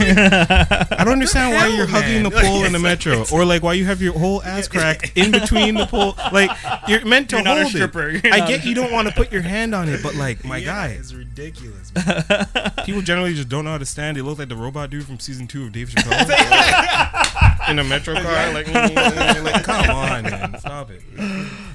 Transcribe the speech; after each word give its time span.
I 0.00 1.04
don't 1.04 1.14
understand 1.14 1.54
why 1.54 1.68
you're 1.68 1.86
hugging 1.86 2.22
the 2.22 2.30
pole 2.30 2.64
in 2.64 2.72
the 2.72 2.78
metro, 2.78 3.24
or 3.32 3.44
like 3.44 3.62
why 3.62 3.74
you 3.74 3.84
have 3.84 4.00
your 4.00 4.12
whole 4.18 4.42
ass 4.42 4.68
crack 4.68 5.16
in 5.16 5.30
between 5.30 5.74
the 5.74 5.86
pole. 5.86 6.16
Like 6.30 6.50
you're 6.86 7.04
meant 7.04 7.30
to 7.30 7.36
You're 7.36 7.46
hold 7.46 7.74
it. 7.74 8.26
I 8.32 8.46
get 8.46 8.64
you 8.64 8.74
don't 8.74 8.92
want 8.92 9.08
to 9.08 9.14
put 9.14 9.32
your 9.32 9.40
hand 9.42 9.74
on 9.74 9.88
it, 9.88 10.02
but 10.02 10.14
like 10.14 10.44
my 10.44 10.58
yeah, 10.58 10.64
guy, 10.66 10.86
it's 10.88 11.14
ridiculous. 11.14 11.90
People 12.84 13.02
generally 13.02 13.34
just 13.34 13.48
don't 13.48 13.64
know 13.64 13.72
how 13.72 13.78
to 13.78 13.86
stand. 13.86 14.16
They 14.16 14.20
look 14.20 14.38
like 14.38 14.48
the 14.48 14.56
robot 14.56 14.90
dude 14.90 15.04
from 15.06 15.18
season 15.18 15.46
two 15.46 15.64
of 15.64 15.72
Dave 15.72 15.88
Chappelle 15.90 17.70
in 17.70 17.78
a 17.78 17.84
metro 17.84 18.14
car. 18.14 18.52
Like, 18.52 18.72
like 18.72 19.64
come 19.64 19.90
on, 19.90 20.22
man, 20.24 20.58
stop 20.58 20.90
it. 20.90 21.02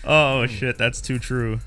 Oh 0.04 0.46
shit, 0.46 0.78
that's 0.78 1.02
too 1.02 1.20
true. 1.20 1.60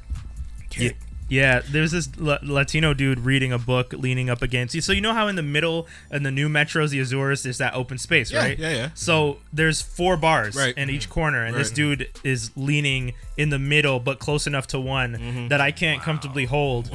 Yeah, 0.78 0.92
yeah, 1.28 1.60
there's 1.68 1.90
this 1.92 2.08
La- 2.18 2.38
Latino 2.42 2.94
dude 2.94 3.20
reading 3.20 3.52
a 3.52 3.58
book, 3.58 3.92
leaning 3.92 4.30
up 4.30 4.42
against. 4.42 4.74
You. 4.74 4.80
So 4.80 4.92
you 4.92 5.00
know 5.00 5.12
how 5.12 5.27
in 5.28 5.36
the 5.36 5.42
middle 5.42 5.86
in 6.10 6.22
the 6.22 6.30
new 6.30 6.48
metros, 6.48 6.91
the 6.91 7.00
Azurs, 7.00 7.42
there's 7.42 7.58
that 7.58 7.74
open 7.74 7.98
space, 7.98 8.30
Yeah, 8.30 8.38
right? 8.41 8.58
yeah, 8.58 8.70
yeah. 8.70 8.88
So 8.94 9.38
there's 9.52 9.80
four 9.83 10.16
bars 10.16 10.55
Right. 10.56 10.77
in 10.77 10.88
each 10.91 11.08
corner, 11.10 11.44
and 11.44 11.56
this 11.56 11.70
dude 11.70 12.08
is 12.22 12.50
leaning 12.56 13.12
in 13.36 13.50
the 13.50 13.58
middle, 13.58 13.98
but 14.00 14.18
close 14.18 14.46
enough 14.46 14.66
to 14.68 14.80
one 14.80 15.14
Mm-hmm. 15.16 15.48
that 15.48 15.60
I 15.60 15.72
can't 15.72 16.00
comfortably 16.02 16.44
hold. 16.46 16.91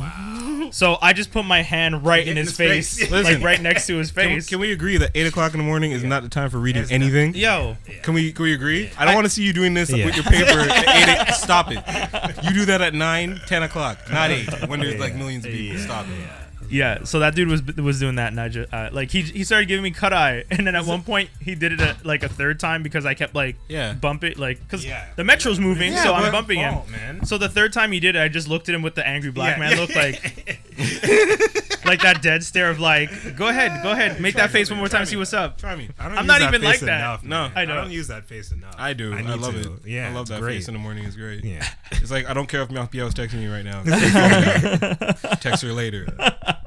So 0.72 0.98
I 1.02 1.14
just 1.14 1.32
put 1.32 1.44
my 1.46 1.62
hand 1.62 2.06
right 2.06 2.26
in 2.28 2.38
his, 2.38 2.50
his 2.50 2.58
face, 2.58 2.98
face. 3.00 3.12
like 3.26 3.44
right 3.44 3.62
next 3.62 3.88
to 3.88 3.98
his 3.98 4.12
Can, 4.12 4.30
face. 4.30 4.48
can 4.48 4.60
we 4.60 4.72
agree 4.72 4.98
that 4.98 5.12
eight 5.16 5.28
o'clock 5.28 5.54
in 5.54 5.60
the 5.60 5.64
morning 5.66 5.92
is 5.92 6.04
not 6.04 6.24
the 6.24 6.30
time 6.30 6.50
for 6.50 6.58
reading 6.60 6.86
anything? 6.90 7.34
Yo, 7.36 7.76
Can 8.04 8.14
we 8.14 8.32
can 8.32 8.44
we 8.44 8.54
agree? 8.54 8.90
I 8.98 9.06
don't 9.06 9.16
want 9.16 9.26
to 9.26 9.30
see 9.30 9.44
you 9.44 9.54
doing 9.54 9.74
this 9.74 9.90
Yeah. 9.92 10.06
with 10.06 10.16
your 10.16 10.24
paper 10.26 10.60
at 10.70 11.28
eight. 11.30 11.34
Stop 11.36 11.68
it. 11.72 11.78
You 12.44 12.54
do 12.54 12.66
that 12.66 12.82
at 12.82 12.94
nine, 12.94 13.42
ten 13.48 13.64
o'clock, 13.64 13.98
not 14.12 14.32
eight. 14.32 14.50
When 14.68 14.80
there's 14.80 15.00
like 15.00 15.16
millions 15.16 15.46
of 15.46 15.52
people. 15.52 15.80
Stop 15.80 16.06
it. 16.08 16.30
Yeah, 16.72 17.04
so 17.04 17.20
that 17.20 17.36
dude 17.36 17.50
was 17.50 17.62
was 17.76 18.00
doing 18.00 18.16
that, 18.16 18.32
and 18.32 18.40
I 18.40 18.48
just 18.48 18.74
uh, 18.74 18.90
like 18.94 19.12
he 19.12 19.22
he 19.22 19.44
started 19.44 19.68
giving 19.68 19.84
me 19.84 19.92
cut 19.92 20.14
eye, 20.14 20.46
and 20.50 20.66
then 20.66 20.74
at 20.76 20.86
one 20.86 21.04
point 21.04 21.30
he 21.42 21.54
did 21.54 21.74
it 21.74 21.82
at, 21.82 22.06
like 22.06 22.24
a 22.24 22.30
third 22.30 22.60
time 22.60 22.82
because 22.82 23.06
I 23.06 23.14
kept 23.14 23.36
like 23.36 23.58
Yeah. 23.68 23.94
bumping 23.94 24.36
like 24.38 24.60
because 24.60 24.86
Yeah. 24.86 25.06
the 25.18 25.24
metro's 25.24 25.60
moving, 25.60 25.92
Yeah, 25.94 26.04
so 26.04 26.14
I'm 26.14 26.24
but- 26.24 26.32
bumping 26.32 26.60
him. 26.60 26.80
man. 26.90 27.26
So 27.26 27.38
the 27.38 27.50
third 27.50 27.74
time 27.74 27.92
he 27.92 28.00
did 28.00 28.16
it, 28.16 28.20
I 28.22 28.30
just 28.30 28.48
looked 28.48 28.70
at 28.70 28.76
him 28.76 28.82
with 28.82 28.96
the 28.96 29.06
angry 29.06 29.32
black 29.32 29.58
Yeah. 29.58 29.70
man 29.70 29.78
look, 29.78 29.94
like 29.96 30.66
like 31.86 32.02
that 32.02 32.20
dead 32.22 32.44
stare 32.44 32.70
of 32.70 32.80
like, 32.80 33.36
go 33.36 33.48
ahead, 33.50 33.84
go 33.84 33.92
ahead, 33.92 34.22
make 34.22 34.36
that 34.36 34.50
face 34.52 34.70
one 34.70 34.80
more 34.80 34.88
time, 34.88 35.06
see 35.06 35.18
what's 35.18 35.34
up. 35.34 35.58
Try 35.58 35.76
me. 35.76 35.90
I 36.00 36.04
don't 36.08 36.14
I'm 36.14 36.24
use 36.24 36.28
not 36.28 36.40
that 36.40 36.48
even 36.48 36.62
like 36.62 36.74
face 36.76 36.82
that. 36.82 37.00
Enough, 37.00 37.24
No, 37.24 37.42
man. 37.50 37.52
I 37.56 37.66
know. 37.66 37.76
don't 37.76 37.92
use 37.92 38.08
that 38.08 38.26
face 38.28 38.52
enough. 38.52 38.76
I 38.78 38.94
do. 38.94 39.14
I, 39.14 39.22
need 39.22 39.28
love 39.40 39.54
to. 39.62 39.74
it. 39.74 39.80
Yeah, 39.86 40.08
I 40.10 40.14
love 40.14 40.22
it's 40.22 40.30
that 40.32 40.40
great. 40.40 40.54
face 40.56 40.68
in 40.70 40.74
the 40.74 40.80
morning. 40.80 41.04
It's 41.06 41.16
great. 41.16 41.44
Yeah. 41.44 41.68
It's 41.92 42.12
like 42.12 42.28
I 42.30 42.34
don't 42.34 42.48
care 42.48 42.62
if 42.62 42.70
Mouthpiel 42.70 43.04
was 43.06 43.14
texting 43.14 43.40
me 43.40 43.48
right 43.48 43.66
now. 43.66 43.84
Text 45.42 45.64
her 45.64 45.74
later. 45.74 46.08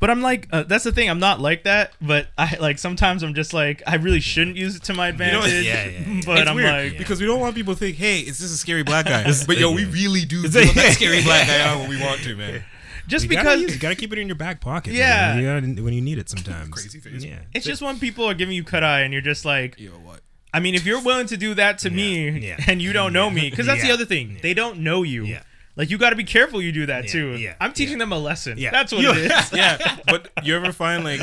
But 0.00 0.10
I'm 0.10 0.20
like, 0.20 0.48
uh, 0.50 0.64
that's 0.64 0.82
the 0.82 0.90
thing. 0.90 1.08
I'm 1.08 1.20
not 1.20 1.38
like 1.40 1.62
that. 1.62 1.92
But 2.00 2.26
I 2.36 2.56
like 2.58 2.80
sometimes 2.80 3.22
I'm 3.22 3.34
just 3.34 3.54
like, 3.54 3.82
I 3.86 3.94
really 3.94 4.18
shouldn't 4.18 4.56
use 4.56 4.74
it 4.74 4.82
to 4.84 4.94
my 4.94 5.12
know 5.12 5.38
what- 5.38 5.46
advantage. 5.48 5.64
Yeah, 5.64 5.84
yeah, 5.84 6.14
yeah. 6.14 6.20
But 6.26 6.38
it's 6.38 6.50
I'm 6.50 6.56
weird 6.56 6.90
like, 6.90 6.98
because 6.98 7.20
we 7.20 7.26
don't 7.28 7.38
want 7.38 7.54
people 7.54 7.74
to 7.74 7.78
think, 7.78 7.96
"Hey, 7.98 8.18
is 8.18 8.40
this 8.40 8.50
a 8.52 8.56
scary 8.56 8.82
black 8.82 9.04
guy?" 9.06 9.22
But 9.46 9.58
yo, 9.58 9.70
we 9.72 9.84
really 9.84 10.24
do 10.24 10.44
It's 10.44 10.56
feel 10.56 10.72
that 10.72 10.92
scary 10.94 11.22
black 11.22 11.46
guy 11.46 11.60
out 11.60 11.78
when 11.78 11.88
we 11.88 12.00
want 12.00 12.20
to, 12.22 12.34
man. 12.34 12.64
just 13.06 13.24
You 13.24 13.28
because 13.28 13.44
gotta, 13.44 13.60
use, 13.60 13.74
you 13.74 13.80
gotta 13.80 13.94
keep 13.94 14.12
it 14.12 14.18
in 14.18 14.26
your 14.26 14.34
back 14.34 14.60
pocket. 14.60 14.92
Yeah. 14.94 15.36
You 15.36 15.44
gotta, 15.46 15.82
when 15.82 15.94
you 15.94 16.00
need 16.00 16.18
it 16.18 16.28
sometimes. 16.28 16.68
Crazy 16.70 16.98
face. 16.98 17.24
Yeah, 17.24 17.38
it's 17.54 17.64
just 17.64 17.80
when 17.80 18.00
people 18.00 18.24
are 18.24 18.34
giving 18.34 18.56
you 18.56 18.64
cut 18.64 18.82
eye, 18.82 19.02
and 19.02 19.12
you're 19.12 19.22
just 19.22 19.44
like, 19.44 19.78
Yo, 19.78 19.90
what? 19.92 20.18
I 20.52 20.58
mean, 20.58 20.74
if 20.74 20.84
you're 20.84 21.00
willing 21.00 21.28
to 21.28 21.36
do 21.36 21.54
that 21.54 21.78
to 21.78 21.90
me 21.90 22.28
yeah. 22.40 22.56
and 22.66 22.82
you 22.82 22.92
don't 22.92 23.12
know 23.12 23.30
me, 23.30 23.48
because 23.50 23.66
that's 23.66 23.82
the 23.82 23.92
other 23.92 24.04
thing, 24.04 24.38
they 24.42 24.52
don't 24.52 24.80
know 24.80 25.04
you. 25.04 25.24
Yeah. 25.24 25.42
Like 25.76 25.88
you 25.90 25.96
got 25.98 26.10
to 26.10 26.16
be 26.16 26.24
careful 26.24 26.60
you 26.60 26.70
do 26.72 26.86
that 26.86 27.04
Yeah, 27.04 27.10
too. 27.12 27.30
yeah, 27.36 27.54
I'm 27.60 27.72
teaching 27.72 27.98
them 27.98 28.12
a 28.12 28.18
lesson. 28.18 28.58
Yeah. 28.58 28.70
That's 28.70 28.92
what 28.92 29.00
You- 29.02 29.12
it 29.12 29.30
is. 29.32 29.52
Yeah, 29.54 29.78
but 30.06 30.28
you 30.42 30.54
ever 30.54 30.72
find 30.72 31.02
like, 31.04 31.20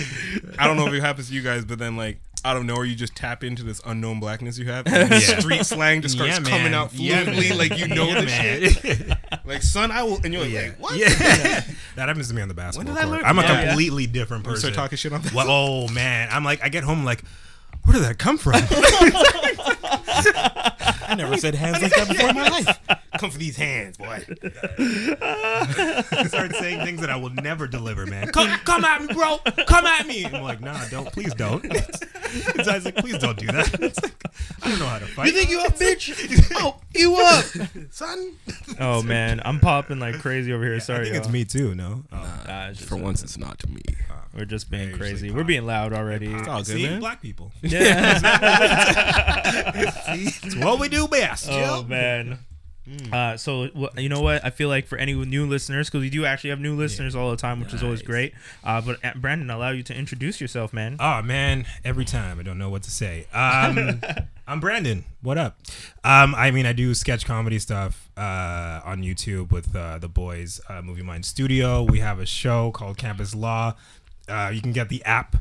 I 0.57 0.65
don't 0.67 0.75
know 0.77 0.87
if 0.87 0.93
it 0.93 1.01
happens 1.01 1.29
to 1.29 1.33
you 1.35 1.41
guys, 1.41 1.65
but 1.65 1.77
then 1.79 1.95
like 1.97 2.19
out 2.45 2.55
of 2.55 2.63
nowhere 2.63 2.85
you 2.85 2.95
just 2.95 3.15
tap 3.15 3.43
into 3.43 3.63
this 3.63 3.81
unknown 3.85 4.19
blackness 4.21 4.57
you 4.57 4.65
have. 4.65 4.87
And 4.87 5.11
Yeah. 5.11 5.39
Street 5.39 5.65
slang 5.65 6.01
just 6.01 6.15
starts 6.15 6.39
Yeah, 6.39 6.45
coming 6.45 6.73
out 6.73 6.91
fluently, 6.91 7.51
like 7.51 7.77
you 7.77 7.87
know 7.89 8.07
Yeah, 8.07 8.21
the 8.21 8.69
shit. 8.69 9.17
Like, 9.45 9.61
son, 9.63 9.89
I 9.91 10.03
will, 10.03 10.19
and 10.23 10.31
you're 10.33 10.43
like, 10.43 10.51
Yeah. 10.51 10.71
what? 10.79 10.95
Yeah. 10.97 11.09
that 11.95 12.07
happens 12.07 12.27
to 12.29 12.33
me 12.33 12.41
on 12.41 12.47
the 12.47 12.53
basketball 12.53 12.93
did 12.93 12.99
I 13.01 13.05
court. 13.05 13.17
learn- 13.21 13.25
I'm 13.25 13.39
a 13.39 13.41
Yeah. 13.43 13.65
completely 13.67 14.07
different 14.07 14.45
You 14.45 14.51
person. 14.53 14.73
start 14.73 14.75
talking 14.75 14.97
shit 14.97 15.11
on. 15.13 15.21
Well, 15.33 15.47
oh 15.49 15.87
man, 15.89 16.29
I'm 16.31 16.43
like, 16.43 16.63
I 16.63 16.69
get 16.69 16.83
home 16.83 17.03
like, 17.03 17.23
where 17.83 17.93
did 17.93 18.03
that 18.03 18.17
come 18.17 18.37
from? 18.37 18.53
I 21.09 21.15
never 21.15 21.37
said 21.37 21.55
hands 21.55 21.81
like 21.81 21.93
that 21.95 22.07
before 22.07 22.29
in 22.29 22.35
my 22.35 22.47
life. 22.49 22.79
Come 23.17 23.31
for 23.31 23.37
these 23.39 23.57
hands, 23.57 23.97
boy. 23.97 24.23
I 25.21 26.25
start 26.27 26.53
saying 26.55 26.85
things 26.85 27.01
that 27.01 27.09
I 27.09 27.15
will 27.15 27.31
never 27.31 27.67
deliver, 27.67 28.05
man. 28.05 28.27
Come, 28.27 28.47
come 28.59 28.85
at 28.85 29.01
me, 29.01 29.13
bro. 29.13 29.39
Come 29.65 29.85
at 29.87 30.05
me. 30.05 30.25
I'm 30.25 30.43
like, 30.43 30.61
nah, 30.61 30.79
don't. 30.89 31.11
Please 31.11 31.33
don't. 31.33 31.65
It's, 32.31 32.67
I 32.67 32.75
was 32.75 32.85
like, 32.85 32.95
please 32.97 33.17
don't 33.17 33.39
do 33.39 33.47
that. 33.47 33.73
It's 33.81 33.99
like, 34.03 34.23
I 34.61 34.69
don't 34.69 34.77
know 34.77 34.85
how 34.85 34.99
to 34.99 35.07
fight. 35.07 35.25
You 35.25 35.31
think 35.31 35.49
you 35.49 35.61
up, 35.61 35.73
bitch? 35.79 36.51
oh, 36.57 36.75
you 36.93 37.15
up? 37.15 37.43
son? 37.91 38.35
Oh 38.79 39.01
man, 39.01 39.41
I'm 39.43 39.59
popping 39.59 39.97
like 39.99 40.19
crazy 40.19 40.53
over 40.53 40.63
here. 40.63 40.79
Sorry, 40.79 40.99
I 40.99 41.03
think 41.05 41.15
it's 41.15 41.25
y'all. 41.25 41.33
me 41.33 41.43
too. 41.43 41.73
No. 41.73 42.03
Oh. 42.11 42.43
Nah, 42.47 42.73
For 42.73 42.97
once, 42.97 43.23
it's 43.23 43.39
not 43.39 43.57
to 43.57 43.67
me. 43.71 43.81
Oh. 44.11 44.13
we're 44.37 44.45
just 44.45 44.69
being 44.69 44.89
usually 44.89 44.99
crazy. 44.99 45.27
pop. 45.29 45.37
We're 45.37 45.43
being 45.43 45.65
loud 45.65 45.91
already. 45.91 46.31
It's 46.31 46.47
all 46.47 46.59
good, 46.59 46.67
See, 46.67 46.83
man. 46.87 46.99
black 46.99 47.19
people. 47.19 47.51
Yeah. 47.61 48.19
It's 50.11 50.55
what 50.55 50.79
we 50.79 50.89
do 50.89 51.07
best. 51.07 51.47
oh 51.49 51.53
Jill. 51.53 51.83
man. 51.85 52.39
Uh, 53.13 53.37
so 53.37 53.67
wh- 53.67 53.99
you 53.99 54.09
know 54.09 54.21
what? 54.21 54.43
I 54.43 54.49
feel 54.49 54.67
like 54.67 54.87
for 54.87 54.97
any 54.97 55.13
new 55.13 55.45
listeners, 55.45 55.87
because 55.89 56.01
we 56.01 56.09
do 56.09 56.25
actually 56.25 56.49
have 56.49 56.59
new 56.59 56.75
listeners 56.75 57.15
all 57.15 57.29
the 57.29 57.37
time, 57.37 57.59
which 57.59 57.71
is 57.71 57.83
always 57.83 57.99
Nice. 57.99 58.07
great. 58.07 58.33
Uh, 58.63 58.81
but 58.81 58.97
uh, 59.05 59.11
Brandon, 59.15 59.51
I'll 59.51 59.57
allow 59.59 59.69
you 59.69 59.83
to 59.83 59.95
introduce 59.95 60.41
yourself, 60.41 60.73
man. 60.73 60.97
Oh 60.99 61.21
man, 61.21 61.65
every 61.85 62.05
time 62.05 62.39
I 62.39 62.43
don't 62.43 62.57
know 62.57 62.69
what 62.71 62.81
to 62.83 62.91
say. 62.91 63.27
Um, 63.31 64.01
I'm 64.47 64.59
Brandon. 64.59 65.05
What 65.21 65.37
up? 65.37 65.59
Um, 66.03 66.33
I 66.33 66.49
mean, 66.49 66.65
I 66.65 66.73
do 66.73 66.95
sketch 66.95 67.25
comedy 67.27 67.59
stuff 67.59 68.09
uh, 68.17 68.81
on 68.83 69.03
YouTube 69.03 69.51
with 69.51 69.75
uh, 69.75 69.99
the 69.99 70.09
boys, 70.09 70.59
uh, 70.67 70.81
Movie 70.81 71.03
Mind 71.03 71.25
Studio. 71.25 71.83
We 71.83 71.99
have 71.99 72.19
a 72.19 72.25
show 72.25 72.71
called 72.71 72.97
Campus 72.97 73.35
Law. 73.35 73.75
Uh, 74.27 74.49
you 74.51 74.61
can 74.61 74.71
get 74.71 74.89
the 74.89 75.03
app, 75.05 75.35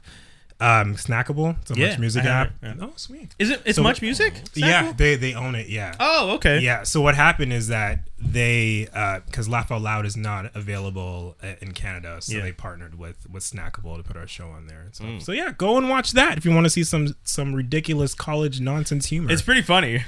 um, 0.61 0.97
Snackable. 0.97 1.57
It's 1.63 1.71
a 1.71 1.75
Yeah, 1.77 1.91
Much 1.91 1.99
Music 2.01 2.25
app. 2.25 2.49
it, 2.49 2.53
yeah. 2.63 2.75
Oh, 2.81 2.93
sweet. 2.97 3.35
Is 3.39 3.51
it? 3.51 3.63
It's 3.65 3.77
So- 3.77 3.83
much 3.83 4.03
music? 4.03 4.35
Yeah, 4.55 4.93
they 4.93 5.15
they 5.17 5.35
own 5.35 5.55
it. 5.55 5.69
Yeah. 5.69 5.95
Oh, 6.01 6.33
okay. 6.33 6.59
Yeah. 6.61 6.83
So 6.83 7.01
what 7.01 7.15
happened 7.15 7.53
is 7.53 7.69
that 7.69 8.01
they, 8.21 8.89
because 9.27 9.49
Laugh 9.49 9.71
Out 9.71 9.83
Loud 9.83 10.05
is 10.05 10.17
not 10.17 10.51
available 10.57 11.37
uh, 11.43 11.53
in 11.61 11.73
Canada, 11.73 12.19
so 12.21 12.37
Yeah. 12.37 12.43
they 12.43 12.53
partnered 12.53 12.99
with 12.99 13.27
with 13.31 13.45
Snackable 13.45 13.97
to 13.97 14.03
put 14.03 14.17
our 14.17 14.27
show 14.27 14.49
on 14.49 14.67
there. 14.67 14.81
And 14.83 14.95
stuff. 14.95 15.07
Mm. 15.07 15.23
So 15.23 15.33
yeah, 15.33 15.53
go 15.57 15.77
and 15.79 15.89
watch 15.89 16.13
that 16.13 16.37
if 16.39 16.45
you 16.45 16.51
want 16.53 16.65
to 16.67 16.71
see 16.71 16.83
some 16.85 17.15
some 17.23 17.55
ridiculous 17.55 18.15
college 18.15 18.61
nonsense 18.61 19.07
humor. 19.07 19.31
It's 19.31 19.43
pretty 19.43 19.63
funny. 19.63 20.03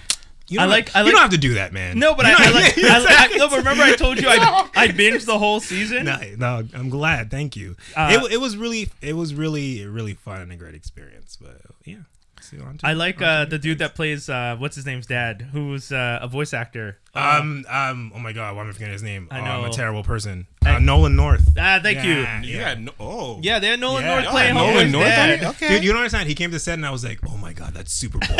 You 0.50 0.58
I 0.60 0.64
don't 0.64 0.70
like- 0.70 0.88
have- 0.90 1.04
I 1.04 1.06
You 1.06 1.12
don't 1.12 1.20
have 1.22 1.30
to 1.30 1.38
do 1.38 1.54
that, 1.54 1.72
man. 1.72 1.98
No, 1.98 2.14
but 2.14 2.26
I, 2.26 2.30
I 2.32 2.50
like. 2.50 2.78
I, 2.78 3.28
I, 3.32 3.36
no, 3.36 3.48
but 3.48 3.58
remember 3.58 3.82
I 3.82 3.94
told 3.96 4.20
you 4.20 4.28
I 4.28 4.68
I 4.74 4.88
binged 4.88 5.24
the 5.26 5.38
whole 5.38 5.60
season. 5.60 6.04
no, 6.06 6.18
no, 6.36 6.62
I'm 6.74 6.88
glad. 6.90 7.30
Thank 7.30 7.56
you. 7.56 7.76
Uh, 7.96 8.20
it, 8.24 8.32
it 8.32 8.36
was 8.38 8.56
really, 8.56 8.90
it 9.00 9.14
was 9.14 9.34
really, 9.34 9.84
really 9.86 10.14
fun 10.14 10.40
and 10.40 10.52
a 10.52 10.56
great 10.56 10.74
experience. 10.74 11.36
But 11.40 11.60
yeah, 11.84 11.96
See, 11.96 11.98
on 11.98 12.04
to- 12.04 12.19
I 12.82 12.92
like 12.94 13.20
uh, 13.22 13.44
the 13.44 13.58
dude 13.58 13.78
that 13.78 13.94
plays 13.94 14.28
uh, 14.28 14.56
what's 14.58 14.76
his 14.76 14.86
name's 14.86 15.06
dad, 15.06 15.42
who's 15.52 15.92
uh, 15.92 16.18
a 16.22 16.28
voice 16.28 16.52
actor. 16.54 16.98
Um, 17.14 17.64
um, 17.68 18.12
oh 18.14 18.18
my 18.18 18.32
god, 18.32 18.54
why 18.56 18.62
am 18.62 18.68
I 18.68 18.72
forgetting 18.72 18.92
his 18.92 19.02
name? 19.02 19.28
I 19.30 19.40
Oh, 19.40 19.44
I'm 19.44 19.64
a 19.64 19.72
terrible 19.72 20.02
person. 20.02 20.46
I- 20.64 20.76
Uh, 20.76 20.78
Nolan 20.78 21.16
North. 21.16 21.48
Ah, 21.58 21.80
thank 21.82 21.96
Yeah, 21.98 22.40
You 22.42 22.58
yeah. 22.58 22.68
had 22.68 22.80
no. 22.82 22.92
Oh. 23.00 23.40
Yeah, 23.42 23.58
they 23.58 23.66
had 23.68 23.80
Nolan 23.80 24.04
Yeah. 24.04 24.14
North 24.14 24.26
Oh, 24.28 24.30
playing 24.30 24.54
Nolan 24.54 24.74
Homer's 24.74 24.92
North 24.92 25.04
on 25.06 25.10
dad. 25.10 25.42
it? 25.42 25.46
Okay. 25.48 25.68
Dude, 25.68 25.84
you 25.84 25.90
don't 25.92 25.98
understand. 26.00 26.28
He 26.28 26.34
came 26.34 26.50
to 26.52 26.58
set 26.58 26.74
and 26.74 26.86
I 26.86 26.90
was 26.90 27.02
like, 27.04 27.18
"Oh 27.28 27.36
my 27.36 27.52
god, 27.52 27.74
that's 27.74 27.92
Superboy 28.02 28.38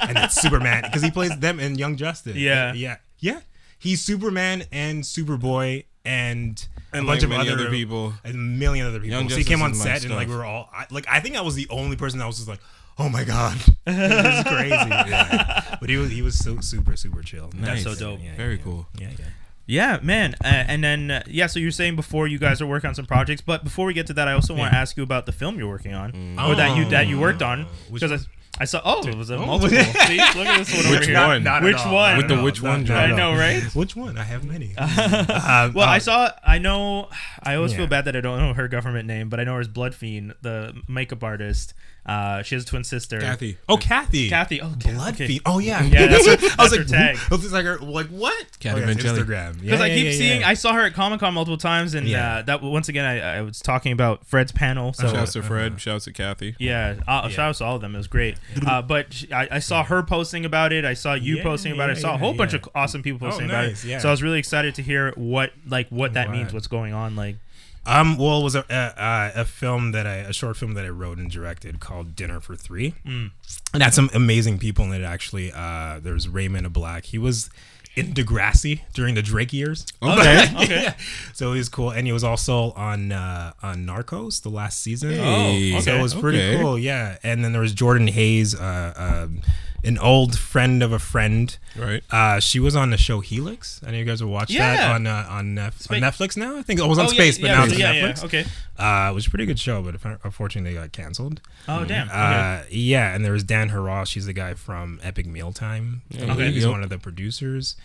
and 0.08 0.16
that's 0.16 0.40
Superman," 0.40 0.82
because 0.84 1.02
he 1.02 1.10
plays 1.10 1.36
them 1.38 1.58
in 1.60 1.74
Young 1.76 1.96
Justice. 1.96 2.36
Yeah. 2.36 2.72
yeah, 2.74 2.96
yeah. 3.18 3.40
He's 3.78 4.00
Superman 4.00 4.64
and 4.70 5.02
Superboy 5.02 5.84
and, 6.04 6.66
And 6.92 7.04
a 7.04 7.06
bunch 7.06 7.06
like 7.06 7.22
of 7.24 7.28
many 7.30 7.48
other, 7.50 7.60
other 7.62 7.70
people. 7.70 8.12
a 8.24 8.32
million 8.32 8.86
other 8.86 9.00
people. 9.00 9.18
Young 9.18 9.28
so 9.28 9.36
he 9.36 9.44
came 9.44 9.60
on 9.62 9.72
is 9.72 9.78
my 9.78 9.84
set 9.84 10.04
and 10.04 10.14
like 10.14 10.28
we 10.28 10.32
stuff. 10.34 10.38
were 10.38 10.44
all 10.44 10.68
I, 10.72 10.86
like, 10.90 11.06
I 11.08 11.18
think 11.20 11.36
I 11.36 11.40
was 11.40 11.54
the 11.56 11.66
only 11.70 11.96
person 11.96 12.18
that 12.20 12.26
was 12.26 12.36
just 12.36 12.48
like, 12.48 12.60
"Oh 12.98 13.08
my 13.08 13.24
god, 13.24 13.56
this 13.86 14.38
is 14.38 14.44
crazy." 14.44 14.72
Yeah. 14.90 15.76
But 15.80 15.88
he 15.90 15.96
was 15.96 16.10
he 16.10 16.22
was 16.22 16.38
so 16.38 16.60
super 16.60 16.96
super 16.96 17.22
chill. 17.22 17.50
That's 17.54 17.82
so 17.82 17.94
dope. 17.94 18.20
Yeah, 18.22 18.36
Very 18.36 18.56
yeah, 18.56 18.62
cool. 18.62 18.86
Yeah, 18.98 19.10
yeah. 19.18 19.24
Yeah, 19.64 19.98
man. 20.02 20.34
Uh, 20.44 20.48
and 20.48 20.82
then 20.82 21.10
uh, 21.10 21.22
yeah, 21.28 21.46
so 21.46 21.58
you're 21.60 21.70
saying 21.70 21.94
before 21.96 22.26
you 22.26 22.38
guys 22.38 22.60
are 22.60 22.66
working 22.66 22.88
on 22.88 22.94
some 22.94 23.06
projects, 23.06 23.40
but 23.42 23.62
before 23.64 23.86
we 23.86 23.94
get 23.94 24.06
to 24.08 24.12
that, 24.14 24.26
I 24.28 24.32
also 24.32 24.54
want 24.54 24.72
to 24.72 24.78
ask 24.78 24.96
you 24.96 25.02
about 25.04 25.24
the 25.24 25.32
film 25.32 25.56
you're 25.56 25.68
working 25.68 25.94
on, 25.94 26.10
or 26.38 26.54
that 26.56 26.76
you 26.76 26.84
that 26.90 27.06
you 27.06 27.18
worked 27.18 27.42
on, 27.42 27.66
because 27.92 28.12
I, 28.12 28.18
I 28.60 28.64
saw. 28.64 28.82
Oh, 28.84 29.06
it 29.06 29.14
was 29.14 29.30
a 29.30 29.36
Oh. 29.36 29.46
multiple. 29.46 29.70
See, 29.78 30.16
look 30.18 30.46
at 30.46 30.58
this 30.58 30.74
one 30.76 30.86
over 30.86 30.98
Which 30.98 31.06
here. 31.06 31.16
one? 31.16 31.44
Not 31.44 31.58
at 31.58 31.62
Which 31.62 31.76
all, 31.78 31.94
one? 31.94 32.16
With 32.18 32.28
the 32.28 32.38
all, 32.38 32.44
which 32.44 32.60
not 32.62 32.70
one, 32.70 32.90
at 32.90 33.12
I 33.12 33.16
know, 33.16 33.32
right? 33.34 33.62
Which 33.74 33.94
one? 33.96 34.18
I 34.18 34.24
have 34.24 34.44
many. 34.44 34.76
Um, 34.76 34.88
Well, 35.74 35.88
I 35.88 35.96
uh, 35.98 36.00
saw. 36.00 36.30
I 36.44 36.58
know. 36.58 37.08
I 37.42 37.54
always 37.54 37.70
Yeah. 37.72 37.78
feel 37.78 37.86
bad 37.86 38.04
that 38.06 38.16
I 38.16 38.20
don't 38.20 38.38
know 38.40 38.54
her 38.54 38.66
government 38.68 39.06
name, 39.06 39.28
but 39.28 39.38
I 39.40 39.44
know 39.44 39.54
her 39.54 39.60
as 39.60 39.68
Blood 39.68 39.94
Fiend, 39.94 40.34
the 40.42 40.74
makeup 40.88 41.22
artist. 41.22 41.72
Uh, 42.04 42.42
she 42.42 42.56
has 42.56 42.64
a 42.64 42.66
twin 42.66 42.82
sister. 42.82 43.20
Kathy. 43.20 43.58
Oh, 43.68 43.76
Kathy. 43.76 44.28
Kathy. 44.28 44.60
Oh, 44.60 44.74
Ka- 44.80 44.90
Blood 44.90 45.14
okay. 45.14 45.26
Feed. 45.28 45.42
Oh 45.46 45.60
yeah, 45.60 45.84
Yeah, 45.84 46.08
that's 46.08 46.26
her- 46.26 46.32
I 46.58 46.62
was 46.64 46.72
that's 46.72 46.72
like, 46.72 46.80
her 46.80 46.84
tag. 46.84 47.16
I 47.30 47.34
was 47.34 47.52
like, 47.52 47.80
like 47.80 48.06
what? 48.08 48.58
Kathy 48.58 48.82
oh, 48.82 48.86
yeah. 48.88 48.92
Instagram. 48.94 49.60
Because 49.60 49.80
I 49.80 49.86
Yeah, 49.86 49.94
keep 49.94 50.04
yeah, 50.06 50.12
seeing, 50.12 50.40
yeah. 50.40 50.48
I 50.48 50.54
saw 50.54 50.72
her 50.72 50.80
at 50.80 50.94
Comic 50.94 51.20
Con 51.20 51.32
multiple 51.34 51.56
times, 51.56 51.94
and 51.94 52.08
Yeah. 52.08 52.38
uh, 52.38 52.42
that 52.42 52.60
once 52.60 52.88
again, 52.88 53.04
I, 53.04 53.38
I 53.38 53.42
was 53.42 53.60
talking 53.60 53.92
about 53.92 54.26
Fred's 54.26 54.50
panel. 54.50 54.92
So 54.94 55.12
Shouts 55.12 55.34
to 55.34 55.42
Fred. 55.42 55.80
Shouts 55.80 56.06
to 56.06 56.12
Kathy. 56.12 56.56
yeah, 56.58 56.96
uh, 57.06 57.28
shout 57.28 57.50
out 57.50 57.54
to 57.56 57.64
all 57.64 57.76
of 57.76 57.82
them. 57.82 57.94
It 57.94 57.98
was 57.98 58.08
great. 58.08 58.36
Uh, 58.66 58.82
but 58.82 59.12
sh- 59.12 59.26
I, 59.32 59.46
I 59.52 59.58
saw 59.60 59.84
her 59.84 60.02
posting 60.02 60.44
about 60.44 60.72
it. 60.72 60.84
I 60.84 60.94
saw 60.94 61.14
you 61.14 61.36
Yeah, 61.36 61.42
posting 61.44 61.72
about 61.72 61.90
it. 61.90 61.98
I 61.98 62.00
saw 62.00 62.10
a 62.10 62.12
yeah, 62.14 62.18
whole 62.18 62.34
bunch 62.34 62.52
yeah. 62.52 62.58
of 62.64 62.68
awesome 62.74 63.02
people 63.04 63.24
Oh, 63.24 63.30
posting 63.30 63.46
nice, 63.46 63.82
about 63.84 63.84
it. 63.84 63.90
yeah. 63.90 63.98
So 63.98 64.08
I 64.08 64.10
was 64.10 64.24
really 64.24 64.40
excited 64.40 64.74
to 64.74 64.82
hear 64.82 65.12
what 65.16 65.52
like 65.68 65.88
what 65.90 66.14
that 66.14 66.28
Wow. 66.28 66.32
means, 66.34 66.52
what's 66.52 66.66
going 66.66 66.92
on. 66.94 67.14
Like, 67.14 67.36
Um, 67.84 68.16
well, 68.16 68.40
it 68.40 68.44
was 68.44 68.54
a, 68.54 68.64
a 68.70 69.40
a 69.40 69.44
film 69.44 69.92
that 69.92 70.06
I 70.06 70.16
a 70.16 70.32
short 70.32 70.56
film 70.56 70.74
that 70.74 70.84
I 70.84 70.88
wrote 70.88 71.18
and 71.18 71.30
directed 71.30 71.80
called 71.80 72.14
Dinner 72.14 72.40
for 72.40 72.54
Three, 72.54 72.94
Mm. 73.06 73.30
and 73.74 73.82
had 73.82 73.92
some 73.94 74.08
amazing 74.14 74.58
people 74.58 74.84
in 74.92 75.02
it. 75.02 75.04
Actually, 75.04 75.50
uh, 75.52 75.98
there's 76.00 76.28
Raymond 76.28 76.66
Ablack. 76.72 77.06
He 77.06 77.18
was 77.18 77.50
in 77.94 78.14
Degrassi 78.14 78.80
during 78.94 79.14
the 79.16 79.22
Drake 79.22 79.52
years. 79.52 79.84
okay, 80.02 80.46
okay. 80.62 80.94
so 81.34 81.52
he 81.52 81.58
was 81.58 81.68
cool, 81.68 81.90
and 81.90 82.06
he 82.06 82.12
was 82.12 82.22
also 82.24 82.70
on 82.72 83.10
uh, 83.12 83.52
on 83.62 83.84
Narcos 83.84 84.42
the 84.42 84.48
last 84.48 84.80
season. 84.80 85.10
Hey. 85.14 85.74
Oh, 85.74 85.80
So 85.80 85.90
okay. 85.90 85.98
it 85.98 86.02
was 86.02 86.14
pretty 86.14 86.38
Okay. 86.40 86.60
cool, 86.62 86.78
yeah. 86.78 87.18
And 87.24 87.44
then 87.44 87.52
there 87.52 87.60
was 87.62 87.72
Jordan 87.72 88.06
Hayes, 88.06 88.54
uh, 88.54 88.94
um, 89.26 89.40
an 89.84 89.98
old 89.98 90.38
friend 90.38 90.82
of 90.82 90.92
a 90.92 90.98
friend. 90.98 91.56
Right. 91.76 92.02
Uh, 92.10 92.38
she 92.40 92.60
was 92.60 92.76
on 92.76 92.90
the 92.90 92.96
show 92.96 93.20
Helix. 93.20 93.80
I 93.86 93.90
know 93.90 93.98
you 93.98 94.04
guys 94.04 94.22
will 94.22 94.30
watch 94.30 94.52
that 94.56 94.90
on 94.94 95.06
uh, 95.06 95.26
on, 95.28 95.54
Nef- 95.54 95.80
Spa- 95.80 95.94
on 95.96 96.00
Netflix 96.02 96.36
now. 96.36 96.56
I 96.58 96.62
think 96.62 96.78
it 96.80 96.86
was 96.86 96.98
on 96.98 97.06
Oh, 97.06 97.08
Space, 97.08 97.38
yeah, 97.38 97.42
but 97.42 97.48
yeah, 97.48 97.54
now 97.56 97.64
it's 97.64 97.72
on 97.74 97.78
yeah, 97.80 97.92
yeah, 97.92 98.12
Netflix. 98.12 98.24
Okay. 98.24 98.44
Uh, 98.78 99.10
it 99.10 99.14
was 99.14 99.26
a 99.26 99.30
pretty 99.30 99.46
good 99.46 99.58
show, 99.58 99.82
but 99.82 99.94
unfortunately 100.24 100.72
they 100.74 100.80
got 100.80 100.92
canceled. 100.92 101.40
Oh 101.68 101.84
damn. 101.84 102.08
Okay. 102.08 102.16
Uh, 102.16 102.62
yeah, 102.70 103.14
and 103.14 103.24
there 103.24 103.32
was 103.32 103.44
Dan 103.44 103.70
Harral. 103.70 104.06
She's 104.06 104.26
the 104.26 104.32
guy 104.32 104.54
from 104.54 105.00
Epic 105.02 105.26
Mealtime. 105.26 106.02
I 106.18 106.22
Okay. 106.30 106.52
He's 106.52 106.62
Yep. 106.64 106.70
one 106.72 106.82
of 106.82 106.88
the 106.90 106.98
producers. 106.98 107.76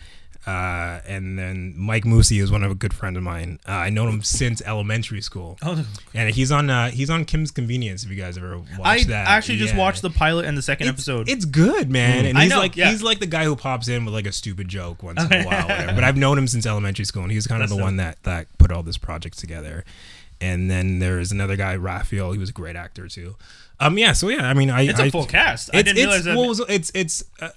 Uh, 0.48 1.02
and 1.06 1.38
then 1.38 1.74
Mike 1.76 2.06
Moosey 2.06 2.42
is 2.42 2.50
one 2.50 2.64
of 2.64 2.72
a 2.72 2.76
good 2.76 2.94
friend 2.94 3.18
of 3.18 3.24
mine. 3.24 3.60
Uh, 3.68 3.74
I 3.74 3.90
know 3.90 4.08
him 4.08 4.24
since 4.24 4.62
elementary 4.62 5.20
school, 5.20 5.58
oh, 5.62 5.86
and 6.14 6.34
he's 6.34 6.54
on 6.54 6.70
uh, 6.70 6.90
he's 6.90 7.10
on 7.10 7.26
Kim's 7.26 7.52
Convenience. 7.52 8.06
If 8.06 8.10
you 8.10 8.16
guys 8.16 8.38
ever 8.38 8.58
watched 8.58 8.82
I 8.82 9.04
that, 9.06 9.28
I 9.28 9.36
actually 9.36 9.58
just 9.58 9.76
watched 9.76 10.02
the 10.02 10.10
pilot 10.10 10.46
and 10.46 10.58
the 10.58 10.62
second 10.62 10.88
It's, 10.88 10.96
episode. 10.96 11.28
it's 11.28 11.44
good, 11.44 11.92
man. 11.92 12.26
And 12.26 12.38
I 12.38 12.44
he's 12.44 12.50
know, 12.50 12.60
like 12.60 12.78
yeah. 12.78 12.90
he's 12.92 13.04
like 13.04 13.20
the 13.20 13.26
guy 13.26 13.44
who 13.44 13.58
pops 13.58 13.90
in 13.90 14.06
with 14.06 14.14
like 14.14 14.26
a 14.26 14.32
stupid 14.32 14.70
joke 14.70 15.04
once 15.04 15.22
in 15.22 15.34
a 15.34 15.44
while. 15.44 15.68
But 15.68 16.06
I've 16.06 16.16
known 16.16 16.38
him 16.38 16.48
since 16.48 16.66
elementary 16.66 17.04
school, 17.04 17.24
and 17.24 17.32
he's 17.32 17.46
kind 17.46 17.62
of 17.62 17.68
That's 17.68 17.78
the 17.78 17.84
one 17.84 17.98
that 17.98 18.24
that 18.24 18.48
put 18.58 18.72
all 18.72 18.84
this 18.84 18.98
project 18.98 19.38
together. 19.38 19.84
And 20.40 20.72
then 20.72 21.00
there's 21.00 21.34
another 21.34 21.58
guy, 21.58 21.76
Raphael. 21.76 22.32
He 22.32 22.38
was 22.38 22.52
a 22.52 22.54
great 22.54 22.78
actor 22.78 23.10
too. 23.10 23.36
Um, 23.82 23.98
yeah. 23.98 24.14
So 24.14 24.30
yeah, 24.30 24.48
I 24.48 24.54
mean, 24.54 24.70
I 24.70 24.84
it's 24.84 25.00
I, 25.00 25.08
a 25.08 25.12
full 25.12 25.26
cast. 25.26 25.72
I 25.74 25.82
didn't 25.82 25.98
it's, 25.98 26.06
realize 26.06 26.24
that. 26.24 26.38
well, 26.38 26.52
it 26.52 26.70
it's 26.70 26.92
it's 26.96 27.24
uh, 27.42 27.50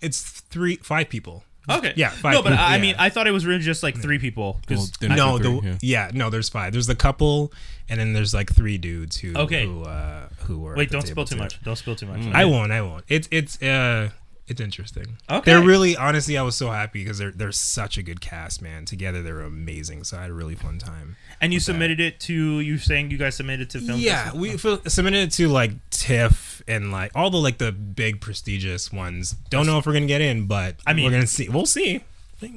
it's 0.00 0.20
three 0.20 0.76
five 0.76 1.08
people. 1.08 1.44
Okay. 1.70 1.92
yeah, 1.96 2.10
five 2.10 2.32
No, 2.34 2.42
but 2.42 2.50
people, 2.50 2.64
I 2.64 2.76
yeah. 2.76 2.82
mean, 2.82 2.94
I 2.98 3.08
thought 3.08 3.26
it 3.26 3.30
was 3.32 3.46
really 3.46 3.60
just 3.62 3.82
like 3.82 3.96
three 4.00 4.18
people. 4.18 4.60
'cause 4.66 4.78
Well, 4.78 5.08
then- 5.08 5.16
No, 5.16 5.38
Three, 5.38 5.60
the 5.60 5.66
yeah. 5.68 5.78
yeah. 5.80 6.10
no, 6.12 6.30
there's 6.30 6.48
five. 6.48 6.72
There's 6.72 6.86
the 6.86 6.94
couple, 6.94 7.52
and 7.88 7.98
then 8.00 8.12
there's 8.12 8.34
like 8.34 8.52
three 8.52 8.78
dudes 8.78 9.16
who 9.18 9.34
Okay. 9.34 9.66
who 9.66 9.82
uh, 9.82 10.28
who 10.44 10.58
were. 10.58 10.74
wait, 10.76 10.90
don't 10.90 11.06
spill 11.06 11.24
too 11.24 11.36
too. 11.36 11.40
much. 11.42 11.62
Don't 11.62 11.76
spill 11.76 11.96
too 11.96 12.06
much. 12.06 12.20
I 12.34 12.44
won't. 12.44 12.72
I 12.72 12.82
won't. 12.82 13.04
It's 13.08 13.28
it's 13.30 13.60
uh 13.62 14.10
it's 14.46 14.60
interesting. 14.60 15.16
Okay. 15.30 15.50
They're 15.52 15.64
really 15.64 15.96
honestly, 15.96 16.36
I 16.36 16.42
was 16.42 16.54
so 16.56 16.70
happy 16.70 17.02
because 17.02 17.18
they're 17.18 17.30
they're 17.30 17.52
such 17.52 17.96
a 17.98 18.02
good 18.02 18.20
cast, 18.20 18.60
man. 18.60 18.84
Together 18.84 19.22
they're 19.22 19.40
amazing. 19.40 20.04
So 20.04 20.18
I 20.18 20.22
had 20.22 20.30
a 20.30 20.34
really 20.34 20.54
fun 20.54 20.78
time. 20.78 21.16
And 21.40 21.52
you 21.52 21.56
with 21.56 21.66
that. 21.66 21.72
submitted 21.72 22.00
it 22.00 22.20
to 22.20 22.60
you 22.60 22.78
saying 22.78 23.10
you 23.10 23.18
guys 23.18 23.34
submitted 23.36 23.70
to 23.70 23.80
film. 23.80 23.98
Yeah, 24.00 24.24
Festival? 24.32 24.40
we 24.40 24.50
f- 24.52 24.80
submitted 24.88 25.18
it 25.28 25.30
to 25.32 25.48
like 25.48 25.72
TIFF 25.90 26.62
and 26.68 26.92
like 26.92 27.10
all 27.14 27.30
the 27.30 27.38
like 27.38 27.58
the 27.58 27.72
big 27.72 28.20
prestigious 28.20 28.92
ones. 28.92 29.34
Don't 29.50 29.66
know 29.66 29.78
if 29.78 29.86
we're 29.86 29.92
gonna 29.94 30.06
get 30.06 30.20
in, 30.20 30.46
but 30.46 30.76
I 30.86 30.92
mean- 30.92 31.04
we're 31.06 31.10
gonna 31.12 31.26
see. 31.26 31.48
We'll 31.48 31.66
see. 31.66 32.02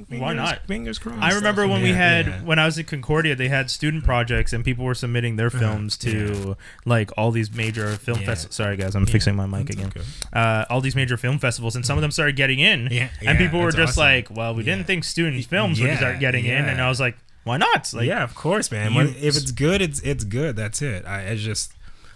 Fing- 0.05 0.19
Why 0.19 0.33
not? 0.33 0.65
Fingers 0.67 0.99
crossed. 0.99 1.21
I 1.21 1.33
remember 1.33 1.67
when 1.67 1.81
we 1.81 1.89
had 1.91 2.27
yeah. 2.27 2.41
when 2.43 2.59
I 2.59 2.65
was 2.65 2.77
at 2.79 2.87
Concordia, 2.87 3.35
they 3.35 3.47
had 3.47 3.69
student 3.71 4.03
projects 4.03 4.53
and 4.53 4.63
people 4.63 4.85
were 4.85 4.93
submitting 4.95 5.35
their 5.35 5.49
films 5.49 5.97
to 5.99 6.55
like 6.85 7.11
all 7.17 7.31
these 7.31 7.51
major 7.53 7.95
film 7.97 8.19
Yeah. 8.19 8.25
festivals. 8.27 8.55
Sorry 8.55 8.77
guys, 8.77 8.95
I'm 8.95 9.05
fixing 9.05 9.35
my 9.35 9.45
mic 9.45 9.67
That's 9.67 9.77
again. 9.79 9.87
okay. 9.95 10.01
Uh, 10.33 10.65
all 10.69 10.81
these 10.81 10.95
major 10.95 11.17
film 11.17 11.39
festivals, 11.39 11.75
and 11.75 11.85
some 11.85 11.97
of 11.97 12.01
them 12.01 12.11
started 12.11 12.35
getting 12.35 12.59
in. 12.59 12.87
Yeah, 12.91 13.09
and 13.19 13.21
yeah, 13.21 13.37
people 13.37 13.59
were 13.59 13.71
just 13.71 13.93
awesome. 13.93 14.01
like, 14.03 14.29
"Well, 14.31 14.53
we 14.55 14.63
Yeah. 14.63 14.75
didn't 14.75 14.87
think 14.87 15.03
student 15.03 15.43
films 15.45 15.79
would 15.81 15.97
start 15.97 16.19
getting 16.19 16.45
in," 16.45 16.65
and 16.65 16.81
I 16.81 16.89
was 16.89 16.99
like, 16.99 17.17
"Why 17.43 17.57
not?" 17.57 17.91
Like, 17.93 18.07
yeah, 18.07 18.23
of 18.23 18.35
course, 18.35 18.71
man. 18.71 18.91
you- 18.91 18.97
When, 18.97 19.07
if 19.09 19.37
it's 19.37 19.51
good, 19.51 19.81
it's 19.81 19.99
it's 20.01 20.23
good. 20.23 20.55
That's 20.55 20.81
it. 20.81 21.05
I, 21.05 21.31
I 21.31 21.35
just 21.35 21.73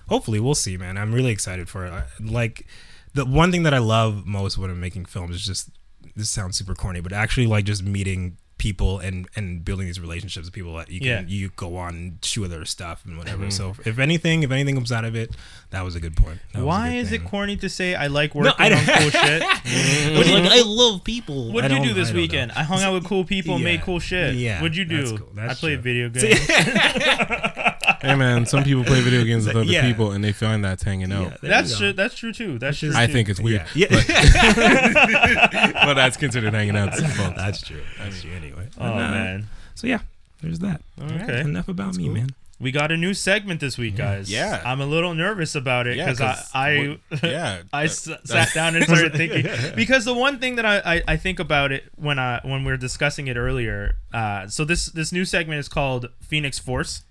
hopefully 0.09 0.39
we'll 0.39 0.55
see, 0.55 0.77
man. 0.77 0.97
I'm 0.97 1.13
really 1.13 1.31
excited 1.31 1.69
for 1.69 1.85
it. 1.85 1.91
I, 1.93 2.03
like 2.19 2.65
the 3.13 3.25
one 3.25 3.51
thing 3.51 3.63
that 3.63 3.73
I 3.73 3.77
love 3.79 4.25
most 4.25 4.57
when 4.57 4.69
I'm 4.69 4.79
making 4.79 5.05
films 5.05 5.35
is 5.35 5.45
just 5.45 5.69
this 6.15 6.29
sounds 6.29 6.57
super 6.57 6.73
corny, 6.75 6.99
but 7.01 7.13
actually 7.13 7.47
like 7.47 7.65
just 7.65 7.83
meeting 7.83 8.37
people 8.57 8.99
and 8.99 9.27
and 9.35 9.65
building 9.65 9.87
these 9.87 9.99
relationships 9.99 10.45
with 10.45 10.53
people 10.53 10.75
that 10.75 10.87
you 10.87 10.99
can 10.99 11.07
Yeah. 11.07 11.23
you 11.25 11.49
go 11.55 11.77
on 11.77 11.95
and 11.95 12.17
shoot 12.23 12.47
their 12.47 12.63
stuff 12.65 13.03
and 13.05 13.17
whatever. 13.17 13.45
Mm-hmm. 13.45 13.49
So 13.49 13.73
if 13.85 13.97
anything, 13.97 14.43
if 14.43 14.51
anything 14.51 14.75
comes 14.75 14.91
out 14.91 15.03
of 15.03 15.15
it, 15.15 15.35
that 15.71 15.83
was 15.83 15.95
a 15.95 15.99
good 15.99 16.15
point. 16.15 16.37
That 16.53 16.63
Why 16.63 16.89
good 16.91 16.95
is 16.97 17.09
thing. 17.09 17.21
it 17.21 17.27
corny 17.27 17.57
to 17.57 17.67
say 17.69 17.95
I 17.95 18.05
like 18.05 18.35
No, 18.35 18.41
working 18.41 18.55
I 18.59 18.65
on 18.65 18.85
don't- 18.85 18.99
cool 18.99 19.09
shit? 19.21 19.41
Mm-hmm. 19.41 20.15
What 20.17 20.25
do 20.27 20.31
you, 20.31 20.37
I 20.37 20.61
love 20.63 21.03
people. 21.03 21.51
What 21.51 21.61
did 21.63 21.71
you 21.71 21.77
don't- 21.85 21.95
this 21.95 22.09
I 22.09 22.11
don't 22.11 22.15
know. 22.17 22.21
weekend? 22.21 22.51
I 22.51 22.61
hung 22.63 22.83
out 22.83 22.93
with 22.93 23.05
cool 23.05 23.23
people 23.25 23.55
and 23.55 23.63
made 23.63 23.81
cool 23.81 23.99
shit. 23.99 24.35
Yeah, 24.35 24.61
What'd 24.61 24.77
you 24.77 24.85
do? 24.85 24.97
that's 25.07 25.11
cool. 25.19 25.29
That's 25.33 25.51
I 25.51 25.55
played 25.59 25.81
true. 25.81 25.81
video 25.81 26.09
games. 26.09 26.39
Hey 28.01 28.15
man, 28.15 28.45
some 28.45 28.63
people 28.63 28.83
play 28.83 29.01
video 29.01 29.23
games 29.23 29.45
with 29.45 29.55
other 29.61 29.65
Yeah. 29.65 29.87
people 29.87 30.11
and 30.11 30.23
they 30.23 30.31
find 30.31 30.63
that's 30.65 30.83
hanging 30.83 31.11
out. 31.11 31.31
Yeah, 31.43 31.49
That's 31.49 31.77
true. 31.77 31.93
That's 31.93 32.15
true 32.15 32.33
too. 32.33 32.57
That's 32.59 32.77
true. 32.79 32.91
I 32.95 33.05
too. 33.07 33.13
think 33.13 33.29
it's 33.29 33.39
weird, 33.39 33.65
Yeah, 33.75 33.87
yeah. 33.91 35.71
but 35.85 35.93
that's 35.95 36.17
considered 36.17 36.53
hanging 36.53 36.75
out. 36.75 36.91
to 36.93 36.97
some 36.97 37.09
folks. 37.11 37.37
that's 37.37 37.61
true. 37.61 37.81
That's 37.99 38.21
true. 38.21 38.31
Anyway. 38.31 38.67
Oh 38.79 38.85
And, 38.85 38.93
uh, 38.93 39.11
man. 39.11 39.47
So 39.75 39.87
yeah, 39.87 39.99
there's 40.41 40.59
that. 40.59 40.81
Okay. 41.01 41.41
Enough 41.41 41.67
about 41.67 41.95
me, 41.95 42.05
cool. 42.05 42.13
man. 42.13 42.29
We 42.59 42.71
got 42.71 42.91
a 42.91 42.97
new 42.97 43.15
segment 43.15 43.59
this 43.59 43.75
week, 43.79 43.95
guys. 43.95 44.31
Yeah. 44.31 44.61
I'm 44.63 44.81
a 44.81 44.85
little 44.85 45.15
nervous 45.15 45.55
about 45.55 45.87
it 45.87 45.97
Yeah, 45.97 46.13
I 46.19 46.37
I, 46.53 46.99
yeah, 47.23 47.61
I 47.73 47.83
that- 47.83 47.89
s- 47.91 48.05
that- 48.05 48.27
sat 48.27 48.53
down 48.53 48.75
and 48.75 48.85
started 48.85 49.13
thinking 49.13 49.47
because 49.75 50.05
the 50.05 50.13
one 50.13 50.37
thing 50.37 50.57
that 50.57 50.65
I, 50.65 50.77
I, 50.97 51.01
I 51.07 51.17
think 51.17 51.39
about 51.39 51.71
it 51.71 51.85
when 51.95 52.19
I 52.19 52.39
when 52.43 52.63
we 52.63 52.71
were 52.71 52.77
discussing 52.77 53.25
it 53.27 53.35
earlier. 53.37 53.95
Uh, 54.13 54.47
so 54.47 54.63
this 54.63 54.85
this 54.87 55.11
new 55.11 55.25
segment 55.25 55.59
is 55.59 55.67
called 55.69 56.09
Phoenix 56.21 56.59
Force. 56.59 57.01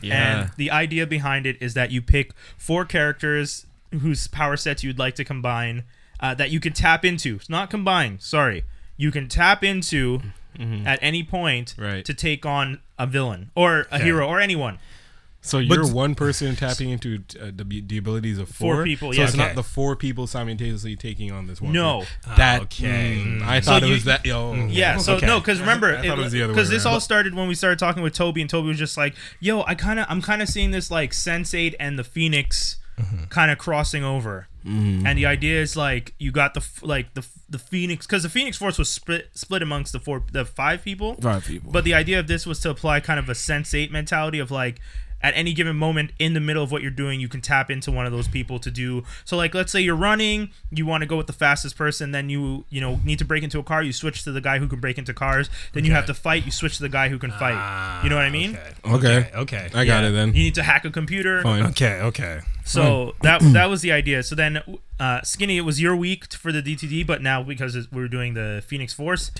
Yeah. 0.00 0.40
And 0.42 0.50
the 0.56 0.70
idea 0.70 1.06
behind 1.06 1.46
it 1.46 1.56
is 1.60 1.74
that 1.74 1.90
you 1.90 2.02
pick 2.02 2.32
four 2.56 2.84
characters 2.84 3.66
whose 4.00 4.26
power 4.26 4.56
sets 4.56 4.82
you'd 4.82 4.98
like 4.98 5.14
to 5.16 5.24
combine 5.24 5.84
uh, 6.20 6.34
that 6.34 6.50
you 6.50 6.60
can 6.60 6.72
tap 6.72 7.04
into. 7.04 7.36
It's 7.36 7.48
not 7.50 7.68
combine, 7.70 8.18
sorry. 8.20 8.64
You 8.96 9.10
can 9.10 9.28
tap 9.28 9.62
into 9.62 10.20
at 10.84 10.98
any 11.02 11.22
point 11.22 11.74
Right. 11.78 12.04
to 12.04 12.14
take 12.14 12.44
on 12.46 12.80
a 12.98 13.06
villain 13.06 13.50
or 13.54 13.86
a 13.90 13.98
hero 13.98 14.26
or 14.28 14.38
anyone. 14.40 14.78
So 15.44 15.58
you're 15.58 15.86
one 15.88 16.14
person 16.14 16.54
tapping 16.54 16.90
into 16.90 17.16
uh, 17.40 17.50
the, 17.54 17.82
the 17.84 17.98
abilities 17.98 18.38
of 18.38 18.48
four, 18.48 18.76
Four 18.76 18.84
people, 18.84 19.12
So 19.12 19.18
yeah. 19.18 19.24
it's 19.24 19.34
Okay. 19.34 19.44
not 19.44 19.56
the 19.56 19.64
four 19.64 19.96
people 19.96 20.28
simultaneously 20.28 20.94
taking 20.94 21.32
on 21.32 21.48
this 21.48 21.60
one. 21.60 21.72
No. 21.72 22.00
person. 22.22 22.36
that 22.36 22.62
Okay. 22.62 23.22
mm, 23.26 23.42
I 23.42 23.58
So 23.60 23.72
thought 23.72 23.82
it 23.82 23.86
you- 23.88 23.94
was 23.94 24.04
that. 24.04 24.24
Yo, 24.24 24.54
Yeah, 24.68 24.98
so 24.98 25.16
Okay. 25.16 25.26
no, 25.26 25.40
because 25.40 25.58
remember, 25.60 25.96
I 25.96 26.06
thought 26.06 26.18
it 26.18 26.22
was 26.22 26.32
the 26.32 26.42
other 26.42 26.52
way 26.52 26.54
because 26.56 26.70
this 26.70 26.86
all 26.86 27.00
started 27.00 27.34
when 27.34 27.48
we 27.48 27.54
started 27.56 27.78
talking 27.80 28.02
with 28.04 28.12
Toby, 28.14 28.40
and 28.40 28.48
Toby 28.48 28.68
was 28.68 28.78
just 28.78 28.96
like, 28.96 29.14
"Yo, 29.40 29.62
I 29.66 29.74
kind 29.74 29.98
of, 29.98 30.06
I'm 30.08 30.22
kind 30.22 30.42
of 30.42 30.48
seeing 30.48 30.70
this 30.70 30.90
like 30.92 31.10
Sense8 31.12 31.74
and 31.80 31.98
the 31.98 32.04
Phoenix 32.04 32.76
Mm-hmm. 33.00 33.24
kind 33.30 33.50
of 33.50 33.58
crossing 33.58 34.04
over." 34.04 34.46
And 34.64 35.18
the 35.18 35.26
idea 35.26 35.60
is 35.60 35.76
like 35.76 36.14
you 36.20 36.30
got 36.30 36.54
the 36.54 36.64
like 36.82 37.14
the 37.14 37.26
the 37.50 37.58
Phoenix 37.58 38.06
because 38.06 38.22
the 38.22 38.28
Phoenix 38.28 38.56
Force 38.56 38.78
was 38.78 38.88
split 38.88 39.30
split 39.34 39.60
amongst 39.60 39.92
the 39.92 39.98
four 39.98 40.22
the 40.30 40.44
five 40.44 40.84
people. 40.84 41.16
Five 41.20 41.44
people. 41.44 41.72
But 41.72 41.82
the 41.82 41.94
idea 41.94 42.20
of 42.20 42.28
this 42.28 42.46
was 42.46 42.60
to 42.60 42.70
apply 42.70 43.00
kind 43.00 43.18
of 43.18 43.28
a 43.28 43.34
Sense 43.34 43.74
Eight 43.74 43.90
mentality 43.90 44.38
of 44.38 44.52
like 44.52 44.78
at 45.22 45.32
any 45.36 45.52
given 45.52 45.76
moment 45.76 46.10
in 46.18 46.34
the 46.34 46.40
middle 46.40 46.62
of 46.62 46.72
what 46.72 46.82
you're 46.82 46.90
doing, 46.90 47.20
you 47.20 47.28
can 47.28 47.40
tap 47.40 47.70
into 47.70 47.90
one 47.92 48.06
of 48.06 48.12
those 48.12 48.28
people 48.28 48.58
to 48.58 48.70
do. 48.70 49.04
So 49.24 49.36
like 49.36 49.54
let's 49.54 49.70
say 49.72 49.80
you're 49.80 49.94
running, 49.96 50.50
you 50.70 50.84
want 50.86 51.02
to 51.02 51.06
go 51.06 51.16
with 51.16 51.26
the 51.28 51.32
fastest 51.32 51.76
person, 51.76 52.10
then 52.12 52.28
you 52.28 52.64
you 52.70 52.80
know 52.80 53.00
need 53.04 53.18
to 53.20 53.24
break 53.24 53.42
into 53.42 53.58
a 53.58 53.62
car, 53.62 53.82
you 53.82 53.92
switch 53.92 54.24
to 54.24 54.32
the 54.32 54.40
guy 54.40 54.58
who 54.58 54.66
can 54.68 54.80
break 54.80 54.98
into 54.98 55.14
cars. 55.14 55.48
Then 55.72 55.84
you 55.84 55.92
have 55.92 56.06
to 56.06 56.14
fight, 56.14 56.44
you 56.44 56.50
switch 56.50 56.76
to 56.76 56.82
the 56.82 56.88
guy 56.88 57.08
who 57.08 57.18
can 57.18 57.30
fight. 57.32 58.02
you 58.02 58.10
know 58.10 58.16
what 58.16 58.24
I 58.24 58.30
mean? 58.30 58.58
Okay. 58.84 58.92
Okay. 59.02 59.30
Okay. 59.34 59.66
I 59.74 59.84
got 59.84 60.02
Yeah. 60.02 60.08
it 60.08 60.12
then. 60.12 60.28
You 60.34 60.42
need 60.42 60.54
to 60.56 60.62
hack 60.62 60.84
a 60.84 60.90
computer. 60.90 61.42
Fine. 61.42 61.66
Okay. 61.66 62.00
Okay. 62.00 62.40
So 62.64 63.14
that 63.22 63.40
that 63.52 63.68
was 63.68 63.82
the 63.82 63.90
idea. 63.92 64.22
So 64.22 64.34
then, 64.36 64.62
uh, 65.00 65.20
Skinny, 65.22 65.56
it 65.58 65.62
was 65.62 65.80
your 65.80 65.96
week 65.96 66.32
for 66.32 66.52
the 66.52 66.62
DTD, 66.62 67.04
but 67.06 67.20
now 67.20 67.42
because 67.42 67.90
we 67.90 68.02
are 68.02 68.08
doing 68.08 68.34
the 68.34 68.62
Phoenix 68.66 68.92
Force, 68.94 69.32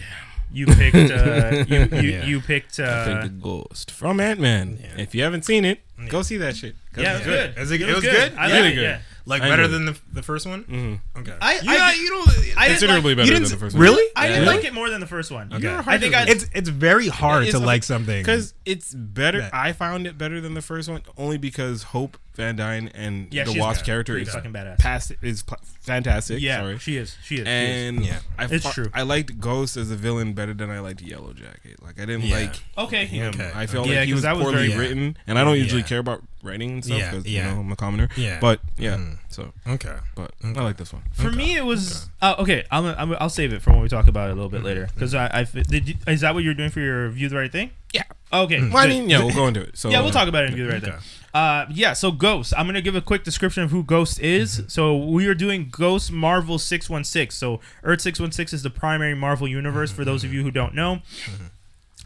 you 0.53 0.67
picked 0.67 1.11
uh, 1.11 1.65
you 1.69 1.89
you, 2.01 2.11
Yeah. 2.11 2.25
you 2.25 2.41
picked 2.41 2.79
I 2.81 2.85
uh, 2.85 3.05
think 3.05 3.23
the 3.23 3.29
Ghost 3.41 3.91
from 3.91 4.21
Ant 4.21 4.41
Man. 4.41 4.79
Yeah. 4.81 5.03
If 5.03 5.15
you 5.15 5.23
haven't 5.23 5.45
seen 5.45 5.65
it, 5.65 5.81
go 6.09 6.23
see 6.23 6.37
that 6.39 6.57
shit. 6.57 6.77
yeah, 6.97 7.13
it 7.13 7.19
was 7.19 7.27
good. 7.27 7.59
Is 7.59 7.71
it- 7.71 7.81
it 7.83 7.95
was 7.95 8.05
good? 8.05 8.35
I 8.35 8.49
Yeah. 8.49 8.57
Really 8.57 8.75
good. 8.75 8.83
Yeah. 8.83 9.01
Like 9.25 9.43
I 9.43 9.51
better 9.51 9.63
enjoyed 9.63 9.75
than 9.75 9.85
the 9.87 10.01
the 10.15 10.23
first 10.23 10.47
one. 10.49 10.65
Mhm. 10.65 11.01
Okay. 11.21 11.37
I, 11.41 11.53
you, 11.61 11.61
I, 11.71 11.93
you 11.95 12.09
don't. 12.11 12.29
I 12.59 12.69
Considerably 12.71 13.15
like, 13.15 13.25
better 13.29 13.35
than 13.35 13.43
the 13.45 13.55
s- 13.55 13.55
first 13.55 13.75
one. 13.77 13.83
really? 13.83 14.05
I 14.17 14.27
didn't 14.27 14.43
Yeah. 14.45 14.51
like 14.51 14.65
it 14.65 14.75
more 14.75 14.91
than 14.91 15.01
the 15.01 15.07
first 15.07 15.31
one. 15.31 15.53
Okay. 15.53 15.69
I 15.87 15.97
think 15.99 16.13
I 16.17 16.25
It's 16.27 16.47
it's 16.53 16.69
very 16.69 17.07
hard 17.07 17.45
It's 17.45 17.53
to 17.53 17.61
like 17.61 17.85
something 17.85 18.21
Because 18.21 18.53
it's 18.65 18.93
better. 18.93 19.43
That- 19.43 19.55
I 19.55 19.73
found 19.73 20.09
it 20.09 20.19
better 20.19 20.41
than 20.41 20.55
the 20.55 20.61
first 20.63 20.89
one 20.89 21.03
only 21.17 21.39
because 21.39 21.85
Hope 21.85 22.19
Van 22.35 22.57
Dyne 22.57 22.89
and 22.95 23.29
Yeah, 23.33 23.45
the 23.45 23.53
she's 23.53 23.61
Wasp 23.61 23.81
good. 23.81 23.87
character 23.87 24.13
Pretty 24.15 24.27
is 24.29 24.35
fucking 24.35 24.53
badass. 24.53 24.79
past 24.79 25.13
is 25.21 25.43
pl- 25.43 25.59
fantastic. 25.83 26.41
Yeah, 26.41 26.61
sorry. 26.61 26.79
she 26.79 26.97
is. 26.97 27.17
She 27.23 27.37
is. 27.37 27.41
she 27.41 27.43
is. 27.43 27.47
And 27.47 28.05
Yeah. 28.07 28.19
I 28.39 28.47
It's 28.47 28.65
fu- 28.65 28.73
true. 28.73 28.91
I 28.95 29.03
liked 29.03 29.39
Ghost 29.39 29.77
as 29.77 29.91
a 29.91 29.97
villain 29.97 30.33
better 30.33 30.55
than 30.55 30.71
I 30.71 30.81
liked 30.81 31.03
Yellow 31.03 31.35
Jacket. 31.35 31.83
Like 31.83 32.01
I 32.01 32.07
didn't 32.07 32.23
Yeah. 32.23 32.37
like 32.37 32.55
okay. 32.79 33.05
him. 33.05 33.35
Okay. 33.35 33.51
I 33.55 33.67
felt 33.67 33.87
Yeah, 33.87 33.97
like 34.01 34.05
he 34.07 34.13
'cause 34.13 34.17
was 34.17 34.23
that 34.23 34.37
was 34.37 34.45
poorly 34.45 34.69
very- 34.69 34.79
written, 34.79 35.17
and 35.27 35.39
I 35.39 35.45
don't 35.45 35.59
usually 35.59 35.83
Yeah. 35.83 35.87
care 35.89 35.99
about 35.99 36.23
writing 36.43 36.71
and 36.73 36.85
stuff 36.85 36.99
Yeah, 36.99 37.11
because 37.11 37.27
yeah. 37.27 37.49
you 37.49 37.55
know 37.55 37.61
I'm 37.61 37.71
a 37.73 37.77
commoner. 37.77 38.09
Yeah. 38.17 38.39
But 38.41 38.61
yeah, 38.79 38.97
Mhm. 38.97 39.19
so 39.29 39.53
Okay. 39.67 39.95
but 40.15 40.33
Okay. 40.45 40.59
I 40.59 40.63
like 40.63 40.79
this 40.79 40.93
one. 40.93 41.03
For 41.13 41.31
me, 41.31 41.55
it 41.57 41.65
was 41.67 42.09
uh, 42.23 42.35
okay. 42.39 42.65
I'm, 42.71 42.87
I'm, 42.87 43.15
I'll 43.21 43.29
save 43.29 43.53
it 43.53 43.61
for 43.63 43.73
when 43.73 43.83
we 43.83 43.89
talk 43.89 44.09
about 44.09 44.31
it 44.31 44.33
a 44.33 44.35
little 44.37 44.49
bit 44.51 44.63
later. 44.63 44.89
Because 44.95 45.15
I, 45.15 45.27
I, 45.27 45.45
did 45.45 45.89
you, 45.89 45.95
is 46.07 46.23
that 46.23 46.35
what 46.35 46.43
you're 46.45 46.55
doing 46.55 46.71
for 46.71 46.81
your 46.81 47.11
view 47.11 47.29
the 47.29 47.37
right 47.37 47.53
thing? 47.53 47.71
Yeah. 47.93 48.05
Okay. 48.33 48.61
Well, 48.61 48.79
I 48.79 48.87
good. 48.87 48.89
mean, 49.01 49.11
yeah, 49.11 49.19
we'll 49.19 49.35
go 49.35 49.47
into 49.49 49.61
it. 49.61 49.77
So 49.77 49.91
yeah, 49.91 50.01
we'll 50.01 50.11
talk 50.11 50.27
about 50.29 50.45
it 50.45 50.49
in 50.51 50.55
view 50.55 50.65
the 50.65 50.73
right 50.73 50.83
Okay. 50.83 50.93
thing. 50.93 51.01
Uh, 51.35 51.67
yeah. 51.71 51.93
So 51.93 52.13
Ghost. 52.13 52.53
I'm 52.57 52.67
gonna 52.67 52.83
give 52.83 52.95
a 52.95 53.01
quick 53.01 53.25
description 53.25 53.63
of 53.63 53.71
who 53.71 53.83
Ghost 53.83 54.21
is. 54.21 54.59
Mm-hmm. 54.59 54.69
So 54.69 54.97
we 54.97 55.27
are 55.27 55.35
doing 55.35 55.69
Ghost 55.71 56.13
Marvel 56.13 56.59
616. 56.59 57.31
So 57.37 57.61
Earth 57.83 58.03
616 58.03 58.57
is 58.57 58.63
the 58.63 58.71
primary 58.71 59.15
Marvel 59.15 59.49
universe 59.49 59.91
for 59.91 60.05
those 60.05 60.25
of 60.25 60.33
you 60.33 60.43
who 60.43 60.51
don't 60.51 60.75
know. 60.75 60.97
Mm-hmm. 61.25 61.45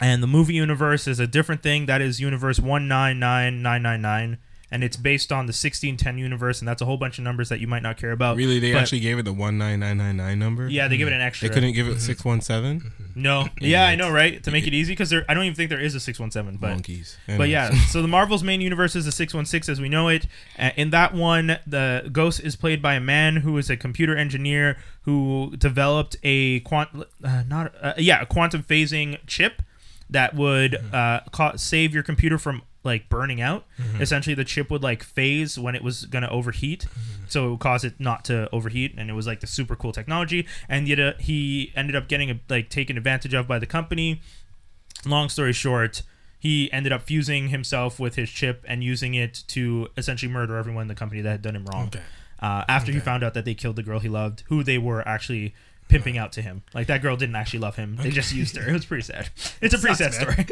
And 0.00 0.22
the 0.22 0.26
movie 0.26 0.54
universe 0.54 1.08
is 1.08 1.18
a 1.18 1.26
different 1.26 1.62
thing. 1.62 1.86
That 1.86 2.02
is 2.02 2.20
universe 2.20 2.60
199999. 2.60 4.38
And 4.68 4.82
it's 4.82 4.96
based 4.96 5.30
on 5.30 5.46
the 5.46 5.52
1610 5.52 6.18
universe, 6.18 6.60
and 6.60 6.66
that's 6.66 6.82
a 6.82 6.84
whole 6.84 6.96
bunch 6.96 7.18
of 7.18 7.24
numbers 7.24 7.48
that 7.50 7.60
you 7.60 7.68
might 7.68 7.84
not 7.84 7.96
care 7.96 8.10
about. 8.10 8.36
Really, 8.36 8.58
they 8.58 8.72
But- 8.72 8.82
actually 8.82 8.98
gave 9.00 9.16
it 9.16 9.24
the 9.24 9.32
one 9.32 9.56
nine 9.58 9.78
nine 9.78 9.96
nine 9.98 10.16
nine 10.16 10.38
number. 10.40 10.68
Yeah, 10.68 10.88
they 10.88 10.96
give 10.96 11.06
it 11.06 11.14
an 11.14 11.20
extra. 11.20 11.48
They 11.48 11.54
couldn't 11.54 11.72
give 11.74 11.86
it 11.86 12.00
six 12.00 12.24
one 12.24 12.40
seven. 12.40 12.90
No. 13.14 13.48
Yeah, 13.60 13.86
I 13.86 13.94
know, 13.94 14.10
right? 14.10 14.42
To 14.42 14.50
make 14.50 14.66
it 14.66 14.74
easy, 14.74 14.92
because 14.92 15.12
I 15.12 15.34
don't 15.34 15.44
even 15.44 15.54
think 15.54 15.70
there 15.70 15.80
is 15.80 15.94
a 15.94 16.00
617. 16.00 16.58
But 16.60 16.70
Monkeys. 16.70 17.16
but 17.36 17.48
yeah, 17.48 17.70
so 17.86 18.02
the 18.02 18.08
Marvel's 18.08 18.42
main 18.42 18.60
universe 18.60 18.94
is 18.96 19.04
the 19.06 19.12
616 19.12 19.72
as 19.72 19.80
we 19.80 19.88
know 19.88 20.08
it. 20.08 20.26
Uh, 20.58 20.70
in 20.76 20.90
that 20.90 21.14
one, 21.14 21.58
the 21.66 22.08
Ghost 22.12 22.40
is 22.40 22.56
played 22.56 22.82
by 22.82 22.94
a 22.94 23.00
man 23.00 23.36
who 23.36 23.56
is 23.58 23.70
a 23.70 23.76
computer 23.76 24.16
engineer 24.16 24.76
who 25.02 25.54
developed 25.56 26.16
a 26.24 26.60
quant 26.60 26.90
uh, 27.22 27.42
not 27.46 27.72
uh, 27.80 27.94
yeah, 27.98 28.20
a 28.22 28.26
quantum 28.26 28.62
phasing 28.64 29.18
chip 29.28 29.62
that 30.10 30.34
would 30.34 30.74
uh, 30.92 31.20
ca- 31.32 31.56
save 31.56 31.94
your 31.94 32.02
computer 32.02 32.36
from 32.38 32.62
like 32.86 33.08
burning 33.10 33.40
out. 33.40 33.66
Essentially, 34.00 34.34
the 34.34 34.44
chip 34.44 34.70
would 34.70 34.82
like 34.82 35.02
phase 35.02 35.58
when 35.58 35.74
it 35.74 35.82
was 35.82 36.06
gonna 36.06 36.28
overheat, 36.28 36.86
so 37.28 37.46
it 37.46 37.50
would 37.50 37.60
cause 37.60 37.84
it 37.84 37.94
not 37.98 38.24
to 38.26 38.48
overheat, 38.52 38.94
and 38.96 39.10
it 39.10 39.12
was 39.12 39.26
like 39.26 39.40
the 39.40 39.46
super 39.46 39.76
cool 39.76 39.92
technology. 39.92 40.46
And 40.68 40.88
yet, 40.88 40.98
uh, 41.00 41.12
he 41.18 41.72
ended 41.76 41.94
up 41.94 42.08
getting 42.08 42.40
like 42.48 42.70
taken 42.70 42.96
advantage 42.96 43.34
of 43.34 43.46
by 43.46 43.58
the 43.58 43.66
company 43.66 44.22
long 45.04 45.28
story 45.28 45.52
short, 45.52 46.02
he 46.38 46.70
ended 46.72 46.92
up 46.92 47.02
fusing 47.02 47.48
himself 47.48 47.98
with 47.98 48.14
his 48.16 48.30
chip 48.30 48.64
and 48.68 48.82
using 48.82 49.14
it 49.14 49.42
to 49.48 49.88
essentially 49.96 50.30
murder 50.30 50.56
everyone 50.56 50.82
in 50.82 50.88
the 50.88 50.94
company 50.94 51.20
that 51.20 51.30
had 51.30 51.42
done 51.42 51.56
him 51.56 51.64
wrong. 51.66 51.86
Okay. 51.86 52.02
Uh, 52.40 52.64
after 52.68 52.92
he 52.92 53.00
found 53.00 53.24
out 53.24 53.34
that 53.34 53.44
they 53.44 53.54
killed 53.54 53.76
the 53.76 53.82
girl 53.82 53.98
he 53.98 54.08
loved, 54.08 54.42
who 54.48 54.62
they 54.62 54.76
were 54.76 55.06
actually 55.08 55.54
pimping 55.88 56.18
out 56.18 56.32
to 56.32 56.42
him. 56.42 56.62
Like 56.74 56.86
that 56.88 57.02
girl 57.02 57.16
didn't 57.16 57.36
actually 57.36 57.60
love 57.60 57.76
him; 57.76 57.96
they 57.96 58.10
just 58.10 58.32
used 58.32 58.56
her. 58.56 58.68
It 58.68 58.72
was 58.72 58.86
pretty 58.86 59.02
sad. 59.02 59.30
It's 59.62 59.74
a 59.74 59.78
pretty 59.78 59.96
sad 59.96 60.12
story. 60.12 60.46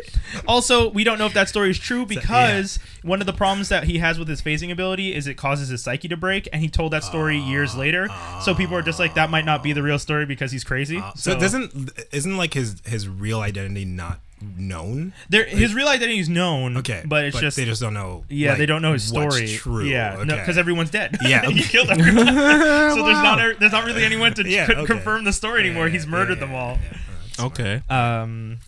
also, 0.48 0.88
we 0.88 1.04
don't 1.04 1.18
know 1.18 1.26
if 1.26 1.34
that 1.34 1.48
story 1.48 1.70
is 1.70 1.78
true 1.78 2.06
because 2.06 2.78
one 3.02 3.20
of 3.20 3.26
the 3.26 3.32
problems 3.32 3.68
that 3.68 3.84
he 3.84 3.98
has 3.98 4.18
with 4.18 4.28
his 4.28 4.40
phasing 4.40 4.72
ability 4.72 5.14
is 5.14 5.26
it 5.26 5.34
causes 5.34 5.68
his 5.68 5.82
psyche 5.82 6.08
to 6.08 6.16
break, 6.16 6.48
and 6.52 6.62
he 6.62 6.68
told 6.68 6.92
that 6.92 7.04
story 7.04 7.38
years 7.38 7.74
ah. 7.74 7.78
later. 7.78 8.08
So 8.42 8.54
people 8.54 8.76
are 8.76 8.82
just 8.82 8.98
like, 8.98 9.14
that 9.14 9.30
might 9.30 9.44
not 9.44 9.62
be 9.62 9.72
the 9.72 9.82
real 9.82 9.98
story 9.98 10.26
because 10.26 10.52
he's 10.52 10.64
crazy. 10.64 10.98
Ah. 11.02 11.12
So, 11.16 11.38
doesn't 11.38 11.92
isn't 12.12 12.36
like 12.36 12.54
his 12.54 12.80
his 12.86 13.08
real 13.08 13.40
identity 13.40 13.84
not 13.84 14.20
known? 14.56 15.12
there 15.28 15.44
his 15.44 15.74
real 15.74 15.88
identity 15.88 16.18
is 16.18 16.28
known. 16.28 16.76
Okay, 16.78 17.02
but 17.06 17.24
it's 17.24 17.38
just 17.38 17.56
they 17.56 17.64
just 17.64 17.80
don't 17.80 17.94
know. 17.94 18.24
Yeah, 18.28 18.50
like, 18.50 18.58
they 18.58 18.66
don't 18.66 18.82
know 18.82 18.92
his 18.92 19.12
what's 19.12 19.36
story. 19.36 19.48
True. 19.56 19.84
Yeah, 19.84 20.16
okay. 20.18 20.36
because 20.38 20.58
everyone's 20.58 20.90
dead. 20.90 21.16
Yeah. 21.22 21.46
he 21.50 21.62
killed 21.62 21.90
everyone. 21.90 22.26
so 22.26 23.02
there's 23.04 23.22
not 23.22 23.38
a, 23.40 23.54
there's 23.58 23.72
not 23.72 23.84
really 23.84 24.04
anyone 24.04 24.34
to 24.34 24.48
Yeah, 24.48 24.66
okay. 24.70 24.84
confirm 24.86 25.24
the 25.24 25.32
story 25.32 25.60
Yeah, 25.62 25.66
anymore. 25.66 25.86
yeah, 25.86 25.92
He's 25.92 26.06
murdered 26.06 26.38
yeah, 26.38 26.46
them 26.46 26.54
all. 26.54 26.78
yeah. 26.82 26.98
That's 27.22 27.34
smart. 27.36 27.52
okay. 27.60 27.82
Um, 27.88 28.58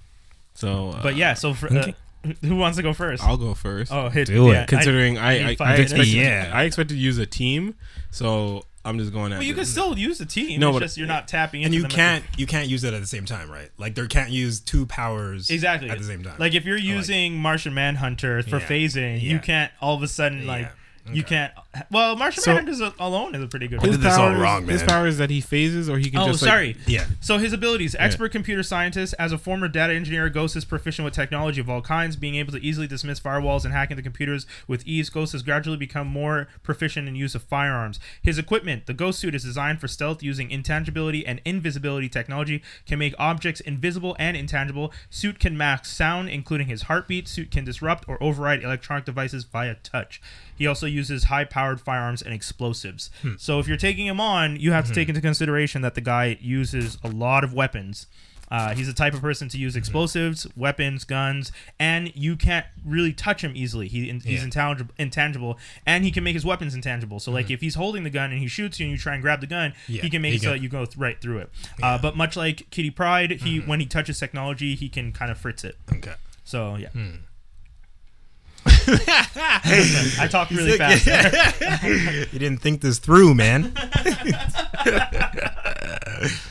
So, 0.55 0.91
uh, 0.91 1.03
but 1.03 1.17
yeah, 1.17 1.35
so 1.35 1.55
for, 1.55 1.73
uh, 1.73 1.93
who 2.43 2.57
wants 2.57 2.77
to 2.79 2.83
go 2.83 2.91
1st 2.91 3.21
I'll 3.23 3.37
go 3.37 3.55
first. 3.55 3.93
oh, 3.93 4.09
hit 4.09 4.27
Do 4.29 4.49
it. 4.51 4.53
yeah, 4.55 4.63
I- 4.63 4.67
Considering 4.67 5.19
I, 5.19 5.39
need 5.39 5.45
I, 5.45 5.55
five 5.57 5.79
I, 5.79 5.83
expected, 5.83 6.09
Yeah. 6.09 6.51
I 6.53 6.63
expected 6.65 6.95
to 6.95 7.01
use 7.01 7.19
a 7.19 7.27
team, 7.27 7.75
so 8.11 8.65
I'm 8.87 8.99
just 8.99 9.13
going 9.13 9.33
at 9.33 9.39
well, 9.39 9.43
you 9.47 9.53
it. 9.53 9.57
can 9.57 9.65
still 9.67 9.99
use 9.99 10.19
the 10.19 10.27
team. 10.27 10.61
No, 10.61 10.69
it's 10.71 10.75
but- 10.77 10.81
just 10.83 10.97
you're 10.97 11.07
not 11.09 11.27
tapping 11.29 11.63
into 11.63 11.75
and 11.77 11.83
you 11.83 11.89
can't 11.89 12.25
you 12.39 12.47
can't 12.47 12.69
use 12.69 12.85
it 12.85 12.95
at 12.95 13.01
the 13.01 13.07
same 13.07 13.25
time, 13.25 13.51
right? 13.51 13.69
Like 13.79 13.95
there 13.95 14.07
can't 14.07 14.31
use 14.31 14.61
two 14.61 14.87
powers 14.87 15.51
exactly 15.51 15.91
at 15.91 15.99
the 15.99 16.05
same 16.05 16.23
time. 16.23 16.37
Like 16.39 16.55
if 16.55 16.65
you're 16.65 16.77
using 16.79 17.37
Martian 17.37 17.75
Manhunter 17.75 18.43
for 18.45 18.59
Yeah. 18.59 18.67
phasing, 18.69 19.21
you 19.21 19.39
can't 19.41 19.73
all 19.81 19.97
of 19.97 20.03
a 20.03 20.09
sudden 20.09 20.47
like 20.47 20.63
Yeah. 20.67 20.71
You 21.13 21.23
can't. 21.23 21.53
Well, 21.91 22.17
Martian 22.17 22.43
So- 22.43 22.55
Manhunter 22.55 22.73
is 22.73 22.93
alone 22.99 23.35
is 23.35 23.43
a 23.43 23.47
pretty 23.47 23.69
good. 23.69 23.81
I 23.81 23.83
one. 23.83 23.91
did 23.93 24.01
this 24.01 24.15
all 24.15 24.29
powers- 24.29 24.39
wrong, 24.41 24.67
His 24.67 24.81
man. 24.81 24.89
power 24.89 25.07
is 25.07 25.19
that 25.19 25.31
he 25.31 25.41
phases, 25.41 25.89
or 25.89 25.99
he 25.99 26.11
can 26.11 26.21
Oh, 26.21 26.27
just 26.29 26.43
like, 26.43 26.49
sorry. 26.51 26.77
yeah. 26.87 27.05
So 27.21 27.39
his 27.39 27.53
abilities: 27.53 27.95
expert 27.99 28.33
computer 28.33 28.63
scientist. 28.63 29.15
As 29.19 29.33
a 29.33 29.39
former 29.39 29.69
data 29.69 29.93
engineer, 29.95 30.29
Ghost 30.29 30.57
is 30.57 30.65
proficient 30.65 31.05
with 31.05 31.15
technology 31.15 31.61
of 31.61 31.69
all 31.71 31.83
kinds, 31.83 32.17
being 32.17 32.35
able 32.37 32.53
to 32.53 32.63
easily 32.63 32.87
dismiss 32.87 33.21
firewalls 33.21 33.65
and 33.65 33.73
hack 33.73 33.91
into 33.91 34.03
computers 34.03 34.47
with 34.67 34.87
ease. 34.87 35.11
Ghost 35.11 35.33
has 35.33 35.43
gradually 35.43 35.77
become 35.77 36.07
more 36.07 36.49
proficient 36.63 37.09
in 37.09 37.15
use 37.15 37.35
of 37.35 37.43
firearms. 37.43 38.01
His 38.23 38.39
equipment: 38.39 38.87
the 38.87 38.95
Ghost 38.95 39.19
suit 39.19 39.35
is 39.35 39.45
designed 39.45 39.81
for 39.81 39.89
stealth 39.89 40.23
using 40.23 40.51
intangibility 40.51 41.27
and 41.27 41.41
invisibility 41.45 42.09
technology. 42.09 42.63
Can 42.87 42.99
make 42.99 43.15
objects 43.19 43.61
invisible 43.61 44.17
and 44.19 44.37
intangible. 44.37 44.93
Suit 45.11 45.39
can 45.39 45.57
mask 45.57 45.85
sound, 45.85 46.29
including 46.29 46.69
his 46.69 46.83
heartbeat. 46.83 47.29
Suit 47.29 47.51
can 47.51 47.65
disrupt 47.65 48.05
or 48.09 48.23
override 48.23 48.63
electronic 48.63 49.05
devices 49.05 49.45
via 49.45 49.75
touch. 49.83 50.21
He 50.57 50.67
also 50.67 50.87
uses 50.87 51.25
high-powered 51.25 51.81
firearms 51.81 52.23
and 52.23 52.33
explosives. 52.33 53.11
Hmm. 53.23 53.33
So 53.39 53.59
if 53.59 53.69
you're 53.69 53.77
taking 53.77 54.07
him 54.07 54.21
on, 54.21 54.59
you 54.59 54.73
have 54.73 54.85
to 54.85 54.91
hmm. 54.91 54.95
take 54.95 55.09
into 55.09 55.21
consideration 55.21 55.83
that 55.83 55.95
the 55.95 56.01
guy 56.01 56.39
uses 56.41 56.99
a 57.05 57.09
lot 57.09 57.45
of 57.45 57.53
weapons. 57.53 58.07
Uh, 58.49 58.75
he's 58.77 58.87
the 58.87 58.93
type 58.93 59.13
of 59.13 59.21
person 59.21 59.49
to 59.49 59.59
use 59.59 59.75
hmm. 59.75 59.79
explosives, 59.79 60.47
weapons, 60.57 61.05
guns, 61.05 61.51
and 61.81 62.15
you 62.15 62.37
can't 62.37 62.67
really 62.85 63.13
touch 63.13 63.43
him 63.43 63.53
easily. 63.57 63.89
He, 63.89 64.09
he's 64.11 64.25
Yeah. 64.25 64.45
intangible, 64.45 64.95
intangible, 64.99 65.59
and 65.85 66.05
he 66.05 66.13
can 66.13 66.23
make 66.23 66.35
his 66.35 66.45
weapons 66.45 66.75
intangible. 66.75 67.19
So, 67.19 67.33
like, 67.33 67.51
if 67.51 67.61
he's 67.61 67.75
holding 67.75 68.05
the 68.05 68.11
gun 68.11 68.31
and 68.31 68.41
he 68.41 68.47
shoots 68.47 68.79
you 68.79 68.87
and 68.87 68.93
you 68.93 68.99
try 68.99 69.15
and 69.15 69.23
grab 69.23 69.41
the 69.41 69.49
gun, 69.49 69.75
Yeah, 69.89 70.03
he 70.03 70.11
can 70.11 70.23
make 70.23 70.35
it 70.35 70.43
so 70.43 70.51
that 70.51 70.61
you 70.61 70.69
go 70.69 70.85
th- 70.85 70.97
right 70.97 71.21
through 71.21 71.39
it. 71.39 71.51
Uh, 71.83 71.99
but 71.99 72.17
much 72.17 72.37
like 72.37 72.71
Kitty 72.71 72.91
Pryde, 72.91 73.33
he 73.33 73.59
when 73.59 73.81
he 73.81 73.87
touches 73.87 74.21
technology, 74.21 74.77
he 74.77 74.89
can 74.89 75.13
kind 75.13 75.31
of 75.31 75.39
fritz 75.39 75.65
it. 75.65 75.77
Okay. 75.93 76.15
So 76.45 76.77
yeah, 76.77 76.91
I 80.19 80.29
talk 80.31 80.51
really 80.51 80.77
fast. 80.79 81.07
you 82.33 82.39
didn't 82.39 82.59
think 82.59 82.81
this 82.81 82.99
through, 82.99 83.35
man. 83.35 83.73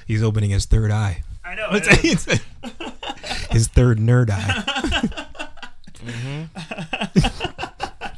He's 0.07 0.23
opening 0.23 0.49
his 0.51 0.65
third 0.65 0.91
eye. 0.91 1.23
I 1.43 1.55
know. 1.55 1.67
I 1.69 1.79
know. 1.79 1.89
his 3.51 3.67
third 3.67 3.97
nerd 3.99 4.29
eye. 4.31 5.25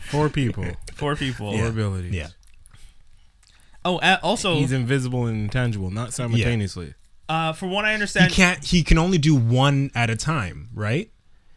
four 0.09 0.29
people, 0.29 0.65
Four 0.95 1.15
people. 1.15 1.53
four 1.57 1.67
abilities. 1.67 2.13
Yeah. 2.13 2.27
Oh, 3.85 3.99
also, 4.21 4.55
He's 4.55 4.71
invisible 4.73 5.27
and 5.27 5.37
intangible, 5.43 5.89
not 5.91 6.13
simultaneously. 6.13 6.93
uh, 7.29 7.53
from 7.53 7.71
what 7.71 7.85
I 7.85 7.93
understand 7.93 8.31
He 8.31 8.35
can't. 8.35 8.61
He 8.63 8.83
can 8.83 8.97
only 8.97 9.17
do 9.17 9.33
one 9.35 9.91
at 9.95 10.09
a 10.09 10.15
time, 10.17 10.69
right? 10.73 11.09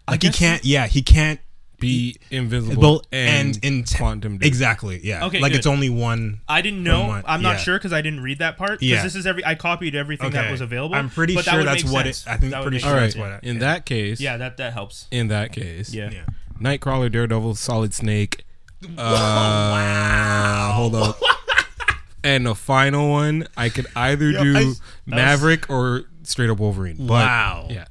Like 0.09 0.23
he 0.23 0.31
can't. 0.31 0.65
Yeah, 0.65 0.87
he 0.87 1.03
can't. 1.03 1.41
Be 1.81 2.17
invisible 2.31 3.03
and, 3.11 3.57
and 3.57 3.65
in 3.65 3.85
quantum. 3.85 4.39
dip. 4.39 4.47
Exactly. 4.47 5.01
Yeah. 5.03 5.27
Okay, 5.27 5.41
Like 5.41 5.53
good. 5.53 5.59
it's 5.59 5.67
only 5.67 5.89
one. 5.91 6.41
I 6.49 6.61
didn't 6.63 6.83
know. 6.85 7.01
From 7.01 7.09
what- 7.09 7.25
I'm 7.27 7.43
not 7.43 7.53
yeah. 7.53 7.57
sure 7.59 7.79
because 7.79 7.93
I 7.93 8.01
didn't 8.03 8.21
read 8.21 8.39
that 8.39 8.57
part. 8.57 8.81
Because 8.81 8.89
Yeah. 8.89 9.03
this 9.03 9.15
is 9.17 9.27
every. 9.27 9.45
I 9.45 9.55
copied 9.55 9.95
everything 9.95 10.31
that 10.33 10.51
was 10.51 10.61
available. 10.61 10.95
I'm 10.95 11.11
pretty 11.11 11.35
but 11.35 11.45
that 11.47 11.51
sure 11.53 11.61
would 11.61 11.67
that's 11.69 11.85
what 11.85 12.05
sense. 12.07 12.27
it. 12.27 12.31
I 12.31 12.37
think 12.37 12.53
That 12.53 12.59
would 12.59 12.65
pretty 12.65 12.77
make 12.77 12.83
sure 12.83 12.91
All 12.91 12.95
right. 12.97 13.01
that's 13.03 13.15
sense, 13.15 13.21
what. 13.23 13.45
It, 13.45 13.49
In 13.49 13.55
yeah. 13.57 13.61
that 13.61 13.87
case, 13.87 14.21
Yeah, 14.21 14.37
that 14.37 14.57
that 14.59 14.73
helps. 14.73 15.07
in 15.11 15.29
that 15.29 15.53
case, 15.53 15.93
Yeah. 15.95 16.11
Yeah. 16.11 16.25
Nightcrawler, 16.61 17.11
Daredevil, 17.11 17.55
Solid 17.57 17.93
Snake. 17.95 18.45
Uh, 18.99 20.73
Hold 20.73 20.95
up. 20.95 21.19
And 22.23 22.45
the 22.45 22.55
final 22.55 23.09
one, 23.09 23.47
I 23.57 23.71
could 23.71 23.87
either 23.97 24.31
Yo, 24.31 24.43
do 24.45 24.57
I- 24.59 24.73
Maverick 25.07 25.71
or 25.71 26.03
straight 26.23 26.51
up 26.51 26.59
Wolverine. 26.59 26.97
But, 26.99 27.09
Wow. 27.25 27.67
Yeah. 27.71 27.87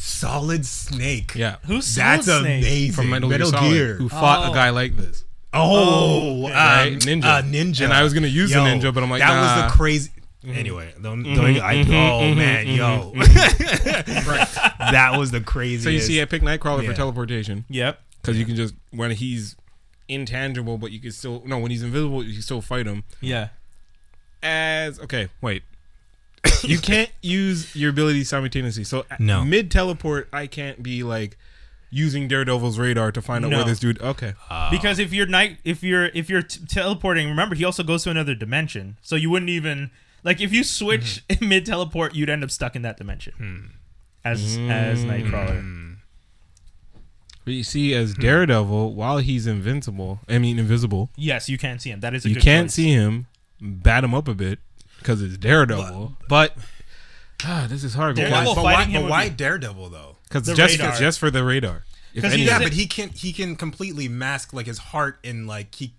Solid 0.00 0.64
Snake. 0.66 1.34
Yeah. 1.34 1.56
Who's 1.66 1.94
That's 1.94 2.26
Solid 2.26 2.40
Snake? 2.42 2.62
amazing. 2.62 2.92
From 2.92 3.10
Metal, 3.10 3.28
Metal 3.28 3.50
Gear, 3.50 3.58
Solid, 3.60 3.72
Gear. 3.72 3.94
who 3.96 4.08
fought 4.08 4.48
Oh. 4.48 4.52
a 4.52 4.54
guy 4.54 4.70
like 4.70 4.96
this. 4.96 5.24
Oh, 5.52 6.46
um, 6.46 6.52
Right? 6.52 6.92
Ninja. 6.98 7.24
Uh, 7.24 7.42
ninja. 7.42 7.84
And 7.84 7.92
I 7.92 8.02
was 8.02 8.14
gonna 8.14 8.26
use 8.28 8.50
the 8.50 8.56
Yo, 8.58 8.64
ninja, 8.64 8.94
but 8.94 9.02
I'm 9.02 9.10
like, 9.10 9.20
that 9.20 9.40
was 9.64 9.72
the 9.72 9.76
crazy. 9.76 10.10
Anyway, 10.46 10.94
don't, 11.02 11.22
don't, 11.22 11.34
Mhm, 11.36 11.60
I, 11.60 11.74
mhm, 11.84 11.92
oh 11.92 12.34
man, 12.34 12.66
yo, 12.66 13.12
that 14.90 15.14
was 15.18 15.30
the 15.32 15.40
craziest. 15.42 15.84
So 15.84 15.90
you 15.90 16.00
see, 16.00 16.22
I 16.22 16.24
picked 16.24 16.44
Nightcrawler 16.44 16.82
Yeah. 16.82 16.90
for 16.90 16.96
teleportation 16.96 17.64
Yep. 17.68 18.00
because 18.22 18.38
you 18.38 18.46
can 18.46 18.56
just 18.56 18.74
when 18.90 19.10
he's 19.10 19.54
intangible, 20.08 20.78
but 20.78 20.92
you 20.92 20.98
can 21.00 21.12
still 21.12 21.42
no 21.44 21.58
when 21.58 21.70
he's 21.70 21.82
invisible, 21.82 22.24
you 22.24 22.32
can 22.32 22.42
still 22.42 22.62
fight 22.62 22.86
him. 22.86 23.04
Yeah. 23.20 23.48
As 24.42 24.98
okay, 25.00 25.28
wait, 25.42 25.62
you 26.64 26.78
can't 26.78 27.10
use 27.22 27.74
your 27.76 27.90
abilities 27.90 28.28
simultaneously. 28.28 28.84
So 28.84 29.04
No. 29.18 29.44
mid 29.44 29.70
teleport, 29.70 30.28
I 30.32 30.46
can't 30.46 30.82
be 30.82 31.02
like 31.02 31.36
using 31.90 32.28
Daredevil's 32.28 32.78
radar 32.78 33.10
to 33.12 33.20
find 33.20 33.44
out 33.44 33.50
No. 33.50 33.58
where 33.58 33.66
this 33.66 33.80
dude. 33.80 34.00
Okay. 34.00 34.34
because 34.70 34.98
if 34.98 35.12
you're 35.12 35.26
night 35.26 35.58
if 35.64 35.82
you're 35.82 36.06
if 36.14 36.30
you're 36.30 36.42
t- 36.42 36.60
teleporting 36.68 37.28
remember 37.28 37.54
he 37.56 37.64
also 37.64 37.82
goes 37.82 38.04
to 38.04 38.10
another 38.10 38.34
dimension 38.34 38.96
so 39.02 39.16
you 39.16 39.28
wouldn't 39.28 39.48
even 39.50 39.90
like 40.22 40.40
if 40.40 40.52
you 40.52 40.62
switch 40.62 41.22
Mm-hmm. 41.28 41.48
mid 41.48 41.66
teleport 41.66 42.14
you'd 42.14 42.30
end 42.30 42.44
up 42.44 42.50
stuck 42.52 42.76
in 42.76 42.82
that 42.82 42.96
dimension 42.96 43.32
Hmm. 43.36 43.66
as 44.24 44.56
as 44.56 45.04
nightcrawler 45.04 45.96
But 47.44 47.54
you 47.54 47.64
see, 47.64 47.94
as 47.94 48.14
Daredevil, 48.14 48.94
while 48.94 49.18
he's 49.18 49.46
invincible, 49.46 50.20
I 50.28 50.38
mean 50.38 50.58
invisible, 50.60 51.10
yes 51.16 51.48
you 51.48 51.58
can't 51.58 51.82
see 51.82 51.90
him 51.90 52.00
that 52.00 52.14
is 52.14 52.24
a 52.24 52.28
you 52.28 52.34
good 52.36 52.44
can't 52.44 52.66
choice. 52.68 52.74
see 52.74 52.90
him. 52.92 53.26
Bat 53.60 54.04
him 54.04 54.14
up 54.14 54.28
a 54.28 54.34
bit 54.34 54.58
because 55.00 55.20
it's 55.22 55.36
Daredevil. 55.36 56.16
But 56.28 56.56
ah, 57.44 57.66
this 57.68 57.82
is 57.84 57.94
hard. 57.94 58.14
Daredevil 58.16 58.54
but 58.54 58.62
why, 58.64 58.74
fighting 58.76 58.92
him 58.92 59.02
but 59.02 59.04
would 59.06 59.10
why 59.10 59.28
be- 59.28 59.34
Daredevil 59.34 59.88
though? 59.90 60.16
Because 60.28 60.44
The 60.44 60.54
just 60.54 60.78
radar. 60.78 60.92
for, 60.92 60.98
just 60.98 61.18
for 61.18 61.30
the 61.30 61.42
radar. 61.44 61.84
If 62.14 62.22
'Cause 62.22 62.32
he 62.32 62.42
anything. 62.42 62.46
Yeah, 62.46 62.58
doesn't- 62.58 62.66
but 62.68 62.72
he 62.74 62.86
can 62.86 63.08
he 63.10 63.32
can 63.32 63.56
completely 63.56 64.08
mask 64.08 64.52
like 64.52 64.66
his 64.66 64.78
heart 64.78 65.18
and 65.24 65.46
like 65.46 65.74
he 65.74 65.92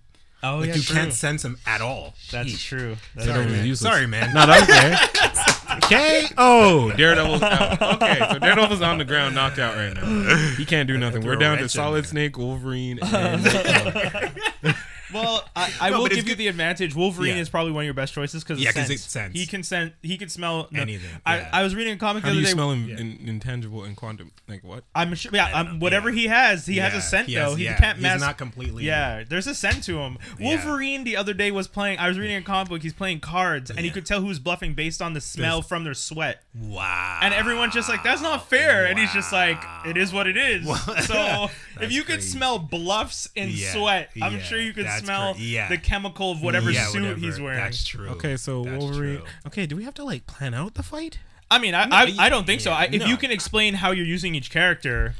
oh 0.44 0.58
like 0.58 0.70
yeah 0.70 0.76
you 0.76 0.82
true. 0.82 0.96
can't 0.96 1.14
sense 1.14 1.44
him 1.46 1.58
at 1.68 1.82
all. 1.82 2.14
that's 2.32 2.50
Sheesh. 2.50 2.66
true 2.68 2.98
that's 3.16 3.28
Sorry, 3.28 3.38
Daredevil 3.40 3.58
man. 3.58 3.66
useless. 3.68 3.94
Sorry, 3.94 4.08
man. 4.08 4.34
No, 4.34 4.46
that's 4.46 4.70
okay. 4.70 5.76
okay. 5.86 6.26
Oh, 6.38 6.92
Daredevil's 6.98 7.42
out. 7.44 7.82
Okay, 8.02 8.20
so 8.32 8.40
Daredevil's 8.40 8.82
on 8.82 8.98
the 8.98 9.06
ground, 9.06 9.36
knocked 9.36 9.60
out 9.60 9.76
right 9.78 9.94
now. 9.94 10.54
He 10.58 10.66
can't 10.66 10.88
do 10.88 10.98
nothing. 10.98 11.24
We're 11.26 11.36
down 11.38 11.58
to 11.58 11.62
wrench 11.62 11.62
in 11.64 11.70
Solid 11.70 12.04
there. 12.04 12.10
Snake, 12.10 12.38
Wolverine, 12.38 13.00
and 13.04 13.46
well 15.14 15.44
i, 15.56 15.72
I 15.82 15.90
No, 15.90 15.98
will 15.98 16.04
but 16.06 16.12
it's 16.14 16.16
give 16.22 16.26
you 16.28 16.32
good- 16.36 16.40
the 16.40 16.48
advantage 16.48 16.96
wolverine 16.96 17.36
Yeah. 17.36 17.42
is 17.42 17.50
probably 17.50 17.72
one 17.72 17.84
of 17.84 17.86
your 17.86 17.94
best 17.94 18.14
choices 18.14 18.44
because 18.44 18.60
Yeah, 18.62 18.72
'cause 18.72 18.90
it 18.90 19.00
sense. 19.00 19.34
he 19.38 19.46
can 19.46 19.64
sense 19.64 19.94
he 20.02 20.18
can 20.18 20.30
smell 20.30 20.68
no, 20.72 20.82
Anything, 20.82 21.10
I, 21.26 21.38
yeah. 21.38 21.50
I 21.54 21.64
was 21.64 21.76
reading 21.76 21.94
a 21.94 21.98
comic 21.98 22.24
how 22.24 22.30
the 22.30 22.34
do 22.36 22.40
other 22.40 22.42
you 22.42 22.46
day 22.48 22.52
smell 22.54 22.72
in, 22.72 22.88
Yeah. 22.88 22.98
in, 23.00 23.20
intangible 23.28 23.84
and 23.84 23.96
quantum? 23.96 24.32
Like 24.48 24.64
what? 24.64 24.84
I'm 24.96 25.14
sure. 25.16 25.32
Yeah, 25.34 25.46
I 25.54 25.64
don't 25.64 25.68
um, 25.74 25.80
whatever 25.80 26.10
yeah. 26.10 26.16
he 26.22 26.28
has, 26.28 26.66
he 26.66 26.78
has 26.78 26.94
Yeah, 26.94 27.00
a 27.00 27.02
scent 27.02 27.28
he 27.28 27.36
though. 27.36 27.50
has- 27.52 27.58
he 27.58 27.64
yeah, 27.66 27.78
can't 27.78 27.98
he's 27.98 28.04
mask. 28.04 28.22
not 28.22 28.38
completely- 28.38 28.86
Yeah, 28.86 29.24
there's 29.28 29.48
a 29.48 29.56
scent 29.56 29.84
to 29.86 30.00
him. 30.00 30.18
Yeah. 30.40 30.48
Wolverine 30.48 31.04
the 31.04 31.16
other 31.18 31.34
day 31.34 31.52
was 31.52 31.68
playing. 31.68 32.00
I 32.00 32.08
was 32.08 32.18
reading 32.20 32.36
a 32.38 32.42
comic 32.42 32.70
book. 32.70 32.82
He's 32.82 32.94
playing 32.94 33.20
cards, 33.22 33.70
and 33.70 33.80
he 33.80 33.86
Yeah. 33.88 33.94
could 33.94 34.06
tell 34.06 34.22
who's 34.22 34.40
bluffing 34.40 34.74
based 34.74 35.02
on 35.02 35.14
the 35.14 35.22
smell 35.22 35.62
from 35.62 35.84
their 35.84 35.94
sweat. 35.94 36.44
Wow. 36.56 37.20
And 37.22 37.34
everyone's 37.34 37.74
just 37.74 37.88
like, 37.90 38.04
"That's 38.04 38.22
not 38.22 38.50
fair," 38.50 38.86
and 38.86 38.98
he's 39.00 39.14
just 39.14 39.32
like, 39.32 39.62
"It 39.86 39.98
is 39.98 40.12
what 40.14 40.28
it 40.28 40.38
is." 40.38 40.66
so 41.06 41.50
if 41.84 41.92
you 41.92 42.02
could 42.04 42.16
crazy. 42.16 42.30
smell 42.38 42.60
bluffs 42.60 43.28
and 43.36 43.50
Yeah, 43.52 43.72
sweat, 43.74 44.10
I'm 44.22 44.34
yeah, 44.38 44.42
sure 44.42 44.60
you 44.60 44.74
could 44.74 44.86
that's 44.86 45.04
smell 45.04 45.34
cra- 45.34 45.42
yeah. 45.44 45.68
the 45.70 45.78
chemical 45.78 46.32
of 46.32 46.42
whatever 46.42 46.72
yeah, 46.72 46.86
suit 46.88 47.02
whatever. 47.02 47.20
he's 47.20 47.40
wearing. 47.40 47.58
That's 47.60 47.86
true. 47.86 48.08
Okay, 48.10 48.38
so 48.38 48.64
That's 48.64 48.78
Wolverine. 48.84 49.18
true. 49.18 49.26
Okay, 49.48 49.66
do 49.66 49.76
we 49.76 49.84
have 49.84 49.94
to 49.96 50.04
like 50.04 50.26
plan 50.28 50.54
out 50.54 50.74
the 50.76 50.84
fight? 50.84 51.20
I 51.50 51.60
mean, 51.60 51.76
I, 51.76 51.84
I, 51.92 52.16
I 52.18 52.30
don't 52.30 52.46
think 52.46 52.62
so. 52.62 52.72
I, 52.72 52.86
if 52.92 53.02
no. 53.02 53.06
you 53.08 53.18
can 53.18 53.30
explain 53.30 53.74
how 53.74 53.92
you're 53.92 54.06
using 54.06 54.36
each 54.36 54.50
character, 54.52 55.16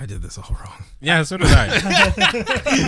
I 0.00 0.06
did 0.06 0.22
this 0.22 0.38
all 0.38 0.56
wrong. 0.64 0.84
Yeah, 1.00 1.22
so 1.24 1.36
did 1.38 1.48
I. 1.50 1.80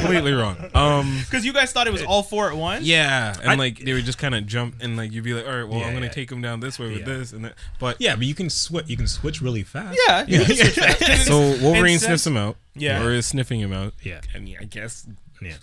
Completely 0.01 0.33
wrong. 0.33 0.57
Um. 0.75 1.19
because 1.25 1.45
you 1.45 1.53
guys 1.53 1.73
thought 1.73 1.87
it 1.89 1.93
was 1.93 2.03
all 2.05 2.23
four 2.23 2.49
at 2.51 2.57
once. 2.57 2.85
Yeah, 2.85 3.35
and 3.43 3.51
I- 3.51 3.55
like 3.57 3.79
they 3.81 3.93
would 3.93 4.05
just 4.05 4.19
kind 4.19 4.35
of 4.35 4.47
jump 4.47 4.77
and 4.81 4.97
like 4.97 5.11
you'd 5.13 5.25
be 5.25 5.35
like, 5.35 5.47
all 5.47 5.53
right, 5.57 5.69
well, 5.69 5.81
Yeah, 5.81 5.87
I'm 5.87 5.95
gonna 5.95 6.07
yeah. 6.07 6.13
take 6.13 6.31
him 6.31 6.41
down 6.41 6.61
this 6.61 6.79
way 6.79 6.89
with 6.89 7.01
Yeah. 7.01 7.05
this 7.05 7.33
and 7.33 7.45
that. 7.45 7.55
But 7.81 7.97
Yeah, 8.01 8.15
but 8.17 8.27
you 8.27 8.35
can 8.35 8.49
switch. 8.49 8.87
You 8.89 8.97
can 8.97 9.09
switch 9.09 9.43
really 9.43 9.63
fast. 9.65 9.99
Yeah, 10.07 10.25
you 10.29 10.45
can 10.45 10.57
switch 10.57 10.75
fast. 10.79 11.01
'Cause 11.01 11.27
so 11.27 11.39
Wolverine 11.63 11.97
it's- 11.97 12.05
sniffs 12.05 12.27
him 12.27 12.37
out. 12.37 12.57
Yeah. 12.77 13.03
or 13.05 13.11
is 13.13 13.27
sniffing 13.27 13.59
him 13.61 13.73
out. 13.73 13.93
Yeah. 14.03 14.21
and 14.35 14.49
yeah, 14.49 14.59
I 14.61 14.65
guess 14.65 15.05
Yeah. 15.43 15.55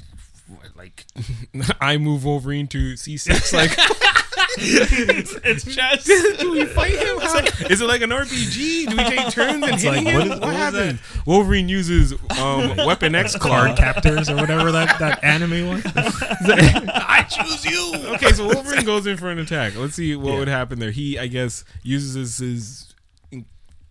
Like 0.75 1.05
I 1.81 1.97
move 1.97 2.23
Wolverine 2.25 2.67
to 2.67 2.93
C6. 2.93 3.53
Like, 3.53 3.71
it's 4.59 5.63
just 5.63 6.07
do 6.39 6.51
we 6.51 6.65
fight 6.65 6.91
him? 6.93 7.17
Is 7.69 7.81
it 7.81 7.85
like 7.85 8.01
an 8.01 8.09
RPG? 8.11 8.89
Do 8.89 8.97
we 8.97 9.03
take 9.03 9.29
turns 9.31 9.63
and 9.63 9.75
hitting 9.79 10.05
like, 10.05 10.07
him? 10.07 10.15
what 10.15 10.27
What, 10.29 10.35
is- 10.35 10.39
what 10.39 10.47
was 10.47 10.57
happens? 10.57 10.99
Wolverine 11.25 11.69
uses 11.69 12.13
um, 12.39 12.75
Weapon 12.85 13.15
X 13.15 13.35
Card 13.35 13.75
card. 13.75 13.77
captors 13.77 14.29
or 14.29 14.35
whatever 14.35 14.71
that 14.71 14.99
that 14.99 15.23
anime 15.23 15.67
was. 15.69 15.81
I 15.85 17.25
choose 17.29 17.65
you. 17.65 17.93
Okay, 18.15 18.31
so 18.31 18.45
Wolverine 18.47 18.85
goes 18.85 19.05
in 19.07 19.17
for 19.17 19.29
an 19.29 19.39
attack. 19.39 19.75
Let's 19.75 19.95
see 19.95 20.15
what 20.15 20.33
Yeah. 20.33 20.39
would 20.39 20.47
happen 20.47 20.79
there. 20.79 20.91
He, 20.91 21.19
I 21.19 21.27
guess, 21.27 21.63
uses 21.83 22.37
his 22.37 22.93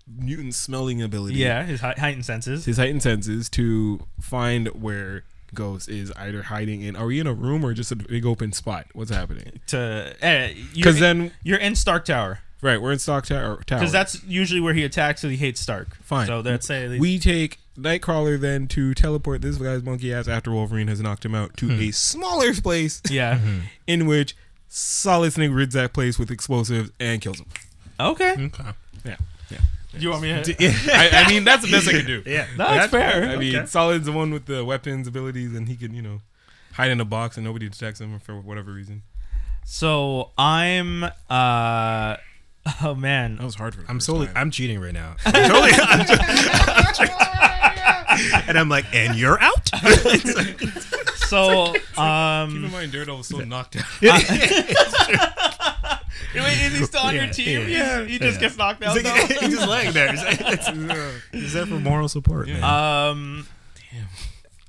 mutant 0.09 0.55
smelling 0.55 1.03
ability. 1.03 1.35
yeah, 1.37 1.65
his 1.65 1.81
heightened 1.81 2.25
senses. 2.25 2.65
his 2.65 2.77
heightened 2.77 3.03
senses 3.03 3.49
to 3.51 4.01
find 4.21 4.69
where 4.69 5.25
Ghost 5.57 5.89
is 5.89 6.13
either 6.13 6.43
hiding 6.43 6.83
in. 6.83 6.95
Are 6.95 7.07
we 7.07 7.19
in 7.19 7.27
a 7.27 7.35
room 7.35 7.65
or 7.65 7.75
just 7.75 7.91
a 7.91 7.97
big 7.97 8.25
open 8.25 8.53
spot? 8.53 8.87
What's 8.93 9.11
happening? 9.11 9.61
To 9.67 10.15
eh, 10.21 10.51
uh, 10.51 10.55
Because 10.75 11.01
then, 11.01 11.33
you're 11.43 11.59
in 11.59 11.75
Stark 11.75 12.05
Tower 12.05 12.41
right, 12.63 12.81
we're 12.81 12.93
in 12.93 12.99
Stark 12.99 13.27
Tower. 13.27 13.57
because 13.59 13.93
that's 13.93 14.23
usually 14.25 14.61
where 14.61 14.75
he 14.75 14.85
attacks. 14.85 15.23
So 15.23 15.29
he 15.29 15.37
hates 15.37 15.61
Stark. 15.61 15.97
Fine. 16.03 16.27
So 16.27 16.43
that's 16.43 16.69
eh, 16.71 16.89
say 16.89 16.99
we 16.99 17.19
take 17.19 17.59
Nightcrawler 17.79 18.39
then 18.39 18.69
to 18.69 18.95
teleport 18.95 19.43
this 19.43 19.57
guy's 19.57 19.83
monkey 19.83 20.13
ass 20.13 20.29
after 20.29 20.51
Wolverine 20.51 20.89
has 20.89 21.01
knocked 21.01 21.25
him 21.25 21.35
out 21.35 21.57
to 21.59 21.67
hmm. 21.67 21.81
a 21.81 21.91
smaller 21.91 22.55
place 22.55 23.01
yeah. 23.11 23.39
Hmm. 23.39 23.61
in 23.87 24.07
which 24.07 24.37
Solid 24.69 25.33
Snake 25.33 25.53
rids 25.53 25.75
that 25.75 25.93
place 25.93 26.19
with 26.19 26.31
explosives 26.31 26.91
and 26.99 27.21
kills 27.21 27.41
him. 27.41 27.47
Okay. 27.99 28.33
Okay. 28.33 28.65
Yeah, 29.05 29.17
yeah. 29.51 29.59
Do 29.97 30.03
you 30.03 30.11
want 30.11 30.23
me 30.23 30.43
to? 30.43 30.55
I, 30.93 31.25
I 31.25 31.29
mean, 31.29 31.45
that's 31.45 31.65
the 31.65 31.71
best 31.71 31.89
I 31.89 31.93
can 31.93 32.07
do. 32.07 32.23
Yeah. 32.27 32.47
That's 32.57 32.91
fair. 32.91 33.25
I 33.25 33.37
mean, 33.37 33.55
Okay. 33.57 33.67
Solid's 33.67 34.07
the 34.07 34.13
one 34.13 34.31
with 34.33 34.47
the 34.47 34.65
weapons 34.65 35.07
abilities, 35.09 35.55
and 35.55 35.69
he 35.69 35.77
can, 35.77 35.95
you 35.95 36.03
know, 36.03 36.21
hide 36.75 36.91
in 36.91 37.01
a 37.01 37.05
box 37.05 37.37
and 37.37 37.45
nobody 37.45 37.69
detects 37.69 38.01
him 38.01 38.19
for 38.19 38.41
whatever 38.41 38.73
reason. 38.73 39.03
So 39.65 40.31
I'm. 40.39 41.05
uh 41.31 42.17
Oh 42.83 42.95
man. 42.97 43.37
That 43.37 43.45
was 43.45 43.55
hard 43.55 43.75
for. 43.75 43.83
the 43.83 43.91
I'm 43.91 44.01
solely. 44.01 44.27
time. 44.27 44.37
I'm 44.37 44.51
cheating 44.51 44.81
right 44.81 44.93
now. 44.93 45.17
I'm 45.25 45.33
totally. 45.33 45.71
I'm 45.73 46.07
just, 46.07 46.21
I'm 46.21 46.95
just- 46.95 48.49
and 48.49 48.59
I'm 48.59 48.69
like, 48.69 48.87
and 48.95 49.15
you're 49.17 49.39
out. 49.41 49.71
So 51.27 51.73
Keep 51.73 51.99
um. 51.99 52.65
in 52.67 52.71
mind, 52.71 52.93
Daredevil 52.93 53.19
was 53.19 53.27
so 53.27 53.39
knocked 53.39 53.75
out. 53.77 53.85
Wait, 56.45 56.61
is 56.63 56.79
he 56.79 56.85
still 56.85 57.01
on 57.03 57.15
your 57.15 57.27
team? 57.29 57.69
yeah. 57.69 58.03
He, 58.05 58.13
he 58.13 58.19
just 58.19 58.35
Yeah. 58.37 58.41
gets 58.49 58.57
knocked 58.59 58.83
out 58.83 58.95
He's, 58.95 59.03
though. 59.03 59.11
like, 59.11 59.31
he's 59.41 59.55
just 59.57 59.69
laying 59.69 59.93
there. 59.93 60.11
He's, 60.13 60.23
like, 60.41 60.63
he's 61.33 61.53
there 61.53 61.67
for 61.67 61.79
moral 61.81 62.09
support, 62.09 62.49
man. 62.49 62.63
Um. 62.63 63.47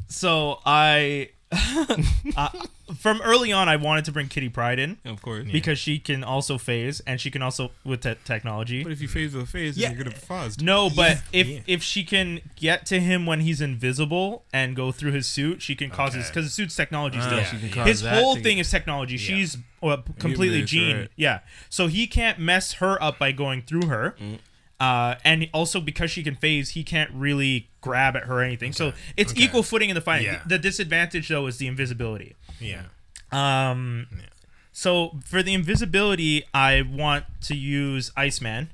So 0.07 0.59
I, 0.65 1.29
uh, 2.35 2.49
from 2.97 3.21
early 3.21 3.51
on, 3.53 3.69
I 3.69 3.77
wanted 3.77 4.05
to 4.05 4.11
bring 4.11 4.27
Kitty 4.27 4.49
Pryde 4.49 4.79
in 4.79 4.97
Of 5.05 5.21
course. 5.21 5.47
because 5.49 5.79
she 5.79 5.97
can 5.99 6.23
also 6.23 6.57
phase 6.57 6.99
and 7.01 7.21
she 7.21 7.31
can 7.31 7.41
also 7.41 7.71
with 7.85 8.01
te- 8.01 8.15
technology. 8.25 8.83
But 8.83 8.91
if 8.91 9.01
you 9.01 9.07
phase 9.07 9.33
with 9.33 9.43
a 9.43 9.47
phase, 9.47 9.77
Yeah. 9.77 9.87
then 9.89 9.95
you're 9.97 10.03
gonna 10.05 10.15
phased. 10.15 10.61
No, 10.61 10.89
but 10.89 11.21
if 11.31 11.47
Yeah. 11.47 11.59
if 11.67 11.83
she 11.83 12.03
can 12.03 12.41
get 12.57 12.85
to 12.87 12.99
him 12.99 13.25
when 13.25 13.39
he's 13.41 13.61
invisible 13.61 14.43
and 14.51 14.75
go 14.75 14.91
through 14.91 15.11
his 15.13 15.27
suit, 15.27 15.61
she 15.61 15.73
can 15.75 15.89
cause 15.89 16.13
his 16.13 16.25
Okay. 16.25 16.31
because 16.31 16.45
the 16.45 16.51
suit's 16.51 16.75
technology 16.75 17.19
Ah, 17.21 17.27
still. 17.27 17.43
she 17.43 17.57
can 17.59 17.67
Yeah. 17.69 17.73
cause 17.75 17.87
His 17.87 18.01
that 18.01 18.21
whole 18.21 18.35
to 18.35 18.41
thing 18.41 18.55
get- 18.57 18.61
is 18.61 18.69
technology. 18.71 19.17
She's 19.17 19.57
uh, 19.81 19.97
completely 20.19 20.57
Mutant, 20.57 20.69
Jean. 20.69 20.97
right. 20.97 21.09
Yeah, 21.15 21.39
so 21.69 21.87
he 21.87 22.07
can't 22.07 22.39
mess 22.39 22.73
her 22.73 23.01
up 23.01 23.19
by 23.19 23.31
going 23.31 23.61
through 23.61 23.87
her. 23.87 24.15
Mm. 24.19 24.39
Uh, 24.79 25.15
and 25.23 25.49
also 25.53 25.79
because 25.81 26.11
she 26.11 26.21
can 26.23 26.35
phase, 26.35 26.71
he 26.71 26.83
can't 26.83 27.09
really 27.11 27.67
grab 27.87 28.15
at 28.15 28.23
her 28.25 28.39
or 28.39 28.43
anything. 28.43 28.73
So 28.73 28.93
it's 29.15 29.31
Okay. 29.31 29.43
equal 29.43 29.63
footing 29.63 29.89
in 29.89 29.95
the 29.95 30.01
fight. 30.01 30.23
Yeah. 30.23 30.41
The 30.45 30.59
disadvantage 30.59 31.27
though 31.29 31.47
is 31.47 31.57
the 31.57 31.67
invisibility. 31.67 32.35
yeah. 32.59 32.83
Um, 33.31 34.07
Yeah. 34.11 34.25
so 34.71 35.19
for 35.25 35.41
the 35.43 35.53
invisibility, 35.53 36.43
I 36.53 36.81
want 36.81 37.25
to 37.41 37.55
use 37.55 38.11
Iceman 38.15 38.69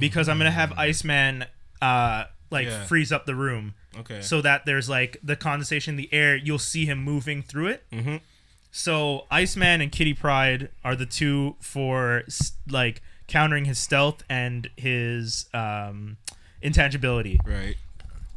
because 0.00 0.28
I'm 0.28 0.38
gonna 0.38 0.50
have 0.50 0.72
Iceman 0.78 1.44
uh 1.82 2.24
like 2.50 2.66
Yeah. 2.68 2.84
freeze 2.84 3.10
up 3.12 3.26
the 3.26 3.34
room 3.34 3.74
Okay. 3.96 4.20
so 4.22 4.40
that 4.40 4.64
there's 4.66 4.88
like 4.88 5.16
the 5.22 5.36
condensation 5.36 5.92
in 5.94 5.96
the 5.96 6.12
air. 6.12 6.36
You'll 6.36 6.58
see 6.58 6.84
him 6.86 6.98
moving 7.02 7.42
through 7.42 7.68
it. 7.68 7.84
Mhm. 7.92 8.20
So 8.70 9.26
Iceman 9.30 9.80
and 9.80 9.90
Kitty 9.92 10.14
Pryde 10.14 10.68
are 10.84 10.96
the 10.96 11.06
two 11.06 11.56
for 11.60 12.24
like 12.68 13.02
countering 13.26 13.64
his 13.66 13.78
stealth 13.78 14.22
and 14.28 14.68
his 14.76 15.46
um 15.54 16.16
intangibility. 16.62 17.38
right. 17.44 17.76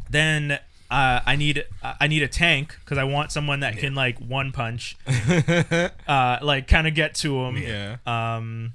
Then 0.10 0.60
uh, 0.90 1.20
I 1.26 1.36
need 1.36 1.66
I 1.84 2.08
need 2.08 2.24
a 2.24 2.28
tank 2.28 2.78
because 2.80 2.98
I 2.98 3.04
want 3.04 3.32
someone 3.32 3.60
that 3.62 3.78
can 3.78 3.94
like 3.96 4.18
one 4.20 4.52
punch, 4.52 4.96
uh, 6.08 6.38
like 6.42 6.68
kind 6.68 6.88
of 6.88 6.94
get 6.96 7.16
to 7.16 7.40
him. 7.46 7.58
Yeah. 7.58 7.98
Um, 8.06 8.74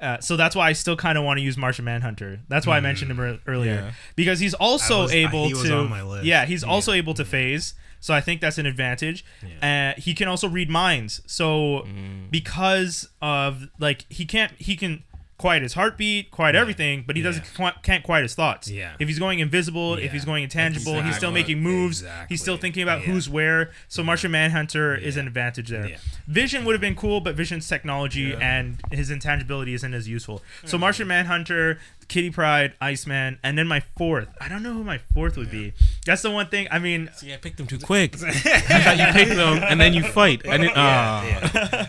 uh, 0.00 0.18
so 0.20 0.36
that's 0.36 0.56
why 0.56 0.68
I 0.68 0.72
still 0.72 0.96
kind 0.96 1.18
of 1.18 1.24
want 1.24 1.38
to 1.38 1.42
use 1.42 1.58
Martian 1.58 1.84
Manhunter. 1.84 2.40
That's 2.48 2.66
why 2.66 2.78
I 2.78 2.80
mentioned 2.80 3.10
him 3.10 3.20
ear- 3.20 3.38
earlier 3.46 3.74
Yeah. 3.74 3.92
because 4.16 4.40
he's 4.40 4.54
also 4.54 5.02
was- 5.02 5.12
able 5.12 5.46
he 5.48 5.52
was 5.54 5.64
to. 5.64 5.76
on 5.76 5.90
my 5.90 6.02
list. 6.02 6.24
Yeah, 6.24 6.46
he's 6.46 6.62
Yeah. 6.62 6.70
also 6.70 6.92
able 6.92 7.12
to 7.14 7.24
phase. 7.24 7.74
So 8.02 8.14
I 8.14 8.22
think 8.22 8.40
that's 8.40 8.56
an 8.56 8.64
advantage. 8.64 9.26
Uh, 9.62 9.92
he 9.98 10.14
can 10.14 10.26
also 10.26 10.48
read 10.48 10.70
minds. 10.70 11.20
So 11.26 11.80
Mm. 11.86 12.30
because 12.30 13.06
of 13.20 13.68
like 13.78 14.06
he 14.08 14.24
can't 14.24 14.52
he 14.56 14.74
can 14.74 15.02
quiet 15.40 15.62
his 15.62 15.72
heartbeat, 15.72 16.30
quiet 16.30 16.54
everything, 16.54 17.02
but 17.06 17.16
he 17.16 17.22
doesn't 17.22 17.44
qui- 17.54 17.70
can't 17.82 18.04
quiet 18.04 18.22
his 18.24 18.34
thoughts. 18.34 18.68
Yeah. 18.70 18.92
If 18.98 19.08
he's 19.08 19.18
going 19.18 19.38
invisible, 19.38 19.94
if 19.94 20.12
he's 20.12 20.26
going 20.26 20.44
intangible, 20.44 21.00
he's 21.00 21.16
still 21.16 21.32
making 21.32 21.62
moves. 21.62 22.02
Exactly. 22.02 22.26
He's 22.28 22.42
still 22.42 22.58
thinking 22.58 22.82
about 22.82 23.00
Yeah. 23.00 23.06
who's 23.12 23.26
where. 23.26 23.70
So 23.88 24.04
Martian 24.04 24.30
Manhunter 24.32 24.94
is 24.94 25.16
an 25.16 25.26
advantage 25.26 25.68
there. 25.70 25.88
Yeah. 25.88 25.96
Vision 26.26 26.66
would 26.66 26.74
have 26.74 26.80
been 26.82 26.94
cool, 26.94 27.22
but 27.22 27.34
Vision's 27.36 27.66
technology 27.66 28.34
and 28.34 28.78
his 28.92 29.10
intangibility 29.10 29.72
isn't 29.72 29.94
as 29.94 30.06
useful. 30.06 30.42
So 30.66 30.76
Martian 30.76 31.08
Manhunter, 31.08 31.78
Kitty 32.10 32.30
Pryde, 32.30 32.74
Iceman, 32.80 33.38
and 33.44 33.56
then 33.56 33.68
my 33.68 33.78
fourth. 33.96 34.28
I 34.40 34.48
don't 34.48 34.64
know 34.64 34.72
who 34.72 34.82
my 34.82 34.98
fourth 34.98 35.36
would 35.36 35.48
be. 35.50 35.72
That's 36.04 36.22
the 36.22 36.30
one 36.32 36.48
thing. 36.48 36.66
I 36.68 36.80
mean, 36.80 37.08
See, 37.14 37.32
I 37.32 37.36
picked 37.36 37.56
them 37.56 37.68
too 37.68 37.78
quick. 37.78 38.16
I 38.22 38.32
thought 38.32 38.98
you 38.98 39.06
picked 39.12 39.36
them 39.36 39.62
and 39.62 39.80
then 39.80 39.94
you 39.94 40.02
fight. 40.02 40.46
I 40.48 40.56
didn't. 40.56 40.72
ah. 40.76 41.88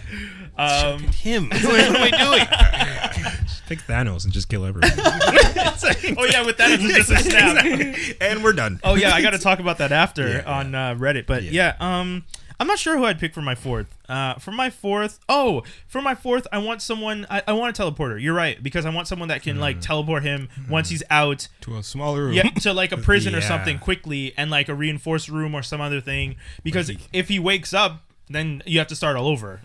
um, 0.57 0.99
him. 0.99 1.49
what 1.49 1.63
am 1.63 1.95
I 1.95 2.11
doing? 2.11 3.41
Pick 3.65 3.79
Thanos 3.79 4.23
and 4.23 4.31
just 4.31 4.47
kill 4.47 4.63
everyone. 4.63 4.91
oh 4.95 6.25
yeah, 6.29 6.45
with 6.45 6.57
that 6.57 6.69
it's 6.71 6.83
just 6.83 7.09
a 7.11 7.17
snap. 7.17 8.15
and 8.21 8.43
we're 8.43 8.53
done. 8.53 8.79
Oh 8.83 8.93
yeah, 8.93 9.15
I 9.15 9.23
got 9.23 9.31
to 9.31 9.39
talk 9.39 9.57
about 9.57 9.79
that 9.79 9.91
after 9.91 10.27
Yeah, 10.29 10.43
on 10.45 10.75
uh, 10.75 10.93
Reddit. 10.93 11.25
But 11.25 11.43
yeah. 11.43 11.75
um, 11.79 12.25
I'm 12.61 12.67
not 12.67 12.77
sure 12.77 12.95
who 12.95 13.05
I'd 13.05 13.19
pick 13.19 13.33
for 13.33 13.41
my 13.41 13.55
fourth. 13.55 13.87
Uh, 14.07 14.35
for 14.35 14.51
my 14.51 14.69
fourth, 14.69 15.19
oh, 15.27 15.63
for 15.87 15.99
my 16.01 16.13
fourth, 16.13 16.45
I 16.51 16.59
want 16.59 16.81
someone. 16.83 17.25
I, 17.29 17.41
I 17.47 17.53
want 17.53 17.77
a 17.77 17.81
teleporter. 17.81 18.21
You're 18.21 18.35
right 18.35 18.61
because 18.61 18.85
I 18.85 18.91
want 18.91 19.07
someone 19.07 19.29
that 19.29 19.41
can 19.41 19.59
like 19.59 19.81
teleport 19.81 20.21
him 20.23 20.47
once 20.69 20.89
he's 20.89 21.01
out. 21.09 21.47
to 21.61 21.77
a 21.77 21.81
smaller 21.83 22.25
room. 22.25 22.33
Yeah, 22.33 22.43
to 22.43 22.71
like 22.73 22.91
a 22.91 22.97
prison 23.09 23.33
or 23.33 23.41
something 23.41 23.79
quickly, 23.79 24.33
and 24.37 24.51
like 24.51 24.69
a 24.69 24.75
reinforced 24.75 25.27
room 25.27 25.55
or 25.55 25.63
some 25.63 25.81
other 25.81 25.99
thing. 26.01 26.35
Because 26.63 26.87
he- 26.89 26.99
if 27.11 27.29
he 27.29 27.39
wakes 27.39 27.73
up, 27.73 28.03
then 28.29 28.61
you 28.67 28.77
have 28.77 28.87
to 28.89 28.95
start 28.95 29.15
all 29.17 29.27
over. 29.27 29.59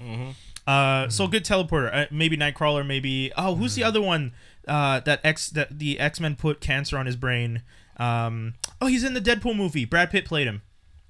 Uh, 0.67 1.09
so 1.09 1.27
good 1.29 1.45
teleporter. 1.45 1.95
Uh, 1.95 2.07
maybe 2.11 2.37
Nightcrawler. 2.37 2.85
Maybe 2.87 3.31
oh, 3.37 3.55
who's 3.57 3.75
the 3.75 3.85
other 3.85 4.01
one? 4.01 4.33
Uh, 4.67 5.01
that 5.01 5.21
X 5.23 5.51
that 5.51 5.79
the 5.79 6.01
X 6.01 6.19
Men 6.19 6.35
put 6.35 6.61
cancer 6.61 6.97
on 6.99 7.07
his 7.07 7.15
brain. 7.17 7.63
Um, 7.99 8.55
oh, 8.81 8.87
he's 8.87 9.05
in 9.05 9.15
the 9.15 9.21
Deadpool 9.21 9.55
movie. 9.57 9.85
Brad 9.85 10.11
Pitt 10.11 10.25
played 10.25 10.47
him. 10.47 10.63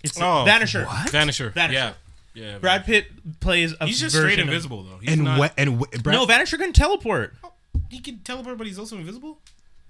It's 0.06 0.18
Oh, 0.20 0.44
Vanisher. 0.46 0.86
Vanisher. 0.86 1.52
Vanisher. 1.52 1.72
Yeah. 1.72 1.92
Yeah. 2.34 2.58
Brad 2.58 2.84
Pitt 2.84 3.06
plays 3.40 3.74
a 3.80 3.86
He's 3.86 3.98
just 4.00 4.14
version 4.14 4.30
straight 4.30 4.38
of- 4.42 4.48
invisible 4.48 4.82
though. 4.82 4.98
He's 4.98 5.12
and 5.14 5.24
not, 5.24 5.38
what? 5.38 5.54
And 5.56 5.78
wh- 5.80 6.02
Brad, 6.02 6.14
No, 6.16 6.26
Vanisher 6.26 6.58
can 6.58 6.72
teleport. 6.72 7.34
he 7.88 7.98
can 8.00 8.18
teleport, 8.18 8.58
but 8.58 8.66
he's 8.66 8.78
also 8.78 8.96
invisible. 8.96 9.38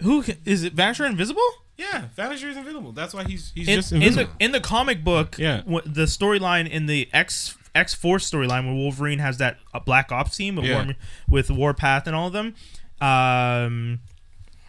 Who 0.01 0.23
ca- 0.23 0.37
is 0.45 0.63
it? 0.63 0.75
Vanisher 0.75 1.05
invisible? 1.05 1.41
Yeah, 1.77 2.05
Vanisher 2.17 2.49
is 2.49 2.57
invisible. 2.57 2.91
That's 2.91 3.13
why 3.13 3.23
he's 3.25 3.51
he's 3.53 3.67
in, 3.67 3.75
just 3.75 3.91
in 3.91 4.01
invisible. 4.01 4.31
the 4.39 4.45
in 4.45 4.51
the 4.51 4.59
comic 4.61 5.03
book, 5.03 5.35
Yeah. 5.37 5.61
wh- 5.63 5.83
the 5.85 6.03
storyline 6.05 6.69
in 6.69 6.85
the 6.85 7.09
X 7.13 7.55
X 7.75 7.93
Force 7.93 8.29
storyline 8.29 8.65
where 8.65 8.73
Wolverine 8.75 9.19
has 9.19 9.37
that 9.37 9.57
uh, 9.73 9.79
Black 9.79 10.11
Ops 10.11 10.37
team 10.37 10.55
with, 10.55 10.65
Yeah. 10.65 10.85
War, 10.85 10.95
with 11.29 11.49
Warpath 11.51 12.07
and 12.07 12.15
all 12.15 12.27
of 12.27 12.33
them. 12.33 12.55
Um, 13.01 13.99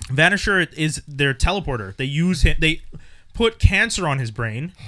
Vanisher 0.08 0.70
is 0.74 1.02
their 1.06 1.32
teleporter. 1.34 1.96
They 1.96 2.04
use 2.04 2.42
him. 2.42 2.56
They 2.58 2.82
put 3.38 3.58
cancer 3.58 4.06
on 4.08 4.18
his 4.18 4.30
brain. 4.30 4.72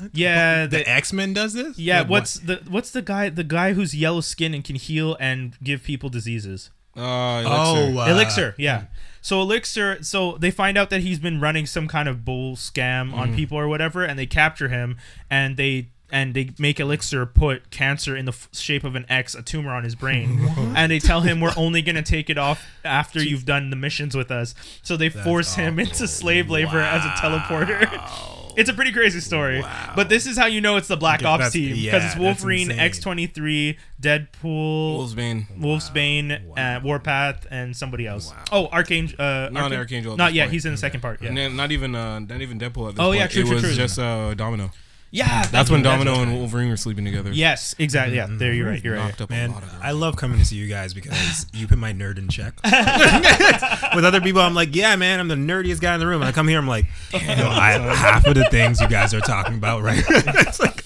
What? 0.00 0.10
Yeah, 0.14 0.66
the 0.66 0.78
the, 0.78 0.88
X 0.90 1.12
Men 1.12 1.32
does 1.32 1.52
this? 1.52 1.78
yeah. 1.78 2.00
Like, 2.00 2.10
What's 2.10 2.34
the 2.34 2.56
what's 2.68 2.90
the 2.90 3.02
guy 3.02 3.28
the 3.28 3.44
guy 3.44 3.72
who's 3.74 3.94
yellow 3.94 4.20
skin 4.20 4.52
and 4.52 4.64
can 4.64 4.74
heal 4.74 5.16
and 5.20 5.54
give 5.62 5.84
people 5.84 6.08
diseases? 6.08 6.70
uh, 6.96 7.00
Oh, 7.46 7.76
Elixir. 7.76 8.00
uh, 8.00 8.10
Elixir, 8.10 8.54
yeah. 8.58 8.84
So 9.20 9.40
Elixir, 9.40 10.02
so 10.02 10.36
they 10.38 10.50
find 10.50 10.76
out 10.76 10.90
that 10.90 11.02
he's 11.02 11.20
been 11.20 11.38
running 11.40 11.66
some 11.66 11.86
kind 11.86 12.08
of 12.08 12.24
bull 12.24 12.56
scam 12.56 13.14
on 13.14 13.32
people 13.36 13.56
or 13.56 13.68
whatever, 13.68 14.02
and 14.04 14.18
they 14.18 14.26
capture 14.26 14.66
him, 14.68 14.96
and 15.30 15.56
they 15.56 15.90
and 16.12 16.34
they 16.34 16.50
make 16.58 16.78
Elixir 16.78 17.26
put 17.26 17.70
cancer 17.70 18.14
in 18.16 18.26
the 18.26 18.32
f- 18.32 18.48
shape 18.52 18.84
of 18.84 18.94
an 18.94 19.04
X, 19.08 19.34
a 19.34 19.42
tumor 19.42 19.72
on 19.74 19.82
his 19.82 19.96
brain, 19.96 20.38
and 20.76 20.92
they 20.92 21.00
tell 21.00 21.22
him 21.22 21.40
we're 21.40 21.54
only 21.56 21.82
gonna 21.82 22.02
take 22.02 22.30
it 22.30 22.38
off 22.38 22.64
after 22.84 23.20
you've 23.20 23.44
done 23.46 23.70
the 23.70 23.76
missions 23.76 24.14
with 24.14 24.30
us. 24.30 24.54
So 24.82 24.96
they 24.96 25.08
force 25.08 25.54
him 25.56 25.78
into 25.80 26.06
slave 26.06 26.48
labor 26.50 26.78
as 26.78 27.04
a 27.04 27.08
teleporter. 27.08 27.88
It's 28.54 28.68
a 28.68 28.74
pretty 28.74 28.92
crazy 28.92 29.20
story, 29.20 29.64
but 29.96 30.10
this 30.10 30.26
is 30.26 30.36
how 30.36 30.44
you 30.44 30.60
know 30.60 30.76
it's 30.76 30.86
the 30.88 30.96
Black 30.98 31.20
Okay, 31.20 31.26
Ops 31.26 31.52
team 31.52 31.70
because 31.70 31.82
yeah, 31.84 31.96
it's 31.96 32.04
that's 32.04 32.18
Wolverine. 32.20 32.70
X 32.70 32.98
twenty 33.00 33.26
three, 33.26 33.78
Deadpool, 33.98 34.98
Wolfsbane. 34.98 35.46
Wolfsbane, 35.58 36.58
uh, 36.58 36.80
Warpath, 36.84 37.46
and 37.50 37.74
somebody 37.74 38.06
else. 38.06 38.30
Oh, 38.52 38.66
Archangel. 38.66 39.16
Uh, 39.18 39.48
Not 39.50 39.70
Archan- 39.72 39.78
Archangel 39.78 40.16
Not 40.18 40.34
yet. 40.34 40.44
point. 40.44 40.52
He's 40.52 40.66
in 40.66 40.72
the 40.72 40.76
second 40.76 41.00
part. 41.00 41.22
Yeah. 41.22 41.48
Not 41.48 41.72
even 41.72 41.94
uh, 41.94 42.18
not 42.20 42.42
even 42.42 42.58
Deadpool 42.58 42.90
at 42.90 42.94
this 42.96 43.00
Oh, 43.00 43.08
point. 43.08 43.20
yeah, 43.20 43.26
true, 43.28 43.42
it 43.42 43.46
true, 43.46 43.54
was 43.54 43.62
true. 43.62 43.74
just 43.74 43.98
uh, 43.98 44.34
Domino. 44.34 44.70
Yeah. 45.12 45.44
That's 45.46 45.70
when 45.70 45.82
Domino 45.82 46.20
and 46.22 46.34
Wolverine 46.34 46.68
were 46.70 46.76
sleeping 46.76 47.04
together. 47.04 47.30
Yes, 47.32 47.74
exactly. 47.78 48.16
Yeah. 48.16 48.26
There, 48.28 48.52
you're 48.52 48.68
right. 48.68 48.82
You're 48.82 48.96
right. 48.96 49.04
Knocked 49.08 49.20
up 49.20 49.30
Man, 49.30 49.52
lot 49.52 49.62
of. 49.62 49.72
I 49.80 49.92
love 49.92 50.16
coming 50.16 50.38
to 50.40 50.44
see 50.44 50.56
you 50.56 50.66
guys 50.66 50.94
because 50.94 51.46
you 51.52 51.68
put 51.68 51.78
my 51.78 51.92
nerd 51.92 52.18
in 52.18 52.28
check. 52.28 52.54
With 53.94 54.04
other 54.04 54.20
people, 54.20 54.40
I'm 54.40 54.54
like, 54.54 54.74
yeah, 54.74 54.96
man, 54.96 55.20
I'm 55.20 55.28
the 55.28 55.34
nerdiest 55.34 55.80
guy 55.80 55.94
in 55.94 56.00
the 56.00 56.06
room. 56.06 56.22
And 56.22 56.28
I 56.28 56.32
come 56.32 56.48
here, 56.48 56.58
I'm 56.58 56.66
like, 56.66 56.86
yo, 57.12 57.18
I, 57.20 57.72
half 57.94 58.26
of 58.26 58.34
the 58.34 58.44
things 58.50 58.80
you 58.80 58.88
guys 58.88 59.12
are 59.14 59.20
talking 59.20 59.54
about, 59.54 59.82
right? 59.82 60.02
it's 60.08 60.58
like 60.60 60.82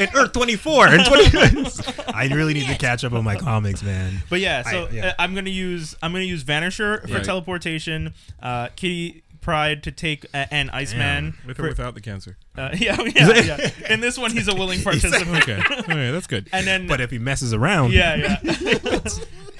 in 0.00 0.08
Earth 0.16 0.32
24 0.32 0.88
and 0.88 1.04
20. 1.06 2.12
I 2.14 2.28
really 2.32 2.54
need 2.54 2.66
to 2.68 2.76
catch 2.78 3.04
up 3.04 3.12
on 3.12 3.24
my 3.24 3.36
comics, 3.36 3.82
man. 3.82 4.22
But 4.30 4.40
yeah, 4.40 4.62
so 4.62 4.86
I- 4.86 4.90
yeah. 4.90 5.06
uh, 5.08 5.12
I'm 5.18 5.34
gonna 5.34 5.50
use 5.50 5.94
I'm 6.02 6.12
gonna 6.12 6.24
use 6.24 6.44
Vanisher 6.44 7.02
for 7.02 7.08
Yeah. 7.08 7.22
teleportation. 7.22 8.14
Uh, 8.42 8.68
Kitty 8.76 9.22
Pryde 9.46 9.84
to 9.84 9.92
take 9.92 10.26
uh, 10.34 10.46
and 10.50 10.70
Iceman. 10.72 11.34
with 11.46 11.56
for- 11.56 11.66
or 11.66 11.68
without 11.68 11.94
the 11.94 12.00
cancer. 12.00 12.36
uh, 12.58 12.70
yeah, 12.74 13.00
yeah, 13.14 13.32
yeah. 13.58 13.70
In 13.88 14.00
this 14.00 14.18
one, 14.18 14.32
he's 14.32 14.48
a 14.48 14.54
willing 14.60 14.82
participant. 14.82 15.36
Okay, 15.42 15.54
all 15.56 15.82
right, 15.96 16.10
that's 16.10 16.26
good. 16.26 16.48
And 16.52 16.66
then 16.66 16.88
But 16.88 17.00
if 17.00 17.12
he 17.12 17.18
messes 17.20 17.54
around, 17.54 17.92
yeah, 17.92 18.16
yeah. 18.16 18.98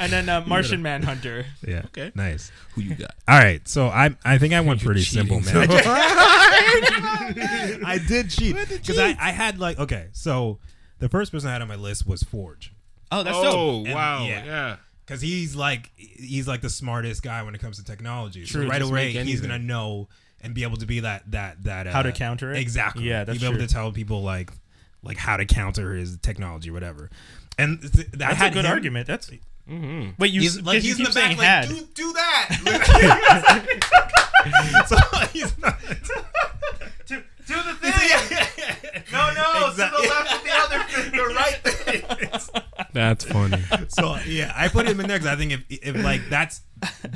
and 0.00 0.10
then 0.12 0.28
uh, 0.28 0.42
Martian 0.44 0.82
Manhunter. 0.82 1.46
yeah, 1.64 1.82
Okay. 1.86 2.10
nice. 2.16 2.50
Who 2.74 2.80
you 2.82 2.96
got? 2.96 3.12
All 3.28 3.38
right, 3.38 3.66
so 3.68 3.86
I 3.86 4.16
I 4.24 4.38
think 4.38 4.54
I 4.54 4.60
went 4.60 4.82
pretty 4.82 5.02
simple, 5.02 5.40
man. 5.40 5.68
I 7.84 8.00
did 8.06 8.30
cheat 8.30 8.56
because 8.68 8.98
I, 8.98 9.16
I 9.20 9.30
had 9.30 9.58
like 9.58 9.78
okay, 9.78 10.08
so 10.12 10.58
the 10.98 11.08
first 11.08 11.32
person 11.32 11.48
I 11.48 11.52
had 11.52 11.62
on 11.62 11.68
my 11.68 11.76
list 11.76 12.06
was 12.06 12.22
Forge 12.22 12.72
Oh, 13.12 13.22
that's 13.22 13.36
dope. 13.40 13.54
oh 13.54 13.84
And- 13.84 13.94
wow, 13.94 14.24
yeah. 14.24 14.76
Yeah. 15.06 15.08
because 15.08 15.20
he's 15.22 15.54
like 15.56 15.90
he's 15.96 16.46
like 16.48 16.60
the 16.60 16.70
smartest 16.70 17.22
guy 17.22 17.42
when 17.42 17.54
it 17.54 17.60
comes 17.60 17.78
to 17.78 17.84
technology. 17.84 18.44
So 18.46 18.58
True, 18.60 18.68
right 18.68 18.82
away 18.82 19.14
make 19.14 19.26
he's 19.26 19.40
gonna 19.40 19.58
know 19.58 20.08
and 20.40 20.54
be 20.54 20.62
able 20.64 20.76
to 20.76 20.86
be 20.86 21.00
that 21.00 21.22
that 21.30 21.62
that 21.64 21.86
uh, 21.86 21.92
How 21.92 22.02
to 22.02 22.12
counter 22.12 22.52
it? 22.52 22.58
exactly. 22.58 23.04
Yeah, 23.04 23.24
that's 23.24 23.38
He'd 23.38 23.46
be 23.48 23.54
able 23.54 23.66
to 23.66 23.72
tell 23.72 23.92
people 23.92 24.22
like 24.22 24.50
like 25.02 25.16
how 25.16 25.36
to 25.36 25.46
counter 25.46 25.94
his 25.94 26.18
technology, 26.18 26.70
whatever. 26.70 27.10
And 27.58 27.80
th- 27.80 27.92
th- 27.92 28.06
I 28.14 28.16
That's 28.34 28.42
a 28.42 28.50
good 28.50 28.64
him- 28.64 28.72
argument. 28.72 29.06
That's 29.06 29.30
Mm-hmm. 29.68 30.10
wait, 30.18 30.32
you 30.32 30.40
He's 30.42 30.60
like 30.62 30.76
you 30.76 30.82
he's 30.94 30.98
in 30.98 31.04
the 31.06 31.10
back, 31.10 31.36
like 31.38 31.68
do 31.68 31.80
do 31.94 32.12
that. 32.12 32.48
so 34.88 34.96
he's 35.32 35.58
not. 35.58 35.76
Do, 37.46 37.54
do 37.54 37.62
the 37.62 37.74
thing. 37.80 37.92
yeah 38.28 39.02
No, 39.12 39.32
no, 39.34 39.68
Exactly. 39.68 40.02
to 40.02 40.08
the 40.08 40.14
left 40.14 40.32
with 40.32 40.44
the 40.44 40.52
other. 40.56 41.10
the 41.10 41.34
right 41.34 41.62
thing. 41.62 42.86
That's 42.92 43.24
funny. 43.24 43.62
so 43.88 44.16
yeah, 44.26 44.52
I 44.56 44.68
put 44.68 44.86
him 44.88 45.00
in 45.00 45.06
there 45.08 45.18
because 45.18 45.32
I 45.32 45.36
think 45.36 45.52
if 45.52 45.60
if 45.68 45.96
like 46.02 46.22
that's 46.30 46.60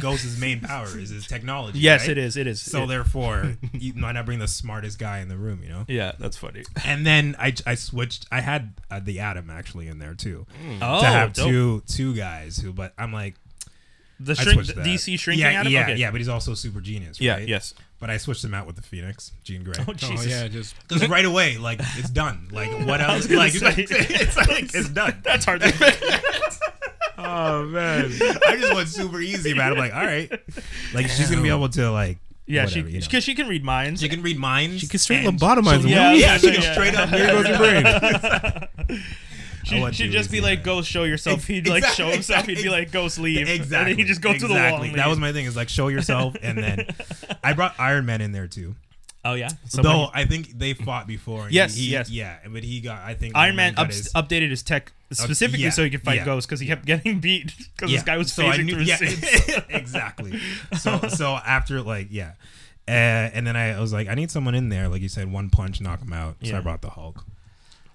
Ghost's 0.00 0.38
main 0.38 0.60
power 0.60 0.86
is 0.86 1.10
his 1.10 1.26
technology. 1.26 1.78
Yes, 1.78 2.02
right? 2.02 2.10
it 2.10 2.18
is. 2.18 2.36
It 2.36 2.46
is. 2.46 2.60
So 2.60 2.84
It- 2.84 2.88
therefore, 2.88 3.56
you 3.72 3.94
might 3.94 4.12
not 4.12 4.26
bring 4.26 4.38
the 4.38 4.48
smartest 4.48 4.98
guy 4.98 5.18
in 5.20 5.28
the 5.28 5.36
room, 5.36 5.62
you 5.62 5.68
know. 5.70 5.84
yeah, 5.88 6.12
that's 6.18 6.36
funny. 6.36 6.62
And 6.84 7.06
then 7.06 7.34
I, 7.38 7.54
I 7.66 7.74
switched. 7.74 8.26
I 8.30 8.40
had 8.40 8.74
uh, 8.90 9.00
the 9.00 9.20
Atom 9.20 9.50
actually 9.50 9.88
in 9.88 9.98
there 9.98 10.14
too 10.14 10.46
Oh, 10.82 11.00
to 11.00 11.06
have 11.06 11.32
dope. 11.32 11.48
two 11.48 11.82
two 11.86 12.14
guys 12.14 12.58
who. 12.58 12.72
But 12.72 12.92
I'm 12.98 13.12
like 13.12 13.34
the 14.18 14.34
shrink. 14.34 14.60
DC 14.62 15.18
shrinking 15.18 15.44
Yeah, 15.46 15.60
Atom? 15.60 15.72
yeah, 15.72 15.82
Okay. 15.82 15.96
yeah. 15.96 16.10
But 16.10 16.20
he's 16.20 16.28
also 16.28 16.54
super 16.54 16.80
genius. 16.80 17.20
Yeah, 17.20 17.34
right? 17.34 17.48
yes. 17.48 17.74
But 18.00 18.08
I 18.08 18.16
switched 18.16 18.42
him 18.42 18.54
out 18.54 18.66
with 18.66 18.76
the 18.76 18.82
Phoenix, 18.82 19.32
Jean 19.44 19.62
Grey. 19.62 19.74
Oh, 19.80 19.84
Oh 19.88 19.92
Jesus. 19.92 20.26
yeah, 20.26 20.48
just 20.48 20.74
Because 20.88 21.06
right 21.08 21.24
away, 21.24 21.58
like 21.58 21.80
it's 21.96 22.08
done. 22.10 22.48
Like 22.50 22.70
what 22.86 23.00
else? 23.00 23.26
gonna 23.26 23.38
Like 23.40 23.52
say. 23.54 23.74
it's 23.76 24.36
like 24.36 24.74
it's 24.74 24.88
done. 24.88 25.20
That's 25.22 25.44
hard 25.44 25.60
to 25.60 26.20
oh 27.18 27.64
man. 27.66 28.06
I 28.46 28.56
just 28.58 28.74
went 28.74 28.88
super 28.88 29.20
easy 29.20 29.52
about 29.52 29.72
it. 29.72 29.74
I'm 29.74 29.78
like, 29.78 29.94
all 29.94 30.04
right, 30.04 30.30
like 30.94 31.08
she's 31.08 31.28
gonna 31.30 31.42
be 31.42 31.50
able 31.50 31.68
to 31.68 31.90
like, 31.90 32.18
Yeah, 32.46 32.64
whatever, 32.64 32.88
she 32.88 32.94
you 32.94 33.00
know. 33.00 33.06
because 33.06 33.22
she 33.24 33.34
can 33.34 33.48
read 33.48 33.62
minds. 33.64 34.00
she 34.00 34.08
can 34.08 34.22
read 34.22 34.38
minds. 34.38 34.80
She 34.80 34.86
can 34.88 34.98
straight 34.98 35.26
lobotomize 35.26 35.80
him. 35.82 35.88
Yeah, 35.88 36.12
yeah, 36.14 36.38
she 36.38 36.52
can 36.52 36.62
yeah. 36.62 36.72
straight 36.72 36.94
up. 36.94 37.10
Here 37.10 37.26
goes 37.26 37.46
your 37.48 37.58
brain. 37.58 39.02
She, 39.70 39.92
she'd 40.04 40.10
just 40.12 40.30
be 40.30 40.40
like. 40.40 40.62
"Ghost, 40.62 40.88
show 40.90 41.04
yourself." 41.04 41.46
He'd 41.46 41.66
like 41.68 41.84
show 41.84 42.08
exactly, 42.08 42.12
himself. 42.12 42.46
He'd 42.46 42.62
be 42.62 42.68
like, 42.68 42.90
"Ghost, 42.92 43.18
leave." 43.18 43.48
Exactly. 43.48 43.94
He'd 43.96 44.06
just 44.06 44.20
go 44.20 44.32
to 44.32 44.38
the 44.46 44.54
wall. 44.54 44.62
Exactly. 44.62 44.90
That 44.96 45.08
was 45.08 45.18
my 45.18 45.32
thing. 45.32 45.46
Is 45.46 45.56
like 45.56 45.68
show 45.68 45.88
yourself, 45.88 46.36
and 46.42 46.58
then 46.58 46.86
I 47.44 47.52
brought 47.54 47.74
Iron 47.78 48.06
Man 48.06 48.20
in 48.20 48.32
there 48.32 48.46
too. 48.46 48.74
Oh 49.24 49.34
yeah. 49.34 49.50
Though 49.74 50.08
I 50.14 50.24
think 50.24 50.58
they 50.58 50.72
fought 50.72 51.06
before. 51.06 51.44
and 51.44 51.52
Yes, 51.52 51.76
he- 51.76 51.90
yes. 51.90 52.08
Yeah, 52.10 52.38
but 52.48 52.62
he 52.64 52.80
got. 52.80 53.02
I 53.02 53.12
think 53.14 53.36
Iron 53.36 53.54
Man 53.56 53.74
ups, 53.76 53.96
his- 53.96 54.12
updated 54.14 54.48
his 54.50 54.62
tech 54.62 54.92
specifically 55.12 55.64
yeah, 55.64 55.70
so 55.70 55.82
he 55.84 55.90
could 55.90 56.02
fight 56.02 56.18
yeah. 56.18 56.24
Ghost 56.24 56.48
because 56.48 56.60
he 56.60 56.66
kept 56.66 56.84
getting 56.86 57.18
beat 57.20 57.52
because 57.76 57.90
this 57.90 58.02
guy 58.02 58.16
was 58.16 58.32
So 58.32 58.44
phasing 58.44 58.64
knew- 58.64 58.74
through 58.76 58.84
yeah, 58.84 59.60
exactly. 59.68 60.40
So 60.78 60.98
so 61.08 61.34
after 61.34 61.82
like 61.82 62.06
yeah, 62.10 62.32
uh, 62.88 62.92
and 63.34 63.46
then 63.46 63.56
I 63.56 63.78
was 63.78 63.92
like, 63.92 64.08
I 64.08 64.14
need 64.14 64.30
someone 64.30 64.54
in 64.54 64.68
there, 64.70 64.88
like 64.88 65.02
you 65.02 65.08
said, 65.10 65.30
one 65.30 65.50
punch, 65.50 65.80
knock 65.82 66.00
him 66.00 66.12
out. 66.14 66.36
So 66.42 66.48
Yeah. 66.52 66.58
I 66.58 66.60
brought 66.62 66.80
the 66.80 66.90
Hulk, 66.90 67.22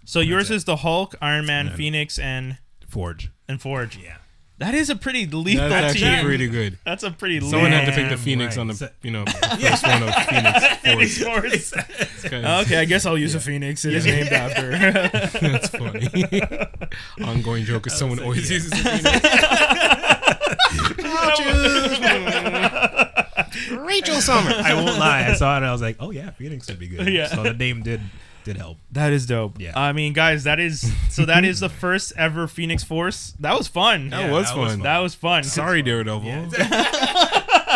So 0.06 0.20
yours 0.22 0.50
it. 0.52 0.56
is 0.56 0.64
the 0.66 0.78
Hulk, 0.78 1.16
Iron 1.22 1.46
Man, 1.46 1.68
Yeah. 1.68 1.76
Phoenix, 1.76 2.18
and 2.20 2.58
Forge. 2.88 3.32
and 3.48 3.62
Forge. 3.62 3.98
Yeah. 3.98 4.18
That 4.58 4.74
is 4.74 4.90
a 4.90 4.96
pretty 4.96 5.26
lethal 5.26 5.68
That's 5.68 5.96
actually 5.96 6.12
team. 6.16 6.26
pretty 6.26 6.48
good. 6.48 6.78
That's 6.86 7.04
a 7.04 7.12
pretty 7.12 7.42
lethal. 7.42 7.50
Someone 7.50 7.72
had 7.74 7.88
to 7.88 7.92
pick 7.92 8.08
the 8.10 8.16
Phoenix 8.16 8.56
right. 8.56 8.62
on 8.62 8.68
the 8.68 8.90
you 9.02 9.12
know 9.12 9.26
first 9.60 9.84
one 9.86 10.04
of 10.04 10.16
Phoenix 10.30 10.66
Phoenix 10.78 11.18
Force. 11.22 11.72
Force. 11.74 11.84
It's 12.00 12.22
kinda- 12.30 12.60
Okay, 12.62 12.78
I 12.78 12.86
guess 12.86 13.06
I'll 13.06 13.18
use 13.18 13.36
a 13.36 13.42
Phoenix. 13.42 13.84
It 13.84 13.96
is 13.96 14.06
named 14.06 14.30
after. 14.30 14.72
That's 15.40 15.68
funny. 15.68 16.08
Ongoing 17.22 17.66
joke 17.66 17.86
is 17.88 17.98
someone 17.98 18.20
always 18.20 18.50
uses 18.50 18.70
the 18.72 18.78
Phoenix. 18.78 20.16
Rachel 23.72 24.22
Summer. 24.22 24.52
I 24.56 24.74
won't 24.74 24.98
lie. 25.00 25.26
I 25.28 25.34
saw 25.34 25.54
it. 25.56 25.58
and 25.58 25.66
I 25.66 25.72
was 25.72 25.82
like, 25.82 25.98
oh 26.00 26.12
yeah, 26.12 26.32
Phoenix 26.32 26.68
would 26.68 26.80
be 26.80 26.88
good. 26.88 27.08
Yeah. 27.08 27.28
So 27.28 27.44
the 27.44 27.54
name 27.54 27.84
did 27.84 28.02
did 28.46 28.56
help. 28.58 28.78
That 28.92 29.12
is 29.12 29.26
dope. 29.26 29.60
Yeah. 29.60 29.74
I 29.76 29.92
mean, 29.92 30.14
guys, 30.14 30.46
that 30.46 30.60
is 30.60 30.94
so. 31.10 31.26
That 31.26 31.44
is 31.44 31.60
the 31.60 31.70
first 31.84 32.14
ever 32.16 32.48
Phoenix 32.48 32.84
Force. 32.84 33.34
That 33.40 33.58
was 33.58 33.68
fun. 33.68 34.10
That 34.12 34.22
Yeah, 34.28 34.32
was 34.32 34.48
that 34.48 34.58
was 34.58 34.72
fun. 34.74 34.82
That 34.84 35.00
was 35.00 35.16
fun. 35.16 35.44
Sorry, 35.44 35.82
Daredevil. 35.82 36.50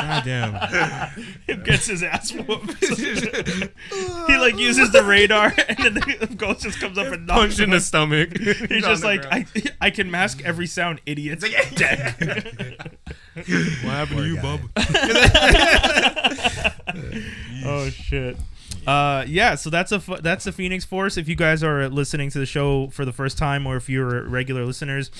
God 0.01 0.23
damn. 0.23 1.09
He 1.45 1.55
gets 1.55 1.87
his 1.87 2.03
ass 2.03 2.31
whooped. 2.31 2.83
he 2.85 4.37
like 4.37 4.57
uses 4.57 4.91
the 4.91 5.03
radar, 5.03 5.47
and 5.67 5.77
then 5.79 5.93
the 5.95 6.33
ghost 6.37 6.61
just 6.61 6.79
comes 6.79 6.97
up 6.97 7.07
and 7.07 7.27
knocks 7.27 7.39
Punched 7.39 7.59
in 7.59 7.69
the 7.71 7.81
stomach. 7.81 8.37
He's 8.37 8.85
just 8.85 9.03
like, 9.03 9.25
I, 9.25 9.45
I 9.81 9.89
can 9.89 10.09
mask 10.09 10.41
every 10.45 10.67
sound, 10.67 11.01
idiots. 11.05 11.43
Dead. 11.75 12.15
What 13.35 13.45
happened 13.45 14.17
to 14.19 14.25
you, 14.25 14.35
guy. 14.37 14.41
bub? 14.41 14.61
oh 17.65 17.89
shit. 17.89 18.37
Uh, 18.87 19.23
yeah, 19.27 19.55
so 19.55 19.69
that's 19.69 19.91
a 19.91 20.01
that's 20.21 20.45
the 20.45 20.51
Phoenix 20.51 20.85
Force. 20.85 21.17
If 21.17 21.27
you 21.27 21.35
guys 21.35 21.63
are 21.63 21.89
listening 21.89 22.29
to 22.31 22.39
the 22.39 22.45
show 22.45 22.87
for 22.87 23.05
the 23.05 23.11
first 23.11 23.37
time, 23.37 23.67
or 23.67 23.75
if 23.75 23.89
you're 23.89 24.23
regular 24.23 24.65
listeners, 24.65 25.11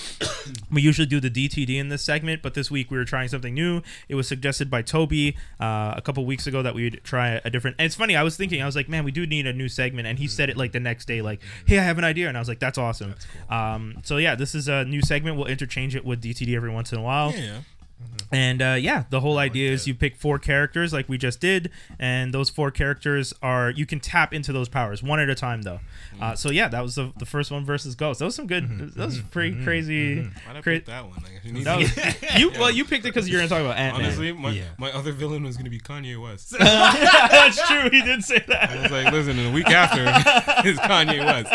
we 0.72 0.82
usually 0.82 1.06
do 1.06 1.20
the 1.20 1.30
DTD 1.30 1.78
in 1.78 1.88
this 1.88 2.02
segment, 2.02 2.42
but 2.42 2.54
this 2.54 2.70
week 2.70 2.90
we 2.90 2.98
were 2.98 3.04
trying 3.04 3.28
something 3.28 3.54
new. 3.54 3.82
It 4.08 4.14
was 4.14 4.26
suggested 4.26 4.70
by 4.70 4.82
Toby 4.82 5.36
uh, 5.60 5.94
a 5.96 6.02
couple 6.02 6.24
weeks 6.24 6.46
ago 6.46 6.62
that 6.62 6.74
we'd 6.74 7.00
try 7.04 7.40
a 7.44 7.50
different. 7.50 7.76
And 7.78 7.86
it's 7.86 7.94
funny, 7.94 8.16
I 8.16 8.22
was 8.22 8.36
thinking, 8.36 8.62
I 8.62 8.66
was 8.66 8.76
like, 8.76 8.88
man, 8.88 9.04
we 9.04 9.12
do 9.12 9.26
need 9.26 9.46
a 9.46 9.52
new 9.52 9.68
segment, 9.68 10.08
and 10.08 10.18
he 10.18 10.26
said 10.26 10.50
it 10.50 10.56
like 10.56 10.72
the 10.72 10.80
next 10.80 11.06
day, 11.06 11.22
like, 11.22 11.40
hey, 11.66 11.78
I 11.78 11.82
have 11.82 11.98
an 11.98 12.04
idea, 12.04 12.28
and 12.28 12.36
I 12.36 12.40
was 12.40 12.48
like, 12.48 12.60
that's 12.60 12.78
awesome. 12.78 13.14
Um, 13.48 13.98
so 14.02 14.16
yeah, 14.16 14.34
this 14.34 14.54
is 14.54 14.68
a 14.68 14.84
new 14.84 15.02
segment. 15.02 15.36
We'll 15.36 15.46
interchange 15.46 15.94
it 15.94 16.04
with 16.04 16.22
DTD 16.22 16.56
every 16.56 16.70
once 16.70 16.92
in 16.92 16.98
a 16.98 17.02
while. 17.02 17.32
Yeah. 17.32 17.60
Mm-hmm. 18.00 18.34
And 18.34 18.62
uh, 18.62 18.76
yeah, 18.80 19.04
the 19.10 19.20
whole 19.20 19.38
idea 19.38 19.72
is 19.72 19.88
you 19.88 19.94
pick 19.94 20.14
four 20.16 20.38
characters 20.38 20.92
like 20.92 21.08
we 21.08 21.18
just 21.18 21.40
did, 21.40 21.70
and 21.98 22.32
those 22.32 22.48
four 22.48 22.70
characters 22.70 23.34
are 23.42 23.70
you 23.70 23.86
can 23.86 23.98
tap 23.98 24.32
into 24.32 24.52
those 24.52 24.68
powers 24.68 25.02
one 25.02 25.18
at 25.18 25.28
a 25.28 25.34
time 25.34 25.62
though. 25.62 25.80
Mm-hmm. 26.14 26.22
Uh, 26.22 26.34
so 26.36 26.50
yeah, 26.50 26.68
that 26.68 26.80
was 26.80 26.94
the, 26.94 27.12
the 27.18 27.26
first 27.26 27.50
one 27.50 27.64
versus 27.64 27.94
Ghost. 27.96 28.20
That 28.20 28.26
was 28.26 28.36
some 28.36 28.46
good. 28.46 28.64
Mm-hmm. 28.64 28.98
That 28.98 29.06
was 29.06 29.20
pretty 29.20 29.62
crazy. 29.64 30.22
Why'd 30.22 30.32
I 30.56 30.60
Cra- 30.60 30.72
pick 30.74 30.86
that 30.86 31.04
one? 31.06 31.14
Like, 31.22 31.40
you 31.44 31.52
need 31.52 31.64
That 31.64 31.78
was, 31.78 32.22
you 32.40 32.50
well, 32.52 32.70
you 32.70 32.84
picked 32.84 33.04
it 33.04 33.12
because 33.12 33.28
you're 33.28 33.40
gonna 33.40 33.48
talk 33.48 33.60
about 33.60 33.76
Ant 33.76 33.96
Man. 33.96 34.06
Honestly, 34.06 34.32
my, 34.32 34.50
Yeah. 34.52 34.64
my 34.78 34.92
other 34.92 35.10
villain 35.12 35.42
was 35.42 35.56
gonna 35.56 35.70
be 35.70 35.80
Kanye 35.80 36.20
West. 36.22 36.50
That's 36.58 37.66
true. 37.68 37.90
He 37.90 38.00
did 38.02 38.22
say 38.24 38.44
that. 38.46 38.70
I 38.70 38.76
that. 38.76 38.82
was 38.84 38.92
like, 38.92 39.12
listen, 39.12 39.38
in 39.38 39.46
a 39.46 39.52
week 39.52 39.68
after 39.68 40.02
is 40.68 40.78
Kanye 40.78 41.18
West. 41.24 41.52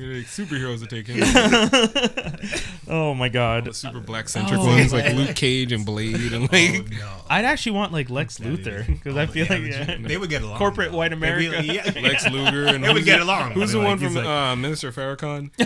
We're 0.00 0.14
like 0.16 0.26
superheroes 0.26 0.80
to 0.80 0.86
take 0.86 1.06
him. 1.06 1.20
Oh 2.92 3.14
my 3.14 3.28
The 3.28 3.32
god. 3.34 3.76
super 3.76 4.00
black 4.00 4.28
centric 4.28 4.58
Oh, 4.58 4.66
ones 4.66 4.92
like 4.92 5.14
Luke 5.14 5.36
Cage 5.36 5.70
and 5.70 5.86
Blade 5.86 6.32
and 6.32 6.50
like 6.50 6.90
no. 6.90 7.08
I'd 7.28 7.44
actually 7.44 7.72
want 7.72 7.92
like 7.92 8.10
Lex 8.10 8.38
Luthor 8.40 8.84
because 8.84 9.14
Oh, 9.16 9.20
I 9.20 9.26
feel 9.26 9.46
yeah, 9.46 9.52
like 9.52 9.62
but 9.62 9.70
yeah. 9.70 9.96
you- 9.98 10.08
they 10.08 10.16
would 10.16 10.28
get 10.30 10.42
along. 10.42 10.58
Corporate 10.58 10.90
though. 10.90 10.98
white 10.98 11.10
They'd 11.10 11.20
be- 11.20 11.46
America. 11.46 11.62
yeah. 11.62 11.92
Lex 12.02 12.28
Luger 12.28 12.66
and 12.66 12.82
They 12.82 12.88
would 12.88 12.96
who's 12.96 13.04
get 13.04 13.18
the- 13.18 13.24
along, 13.24 13.52
Who's 13.52 13.70
but 13.72 13.74
the 13.74 13.78
like, 13.78 13.86
one 13.86 13.98
from 13.98 14.06
he's 14.08 14.16
like- 14.16 14.26
uh, 14.26 14.56
Minister 14.56 14.90
Farrakhan? 14.90 15.50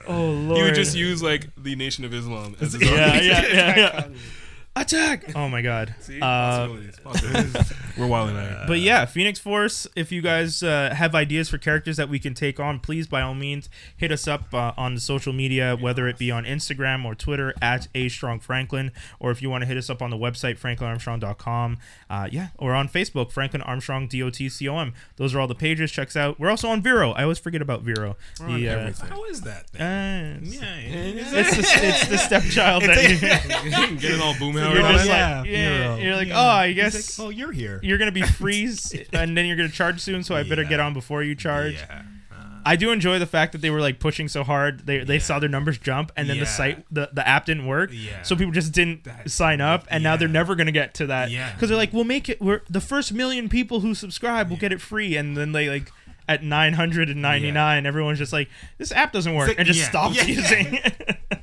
oh 0.06 0.30
lord. 0.30 0.56
He 0.58 0.62
would 0.62 0.74
just 0.74 0.96
use 0.96 1.22
like 1.22 1.48
the 1.60 1.74
Nation 1.76 2.04
of 2.04 2.12
Islam 2.14 2.56
as 2.60 2.72
his 2.74 2.82
yeah, 2.82 2.90
own. 2.90 2.96
yeah, 2.96 3.46
yeah, 3.46 3.76
yeah. 3.76 4.08
Attack! 4.76 5.34
Oh 5.34 5.48
my 5.48 5.62
god. 5.62 5.94
See, 5.98 6.20
Uh, 6.20 6.68
possibilities, 6.68 6.98
possibilities. 7.00 7.72
We're 7.98 8.06
wilding 8.06 8.36
out. 8.36 8.68
But 8.68 8.78
yeah, 8.78 9.04
Phoenix 9.04 9.40
Force. 9.40 9.88
If 9.96 10.12
you 10.12 10.22
guys 10.22 10.62
uh, 10.62 10.94
have 10.96 11.12
ideas 11.12 11.48
for 11.50 11.58
characters 11.58 11.96
that 11.96 12.08
we 12.08 12.20
can 12.20 12.34
take 12.34 12.60
on, 12.60 12.78
please 12.78 13.08
by 13.08 13.20
all 13.20 13.34
means 13.34 13.68
hit 13.96 14.12
us 14.12 14.28
up 14.28 14.54
uh, 14.54 14.72
on 14.76 14.94
the 14.94 15.00
social 15.00 15.32
media, 15.32 15.76
whether 15.78 16.06
it 16.06 16.18
be 16.18 16.30
on 16.30 16.44
Instagram 16.44 17.04
or 17.04 17.16
Twitter 17.16 17.52
at 17.60 17.88
a 17.96 18.08
strong 18.08 18.38
Franklin, 18.38 18.92
or 19.18 19.32
if 19.32 19.42
you 19.42 19.50
want 19.50 19.62
to 19.62 19.66
hit 19.66 19.76
us 19.76 19.90
up 19.90 20.00
on 20.00 20.10
the 20.10 20.16
website 20.16 20.56
franklinarmstrong.com. 20.58 21.76
Uh, 22.08 22.28
yeah, 22.30 22.48
or 22.56 22.72
on 22.72 22.88
Facebook 22.88 23.32
Franklin 23.32 23.62
Armstrong 23.62 24.08
DOTCOM. 24.08 24.92
Those 25.16 25.34
are 25.34 25.40
all 25.40 25.48
the 25.48 25.54
pages. 25.56 25.90
Checks 25.90 26.16
out. 26.16 26.38
We're 26.38 26.50
also 26.50 26.68
on 26.68 26.80
Vero. 26.80 27.10
I 27.10 27.24
always 27.24 27.38
forget 27.40 27.60
about 27.60 27.82
Vero. 27.82 28.16
on 28.40 28.54
The, 28.60 28.68
uh. 28.68 28.92
How 29.08 29.24
is 29.24 29.40
that? 29.42 29.68
Thing? 29.70 29.80
yeah, 29.80 30.76
it's 30.78 31.56
the, 31.56 31.86
it's 31.86 32.06
the 32.06 32.18
stepchild 32.18 32.84
that 32.84 33.02
you, 33.10 33.96
Get 34.00 34.12
it 34.12 34.20
all 34.20 34.38
boom 34.38 34.56
you're 34.60 34.69
You're 34.72 34.92
just 34.92 35.06
Yeah, 35.06 35.40
like, 35.40 35.50
yeah, 35.50 35.96
you're 35.96 36.16
like, 36.16 36.28
Yeah. 36.28 36.38
oh, 36.40 36.48
I 36.48 36.72
guess 36.72 37.18
like, 37.18 37.26
oh, 37.26 37.30
you're 37.30 37.52
here. 37.52 37.80
you're 37.82 37.98
gonna 37.98 38.12
be 38.12 38.22
freeze 38.40 38.94
and 39.12 39.36
then 39.36 39.46
you're 39.46 39.56
gonna 39.56 39.68
charge 39.68 40.00
soon 40.00 40.22
so 40.22 40.34
i 40.34 40.42
better 40.42 40.64
get 40.64 40.80
on 40.80 40.94
before 40.94 41.22
you 41.22 41.34
charge 41.34 41.74
Yeah. 41.74 42.02
Uh, 42.32 42.44
i 42.66 42.76
do 42.76 42.90
enjoy 42.92 43.18
the 43.18 43.26
fact 43.26 43.52
that 43.52 43.60
they 43.62 43.70
were 43.70 43.80
like 43.80 43.98
pushing 44.00 44.28
so 44.28 44.44
hard 44.44 44.86
they, 44.86 44.98
they 45.04 45.14
Yeah. 45.14 45.20
saw 45.20 45.38
their 45.38 45.48
numbers 45.48 45.78
jump 45.78 46.12
and 46.16 46.28
then 46.28 46.38
the 46.38 46.46
site 46.46 46.84
the, 46.92 47.08
the 47.12 47.26
app 47.26 47.46
didn't 47.46 47.66
work 47.66 47.90
Yeah. 47.92 48.22
so 48.22 48.36
people 48.36 48.52
just 48.52 48.72
didn't 48.72 49.04
That's- 49.04 49.32
sign 49.32 49.60
up 49.60 49.86
and 49.90 50.02
now 50.02 50.16
they're 50.16 50.28
never 50.28 50.54
gonna 50.54 50.72
get 50.72 50.94
to 50.94 51.06
that 51.06 51.30
Yeah. 51.30 51.52
because 51.52 51.68
they're 51.68 51.78
like 51.78 51.92
we'll 51.92 52.04
make 52.04 52.28
it 52.28 52.40
we're 52.40 52.62
the 52.68 52.80
first 52.80 53.12
million 53.12 53.48
people 53.48 53.80
who 53.80 53.94
subscribe 53.94 54.50
will 54.50 54.56
get 54.58 54.72
it 54.72 54.80
free 54.80 55.16
and 55.16 55.36
then 55.36 55.52
they 55.52 55.68
like 55.68 55.90
at 56.28 56.44
999 56.44 57.86
everyone's 57.86 58.18
just 58.18 58.32
like 58.32 58.48
this 58.78 58.92
app 58.92 59.12
doesn't 59.12 59.34
work 59.34 59.48
like- 59.48 59.58
and 59.58 59.66
just 59.66 59.80
yeah. 59.80 59.88
stops 59.88 60.16
Yeah. 60.16 60.24
using 60.36 60.74
it 60.74 61.39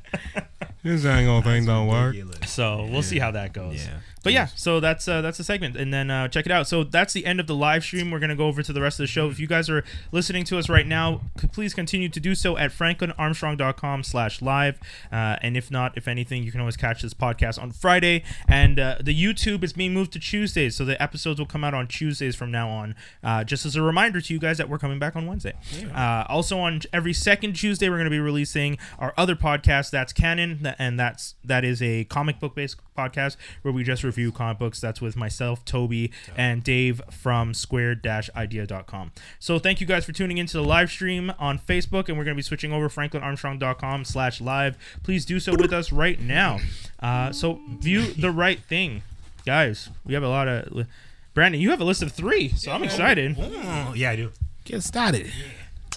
This 0.88 1.04
dang 1.04 1.28
old 1.28 1.44
thing 1.44 1.66
don't 1.66 1.88
work. 1.88 2.16
So 2.46 2.88
we'll 2.92 3.04
see 3.04 3.20
how 3.20 3.32
that 3.32 3.54
goes. 3.54 3.86
Yeah. 3.86 4.00
But 4.24 4.34
yeah, 4.34 4.48
so 4.56 4.82
that's 4.82 5.08
uh, 5.08 5.22
that's 5.22 5.38
the 5.38 5.44
segment, 5.46 5.78
and 5.78 5.94
then 5.94 6.12
uh, 6.12 6.28
check 6.28 6.46
it 6.46 6.52
out. 6.52 6.68
So 6.68 6.84
that's 6.84 7.14
the 7.14 7.26
end 7.26 7.40
of 7.40 7.48
the 7.48 7.56
live 7.56 7.84
stream. 7.84 8.12
We're 8.12 8.20
gonna 8.20 8.36
go 8.36 8.48
over 8.48 8.62
to 8.62 8.74
the 8.74 8.82
rest 8.82 9.00
of 9.00 9.04
the 9.04 9.08
show. 9.08 9.30
If 9.30 9.40
you 9.40 9.48
guys 9.48 9.70
are 9.70 9.86
listening 10.12 10.44
to 10.46 10.58
us 10.58 10.68
right 10.68 10.86
now, 10.88 11.22
please 11.54 11.74
continue 11.74 12.10
to 12.10 12.20
do 12.20 12.36
so 12.36 12.58
at 12.58 12.72
franklinarmstrong.com/slash 12.72 14.42
live. 14.42 14.80
Uh, 15.12 15.38
and 15.42 15.56
if 15.56 15.72
not, 15.72 15.96
if 15.98 16.08
anything, 16.08 16.44
you 16.44 16.52
can 16.52 16.60
always 16.60 16.76
catch 16.76 17.02
this 17.04 17.14
podcast 17.14 17.62
on 17.62 17.72
Friday. 17.72 18.24
And 18.50 18.80
uh, 18.80 18.98
the 19.02 19.16
YouTube 19.16 19.64
is 19.64 19.72
being 19.74 19.94
moved 19.94 20.12
to 20.14 20.20
Tuesdays, 20.20 20.76
so 20.76 20.84
the 20.84 21.02
episodes 21.02 21.40
will 21.40 21.48
come 21.48 21.64
out 21.64 21.74
on 21.74 21.88
Tuesdays 21.88 22.36
from 22.36 22.52
now 22.52 22.70
on. 22.70 22.96
Uh, 23.24 23.44
just 23.46 23.66
as 23.66 23.76
a 23.78 23.82
reminder 23.82 24.20
to 24.20 24.34
you 24.34 24.40
guys 24.40 24.58
that 24.58 24.68
we're 24.68 24.80
coming 24.80 25.00
back 25.00 25.16
on 25.16 25.26
Wednesday. 25.26 25.54
Uh, 25.94 26.26
also 26.28 26.60
on 26.60 26.82
every 26.92 27.14
second 27.14 27.54
Tuesday, 27.54 27.88
we're 27.90 27.98
gonna 27.98 28.10
be 28.10 28.20
releasing 28.20 28.78
our 29.00 29.14
other 29.16 29.36
podcast. 29.38 29.92
That's 29.92 30.12
canon, 30.12 30.60
tha- 30.64 30.76
and 30.78 31.00
that's 31.00 31.36
that 31.44 31.64
is 31.64 31.82
a 31.82 32.04
comic 32.06 32.40
book 32.40 32.56
based 32.56 32.78
podcast 32.98 33.38
where 33.62 33.72
we 33.72 33.84
just 33.84 34.04
review 34.04 34.32
comic 34.32 34.60
books. 34.60 34.80
That's 34.82 35.02
with 35.02 35.16
myself, 35.16 35.64
Toby, 35.66 36.12
and 36.36 36.64
Dave 36.64 37.02
from 37.12 37.54
squared-idea.com. 37.54 39.12
So 39.40 39.60
thank 39.60 39.80
you 39.82 39.88
guys 39.88 40.06
for 40.06 40.12
tuning 40.12 40.38
into 40.38 40.58
the 40.58 40.64
live 40.64 40.90
stream 40.90 41.32
on 41.40 41.60
Facebook, 41.60 42.10
and 42.10 42.18
we're 42.18 42.24
going 42.24 42.36
to 42.36 42.40
be 42.40 42.42
switching 42.42 42.74
over 42.74 42.90
franklinarmstrong.com 42.90 44.06
slash 44.06 44.42
live. 44.42 44.78
Please 45.04 45.26
do 45.26 45.40
so 45.40 45.54
with 45.56 45.72
us 45.74 45.92
right 45.92 46.20
now. 46.20 46.60
Uh, 47.00 47.32
so 47.32 47.60
view 47.80 48.14
the 48.14 48.32
right 48.32 48.60
thing. 48.64 49.04
Guys, 49.46 49.90
we 50.06 50.14
have 50.14 50.24
a 50.24 50.30
lot 50.30 50.48
of... 50.48 50.88
Brandon, 51.34 51.62
you 51.62 51.70
have 51.70 51.80
a 51.80 51.86
list 51.86 52.02
of 52.02 52.12
three, 52.12 52.50
so 52.50 52.72
I'm 52.72 52.84
excited. 52.84 53.38
Oh, 53.40 53.94
yeah, 53.96 54.12
I 54.12 54.16
do. 54.16 54.32
Get 54.66 54.82
started. 54.82 55.32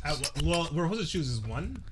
I, 0.05 0.15
well, 0.45 0.69
we're 0.73 0.85
supposed 0.85 1.01
to 1.01 1.07
choose 1.07 1.31
as 1.31 1.41
one. 1.41 1.83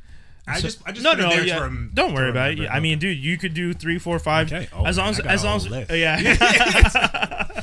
I 0.48 0.60
just, 0.60 0.80
I 0.86 0.92
just 0.92 1.02
no, 1.04 1.10
put 1.10 1.20
it 1.20 1.22
no, 1.22 1.28
there 1.30 1.44
yeah. 1.46 1.54
to 1.56 1.62
rem- 1.62 1.90
Don't 1.94 2.12
worry 2.14 2.26
to 2.26 2.30
about 2.30 2.50
it. 2.50 2.54
remember. 2.54 2.72
I 2.72 2.80
mean, 2.80 2.98
dude, 2.98 3.18
you 3.18 3.36
could 3.38 3.54
do 3.54 3.72
three, 3.72 3.98
four, 3.98 4.18
five. 4.18 4.52
Okay. 4.52 4.68
Oh, 4.72 4.84
as 4.84 4.98
long 4.98 5.12
man, 5.12 5.20
as, 5.26 5.26
as 5.26 5.44
long 5.44 5.56
as, 5.56 5.68
list. 5.68 5.90
yeah. 5.92 6.18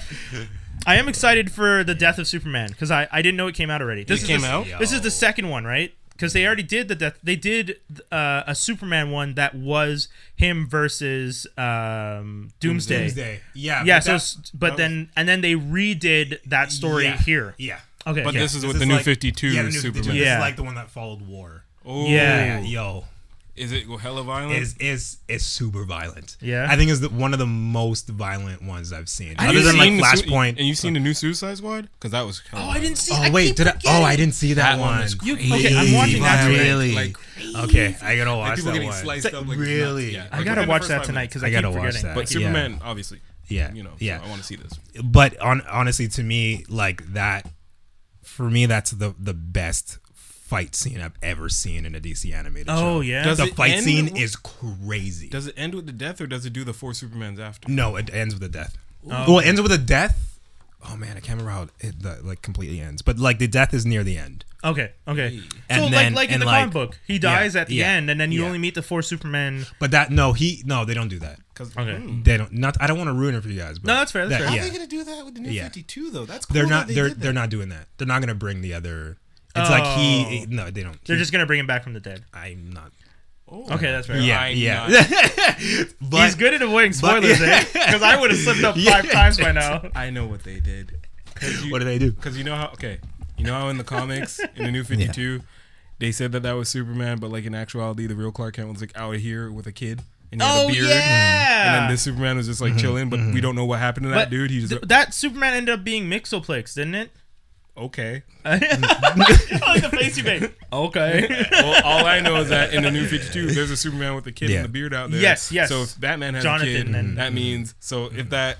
I 0.87 0.97
am 0.97 1.07
excited 1.07 1.51
for 1.51 1.83
the 1.83 1.95
death 1.95 2.19
of 2.19 2.27
Superman 2.27 2.69
because 2.69 2.91
I, 2.91 3.07
I 3.11 3.21
didn't 3.23 3.37
know 3.37 3.47
it 3.47 3.55
came 3.55 3.69
out 3.71 3.81
already. 3.81 4.03
This 4.03 4.21
It 4.21 4.23
is 4.23 4.27
came 4.29 4.41
the, 4.41 4.47
out? 4.47 4.67
This 4.79 4.91
is 4.93 5.01
the 5.01 5.09
second 5.11 5.49
one, 5.49 5.63
right? 5.65 5.91
Because 6.11 6.31
they 6.31 6.45
already 6.45 6.63
did 6.63 6.87
the 6.87 6.95
death. 6.95 7.17
They 7.23 7.35
did 7.35 7.79
uh, 8.11 8.43
a 8.47 8.55
Superman 8.55 9.09
one 9.11 9.33
that 9.33 9.53
was 9.55 10.07
him 10.35 10.67
versus 10.67 11.45
um, 11.57 12.51
Doomsday. 12.59 12.99
Doomsday. 12.99 13.41
Yeah. 13.53 13.83
Yeah. 13.83 13.97
but 13.97 14.03
So, 14.03 14.11
that- 14.41 14.51
but 14.53 14.69
that 14.69 14.77
then 14.77 15.09
and 15.17 15.27
then 15.27 15.41
they 15.41 15.55
redid 15.55 16.37
that 16.45 16.71
story 16.71 17.05
yeah, 17.05 17.17
here. 17.17 17.55
Yeah. 17.57 17.79
Okay. 18.07 18.23
But 18.23 18.33
yeah. 18.35 18.39
this 18.41 18.53
is 18.55 18.65
with 18.65 18.77
the 18.79 18.85
new 18.85 18.99
52 18.99 19.47
yeah, 19.47 19.63
the 19.63 19.69
new 19.69 19.71
52. 19.73 19.81
Superman. 19.81 20.15
This 20.17 20.25
Yeah. 20.25 20.35
is 20.35 20.39
like 20.41 20.55
the 20.55 20.63
one 20.63 20.75
that 20.75 20.89
followed 20.91 21.23
War. 21.23 21.64
Oh, 21.85 22.05
Yeah. 22.07 22.59
Yeah, 22.59 22.61
yo, 22.61 23.05
Is 23.55 23.71
it 23.71 23.85
hella 24.01 24.23
violent? 24.23 24.59
is 24.59 24.75
is 24.79 25.17
is 25.27 25.45
super 25.45 25.85
violent. 25.85 26.35
Yeah? 26.41 26.67
I 26.69 26.75
think 26.75 26.91
it's 26.91 26.99
the, 26.99 27.09
one 27.09 27.31
of 27.33 27.39
the 27.39 27.45
most 27.45 28.09
violent 28.09 28.61
ones 28.63 28.91
I've 28.91 29.07
seen. 29.07 29.35
Have 29.35 29.49
Other 29.49 29.59
you 29.59 29.63
than 29.65 29.77
like 29.77 29.85
seen 29.87 29.97
the 29.97 30.03
Su- 30.15 30.23
Flashpoint. 30.25 30.49
and 30.57 30.59
you've 30.61 30.77
seen 30.77 30.93
the 30.93 30.99
new 30.99 31.13
Suicide 31.13 31.57
Squad? 31.57 31.87
Because 31.93 32.11
that 32.11 32.23
was. 32.25 32.41
hella 32.51 32.63
oh, 32.65 32.69
I 32.69 32.79
didn't 32.79 32.97
see. 32.97 33.13
Oh 33.13 33.21
I 33.21 33.29
wait, 33.31 33.47
keep 33.47 33.55
did 33.57 33.67
I? 33.67 33.77
Oh. 33.85 34.03
I 34.03 34.15
didn't 34.15 34.33
see 34.33 34.53
that, 34.53 34.75
That 34.75 34.79
one 34.81 34.95
one. 34.95 35.03
is 35.03 35.15
You- 35.23 35.35
okay, 35.35 35.75
I'm 35.77 35.93
watching 35.93 36.21
that 36.23 36.47
tonight. 36.47 36.57
Really? 36.63 36.95
Like, 36.95 37.17
okay, 37.65 37.95
I 38.01 38.15
gotta 38.17 38.35
watch 38.35 38.49
like 38.49 38.55
people 38.57 38.71
that 38.71 38.73
getting 38.73 38.89
one. 38.89 38.97
sliced 39.03 39.25
It's 39.27 39.35
up. 39.35 39.41
like, 39.47 39.57
Like 39.57 39.67
really? 39.67 40.03
nuts. 40.03 40.15
Yeah, 40.15 40.27
I 40.31 40.37
like, 40.37 40.45
gotta 40.45 40.61
within 40.61 40.65
the 40.67 40.69
watch 40.71 40.81
first 40.81 40.89
that 40.89 40.97
five 40.97 41.05
tonight 41.05 41.19
minutes. 41.19 41.33
because 41.35 41.43
I 41.43 41.47
I, 41.47 41.51
gotta 41.51 41.67
keep 41.69 41.77
watch 41.77 41.85
forgetting. 41.87 42.07
that. 42.07 42.15
But 42.15 42.31
Yeah. 42.31 42.39
Superman, 42.39 42.79
obviously. 42.83 43.19
Yeah, 43.47 43.73
You 43.73 43.83
know. 43.83 43.91
yeah. 43.99 44.17
So 44.19 44.25
I 44.25 44.29
want 44.29 44.41
to 44.41 44.47
see 44.47 44.55
this. 44.55 44.73
but 45.03 45.39
on 45.39 45.61
honestly 45.71 46.07
to 46.07 46.23
me 46.23 46.65
like 46.67 47.13
that 47.13 47.47
for 48.23 48.49
me 48.49 48.65
that's 48.65 48.89
the 48.91 49.13
the 49.19 49.35
best 49.35 49.99
fight 50.55 50.75
scene 50.75 51.01
I've 51.01 51.17
ever 51.21 51.49
seen 51.49 51.85
in 51.85 51.95
a 51.95 51.99
DC 51.99 52.33
animated 52.33 52.69
oh, 52.69 52.75
show. 52.77 52.87
Oh 52.87 53.01
yeah. 53.01 53.23
Does 53.23 53.39
the 53.39 53.47
fight 53.47 53.79
scene 53.79 54.05
w- 54.05 54.23
is 54.23 54.35
crazy. 54.37 55.27
Does 55.29 55.47
it 55.47 55.55
end 55.57 55.75
with 55.75 55.85
the 55.85 55.91
death 55.91 56.21
or 56.21 56.27
does 56.27 56.45
it 56.45 56.53
do 56.53 56.63
the 56.63 56.73
four 56.73 56.91
Supermans 56.91 57.39
after? 57.39 57.69
no, 57.69 57.95
it 57.97 58.13
ends 58.13 58.33
with 58.33 58.43
a 58.43 58.49
death. 58.49 58.77
Oh, 59.05 59.25
well, 59.27 59.39
it 59.39 59.45
ends 59.47 59.61
with 59.61 59.71
a 59.71 59.77
death. 59.77 60.39
Oh 60.87 60.95
man, 60.95 61.17
I 61.17 61.19
can't 61.19 61.39
remember 61.41 61.51
how 61.51 61.67
it 61.79 62.01
the, 62.01 62.19
like 62.23 62.41
completely 62.41 62.79
ends, 62.79 63.01
but 63.01 63.17
like 63.17 63.39
the 63.39 63.47
death 63.47 63.73
is 63.73 63.85
near 63.85 64.03
the 64.03 64.17
end. 64.17 64.45
Okay, 64.63 64.91
okay. 65.07 65.41
And 65.69 65.83
so 65.83 65.89
then- 65.89 66.13
like 66.13 66.29
like 66.29 66.31
in 66.31 66.39
the 66.39 66.45
like- 66.45 66.59
comic 66.59 66.73
book, 66.73 66.99
he 67.05 67.19
dies 67.19 67.55
at 67.55 67.67
the 67.67 67.75
yeah, 67.75 67.87
end, 67.91 68.09
and 68.09 68.19
then 68.19 68.31
you 68.31 68.41
yeah. 68.41 68.47
only 68.47 68.59
meet 68.59 68.75
the 68.75 68.81
four 68.81 69.01
Supermen. 69.01 69.65
But 69.79 69.91
that 69.91 70.09
no, 70.11 70.33
he 70.33 70.61
no, 70.65 70.85
they 70.85 70.93
don't 70.93 71.07
do 71.09 71.19
that. 71.19 71.39
Because 71.53 71.75
Okay. 71.75 71.97
Hmm. 71.97 72.23
They 72.23 72.37
don't. 72.37 72.51
Not. 72.53 72.77
I 72.81 72.87
don't 72.87 72.97
want 72.97 73.07
to 73.09 73.13
ruin 73.13 73.35
it 73.35 73.41
for 73.41 73.49
you 73.49 73.59
guys. 73.59 73.79
But 73.79 73.87
No, 73.87 73.95
that's 73.95 74.11
fair, 74.11 74.27
that's 74.27 74.41
that- 74.43 74.49
fair. 74.49 74.49
How 74.49 74.55
Yeah. 74.55 74.61
are 74.61 74.65
they 74.65 74.77
gonna 74.77 74.87
do 74.87 75.03
that 75.03 75.25
with 75.25 75.33
the 75.35 75.41
new 75.41 75.59
52 75.59 76.11
though? 76.11 76.25
That's 76.25 76.45
cool 76.45 76.53
They're 76.53 76.63
that 76.65 76.69
not. 76.69 76.87
they 76.87 76.93
They're 76.93 77.09
did 77.09 77.19
they're 77.21 77.33
that. 77.33 77.39
not 77.41 77.49
doing 77.49 77.69
that. 77.69 77.87
They're 77.97 78.07
not 78.07 78.21
gonna 78.21 78.35
bring 78.35 78.61
the 78.61 78.73
other. 78.73 79.17
It's 79.55 79.69
like 79.69 79.97
he. 79.97 80.43
Oh. 80.43 80.53
No, 80.53 80.69
they 80.71 80.83
don't. 80.83 80.97
They're 81.05 81.15
He- 81.15 81.21
just 81.21 81.31
gonna 81.31 81.45
bring 81.45 81.59
him 81.59 81.67
back 81.67 81.83
from 81.83 81.93
the 81.93 81.99
dead. 81.99 82.23
I'm 82.33 82.71
not. 82.71 82.91
Oh. 83.47 83.73
Okay, 83.75 83.91
that's 83.91 84.07
fair. 84.07 84.17
Yeah, 84.17 84.39
I'm 84.41 84.57
yeah. 84.57 84.87
but 86.01 86.23
He's 86.25 86.35
good 86.35 86.53
at 86.55 86.61
avoiding 86.61 86.91
but- 86.91 86.95
spoilers, 86.97 87.41
eh? 87.41 87.63
Because 87.73 88.01
I 88.01 88.19
would 88.19 88.31
have 88.31 88.39
slipped 88.39 88.63
up 88.63 88.75
Yeah. 88.77 89.01
five 89.01 89.11
times 89.11 89.37
by 89.37 89.51
now. 89.51 89.89
I 89.95 90.09
know 90.09 90.25
what 90.25 90.43
they 90.43 90.59
did. 90.59 90.97
You, 91.41 91.71
What 91.71 91.79
do 91.79 91.85
they 91.85 91.97
do? 91.99 92.11
Because 92.11 92.37
you 92.37 92.43
know 92.43 92.55
how 92.55 92.67
okay, 92.73 92.99
you 93.37 93.45
know 93.45 93.53
how 93.53 93.69
in 93.69 93.77
the 93.77 93.83
comics 93.83 94.39
in 94.39 94.63
the 94.63 94.71
New 94.71 94.83
Fifty 94.83 95.07
Two, 95.09 95.41
they 95.99 96.11
said 96.11 96.31
that 96.31 96.41
that 96.43 96.53
was 96.53 96.69
Superman, 96.69 97.19
but 97.19 97.29
like 97.31 97.45
in 97.45 97.53
actuality, 97.53 98.07
the 98.07 98.15
real 98.15 98.31
Clark 98.31 98.55
Kent 98.55 98.69
was 98.69 98.81
like 98.81 98.95
out 98.97 99.15
here 99.17 99.51
with 99.51 99.67
a 99.67 99.71
kid 99.71 100.01
and 100.31 100.41
he 100.41 100.47
had 100.47 100.57
Oh 100.57 100.67
a 100.67 100.71
beard. 100.71 100.87
yeah. 100.87 101.65
And 101.75 101.83
then 101.83 101.91
this 101.91 102.01
Superman 102.01 102.37
was 102.37 102.47
just 102.47 102.61
like 102.61 102.77
chilling, 102.77 103.09
but 103.09 103.19
we 103.33 103.41
don't 103.41 103.55
know 103.55 103.65
what 103.65 103.79
happened 103.79 104.05
to 104.05 104.09
that 104.09 104.15
But 104.15 104.29
dude. 104.31 104.49
He 104.49 104.59
just 104.61 104.71
th- 104.71 104.81
that 104.83 105.13
Superman 105.13 105.53
ended 105.53 105.73
up 105.77 105.83
being 105.83 106.05
Mixoplex, 106.09 106.73
didn't 106.73 106.95
it? 106.95 107.11
Okay. 107.77 108.23
I 108.45 108.57
like 109.67 109.81
the 109.81 109.89
face 109.91 110.17
you 110.17 110.23
made. 110.23 110.51
Okay. 110.71 111.45
Well, 111.51 111.81
all 111.83 112.05
I 112.05 112.19
know 112.19 112.35
is 112.37 112.49
that 112.49 112.73
in 112.73 112.83
the 112.83 112.91
New 112.91 113.07
Fifty 113.07 113.31
Two, 113.33 113.47
there's 113.47 113.71
a 113.71 113.77
Superman 113.77 114.15
with 114.15 114.27
a 114.27 114.31
kid 114.31 114.49
Yeah. 114.49 114.57
and 114.57 114.65
a 114.67 114.69
beard 114.69 114.93
out 114.93 115.11
there. 115.11 115.19
Yes, 115.21 115.51
yes. 115.51 115.69
So 115.69 115.81
if 115.83 115.99
Batman 115.99 116.33
has 116.35 116.43
Jonathan 116.43 116.69
a 116.69 116.73
kid, 116.83 116.95
and- 116.95 117.17
that 117.17 117.33
means 117.33 117.75
so 117.79 118.05
if 118.15 118.29
that 118.29 118.57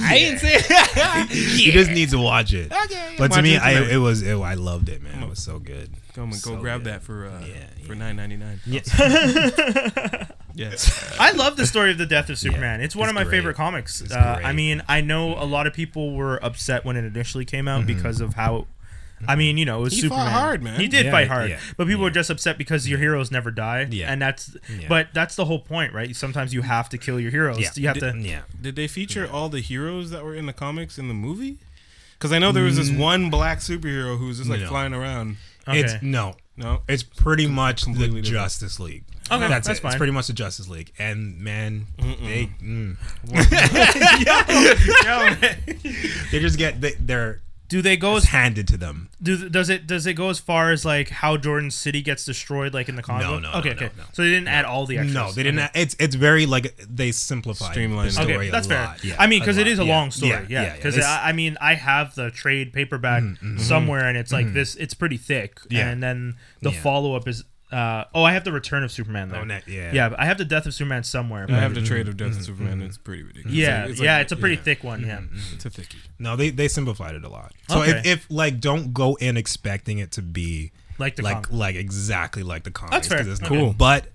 I 0.00 0.18
didn't 0.18 0.38
say. 0.40 0.58
He 1.28 1.70
just 1.72 1.90
need 1.90 2.10
to 2.10 2.18
watch 2.18 2.52
it. 2.52 2.70
Okay, 2.84 3.14
But 3.18 3.28
to 3.32 3.36
watch 3.38 3.42
me, 3.42 3.54
it 3.56 3.62
I 3.62 3.74
tonight. 3.74 3.90
it 3.92 3.98
was 3.98 4.22
it, 4.22 4.36
I 4.38 4.54
loved 4.54 4.88
it, 4.88 5.02
man. 5.02 5.22
It 5.22 5.28
was 5.28 5.42
so 5.42 5.58
good. 5.58 5.90
Come 6.18 6.32
and 6.32 6.42
go 6.42 6.54
So 6.54 6.56
grab 6.56 6.80
good. 6.84 6.92
that 6.92 7.02
for 7.02 7.26
uh, 7.26 7.44
Yeah, 7.46 7.86
for 7.86 7.94
nine 7.94 8.16
ninety 8.16 8.36
nine. 8.36 8.60
Yeah. 8.66 8.80
Yes. 10.54 11.16
I 11.20 11.30
love 11.32 11.56
the 11.56 11.66
story 11.66 11.92
of 11.92 11.98
the 11.98 12.06
death 12.06 12.28
of 12.30 12.36
Superman. 12.38 12.80
it's 12.80 12.96
one 12.96 13.04
it's 13.08 13.10
of 13.10 13.14
my 13.14 13.22
great. 13.22 13.36
favorite 13.38 13.54
comics. 13.54 14.02
Uh. 14.10 14.40
I 14.42 14.52
mean, 14.52 14.82
I 14.88 15.00
know 15.02 15.34
a 15.40 15.46
lot 15.46 15.68
of 15.68 15.72
people 15.72 16.16
were 16.16 16.42
upset 16.44 16.84
when 16.84 16.96
it 16.96 17.04
initially 17.04 17.44
came 17.44 17.66
Mm-hmm. 17.66 17.82
out 17.82 17.86
because 17.86 18.20
of 18.20 18.34
how. 18.34 18.66
I 19.26 19.34
mean, 19.36 19.56
you 19.58 19.64
know, 19.64 19.80
it 19.80 19.82
was 19.82 19.92
He 19.94 20.02
fought 20.08 20.14
Superman. 20.16 20.32
hard, 20.32 20.62
man. 20.64 20.80
He 20.80 20.86
did 20.88 21.06
Yeah, 21.06 21.10
fight 21.12 21.28
hard, 21.28 21.50
yeah, 21.50 21.58
but 21.76 21.86
people 21.86 22.00
yeah. 22.00 22.04
were 22.06 22.10
just 22.10 22.30
upset 22.30 22.56
because 22.58 22.88
your 22.88 22.98
heroes 23.00 23.30
never 23.32 23.50
die. 23.52 23.86
Yeah. 23.90 24.12
and 24.12 24.20
that's. 24.22 24.56
Yeah. 24.68 24.86
But 24.88 25.08
that's 25.14 25.36
the 25.36 25.44
whole 25.44 25.58
point, 25.60 25.92
right? 25.92 26.14
Sometimes 26.16 26.52
you 26.54 26.62
have 26.62 26.88
to 26.90 26.98
kill 26.98 27.20
your 27.20 27.30
heroes. 27.30 27.58
Yeah. 27.60 27.70
You 27.76 27.88
have 27.88 27.98
to. 27.98 28.16
Yeah. 28.18 28.42
Did 28.60 28.74
they 28.74 28.88
feature 28.88 29.28
all 29.30 29.48
the 29.48 29.60
heroes 29.60 30.10
that 30.10 30.24
were 30.24 30.34
in 30.34 30.46
the 30.46 30.52
comics 30.52 30.98
in 30.98 31.06
the 31.08 31.14
movie? 31.14 31.58
Because 32.16 32.32
I 32.32 32.38
know 32.40 32.50
there 32.50 32.64
was 32.64 32.76
this 32.76 32.90
one 32.90 33.30
black 33.30 33.58
superhero 33.58 34.18
who 34.18 34.26
was 34.26 34.38
just 34.38 34.50
like 34.50 34.58
Mm. 34.58 34.64
No. 34.64 34.68
flying 34.70 34.94
around. 34.94 35.36
Okay. 35.68 35.80
It's 35.80 36.02
no. 36.02 36.34
No, 36.56 36.82
It's 36.88 37.04
pretty 37.04 37.46
much 37.46 37.84
the 37.84 37.92
different. 37.92 38.24
Justice 38.24 38.80
League. 38.80 39.04
Okay, 39.30 39.46
that's, 39.46 39.68
that's 39.68 39.78
it. 39.78 39.82
fine. 39.82 39.92
It's 39.92 39.98
pretty 39.98 40.12
much 40.12 40.26
the 40.26 40.32
Justice 40.32 40.68
League, 40.68 40.90
and 40.98 41.38
man, 41.38 41.86
they 41.98 42.50
mm. 42.60 42.96
they 46.32 46.40
just 46.40 46.58
get 46.58 46.80
they, 46.80 46.94
they're 46.98 47.42
do 47.68 47.82
they 47.82 47.96
go 47.96 48.16
as 48.16 48.24
handed 48.24 48.66
to 48.68 48.76
them. 48.78 49.10
do 49.22 49.48
does 49.50 49.68
it 49.68 49.86
does 49.86 50.06
it 50.06 50.14
go 50.14 50.30
as 50.30 50.38
far 50.38 50.72
as 50.72 50.84
like 50.84 51.10
how 51.10 51.36
Jordan 51.36 51.70
City 51.70 52.00
gets 52.02 52.24
destroyed 52.24 52.72
like 52.72 52.88
in 52.88 52.96
the 52.96 53.02
comic? 53.02 53.26
No, 53.26 53.32
book? 53.34 53.42
no, 53.42 53.52
Okay, 53.58 53.68
no, 53.70 53.74
okay. 53.76 53.90
no, 53.96 54.02
no. 54.04 54.08
So 54.12 54.22
they 54.22 54.30
didn't 54.30 54.48
add 54.48 54.64
all 54.64 54.86
the 54.86 54.96
extras. 54.98 55.14
No, 55.14 55.32
they 55.32 55.42
didn't. 55.42 55.60
Okay. 55.60 55.82
It's 55.82 55.94
it's 56.00 56.14
very 56.14 56.46
like 56.46 56.74
they 56.88 57.12
simplified 57.12 57.72
Streamlined. 57.72 58.08
the 58.08 58.12
story 58.12 58.34
Okay, 58.34 58.48
a 58.48 58.52
that's 58.52 58.66
fair. 58.66 58.84
lot. 58.84 59.04
Yeah, 59.04 59.16
I 59.18 59.26
mean, 59.26 59.40
because 59.40 59.58
it 59.58 59.66
is 59.66 59.78
a 59.78 59.84
Yeah, 59.84 59.96
long 59.96 60.10
story. 60.10 60.30
yeah, 60.30 60.44
Yeah, 60.48 60.62
yeah, 60.62 60.76
because 60.76 60.96
It's- 60.96 61.10
I, 61.10 61.28
I 61.28 61.32
mean, 61.32 61.56
I 61.60 61.74
have 61.74 62.14
the 62.14 62.30
trade 62.30 62.72
paperback 62.72 63.22
somewhere, 63.58 64.06
and 64.08 64.16
it's 64.16 64.32
like 64.32 64.52
this. 64.54 64.74
It's 64.76 64.94
pretty 64.94 65.16
thick. 65.18 65.56
Mm-hmm, 65.60 65.74
Yeah. 65.76 65.88
and 65.90 66.02
then 66.02 66.34
the 66.62 66.70
Yeah. 66.70 66.80
follow 66.80 67.14
up 67.16 67.28
is. 67.28 67.44
Uh, 67.70 68.04
oh, 68.14 68.22
I 68.22 68.32
have 68.32 68.44
the 68.44 68.52
Return 68.52 68.82
of 68.82 68.90
Superman 68.90 69.28
though. 69.28 69.40
Oh, 69.40 69.44
ne- 69.44 69.60
yeah. 69.66 69.92
yeah, 69.92 70.08
but 70.08 70.18
I 70.18 70.24
have 70.24 70.38
the 70.38 70.44
Death 70.46 70.64
of 70.64 70.72
Superman 70.72 71.04
somewhere. 71.04 71.46
I 71.50 71.52
have 71.60 71.74
the 71.74 71.82
trade 71.82 72.08
of 72.08 72.16
Death 72.16 72.36
of 72.38 72.42
Superman. 72.44 72.80
It's 72.80 72.96
pretty 72.96 73.22
ridiculous. 73.24 73.54
yeah, 73.56 73.80
It's 73.80 73.82
like- 73.82 73.90
it's 73.90 74.00
yeah, 74.00 74.14
like- 74.16 74.22
it's 74.22 74.32
a 74.32 74.36
pretty 74.36 74.54
yeah, 74.56 74.62
thick 74.62 74.84
one. 74.84 75.06
Yeah. 75.06 75.20
It's 75.52 75.66
a 75.66 75.70
thickie. 75.70 75.96
No, 76.18 76.34
they 76.36 76.48
they 76.50 76.68
simplified 76.68 77.14
it 77.14 77.24
a 77.24 77.28
lot. 77.28 77.52
So 77.68 77.82
Okay. 77.82 77.90
if, 77.98 78.06
if 78.06 78.26
like 78.30 78.60
don't 78.60 78.94
go 78.94 79.16
in 79.16 79.36
expecting 79.36 79.98
it 79.98 80.12
to 80.12 80.22
be 80.22 80.72
Like 80.98 81.16
the 81.16 81.22
like 81.22 81.42
comic. 81.42 81.50
like 81.52 81.76
exactly 81.76 82.42
like 82.42 82.64
the 82.64 82.70
comics. 82.70 83.06
fair. 83.06 83.18
'cause 83.18 83.26
It's 83.28 83.42
Okay. 83.42 83.48
cool. 83.54 83.74
But 83.74 84.06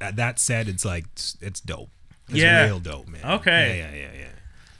uh, 0.00 0.10
that 0.12 0.38
said, 0.38 0.68
it's 0.68 0.84
like 0.84 1.04
it's, 1.14 1.36
it's 1.40 1.60
dope. 1.60 1.90
It's 2.28 2.38
Yeah. 2.38 2.64
real 2.66 2.78
dope, 2.78 3.08
man. 3.08 3.24
Okay. 3.24 3.78
Yeah, 3.78 3.90
yeah, 3.90 4.02
yeah, 4.12 4.20
yeah. 4.20 4.28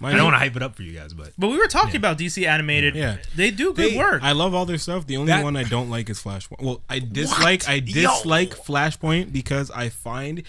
My 0.05 0.11
I 0.11 0.15
don't 0.17 0.25
want 0.25 0.35
to 0.35 0.39
hype 0.39 0.55
it 0.57 0.63
up 0.63 0.77
for 0.77 0.83
you 0.83 0.93
guys, 0.93 1.13
but 1.15 1.33
But 1.39 1.49
we 1.49 1.57
were 1.59 1.67
talking 1.67 1.97
about 1.97 2.19
DC 2.19 2.47
animated. 2.47 2.95
Yeah. 2.95 3.17
they 3.35 3.51
do 3.51 3.73
good 3.73 3.93
They- 3.93 3.97
work. 3.97 4.23
I 4.23 4.33
love 4.33 4.55
all 4.55 4.67
their 4.67 4.79
stuff. 4.79 5.07
The 5.07 5.17
only 5.17 5.33
That- 5.33 5.43
one 5.45 5.57
I 5.57 5.65
don't 5.65 5.89
like 5.91 6.11
is 6.11 6.21
Flashpoint. 6.23 6.63
Well, 6.63 6.83
I 6.89 6.99
dislike 6.99 7.69
I 7.69 7.75
Yo. 7.75 7.93
dislike 8.03 8.51
Flashpoint 8.51 9.33
because 9.33 9.71
I 9.71 9.89
find 9.89 10.43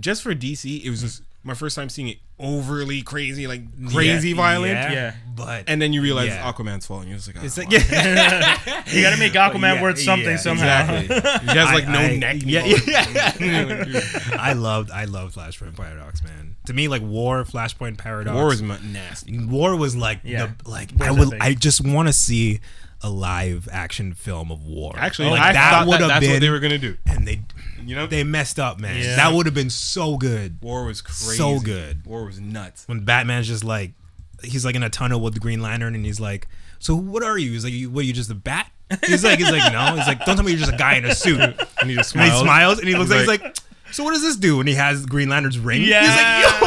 just 0.00 0.22
for 0.22 0.34
DC 0.34 0.82
it 0.84 0.90
was 0.90 1.02
just 1.02 1.22
my 1.48 1.54
first 1.54 1.74
time 1.74 1.88
seeing 1.88 2.08
it 2.08 2.18
overly 2.38 3.02
crazy, 3.02 3.46
like 3.48 3.62
crazy 3.90 4.30
Yeah, 4.30 4.36
violent. 4.36 4.72
Yeah. 4.74 5.14
But 5.34 5.64
And 5.66 5.82
then 5.82 5.92
you 5.92 6.02
realize 6.02 6.28
Yeah. 6.28 6.52
Aquaman's 6.52 6.86
fault, 6.86 7.00
and 7.00 7.08
you're 7.10 7.18
just 7.18 7.28
like, 7.28 7.42
oh, 7.42 7.44
it's 7.46 7.58
like 7.58 7.70
yeah, 7.70 8.82
you 8.86 9.02
got 9.02 9.10
to 9.14 9.18
make 9.18 9.32
Aquaman 9.32 9.74
Yeah, 9.76 9.82
worth 9.82 9.98
something 9.98 10.30
yeah, 10.30 10.36
somehow. 10.36 10.94
exactly. 10.98 11.48
He 11.52 11.58
has 11.58 11.72
like 11.72 11.86
I- 11.88 11.92
no 11.92 11.98
I- 11.98 12.16
neck. 12.16 12.36
Yeah, 12.44 12.60
anymore. 12.60 13.84
yeah. 13.88 14.02
I 14.38 14.52
loved 14.52 14.90
I 14.90 15.04
loved 15.04 15.34
Flashpoint 15.36 15.76
Paradox, 15.76 16.22
man. 16.22 16.54
To 16.66 16.72
me, 16.72 16.86
like 16.88 17.02
War, 17.02 17.44
Flashpoint 17.44 17.98
Paradox, 17.98 18.34
War 18.34 18.52
is 18.52 18.62
mu- 18.62 18.78
nasty. 18.92 19.38
War 19.46 19.74
was 19.76 19.96
like 19.96 20.20
Yeah. 20.22 20.46
the 20.62 20.68
like 20.70 20.90
War's 20.98 21.08
I 21.08 21.12
would. 21.12 21.34
I 21.40 21.54
just 21.54 21.84
want 21.84 22.08
to 22.08 22.12
see 22.12 22.60
a 23.02 23.10
live 23.10 23.68
action 23.70 24.12
film 24.14 24.50
of 24.50 24.64
War. 24.64 24.94
Actually, 24.96 25.30
like 25.30 25.40
I 25.40 25.70
thought 25.70 25.86
would 25.86 25.94
that, 25.94 26.00
have 26.00 26.08
that's 26.08 26.20
been 26.26 26.32
what 26.34 26.40
they 26.40 26.50
were 26.50 26.58
gonna 26.60 26.78
do. 26.78 26.96
and 27.06 27.26
they 27.26 27.42
You 27.84 27.94
know, 27.94 28.06
they 28.06 28.24
messed 28.24 28.58
up, 28.58 28.80
man. 28.80 29.02
Yeah. 29.02 29.16
That 29.16 29.32
would 29.32 29.46
have 29.46 29.54
been 29.54 29.70
so 29.70 30.16
good. 30.16 30.58
War 30.62 30.84
was 30.84 31.00
crazy. 31.00 31.36
So 31.36 31.60
good. 31.60 32.04
War 32.06 32.24
was 32.24 32.40
nuts. 32.40 32.86
When 32.88 33.04
Batman's 33.04 33.46
just 33.46 33.64
like 33.64 33.92
he's 34.42 34.64
like 34.64 34.74
in 34.74 34.82
a 34.82 34.90
tunnel 34.90 35.20
with 35.20 35.34
the 35.34 35.40
Green 35.40 35.60
Lantern 35.62 35.94
and 35.94 36.04
he's 36.04 36.20
like, 36.20 36.48
"So 36.78 36.94
what 36.96 37.22
are 37.22 37.38
you?" 37.38 37.52
He's 37.52 37.64
like, 37.64 37.74
"What 37.92 38.00
are 38.02 38.06
you 38.06 38.12
just 38.12 38.30
a 38.30 38.34
bat?" 38.34 38.70
He's 39.06 39.22
like, 39.24 39.38
"He's 39.38 39.50
like, 39.50 39.72
no." 39.72 39.96
He's 39.96 40.06
like, 40.06 40.24
"Don't 40.24 40.36
tell 40.36 40.44
me 40.44 40.52
you're 40.52 40.60
just 40.60 40.72
a 40.72 40.76
guy 40.76 40.96
in 40.96 41.04
a 41.04 41.14
suit." 41.14 41.38
And 41.80 41.90
he 41.90 41.96
just 41.96 42.10
smiles. 42.10 42.30
And 42.30 42.38
he 42.38 42.44
smiles. 42.44 42.78
and 42.80 42.88
he 42.88 42.94
looks 42.96 43.12
He's 43.12 43.28
like, 43.28 43.40
he's 43.40 43.46
like, 43.46 43.56
"So 43.92 44.04
what 44.04 44.12
does 44.12 44.22
this 44.22 44.36
do?" 44.36 44.56
when 44.58 44.66
he 44.66 44.74
has 44.74 45.04
Green 45.06 45.28
Lantern's 45.28 45.58
ring. 45.58 45.82
Yeah. 45.82 46.00
He's 46.02 46.10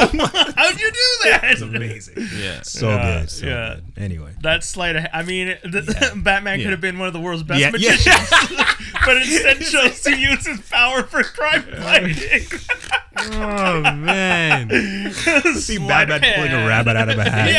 like, 0.03 0.13
"Yo, 0.13 0.25
How'd 0.55 0.79
you 0.79 0.91
do 0.91 1.29
that? 1.29 1.39
it's 1.45 1.61
amazing." 1.61 2.27
Yeah. 2.37 2.61
So 2.63 2.89
Yeah, 2.89 3.19
good. 3.21 3.29
So 3.29 3.45
yeah. 3.45 3.75
good. 3.75 4.03
Anyway. 4.03 4.33
That 4.41 4.63
slight 4.63 4.95
of, 4.95 5.05
I 5.13 5.23
mean, 5.23 5.55
the, 5.63 6.11
Batman 6.23 6.59
Yeah. 6.59 6.65
could 6.65 6.71
have 6.71 6.81
been 6.81 6.97
one 6.99 7.07
of 7.07 7.13
the 7.13 7.19
world's 7.19 7.43
best 7.43 7.59
Yeah, 7.59 7.67
yeah. 7.67 7.91
magicians, 7.91 8.29
but 9.05 9.17
instead 9.17 9.61
chose 9.61 10.01
to 10.01 10.15
use 10.17 10.45
his 10.45 10.59
power 10.61 11.03
for 11.03 11.21
crime 11.23 11.61
fighting. 11.63 12.47
Oh 13.17 13.81
man. 13.93 14.69
See 15.55 15.77
Batman 15.77 16.21
pulling 16.21 16.51
a 16.53 16.67
rabbit 16.67 16.95
out 16.95 17.09
of 17.09 17.19
a 17.19 17.29
hat. 17.29 17.49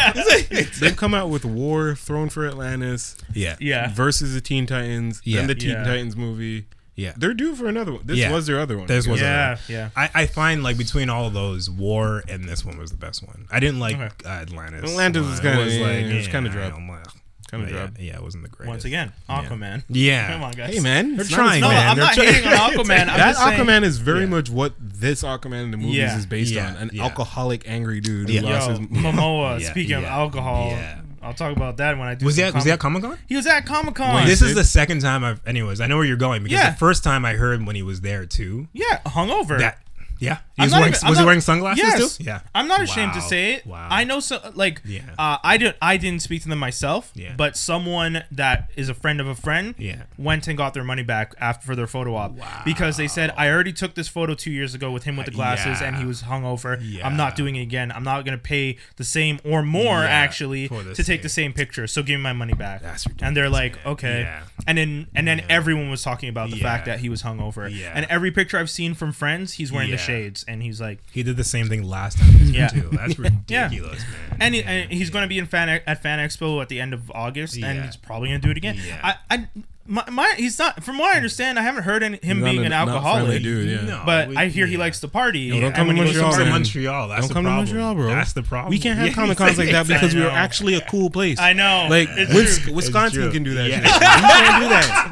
Yeah. 0.50 0.62
They've 0.80 0.96
come 0.96 1.14
out 1.14 1.28
with 1.30 1.44
War, 1.44 1.94
Throne 1.94 2.28
for 2.30 2.46
Atlantis, 2.46 3.16
Yeah. 3.34 3.56
Yeah. 3.60 3.92
versus 3.94 4.34
the 4.34 4.40
Teen 4.40 4.66
Titans, 4.66 5.20
Yeah. 5.24 5.38
then 5.38 5.46
the 5.48 5.54
Teen 5.54 5.70
Yeah. 5.70 5.84
Titans 5.84 6.16
movie. 6.16 6.66
Yeah. 7.02 7.12
They're 7.16 7.34
due 7.34 7.54
for 7.54 7.66
another 7.66 7.92
one. 7.92 8.02
This 8.04 8.18
Yeah. 8.18 8.32
was 8.32 8.46
their 8.46 8.58
other 8.60 8.78
one. 8.78 8.86
This 8.86 9.06
was 9.06 9.20
Yeah. 9.20 9.56
Yeah. 9.68 9.90
I, 9.96 10.10
I 10.14 10.26
find 10.26 10.62
like 10.62 10.78
between 10.78 11.10
all 11.10 11.26
of 11.26 11.34
those, 11.34 11.68
War 11.68 12.22
and 12.28 12.48
this 12.48 12.64
one 12.64 12.78
was 12.78 12.90
the 12.90 12.96
best 12.96 13.26
one. 13.26 13.46
I 13.50 13.60
didn't 13.60 13.80
like 13.80 13.96
Okay. 13.96 14.08
uh, 14.24 14.28
Atlantis. 14.28 14.90
Atlantis 14.90 15.26
was 15.26 15.40
kinda- 15.40 15.58
was 15.64 15.76
yeah, 15.76 15.82
like 15.86 15.96
it 15.96 16.14
was 16.16 16.28
kinda 16.28 16.50
yeah, 16.50 16.70
dry. 16.70 17.02
Kinda 17.50 17.66
yeah, 17.70 17.72
dry. 17.86 17.90
yeah, 17.98 18.14
it 18.16 18.22
wasn't 18.22 18.44
the 18.44 18.48
greatest. 18.48 18.68
Once 18.68 18.84
again, 18.86 19.12
Aquaman. 19.28 19.82
yeah. 19.90 20.32
Come 20.32 20.42
on, 20.42 20.52
guys. 20.52 20.72
Hey 20.72 20.80
man, 20.80 21.16
They're 21.16 21.20
it's 21.20 21.30
not 21.30 21.36
trying, 21.36 21.60
No, 21.60 21.68
bad. 21.68 21.74
man. 21.74 21.88
I'm 21.90 21.96
They're 21.96 22.04
not 22.06 22.14
trying- 22.14 22.28
hating 22.32 22.48
on 22.48 22.70
Aquaman. 22.72 23.00
I'm 23.10 23.18
that 23.18 23.36
saying, 23.36 23.60
Aquaman 23.60 23.84
is 23.84 23.98
very 23.98 24.20
Yeah. 24.20 24.26
much 24.26 24.48
what 24.48 24.72
this 24.80 25.22
Aquaman 25.22 25.64
in 25.64 25.70
the 25.70 25.76
movies 25.76 25.96
Yeah. 25.96 26.16
is 26.16 26.24
based 26.24 26.52
Yeah. 26.54 26.68
on. 26.68 26.76
An 26.76 26.90
Yeah. 26.94 27.02
alcoholic, 27.02 27.64
angry 27.66 28.00
dude 28.00 28.28
who 28.30 28.34
Yeah. 28.36 28.40
lost 28.40 28.70
his. 28.70 28.78
Momoa. 28.78 29.60
Speaking 29.70 29.96
of 29.96 30.04
alcohol, 30.04 30.70
yeah. 30.70 31.00
I'll 31.22 31.34
talk 31.34 31.54
about 31.56 31.76
that 31.76 31.96
when 31.98 32.08
I 32.08 32.14
do. 32.14 32.26
Was 32.26 32.36
he 32.36 32.42
at, 32.42 32.54
was 32.54 32.64
he 32.64 32.70
at 32.70 32.78
comic- 32.80 33.02
Comic 33.02 33.18
Con? 33.18 33.26
He 33.28 33.36
was 33.36 33.46
at 33.46 33.64
Comic 33.66 33.94
Con. 33.94 34.26
This 34.26 34.40
did- 34.40 34.48
is 34.48 34.54
the 34.54 34.64
second 34.64 35.00
time 35.02 35.22
I've. 35.24 35.40
Anyways, 35.46 35.80
I 35.80 35.86
know 35.86 35.96
where 35.96 36.04
you're 36.06 36.16
going 36.16 36.42
because 36.42 36.58
Yeah. 36.58 36.70
the 36.70 36.76
first 36.76 37.04
time 37.04 37.24
I 37.24 37.34
heard 37.34 37.64
when 37.66 37.76
he 37.76 37.82
was 37.82 38.00
there 38.00 38.26
too. 38.26 38.68
yeah, 38.72 38.98
hungover. 39.06 39.58
That 39.58 39.78
yeah, 40.22 40.38
he 40.56 40.62
was 40.62 40.72
wearing. 40.72 40.94
even- 40.94 41.08
was 41.08 41.18
he 41.18 41.24
wearing 41.24 41.40
sunglasses 41.40 41.82
Yes. 41.84 42.16
too? 42.18 42.24
Yeah. 42.24 42.40
I'm 42.54 42.68
not 42.68 42.80
ashamed 42.80 43.12
to 43.14 43.20
say 43.20 43.54
it. 43.54 43.66
Wow. 43.66 43.88
I 43.90 44.04
know 44.04 44.20
so 44.20 44.40
like 44.54 44.80
Yeah. 44.84 45.00
uh, 45.18 45.38
I 45.42 45.56
didn't 45.56 45.76
I 45.82 45.96
didn't 45.96 46.22
speak 46.22 46.42
to 46.42 46.48
them 46.48 46.58
myself, 46.58 47.10
Yeah. 47.14 47.34
but 47.36 47.56
someone 47.56 48.24
that 48.30 48.70
is 48.76 48.88
a 48.88 48.94
friend 48.94 49.20
of 49.20 49.26
a 49.26 49.34
friend 49.34 49.74
Yeah. 49.78 50.02
went 50.16 50.46
and 50.48 50.56
got 50.56 50.74
their 50.74 50.84
money 50.84 51.02
back 51.02 51.34
after 51.40 51.66
for 51.66 51.76
their 51.76 51.86
photo 51.86 52.14
op 52.16 52.32
wow. 52.32 52.62
because 52.64 52.96
they 52.96 53.08
said 53.08 53.32
I 53.36 53.48
already 53.50 53.72
took 53.72 53.94
this 53.94 54.08
photo 54.08 54.34
2 54.34 54.50
years 54.50 54.74
ago 54.74 54.90
with 54.90 55.04
him 55.04 55.16
with 55.16 55.26
the 55.26 55.32
glasses 55.32 55.80
Yeah. 55.80 55.88
and 55.88 55.96
he 55.96 56.04
was 56.04 56.22
hungover. 56.22 56.78
Yeah. 56.82 57.06
I'm 57.06 57.16
not 57.16 57.36
doing 57.36 57.56
it 57.56 57.62
again. 57.62 57.90
I'm 57.92 58.04
not 58.04 58.24
going 58.24 58.36
to 58.38 58.42
pay 58.42 58.76
the 58.96 59.04
same 59.04 59.38
or 59.44 59.62
more 59.62 60.00
Yeah, 60.02 60.08
actually 60.24 60.68
to 60.68 61.02
take 61.04 61.22
the 61.22 61.28
same. 61.28 61.52
picture. 61.52 61.86
So 61.86 62.02
give 62.02 62.18
me 62.18 62.22
my 62.22 62.32
money 62.32 62.54
back. 62.54 62.82
That's 62.82 63.04
ridiculous, 63.06 63.26
and 63.28 63.36
they're 63.36 63.50
like, 63.50 63.74
man. 63.84 63.92
"Okay." 63.92 64.28
And 64.66 64.78
then 64.78 65.06
and 65.14 65.26
then 65.26 65.42
everyone 65.48 65.90
was 65.90 66.02
talking 66.02 66.28
about 66.28 66.50
the 66.50 66.58
fact 66.58 66.86
that 66.86 67.00
he 67.00 67.08
was 67.08 67.22
hungover. 67.22 67.68
Yeah. 67.70 67.92
And 67.94 68.06
every 68.08 68.30
picture 68.30 68.58
I've 68.58 68.70
seen 68.70 68.94
from 68.94 69.12
friends, 69.12 69.54
he's 69.54 69.70
wearing 69.72 69.90
the. 69.90 69.98
Shades 70.12 70.44
and 70.48 70.62
he's 70.62 70.80
like 70.80 70.98
He 71.12 71.22
did 71.22 71.36
the 71.36 71.44
same 71.44 71.68
thing 71.68 71.82
last 71.82 72.18
time 72.18 72.32
this 72.38 72.50
Yeah. 72.50 72.68
too. 72.68 72.88
That's 72.92 73.18
Yeah. 73.48 73.64
ridiculous, 73.64 74.00
man. 74.02 74.36
and, 74.40 74.54
he, 74.54 74.62
and 74.62 74.92
he's 74.92 75.10
going 75.10 75.22
to 75.22 75.28
be 75.28 75.38
in 75.38 75.46
fan 75.46 75.68
at 75.68 76.02
Fan 76.02 76.18
Expo 76.18 76.60
at 76.62 76.68
the 76.68 76.80
end 76.80 76.94
of 76.94 77.10
August, 77.12 77.56
and 77.62 77.84
he's 77.84 77.96
probably 77.96 78.28
going 78.28 78.40
to 78.40 78.46
do 78.46 78.50
it 78.50 78.56
again. 78.56 78.76
Yeah. 78.86 79.14
I, 79.30 79.36
I 79.36 79.48
my, 79.84 80.08
my 80.10 80.34
he's 80.36 80.60
not. 80.60 80.84
From 80.84 80.96
what 80.98 81.12
I 81.12 81.16
understand, 81.16 81.58
I 81.58 81.62
haven't 81.62 81.82
heard 81.82 82.04
any, 82.04 82.16
him 82.22 82.36
He's 82.38 82.44
being 82.44 82.56
not 82.58 82.66
an 82.66 82.72
alcoholic. 82.72 83.22
friendly 83.24 83.38
dude, 83.42 83.68
yeah. 83.68 83.80
No, 83.84 84.02
But 84.06 84.28
we- 84.28 84.36
I 84.36 84.46
hear 84.46 84.64
he 84.66 84.76
likes 84.76 85.00
to 85.00 85.08
party. 85.08 85.40
Yo, 85.40 85.60
don't 85.60 85.74
come 85.74 85.88
to 85.88 85.92
Montreal, 85.94 86.32
to. 86.34 86.44
Montreal. 86.44 87.08
That's 87.08 87.22
Don't 87.22 87.28
the 87.28 87.34
come 87.34 87.42
to 87.44 87.48
problem. 87.48 87.64
Montreal, 87.66 87.94
bro. 87.96 88.06
That's 88.06 88.32
the 88.32 88.42
problem. 88.44 88.70
We 88.70 88.78
can't 88.78 88.96
have 88.96 89.08
Yeah, 89.08 89.12
comic 89.20 89.38
cons 89.38 89.58
like 89.58 89.72
that 89.72 89.88
because 89.88 90.14
we 90.14 90.22
are 90.22 90.30
actually 90.30 90.74
a 90.74 90.82
cool 90.82 91.10
place. 91.10 91.40
I 91.40 91.52
know. 91.52 91.88
Like 91.90 92.08
It's 92.12 92.68
Wisconsin 92.68 93.32
can 93.32 93.42
do 93.42 93.54
that. 93.54 93.68
Yeah. 93.70 93.80
shit. 93.82 93.84
We 93.84 93.90
can't 93.98 94.62
do 94.62 94.68
that. 94.68 95.11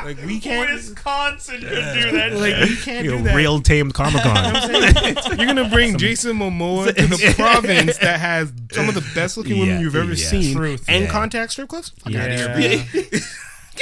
Like 0.04 0.24
we 0.24 0.40
can't. 0.40 0.70
Wisconsin 0.72 1.60
could 1.60 1.68
do 1.70 2.10
that. 2.12 2.32
Like 2.34 2.68
we 2.68 2.76
can't 2.76 3.04
You 3.04 3.10
do 3.12 3.16
know, 3.18 3.24
that. 3.24 3.34
real 3.36 3.60
tamed 3.60 3.94
Comic 4.00 4.22
Con. 4.22 4.54
You're 5.38 5.46
gonna 5.46 5.68
bring 5.68 5.98
Jason 5.98 6.38
Momoa 6.38 6.94
to 6.94 7.06
the 7.06 7.32
province 7.36 7.96
that 7.98 8.18
has 8.20 8.52
some 8.72 8.88
of 8.88 8.94
the 8.94 9.08
best 9.14 9.36
looking 9.36 9.58
women 9.58 9.76
Yeah, 9.76 9.80
you've 9.80 9.96
ever 9.96 10.12
yeah. 10.14 10.26
seen 10.26 10.56
Truth. 10.56 10.84
and 10.88 11.04
Yeah. 11.04 11.10
contact 11.10 11.52
strip 11.52 11.68
clubs? 11.68 11.90
Fuck 12.02 12.12
Yeah. 12.12 12.22
outta 12.24 12.34
here, 12.36 12.58
Yeah. 12.58 12.84
bro. 13.10 13.20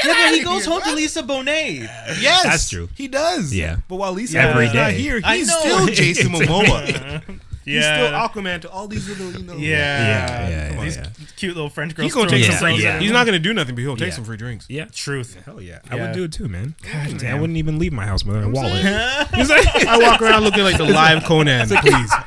Yeah, 0.05 0.15
but 0.27 0.35
he 0.35 0.45
goes 0.45 0.65
home 0.65 0.81
to 0.83 0.93
Lisa 0.95 1.23
Bonet. 1.25 1.81
Yes, 2.21 2.43
That's 2.45 2.69
true. 2.71 2.89
He 2.95 3.09
does. 3.09 3.53
Yeah. 3.53 3.77
But 3.89 3.97
while 3.97 4.13
Lisa 4.13 4.35
Yeah. 4.35 4.49
Every 4.51 4.67
Every 4.67 4.79
not 4.79 4.89
day. 4.91 4.99
here, 4.99 5.21
I 5.25 5.39
he's 5.39 5.49
know. 5.49 5.59
still 5.61 5.87
Jason 5.89 6.29
Momoa. 6.33 7.23
He's 7.69 7.85
Yeah. 7.85 8.07
still 8.29 8.43
Aquaman 8.43 8.63
to 8.63 8.71
all 8.71 8.89
these 8.89 9.07
little, 9.09 9.31
you 9.39 9.47
know. 9.47 9.55
Yeah. 9.57 9.77
Yeah, 9.77 10.49
yeah, 10.49 10.73
yeah, 10.75 10.83
These 10.85 10.97
yeah. 10.97 11.07
cute 11.37 11.55
little 11.55 11.69
French 11.69 11.95
girls. 11.95 12.05
He's 12.07 12.15
gonna 12.15 12.29
throwing 12.31 12.43
take 12.43 12.51
Yeah, 12.51 12.57
some. 12.59 12.67
themselves 12.69 12.83
yeah. 12.83 12.95
at 12.95 13.01
He's 13.03 13.11
him. 13.11 13.15
not 13.15 13.27
gonna 13.27 13.39
do 13.39 13.53
nothing, 13.53 13.75
but 13.75 13.83
he'll 13.83 13.97
take 13.97 14.09
Yeah. 14.09 14.15
some 14.15 14.25
free 14.25 14.37
drinks. 14.39 14.65
Yeah. 14.71 14.87
Truth. 14.93 15.37
Hell 15.45 15.61
yeah. 15.61 15.81
I 15.91 15.97
Yeah. 15.97 16.03
would 16.07 16.15
do 16.15 16.25
it 16.25 16.33
too, 16.33 16.49
man. 16.49 16.75
I 16.95 17.13
damn. 17.13 17.41
wouldn't 17.43 17.59
even 17.59 17.79
leave 17.79 17.93
my 17.93 18.07
house 18.07 18.25
without 18.25 18.45
a 18.45 18.49
wallet. 18.49 18.83
I 18.85 19.99
walk 20.01 20.23
around 20.23 20.45
looking 20.45 20.63
like 20.65 20.79
the 20.79 20.85
live 20.87 21.25
Conan, 21.25 21.69
please. 21.69 22.13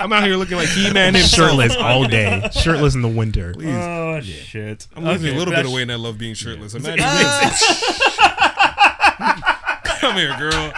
I'm 0.00 0.10
out 0.12 0.24
here 0.24 0.36
looking 0.36 0.56
like 0.56 0.68
He-Man 0.68 1.14
himself. 1.14 1.50
Shirtless 1.50 1.76
all 1.76 2.06
day. 2.06 2.48
Shirtless 2.52 2.94
in 2.94 3.02
the 3.02 3.08
winter. 3.08 3.52
Please. 3.52 3.68
Oh 3.68 4.20
shit! 4.22 4.86
I'm 4.96 5.04
losing 5.04 5.28
Okay, 5.28 5.36
a 5.36 5.38
little 5.38 5.52
bit 5.52 5.56
that's- 5.56 5.66
of 5.66 5.72
weight 5.74 5.82
and 5.82 5.92
I 5.92 5.96
love 5.96 6.16
being 6.16 6.32
shirtless. 6.34 6.74
Imagine 6.74 7.04
Come 10.00 10.16
here, 10.16 10.34
girl. 10.38 10.72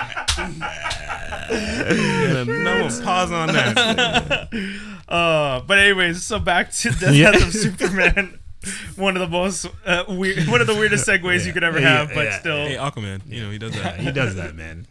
And 1.50 2.38
I'm 2.38 2.46
gonna 2.46 3.02
pause 3.02 3.32
on 3.32 3.48
that. 3.48 4.48
Uh, 5.08 5.62
but 5.62 5.78
anyways, 5.78 6.22
so 6.22 6.38
back 6.38 6.70
to 6.70 6.90
Death 6.90 7.14
Yeah. 7.14 7.30
Death 7.32 7.46
of 7.48 7.52
Superman. 7.54 8.38
One 8.96 9.16
of 9.16 9.20
the 9.20 9.28
most 9.28 9.66
uh, 9.86 10.04
weird, 10.06 10.46
one 10.48 10.60
of 10.60 10.66
the 10.66 10.74
weirdest 10.74 11.08
segues 11.08 11.46
you 11.46 11.54
could 11.54 11.64
ever 11.64 11.80
Yeah, 11.80 12.00
have, 12.00 12.08
but 12.12 12.24
yeah. 12.26 12.38
still. 12.38 12.56
Hey, 12.66 12.76
Aquaman, 12.76 13.22
you 13.26 13.42
know 13.42 13.50
he 13.50 13.56
does 13.56 13.72
that. 13.72 13.98
He 14.00 14.12
does 14.12 14.34
that, 14.34 14.54
man. 14.54 14.86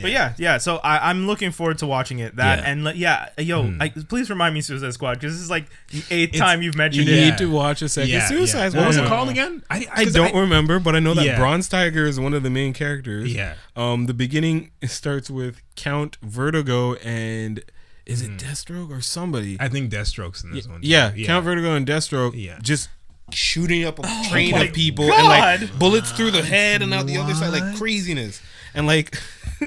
But 0.00 0.10
yeah, 0.10 0.34
yeah. 0.38 0.58
So 0.58 0.76
I, 0.78 1.10
I'm 1.10 1.26
looking 1.26 1.50
forward 1.50 1.78
to 1.78 1.86
watching 1.86 2.18
it. 2.20 2.36
That 2.36 2.60
Yeah. 2.60 2.70
and 2.70 2.96
yeah, 2.96 3.28
yo, 3.38 3.74
I, 3.80 3.88
please 3.90 4.30
remind 4.30 4.54
me 4.54 4.60
Suicide 4.62 4.94
Squad 4.94 5.14
because 5.14 5.34
this 5.34 5.42
is 5.42 5.50
like 5.50 5.66
the 5.90 6.02
eighth 6.10 6.36
time 6.38 6.62
you've 6.62 6.76
mentioned 6.76 7.06
You 7.08 7.14
it. 7.14 7.18
You 7.18 7.30
need 7.30 7.38
to 7.38 7.46
watch 7.50 7.82
a 7.82 7.88
second 7.88 8.10
Yeah, 8.10 8.26
Suicide. 8.26 8.70
Squad. 8.70 8.80
What 8.80 8.88
was 8.88 8.96
it 8.96 9.06
called 9.06 9.28
again? 9.28 9.62
I, 9.68 9.86
I 9.92 10.04
don't 10.06 10.34
remember, 10.34 10.78
but 10.78 10.94
I 10.96 10.98
know 11.00 11.14
that. 11.14 11.36
Bronze 11.38 11.68
Tiger 11.68 12.06
is 12.06 12.18
one 12.18 12.32
of 12.34 12.42
the 12.42 12.50
main 12.50 12.72
characters. 12.72 13.34
Yeah. 13.34 13.54
Um, 13.76 14.06
the 14.06 14.14
beginning 14.14 14.70
starts 14.84 15.28
with 15.30 15.60
Count 15.76 16.16
Vertigo 16.22 16.94
and 16.96 17.62
is 18.06 18.24
Hmm. 18.24 18.32
it 18.34 18.38
Deathstroke 18.40 18.90
or 18.90 19.00
somebody? 19.00 19.56
I 19.60 19.68
think 19.68 19.92
Deathstroke's 19.92 20.42
in 20.44 20.52
this 20.52 20.66
one. 20.66 20.80
yeah, 20.82 21.12
Count 21.24 21.44
Vertigo 21.44 21.74
and 21.74 21.86
Deathstroke. 21.86 22.32
Yeah. 22.34 22.58
Just 22.62 22.88
shooting 23.30 23.84
up 23.84 23.98
a 23.98 24.02
train 24.28 24.52
Oh 24.52 24.58
my 24.58 24.64
of 24.64 24.74
people 24.74 25.08
God. 25.08 25.60
and 25.60 25.70
like 25.70 25.78
bullets 25.78 26.12
through 26.12 26.32
the 26.32 26.42
head 26.42 26.82
and 26.82 26.92
out 26.92 27.06
the 27.06 27.16
other 27.16 27.32
side, 27.34 27.52
like 27.52 27.76
craziness. 27.76 28.42
And 28.74 28.86
like 28.86 29.16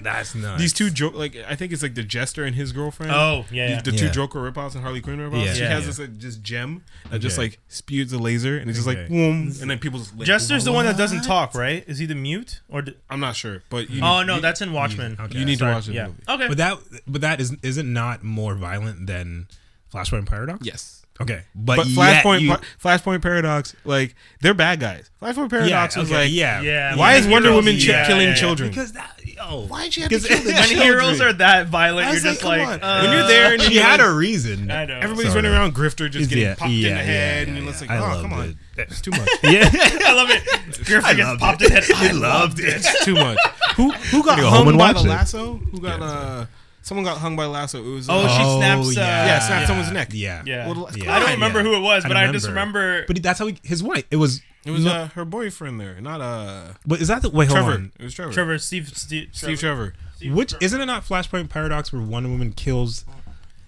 That's 0.01 0.35
nuts. 0.35 0.61
these 0.61 0.73
two 0.73 0.89
joke, 0.89 1.13
like 1.15 1.35
I 1.47 1.55
think 1.55 1.71
it's 1.73 1.81
like 1.83 1.95
the 1.95 2.03
Jester 2.03 2.43
and 2.43 2.55
his 2.55 2.71
girlfriend. 2.71 3.11
Oh 3.11 3.45
yeah, 3.51 3.69
yeah. 3.69 3.81
The, 3.81 3.91
the 3.91 3.97
two 3.97 4.05
Yeah. 4.05 4.11
Joker 4.11 4.39
ripoffs 4.39 4.73
and 4.75 4.83
Harley 4.83 5.01
Quinn 5.01 5.17
ripoffs. 5.19 5.45
Yeah. 5.45 5.53
She 5.53 5.61
Yeah, 5.61 5.69
has 5.69 5.81
yeah. 5.83 5.87
this 5.87 5.99
like, 5.99 6.17
just 6.17 6.41
gem 6.41 6.83
that 7.11 7.19
just 7.19 7.37
like 7.37 7.59
spews 7.67 8.11
a 8.13 8.17
laser 8.19 8.57
and 8.57 8.69
it's 8.69 8.77
just 8.77 8.87
like 8.87 8.97
Okay. 8.97 9.07
boom, 9.09 9.53
and 9.61 9.69
then 9.69 9.79
people 9.79 9.99
just 9.99 10.17
like, 10.17 10.25
Jester's 10.27 10.63
the 10.65 10.71
one 10.71 10.85
that 10.85 10.97
doesn't 10.97 11.21
talk, 11.23 11.55
right? 11.55 11.83
Is 11.87 11.97
he 11.99 12.05
the 12.05 12.15
mute 12.15 12.61
or? 12.69 12.81
d 12.81 12.93
I'm 13.09 13.19
not 13.19 13.35
sure, 13.35 13.63
but 13.69 13.89
you 13.89 14.01
oh 14.03 14.19
need- 14.21 14.27
no, 14.27 14.35
you- 14.35 14.41
that's 14.41 14.61
in 14.61 14.73
Watchmen. 14.73 15.17
Okay. 15.19 15.37
You 15.39 15.45
need 15.45 15.59
Sorry, 15.59 15.71
to 15.71 15.75
watch 15.75 15.85
the 15.85 15.93
yeah. 15.93 16.07
movie. 16.07 16.23
Okay. 16.27 16.47
But 16.47 16.57
that, 16.57 16.77
but 17.07 17.21
that 17.21 17.39
is 17.41 17.55
is 17.63 17.77
it 17.77 17.85
not 17.85 18.23
more 18.23 18.55
violent 18.55 19.07
than 19.07 19.47
Flashpoint 19.93 20.25
Paradox? 20.25 20.65
Yes. 20.65 21.04
Okay, 21.21 21.43
but, 21.55 21.77
But 21.77 21.87
Flashpoint, 21.87 22.41
you- 22.41 22.49
Pa- 22.49 22.59
Flashpoint 22.83 23.21
Paradox, 23.21 23.73
like 23.85 24.15
they're 24.41 24.53
bad 24.53 24.81
guys. 24.81 25.09
Flashpoint 25.21 25.43
yeah, 25.43 25.47
Paradox 25.59 25.95
was 25.95 26.11
okay, 26.11 26.23
like, 26.25 26.31
yeah, 26.33 26.59
Yeah. 26.61 26.95
why 26.97 27.13
is 27.15 27.25
Wonder 27.25 27.47
heroes- 27.51 27.63
Woman 27.65 27.79
chi- 27.79 27.85
yeah, 27.87 28.05
killing 28.05 28.23
yeah, 28.23 28.27
yeah. 28.29 28.35
children? 28.35 28.69
Because 28.69 28.91
that, 28.91 29.17
oh, 29.39 29.61
Why'd 29.67 29.95
you 29.95 30.03
have 30.03 30.11
to 30.11 30.19
kill 30.19 30.37
the 30.39 30.51
when 30.51 30.63
children? 30.67 30.81
heroes 30.81 31.21
are 31.21 31.31
that 31.31 31.67
violent, 31.67 32.11
you're 32.11 32.19
just 32.21 32.43
like, 32.43 32.61
like, 32.67 32.83
uh, 32.83 32.99
when 32.99 33.13
you're 33.13 33.27
there 33.27 33.53
and 33.53 33.61
she 33.61 33.75
you're 33.75 33.83
had 33.83 34.01
a 34.01 34.11
reason. 34.11 34.69
I 34.69 34.83
know. 34.83 34.95
everybody's 34.95 35.31
Sort 35.31 35.45
running 35.45 35.57
around 35.57 35.73
Grifter 35.73 36.11
just 36.11 36.29
getting 36.29 36.43
Yeah, 36.43 36.55
popped 36.55 36.69
in 36.71 36.77
yeah, 36.79 36.89
the 36.89 37.03
head, 37.03 37.47
yeah, 37.47 37.53
and 37.53 37.63
yeah, 37.63 37.69
it's 37.71 37.79
like, 37.79 37.89
I 37.91 37.97
oh, 37.97 38.21
come 38.21 38.33
on, 38.33 38.49
it. 38.49 38.55
it's 38.79 38.99
too 38.99 39.11
much. 39.11 39.29
Yeah, 39.43 39.69
I 39.71 40.13
love 40.13 40.29
it. 40.31 40.85
Griffin 40.85 41.15
gets 41.15 41.19
loved 41.29 41.39
popped 41.39 41.61
it. 41.61 41.67
in 41.71 41.75
the 41.75 41.81
head. 41.95 42.09
I 42.09 42.11
loved 42.11 42.59
it. 42.59 42.65
It's 42.75 43.05
too 43.05 43.13
much. 43.15 43.37
Who 43.77 43.91
who 43.93 44.21
got 44.21 44.35
Gotta 44.37 44.49
hung 44.49 44.65
home 44.65 44.67
and 44.67 44.77
by 44.77 44.91
the 44.91 44.99
lasso? 45.03 45.53
Who 45.71 45.79
got 45.79 46.01
uh? 46.01 46.45
Someone 46.85 47.03
got 47.03 47.17
hung 47.17 47.35
by 47.35 47.45
lasso. 47.45 47.83
It 47.83 47.89
was 47.95 48.07
uh, 48.07 48.13
Oh, 48.13 48.21
she 48.27 48.59
snaps, 48.59 48.89
uh, 48.95 49.01
Yeah, 49.01 49.39
snapped 49.39 49.67
someone's 49.67 49.91
neck. 49.91 50.09
Yeah, 50.11 50.43
Yeah. 50.45 50.67
Well, 50.67 50.87
Yeah. 50.95 51.15
I 51.15 51.17
don't 51.17 51.29
Yeah. 51.29 51.33
remember 51.33 51.63
who 51.63 51.73
it 51.75 51.79
was, 51.79 52.05
I 52.05 52.07
but 52.09 52.15
I, 52.15 52.25
don't 52.25 52.33
just 52.33 52.47
remember. 52.47 53.05
But 53.07 53.23
that's 53.23 53.39
how 53.39 53.47
he, 53.47 53.57
his 53.63 53.81
wife. 53.81 54.03
It 54.11 54.17
was. 54.17 54.41
It 54.65 54.69
was 54.71 54.85
no- 54.85 54.91
uh, 54.91 55.07
her 55.09 55.25
boyfriend 55.25 55.79
there, 55.81 55.99
not 55.99 56.21
uh 56.21 56.73
But 56.85 57.01
is 57.01 57.07
that 57.07 57.23
the 57.23 57.31
wait? 57.31 57.47
Hold 57.47 57.57
Trevor. 57.57 57.71
on. 57.73 57.91
It 57.99 58.03
was 58.03 58.13
Trevor. 58.13 58.31
Trevor, 58.33 58.57
Steve, 58.59 58.89
Steve, 58.95 59.29
Steve 59.31 59.59
Trevor. 59.59 59.93
Which 60.23 60.53
isn't 60.61 60.79
it 60.79 60.85
not 60.85 61.03
Flashpoint 61.05 61.49
Paradox 61.49 61.91
where 61.91 62.03
Wonder 62.03 62.29
Woman 62.29 62.51
kills 62.51 63.03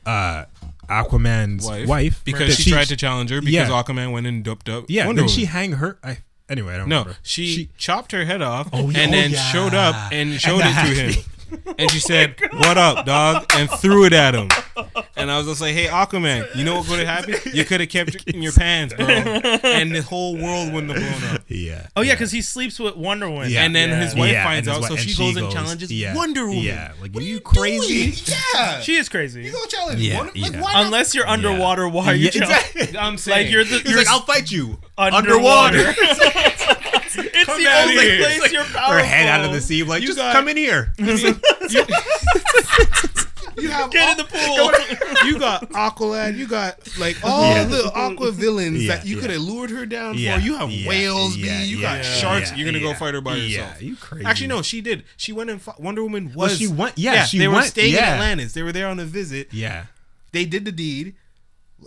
uh 0.06 0.46
Aquaman's 0.88 1.66
Wife. 1.66 1.88
wife, 1.88 2.22
Because 2.24 2.56
That 2.56 2.64
she, 2.64 2.70
tried 2.72 2.88
to 2.88 2.96
challenge 2.96 3.30
her 3.32 3.42
because 3.42 3.54
Yeah. 3.54 3.68
Aquaman 3.70 4.12
went 4.12 4.26
and 4.28 4.44
doped 4.44 4.70
up. 4.70 4.86
Yeah, 4.90 5.06
Wonder 5.08 5.24
then 5.24 5.30
she 5.30 5.46
hang 5.46 5.74
her. 5.74 5.98
I 6.04 6.20
anyway. 6.50 6.76
I 6.76 6.78
don't 6.78 6.88
No, 6.90 7.00
remember. 7.00 7.18
she, 7.24 7.70
chopped 7.78 8.12
her 8.14 8.26
head 8.26 8.42
off 8.42 8.70
Oh, 8.72 8.86
and 8.88 8.94
yeah. 8.96 9.08
then 9.10 9.32
Oh, 9.32 9.34
yeah. 9.34 9.52
showed 9.52 9.74
up 9.74 10.12
and 10.12 10.40
showed 10.40 10.62
And 10.62 10.88
it 10.90 10.96
to 11.14 11.20
him. 11.20 11.26
And 11.78 11.90
she 11.92 11.98
oh 12.04 12.08
said, 12.08 12.36
"What 12.54 12.78
up, 12.78 13.06
dog?" 13.06 13.46
and 13.56 13.70
threw 13.70 14.06
it 14.06 14.14
at 14.14 14.34
him. 14.36 14.50
And 15.16 15.32
I 15.32 15.38
was 15.38 15.48
just 15.48 15.62
like, 15.62 15.74
"Hey, 15.74 15.86
Aquaman, 15.86 16.56
you 16.56 16.64
know 16.64 16.76
what 16.76 16.88
could 16.88 17.00
have 17.00 17.26
happened? 17.26 17.54
You 17.54 17.66
could 17.66 17.80
have 17.82 17.90
kept 17.90 18.16
it 18.16 18.24
in 18.36 18.42
your 18.42 18.52
pants, 18.52 18.94
bro, 18.94 19.06
and 19.08 19.94
the 19.96 20.02
whole 20.02 20.36
world 20.38 20.74
wouldn't 20.74 20.92
have 20.98 21.20
blown 21.22 21.36
up." 21.36 21.42
yeah. 21.48 21.88
Oh 21.96 22.02
yeah, 22.02 22.14
because 22.14 22.32
he 22.32 22.42
sleeps 22.42 22.80
with 22.80 22.96
Wonder 22.96 23.30
Woman. 23.30 23.50
Yeah. 23.50 23.64
And 23.64 23.76
then 23.76 23.90
his 24.02 24.16
wife 24.16 24.32
Yeah, 24.32 24.44
finds 24.44 24.68
out, 24.68 24.78
his 24.78 24.88
so 24.88 24.96
wi- 24.96 25.06
she 25.06 25.10
and 25.12 25.18
goes 25.18 25.36
and 25.38 25.46
goes- 25.46 25.54
challenges 25.54 25.92
yeah, 25.92 26.16
Wonder 26.16 26.46
Woman. 26.48 26.64
yeah, 26.64 26.92
like, 27.02 27.12
what 27.14 27.22
are 27.22 27.26
are 27.26 27.28
you 27.28 27.34
you 27.36 27.40
crazy? 27.40 28.12
doing? 28.12 28.38
Yeah, 28.56 28.80
she 28.82 28.96
is 28.96 29.10
crazy. 29.10 29.44
you 29.44 29.52
gonna 29.52 29.68
challenge 29.68 30.00
Yeah, 30.02 30.18
Wonder? 30.18 30.34
Like, 30.40 30.52
yeah. 30.54 30.62
why? 30.62 30.72
Unless 30.84 31.16
you're 31.16 31.28
underwater, 31.28 31.88
why 31.88 32.08
are 32.08 32.16
you? 32.16 32.26
Yeah, 32.26 32.32
chal- 32.32 32.42
exactly. 32.52 32.98
I'm 32.98 33.18
saying, 33.18 33.46
Like 33.46 33.52
you're 33.54 33.64
the 33.64 33.78
He's 33.80 33.86
you're 33.90 33.98
like, 33.98 34.08
I'll 34.08 34.22
fight 34.22 34.52
you 34.52 34.78
underwater. 34.98 35.78
underwater. 35.80 35.94
It's 37.60 37.70
the 37.70 37.82
only 37.92 38.04
here. 38.04 38.18
place 38.24 38.40
Like, 38.42 38.52
you're 38.52 38.64
powerful. 38.64 38.94
her 38.94 39.04
head 39.04 39.28
out 39.30 39.46
of 39.46 39.52
the 39.52 39.62
sea, 39.62 39.84
like 39.84 40.02
You 40.02 40.08
just 40.08 40.18
got- 40.20 40.34
come 40.34 40.48
in 40.48 40.58
here. 40.58 40.94
you 43.60 43.70
have 43.72 43.90
Get 43.92 44.04
all- 44.04 44.12
in 44.12 44.18
the 44.18 44.24
pool. 44.26 44.72
you 45.28 45.40
got 45.40 45.70
Aqualad, 45.72 46.38
you 46.38 46.48
got 46.48 46.80
like 47.00 47.18
all 47.24 47.42
Yeah. 47.56 47.64
the 47.64 47.92
aqua 47.94 48.32
villains 48.32 48.84
Yeah, 48.84 48.96
that 48.98 49.06
you 49.06 49.16
yeah. 49.16 49.22
could 49.22 49.32
have 49.32 49.42
lured 49.42 49.72
her 49.72 49.86
down 49.86 50.16
Yeah, 50.18 50.38
for. 50.38 50.44
You 50.46 50.56
have 50.58 50.70
yeah, 50.72 50.88
whales, 50.88 51.36
yeah, 51.36 51.60
B. 51.62 51.66
You 51.66 51.78
yeah, 51.78 51.82
got 51.98 52.06
yeah, 52.06 52.14
sharks. 52.14 52.52
yeah, 52.52 52.58
You're 52.58 52.66
gonna 52.72 52.80
go 52.84 52.94
fight 52.94 53.14
her 53.16 53.22
by 53.22 53.36
yeah, 53.36 53.44
yourself. 53.44 53.82
you 53.82 53.96
crazy. 53.96 54.26
Actually, 54.26 54.48
no, 54.48 54.62
she 54.62 54.82
did. 54.82 55.04
She 55.18 55.32
went 55.32 55.50
and 55.50 55.62
fought. 55.62 55.80
Wonder 55.82 56.04
Woman 56.04 56.32
Well, 56.36 56.50
was. 56.50 56.58
she 56.58 56.68
went- 56.68 56.98
yeah, 56.98 57.26
she 57.26 57.40
they 57.40 57.48
were 57.48 57.56
went- 57.56 57.68
staying 57.68 57.94
in. 57.94 58.00
Atlantis. 58.04 58.54
They 58.54 58.62
were 58.64 58.72
there 58.72 58.88
on 58.88 59.00
a 59.00 59.06
visit. 59.06 59.48
Yeah. 59.52 59.86
They 60.34 60.46
did 60.46 60.66
the 60.66 60.72
deed. 60.72 61.16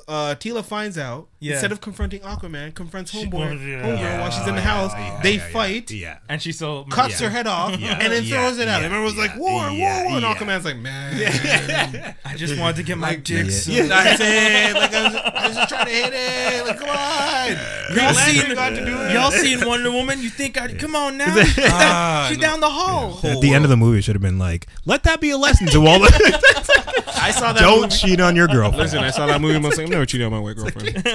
Uh, 0.06 0.36
Tila 0.38 0.64
finds 0.64 0.96
out. 0.96 1.26
Yeah. 1.40 1.54
Instead 1.54 1.72
of 1.72 1.80
confronting 1.80 2.20
Aquaman, 2.20 2.72
confronts 2.74 3.10
She- 3.10 3.24
Homeboy, 3.24 3.58
yeah. 3.66 3.82
Homegirl 3.82 3.98
Yeah. 3.98 4.20
while 4.20 4.30
she's 4.30 4.46
in 4.46 4.54
the 4.54 4.60
house. 4.60 4.92
yeah, 4.94 5.20
they 5.22 5.34
yeah, 5.34 5.36
yeah, 5.46 5.52
fight. 5.52 5.90
Yeah. 5.90 6.18
and 6.28 6.40
she 6.40 6.52
so 6.52 6.84
Cuts 6.84 7.20
Yeah. 7.20 7.26
her 7.26 7.32
head 7.32 7.46
off 7.48 7.76
Yeah. 7.78 7.98
and 8.00 8.12
then 8.12 8.22
Yeah. 8.24 8.36
throws 8.40 8.58
it 8.58 8.68
out. 8.68 8.80
Yeah. 8.80 8.86
Everyone 8.86 9.04
was 9.06 9.16
like, 9.16 9.32
Yeah. 9.32 9.38
"War, 9.38 9.70
Yeah. 9.70 9.96
war, 9.96 10.04
war!" 10.04 10.12
And 10.18 10.22
Yeah. 10.22 10.34
Aquaman's 10.34 10.64
like, 10.64 10.76
"Man, 10.76 12.14
I 12.24 12.36
just 12.36 12.56
wanted 12.58 12.76
to 12.76 12.82
get 12.84 12.98
my 12.98 13.16
dick. 13.16 13.46
yeah. 13.46 13.50
sucked. 13.50 13.88
That's 13.88 14.20
it. 14.20 14.74
Like 14.74 14.94
I 14.94 15.02
was, 15.02 15.14
I 15.16 15.46
was 15.48 15.56
just 15.56 15.68
trying 15.68 15.86
to 15.86 15.92
hit 15.92 16.12
it. 16.14 16.66
Like, 16.66 16.78
come 16.78 16.88
on. 16.88 17.96
Y'all 17.96 18.14
Lantern 18.14 18.46
seen, 18.46 18.54
got 18.54 18.68
to 18.70 18.84
do 18.84 19.00
it. 19.00 19.12
y'all 19.12 19.30
seen 19.32 19.66
Wonder 19.66 19.90
Woman? 19.90 20.22
You 20.22 20.28
think 20.30 20.60
I 20.60 20.72
come 20.74 20.94
on 20.94 21.16
now? 21.18 21.34
Ah, 21.58 22.26
She's 22.28 22.38
no. 22.38 22.42
down 22.42 22.60
the 22.60 22.70
hall. 22.70 23.18
At 23.24 23.40
the 23.40 23.54
end 23.54 23.64
of 23.64 23.70
the 23.70 23.76
movie, 23.76 24.00
should 24.02 24.14
have 24.14 24.22
been 24.22 24.38
like, 24.38 24.66
"Let 24.84 25.02
that 25.02 25.20
be 25.20 25.30
a 25.30 25.36
lesson 25.38 25.66
to 25.68 25.84
all 25.86 25.98
the 25.98 26.10
I 27.16 27.30
saw 27.30 27.52
that. 27.52 27.60
don't 27.60 27.82
movie. 27.82 27.96
cheat 27.96 28.20
on 28.20 28.36
your 28.36 28.46
girlfriend." 28.46 28.78
Listen, 28.78 28.98
I 28.98 29.10
saw 29.10 29.26
that 29.26 29.40
movie. 29.40 29.54
I 29.54 29.58
was 29.58 29.76
like, 29.76 29.86
I'm 29.86 29.90
never 29.90 30.06
cheating 30.06 30.26
uh-uh. 30.32 30.36
on 30.36 30.42
my 30.42 30.48
white 30.48 30.56
girlfriend. 30.56 31.06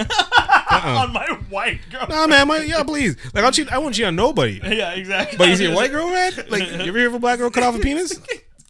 On 0.72 1.14
my 1.14 1.28
white 1.50 1.80
girl. 1.92 2.06
nah, 2.10 2.28
man, 2.28 2.48
my, 2.48 2.60
yeah, 2.60 2.84
please. 2.84 3.16
Like, 3.34 3.44
I'll 3.44 3.52
cheat. 3.52 3.72
I 3.72 3.78
won't 3.78 3.96
cheat 3.96 4.06
on 4.06 4.16
nobody. 4.16 4.60
Yeah, 4.64 4.94
exactly. 4.94 5.38
But 5.38 5.48
you 5.50 5.56
see 5.56 5.66
a 5.72 5.76
white 5.76 5.92
girl, 5.92 6.10
man? 6.10 6.34
Like, 6.50 6.70
you 6.70 6.80
ever 6.80 6.98
hear 6.98 7.08
of 7.08 7.14
a 7.14 7.20
black 7.20 7.40
girl 7.40 7.50
cut 7.50 7.64
off 7.64 7.76
a 7.76 7.80
penis? 7.80 8.20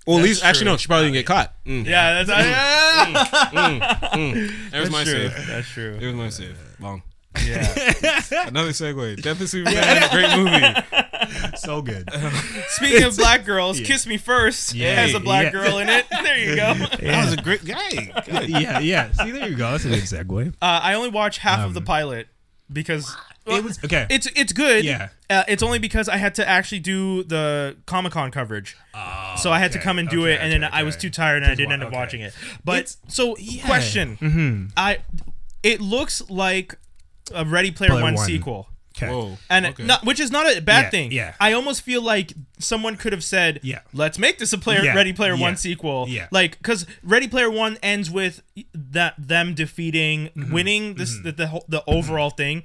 Well, 0.06 0.20
at 0.20 0.24
least, 0.24 0.42
That's 0.42 0.58
actually, 0.58 0.66
no. 0.72 0.78
She 0.78 0.88
probably 0.88 1.06
didn't 1.06 1.16
get 1.16 1.26
caught. 1.26 1.54
Mm. 1.66 1.86
Yeah, 1.86 2.24
that's 2.24 2.30
There's 4.72 4.92
my 4.92 5.04
true. 5.04 5.14
save. 5.14 5.48
That's 5.48 5.68
true. 5.68 5.98
It 6.00 6.06
was 6.06 6.16
my 6.16 6.30
save. 6.30 6.58
Long. 6.80 7.02
Yeah. 7.44 8.22
Another 8.48 8.70
segue. 8.70 9.22
Death 9.22 9.42
of 9.42 9.50
Superman. 9.50 10.10
Great 10.12 10.38
movie. 10.38 11.56
so 11.58 11.82
good. 11.82 12.10
Speaking 12.70 13.04
of 13.04 13.18
black 13.18 13.46
girls, 13.46 13.80
"Kiss 13.80 14.06
Me 14.08 14.18
First 14.18 14.74
Yeah. 14.74 14.96
has 14.96 15.14
a 15.14 15.20
black 15.20 15.46
Yeah. 15.46 15.52
girl 15.52 15.78
in 15.80 15.90
it. 15.90 16.06
There 16.10 16.38
you 16.38 16.56
go. 16.56 16.74
That 17.00 17.26
was 17.26 17.34
a 17.34 17.38
great 17.42 17.64
guy. 17.66 18.12
yeah, 18.48 18.80
yeah. 18.80 19.12
See, 19.14 19.32
there 19.32 19.48
you 19.50 19.56
go. 19.56 19.72
That's 19.72 19.86
a 19.86 19.90
good 19.90 20.00
segue. 20.04 20.50
Uh, 20.62 20.80
I 20.84 20.94
only 20.94 21.10
watched 21.10 21.40
half 21.40 21.66
of 21.66 21.74
the 21.74 21.82
pilot 21.82 22.28
because 22.72 23.16
it 23.46 23.64
was 23.64 23.84
okay. 23.84 24.08
It's 24.10 24.28
it's 24.36 24.54
good. 24.54 24.84
Yeah. 24.86 25.10
Uh, 25.30 25.44
it's 25.48 25.64
only 25.64 25.80
because 25.80 26.08
I 26.08 26.18
had 26.18 26.36
to 26.36 26.48
actually 26.48 26.80
do 26.80 27.24
the 27.24 27.78
Comic 27.88 28.12
Con 28.14 28.30
coverage, 28.32 28.78
Oh, 28.94 29.36
so 29.38 29.52
I 29.52 29.58
had 29.60 29.72
to 29.72 29.80
come 29.80 29.98
and 29.98 30.08
do 30.08 30.22
okay, 30.24 30.34
it, 30.34 30.40
and 30.42 30.52
then 30.52 30.64
okay, 30.64 30.78
I 30.78 30.84
was 30.84 30.96
too 30.96 31.10
tired 31.10 31.42
and 31.42 31.52
I 31.52 31.56
didn't 31.56 31.72
end 31.72 31.82
up 31.82 31.88
okay. 31.88 31.98
watching 31.98 32.22
it. 32.22 32.34
But 32.64 32.78
It's- 32.80 32.98
so 33.08 33.36
yeah. 33.40 33.66
question, 33.66 34.18
Mhm. 34.22 34.72
I 34.78 35.00
it 35.64 35.82
looks 35.82 36.22
like 36.30 36.76
a 37.34 37.46
Ready 37.46 37.72
Player 37.72 37.90
Player 37.92 38.04
One, 38.04 38.16
One. 38.16 38.26
sequel. 38.26 38.68
Okay. 38.98 39.10
Whoa. 39.10 39.38
And 39.50 39.66
okay. 39.66 39.84
not, 39.84 40.06
which 40.06 40.22
is 40.22 40.32
not 40.32 40.46
a 40.50 40.62
bad 40.62 40.86
Yeah, 40.86 40.90
thing. 40.90 41.12
yeah. 41.12 41.34
I 41.38 41.52
almost 41.52 41.82
feel 41.82 42.02
like 42.02 42.32
someone 42.60 42.96
could 42.96 43.12
have 43.12 43.26
said, 43.26 43.60
Yeah. 43.62 43.80
let's 43.92 44.18
make 44.18 44.38
this 44.40 44.54
a 44.54 44.58
player 44.58 44.84
Yeah, 44.86 44.96
Ready 44.96 45.12
Player 45.12 45.34
yeah, 45.36 45.42
One 45.42 45.58
sequel." 45.58 46.06
yeah. 46.08 46.28
Like 46.32 46.62
cuz 46.62 46.86
Ready 47.04 47.28
Player 47.28 47.52
One 47.52 47.78
ends 47.84 48.10
with 48.10 48.42
that 48.74 49.16
them 49.18 49.54
defeating 49.54 50.30
Mm-hmm. 50.30 50.54
winning 50.54 50.94
this 50.96 51.18
the 51.22 51.34
the, 51.34 51.48
whole- 51.48 51.66
the 51.68 51.84
overall 51.88 52.30
thing. 52.30 52.64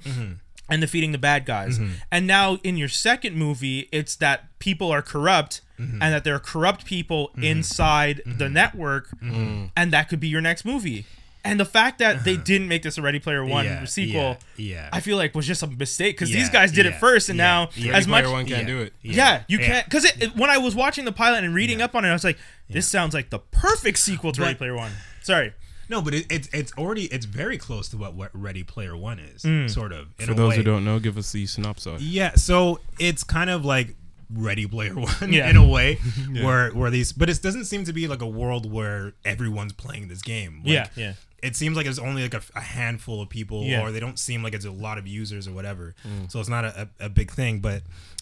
And 0.69 0.79
defeating 0.79 1.11
the 1.11 1.17
bad 1.17 1.45
guys, 1.45 1.77
Mm-hmm. 1.77 1.93
and 2.13 2.25
now 2.25 2.55
in 2.63 2.77
your 2.77 2.87
second 2.87 3.35
movie, 3.35 3.89
it's 3.91 4.15
that 4.17 4.57
people 4.59 4.89
are 4.89 5.01
corrupt, 5.01 5.59
Mm-hmm. 5.77 6.01
and 6.01 6.13
that 6.13 6.23
there 6.23 6.33
are 6.35 6.39
corrupt 6.39 6.85
people 6.85 7.31
inside 7.41 8.21
the 8.25 8.47
network, 8.47 9.09
and 9.21 9.91
that 9.91 10.07
could 10.07 10.21
be 10.21 10.29
your 10.29 10.39
next 10.39 10.63
movie. 10.63 11.05
And 11.43 11.59
the 11.59 11.65
fact 11.65 11.97
that 11.99 12.23
they 12.23 12.37
didn't 12.37 12.67
make 12.67 12.83
this 12.83 12.97
a 12.99 13.01
Ready 13.01 13.19
Player 13.19 13.43
One 13.43 13.65
Uh-huh. 13.65 13.77
Yeah, 13.81 13.85
sequel, 13.85 14.37
yeah, 14.57 14.73
yeah. 14.75 14.89
I 14.93 14.99
feel 14.99 15.17
like 15.17 15.33
was 15.33 15.47
just 15.47 15.63
a 15.63 15.67
mistake 15.67 16.15
because 16.15 16.29
Yeah, 16.31 16.39
these 16.39 16.49
guys 16.49 16.71
did 16.71 16.85
yeah, 16.85 16.91
it 16.91 16.99
first, 16.99 17.29
and 17.29 17.37
yeah, 17.39 17.43
now 17.45 17.69
yeah. 17.75 17.93
as 17.97 18.07
much 18.07 18.23
Player 18.25 18.33
One 18.35 18.45
can't 18.45 18.67
yeah. 18.67 18.73
do 18.75 18.81
it. 18.81 18.93
yeah, 19.01 19.43
you 19.47 19.57
Yeah. 19.59 19.65
can't 19.65 19.85
because 19.85 20.05
it, 20.05 20.21
it- 20.21 20.35
when 20.35 20.49
I 20.51 20.59
was 20.59 20.75
watching 20.75 21.03
the 21.05 21.11
pilot 21.11 21.43
and 21.43 21.55
reading 21.55 21.81
up 21.81 21.95
on 21.95 22.05
it, 22.05 22.09
I 22.09 22.13
was 22.13 22.23
like, 22.23 22.37
this 22.69 22.87
sounds 22.87 23.13
like 23.15 23.31
the 23.31 23.39
perfect 23.39 23.97
sequel 23.97 24.31
to 24.33 24.41
Ready 24.41 24.55
Player 24.55 24.75
One. 24.75 24.91
Sorry, 25.23 25.53
No, 25.89 26.01
but 26.01 26.13
it, 26.13 26.25
it's 26.31 26.47
it's 26.53 26.71
already 26.77 27.05
it's 27.05 27.25
very 27.25 27.57
close 27.57 27.89
to 27.89 27.97
what, 27.97 28.13
what 28.13 28.29
Ready 28.33 28.63
Player 28.63 28.95
One 28.95 29.17
is, 29.19 29.41
Mm. 29.41 29.69
sort 29.69 29.91
of. 29.91 30.09
In 30.19 30.27
For 30.27 30.31
a 30.33 30.35
those 30.35 30.49
way. 30.51 30.57
who 30.57 30.63
don't 30.63 30.85
know, 30.85 30.99
give 30.99 31.17
us 31.17 31.31
the 31.31 31.47
synopsis. 31.47 32.01
Yeah, 32.03 32.35
so 32.35 32.79
it's 32.99 33.23
kind 33.23 33.49
of 33.49 33.65
like 33.65 33.95
Ready 34.33 34.65
Player 34.67 34.93
One 34.95 35.33
Yeah. 35.33 35.49
in 35.49 35.57
a 35.57 35.67
way, 35.67 35.95
where 36.41 36.69
where 36.69 36.89
these, 36.91 37.11
but 37.11 37.29
it 37.29 37.41
doesn't 37.41 37.65
seem 37.65 37.83
to 37.85 37.93
be 37.93 38.07
like 38.07 38.21
a 38.21 38.27
world 38.27 38.71
where 38.71 39.13
everyone's 39.25 39.73
playing 39.73 40.07
this 40.07 40.21
game. 40.21 40.61
Like, 40.63 40.73
Yeah, 40.73 40.87
yeah. 40.95 41.13
It 41.41 41.55
seems 41.55 41.75
like 41.75 41.85
it's 41.87 41.97
only 41.99 42.21
like 42.21 42.33
a, 42.35 42.41
a 42.55 42.61
handful 42.61 43.21
of 43.21 43.29
people, 43.29 43.63
Yeah. 43.63 43.81
or 43.81 43.91
they 43.91 43.99
don't 43.99 44.19
seem 44.19 44.43
like 44.43 44.53
it's 44.53 44.65
a 44.65 44.71
lot 44.71 44.97
of 44.97 45.07
users 45.07 45.47
or 45.47 45.53
whatever. 45.53 45.95
So 46.29 46.39
it's 46.39 46.49
not 46.49 46.65
a, 46.65 46.89
a, 46.99 47.05
a 47.05 47.09
big 47.09 47.31
thing. 47.31 47.59
But 47.59 47.81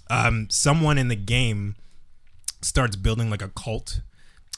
um, 0.10 0.48
someone 0.50 0.98
in 0.98 1.08
the 1.10 1.16
game 1.16 1.76
starts 2.62 2.96
building 2.96 3.30
like 3.30 3.42
a 3.42 3.50
cult. 3.50 4.02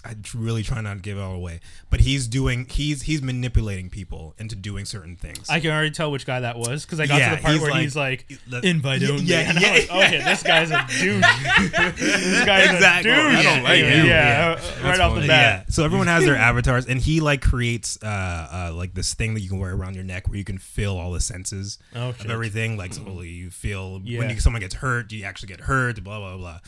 I 0.04 0.16
really 0.36 0.64
try 0.64 0.82
not 0.82 0.96
to 0.96 1.00
give 1.00 1.18
it 1.18 1.22
all 1.22 1.36
away, 1.36 1.60
but 1.92 2.00
he's 2.00 2.28
doing 2.28 2.66
he's 2.68 3.04
he's 3.04 3.22
manipulating 3.22 3.90
people 3.92 4.34
into 4.40 4.56
doing 4.56 4.86
certain 4.86 5.16
things. 5.16 5.48
I 5.50 5.60
can 5.60 5.70
already 5.72 5.92
tell 5.92 6.12
which 6.12 6.26
guy 6.26 6.40
that 6.40 6.58
was 6.58 6.86
because 6.86 7.00
I 7.00 7.06
got 7.06 7.20
Yeah, 7.20 7.30
to 7.30 7.36
the 7.36 7.42
part 7.44 7.54
he's 7.54 7.62
where 7.62 7.72
like- 7.72 7.82
he's 7.82 7.96
like, 7.96 8.40
the- 8.48 8.68
invite 8.68 9.02
Yeah, 9.02 9.10
only. 9.10 9.24
yeah, 9.26 9.50
and 9.50 9.58
I 9.60 9.62
yeah, 9.62 9.74
was, 9.74 9.90
okay, 9.90 10.24
this 10.24 10.44
guy's 10.44 10.72
a 10.72 10.86
douche. 10.88 11.22
this 12.00 12.46
guy's 12.46 12.72
Exactly. 12.74 13.12
a 13.12 13.16
douche. 13.16 13.36
I 13.38 13.44
don't 13.44 13.64
like 13.64 13.80
yeah, 13.80 13.96
you. 13.96 14.04
Yeah, 14.10 14.60
Yeah. 14.82 14.90
right 14.90 15.00
off 15.00 15.14
the 15.16 15.28
bat. 15.28 15.66
Yeah. 15.68 15.72
So 15.72 15.86
everyone 15.86 16.08
has 16.08 16.26
their 16.26 16.36
avatars, 16.36 16.88
and 16.88 17.00
he 17.00 17.20
like 17.20 17.42
creates 17.42 17.98
uh, 18.02 18.08
uh 18.08 18.74
like 18.74 18.94
this 18.94 19.14
thing 19.14 19.34
that 19.36 19.42
you 19.42 19.50
can 19.50 19.60
wear 19.60 19.74
around 19.76 19.96
your 19.96 20.04
neck 20.04 20.28
where 20.28 20.38
you 20.38 20.44
can 20.44 20.58
feel 20.58 20.98
all 20.98 21.12
the 21.12 21.22
senses 21.22 21.78
Oh, 21.96 22.10
of 22.10 22.30
everything. 22.30 22.76
Like 22.78 22.94
so 22.94 23.22
you 23.22 23.50
feel 23.52 24.02
Yeah. 24.04 24.20
when 24.20 24.30
you, 24.32 24.40
someone 24.40 24.62
gets 24.62 24.76
hurt, 24.76 25.10
do 25.10 25.16
you 25.18 25.26
actually 25.26 25.50
get 25.50 25.62
hurt. 25.62 26.04
Blah 26.04 26.20
blah 26.20 26.38
blah. 26.38 26.60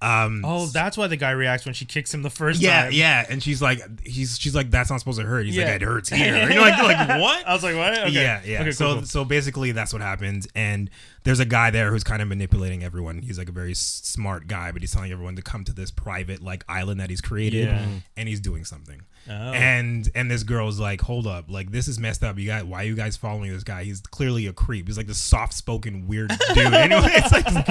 Um, 0.00 0.44
Oh, 0.44 0.66
that's 0.66 0.96
why 0.96 1.08
the 1.08 1.16
guy 1.16 1.32
reacts 1.32 1.64
when 1.64 1.74
she 1.74 1.84
kicks 1.84 2.14
him 2.14 2.22
the 2.22 2.30
first 2.30 2.60
yeah, 2.60 2.84
time. 2.84 2.92
yeah, 2.92 3.22
yeah. 3.22 3.26
and 3.28 3.42
she's 3.42 3.60
like, 3.60 3.80
he's 4.06 4.38
she's 4.38 4.54
like, 4.54 4.70
that's 4.70 4.90
not 4.90 5.00
supposed 5.00 5.18
to 5.18 5.26
hurt. 5.26 5.46
He's 5.46 5.56
Yeah. 5.56 5.64
like, 5.72 5.82
it 5.82 5.84
hurts 5.84 6.08
here. 6.10 6.36
You're 6.48 6.60
like, 6.60 6.76
you're 6.76 6.86
like 6.86 7.08
what? 7.20 7.46
I 7.46 7.52
was 7.52 7.62
like, 7.64 7.74
what? 7.76 7.98
Okay. 7.98 8.10
Yeah, 8.12 8.40
yeah. 8.44 8.60
Okay, 8.60 8.70
so 8.70 8.84
cool, 8.86 8.94
cool. 8.96 9.04
so 9.06 9.24
basically 9.24 9.72
that's 9.72 9.92
what 9.92 10.00
happens 10.02 10.46
and 10.54 10.88
there's 11.24 11.40
a 11.40 11.44
guy 11.44 11.70
there 11.70 11.90
who's 11.90 12.04
kind 12.04 12.22
of 12.22 12.28
manipulating 12.28 12.82
everyone. 12.82 13.20
He's 13.20 13.38
like 13.38 13.48
a 13.50 13.52
very 13.52 13.74
smart 13.74 14.46
guy, 14.46 14.72
but 14.72 14.80
he's 14.82 14.92
telling 14.92 15.12
everyone 15.12 15.36
to 15.36 15.42
come 15.42 15.62
to 15.64 15.72
this 15.74 15.90
private 15.90 16.42
like 16.42 16.64
island 16.68 17.00
that 17.00 17.10
he's 17.10 17.20
created 17.20 17.66
Yeah. 17.66 17.84
and 18.16 18.28
he's 18.28 18.40
doing 18.40 18.64
something. 18.64 19.02
Oh. 19.28 19.32
And 19.32 20.08
and 20.14 20.30
this 20.30 20.42
girl's 20.42 20.80
like, 20.80 21.02
"Hold 21.02 21.26
up. 21.26 21.50
Like 21.50 21.70
this 21.70 21.86
is 21.86 21.98
messed 21.98 22.24
up. 22.24 22.38
You 22.38 22.46
guys 22.46 22.64
why 22.64 22.82
are 22.82 22.86
you 22.86 22.94
guys 22.94 23.18
following 23.18 23.52
this 23.52 23.62
guy? 23.64 23.84
He's 23.84 24.00
clearly 24.00 24.46
a 24.46 24.54
creep. 24.54 24.86
He's 24.86 24.96
like 24.96 25.06
this 25.08 25.18
soft-spoken 25.18 26.06
weird 26.08 26.32
dude. 26.54 26.58
anyway, 26.72 27.10
it's 27.16 27.32
like 27.32 27.44
come, 27.44 27.64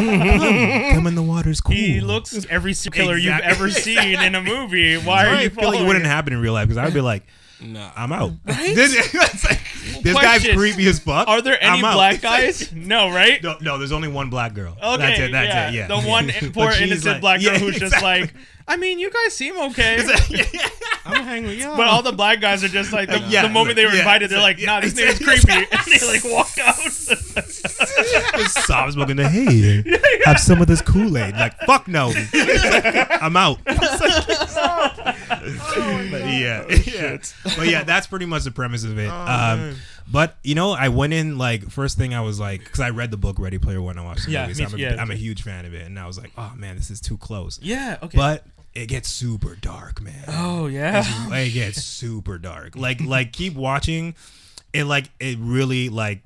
come 0.93 1.07
in 1.07 1.15
the 1.15 1.23
water's 1.23 1.59
cool. 1.61 1.73
He 2.29 2.35
looks 2.37 2.45
every 2.49 2.73
serial 2.73 3.03
killer 3.05 3.17
you've 3.17 3.33
Exactly. 3.35 3.51
ever 3.51 3.69
seen 3.71 4.21
in 4.21 4.35
a 4.35 4.41
movie. 4.41 4.97
Why 5.03 5.25
are 5.27 5.41
you 5.41 5.47
I 5.47 5.49
feel 5.49 5.69
like 5.71 5.79
it 5.81 5.85
wouldn't 5.87 6.05
it? 6.05 6.09
happen 6.09 6.33
in 6.33 6.41
real 6.41 6.53
life 6.53 6.67
because 6.67 6.77
I'd 6.77 6.93
be 6.93 7.01
like, 7.01 7.25
Nah. 7.59 7.91
I'm 7.95 8.11
out. 8.11 8.33
Right? 8.45 8.75
this 8.75 8.93
it's 9.15 9.43
like, 9.43 9.59
this 10.03 10.13
guy's 10.13 10.41
Question. 10.41 10.57
creepy 10.57 10.87
as 10.87 10.99
fuck. 10.99 11.27
Are 11.27 11.41
there 11.41 11.57
any 11.61 11.79
I'm 11.79 11.85
out. 11.85 11.93
black 11.95 12.21
guys? 12.21 12.71
No, 12.71 13.09
right? 13.09 13.41
No, 13.41 13.57
no, 13.61 13.77
there's 13.79 13.91
only 13.91 14.07
one 14.09 14.29
black 14.29 14.53
girl. 14.53 14.77
Okay, 14.81 14.97
that's 14.97 15.19
it. 15.19 15.31
That's 15.31 15.47
yeah. 15.53 15.69
it. 15.69 15.73
Yeah, 15.73 15.87
The 15.87 16.07
one 16.07 16.27
But 16.27 16.53
poor 16.53 16.71
she's 16.71 16.81
innocent 16.83 17.13
like- 17.13 17.21
black 17.21 17.41
girl 17.41 17.53
yeah, 17.53 17.57
who's 17.59 17.79
just 17.79 17.95
exactly. 17.95 18.21
like, 18.21 18.33
I 18.69 18.75
mean, 18.75 18.99
you 18.99 19.09
guys 19.09 19.33
seem 19.33 19.57
okay. 19.69 19.97
I'm 21.05 21.23
hang 21.23 21.45
with 21.45 21.57
y'all. 21.57 21.77
But 21.77 21.87
all 21.87 22.01
the 22.01 22.11
black 22.11 22.41
guys 22.41 22.63
are 22.65 22.67
just 22.67 22.91
like 22.91 23.07
the, 23.07 23.19
Yeah, 23.29 23.43
the 23.43 23.49
moment 23.49 23.77
they 23.77 23.85
were 23.85 23.93
yeah, 23.93 23.99
invited, 23.99 24.29
they're 24.29 24.39
like, 24.41 24.57
like, 24.57 24.65
"Nah, 24.65 24.81
this 24.81 24.93
nigga's 24.93 25.21
it's- 25.21 25.45
creepy," 25.45 25.65
and 25.71 25.85
they 25.87 26.05
like 26.05 26.23
walk 26.25 26.57
out. 26.59 26.75
Just 28.37 28.65
sob 28.67 28.91
smoking 28.91 29.15
the 29.15 29.29
hey, 29.29 29.83
have 30.25 30.39
some 30.39 30.61
of 30.61 30.67
this 30.67 30.81
Kool 30.81 31.17
Aid. 31.17 31.35
Like 31.35 31.57
fuck 31.61 31.87
no, 31.87 32.11
I'm 33.21 33.37
out. 33.37 33.59
but 33.63 33.75
yeah, 36.25 36.65
yeah. 36.69 37.17
But 37.57 37.67
yeah, 37.67 37.83
that's 37.83 38.07
pretty 38.07 38.25
much 38.25 38.43
the 38.43 38.51
premise 38.51 38.83
of 38.83 38.97
it. 38.99 39.07
um, 39.09 39.75
but 40.11 40.37
you 40.43 40.55
know, 40.55 40.71
I 40.71 40.89
went 40.89 41.13
in 41.13 41.37
like 41.37 41.69
first 41.69 41.97
thing 41.97 42.13
I 42.13 42.21
was 42.21 42.39
like, 42.39 42.63
because 42.63 42.79
I 42.79 42.89
read 42.91 43.11
the 43.11 43.17
book 43.17 43.39
Ready 43.39 43.57
Player 43.57 43.81
One. 43.81 43.97
I 43.97 44.03
watched 44.03 44.25
the 44.25 44.31
Yeah, 44.31 44.47
movie, 44.47 44.53
so 44.55 44.59
me 44.59 44.65
I'm, 44.65 44.73
a, 44.73 44.77
too, 44.77 44.81
yeah. 44.95 45.01
I'm 45.01 45.11
a 45.11 45.15
huge 45.15 45.43
fan 45.43 45.65
of 45.65 45.73
it, 45.73 45.85
and 45.85 45.97
I 45.99 46.05
was 46.07 46.17
like, 46.17 46.31
oh 46.37 46.51
man, 46.55 46.75
this 46.75 46.89
is 46.91 46.99
too 47.01 47.17
close. 47.17 47.59
yeah. 47.61 47.97
Okay. 48.03 48.17
But 48.17 48.43
it 48.73 48.87
gets 48.87 49.09
super 49.09 49.55
dark, 49.55 50.01
man. 50.01 50.23
oh 50.27 50.67
yeah. 50.67 51.03
it 51.33 51.51
gets 51.51 51.83
super 51.83 52.37
dark. 52.37 52.75
Like 52.75 53.01
like 53.01 53.33
keep 53.33 53.53
watching. 53.55 54.15
It 54.73 54.83
like 54.85 55.09
it 55.19 55.37
really 55.39 55.89
like 55.89 56.21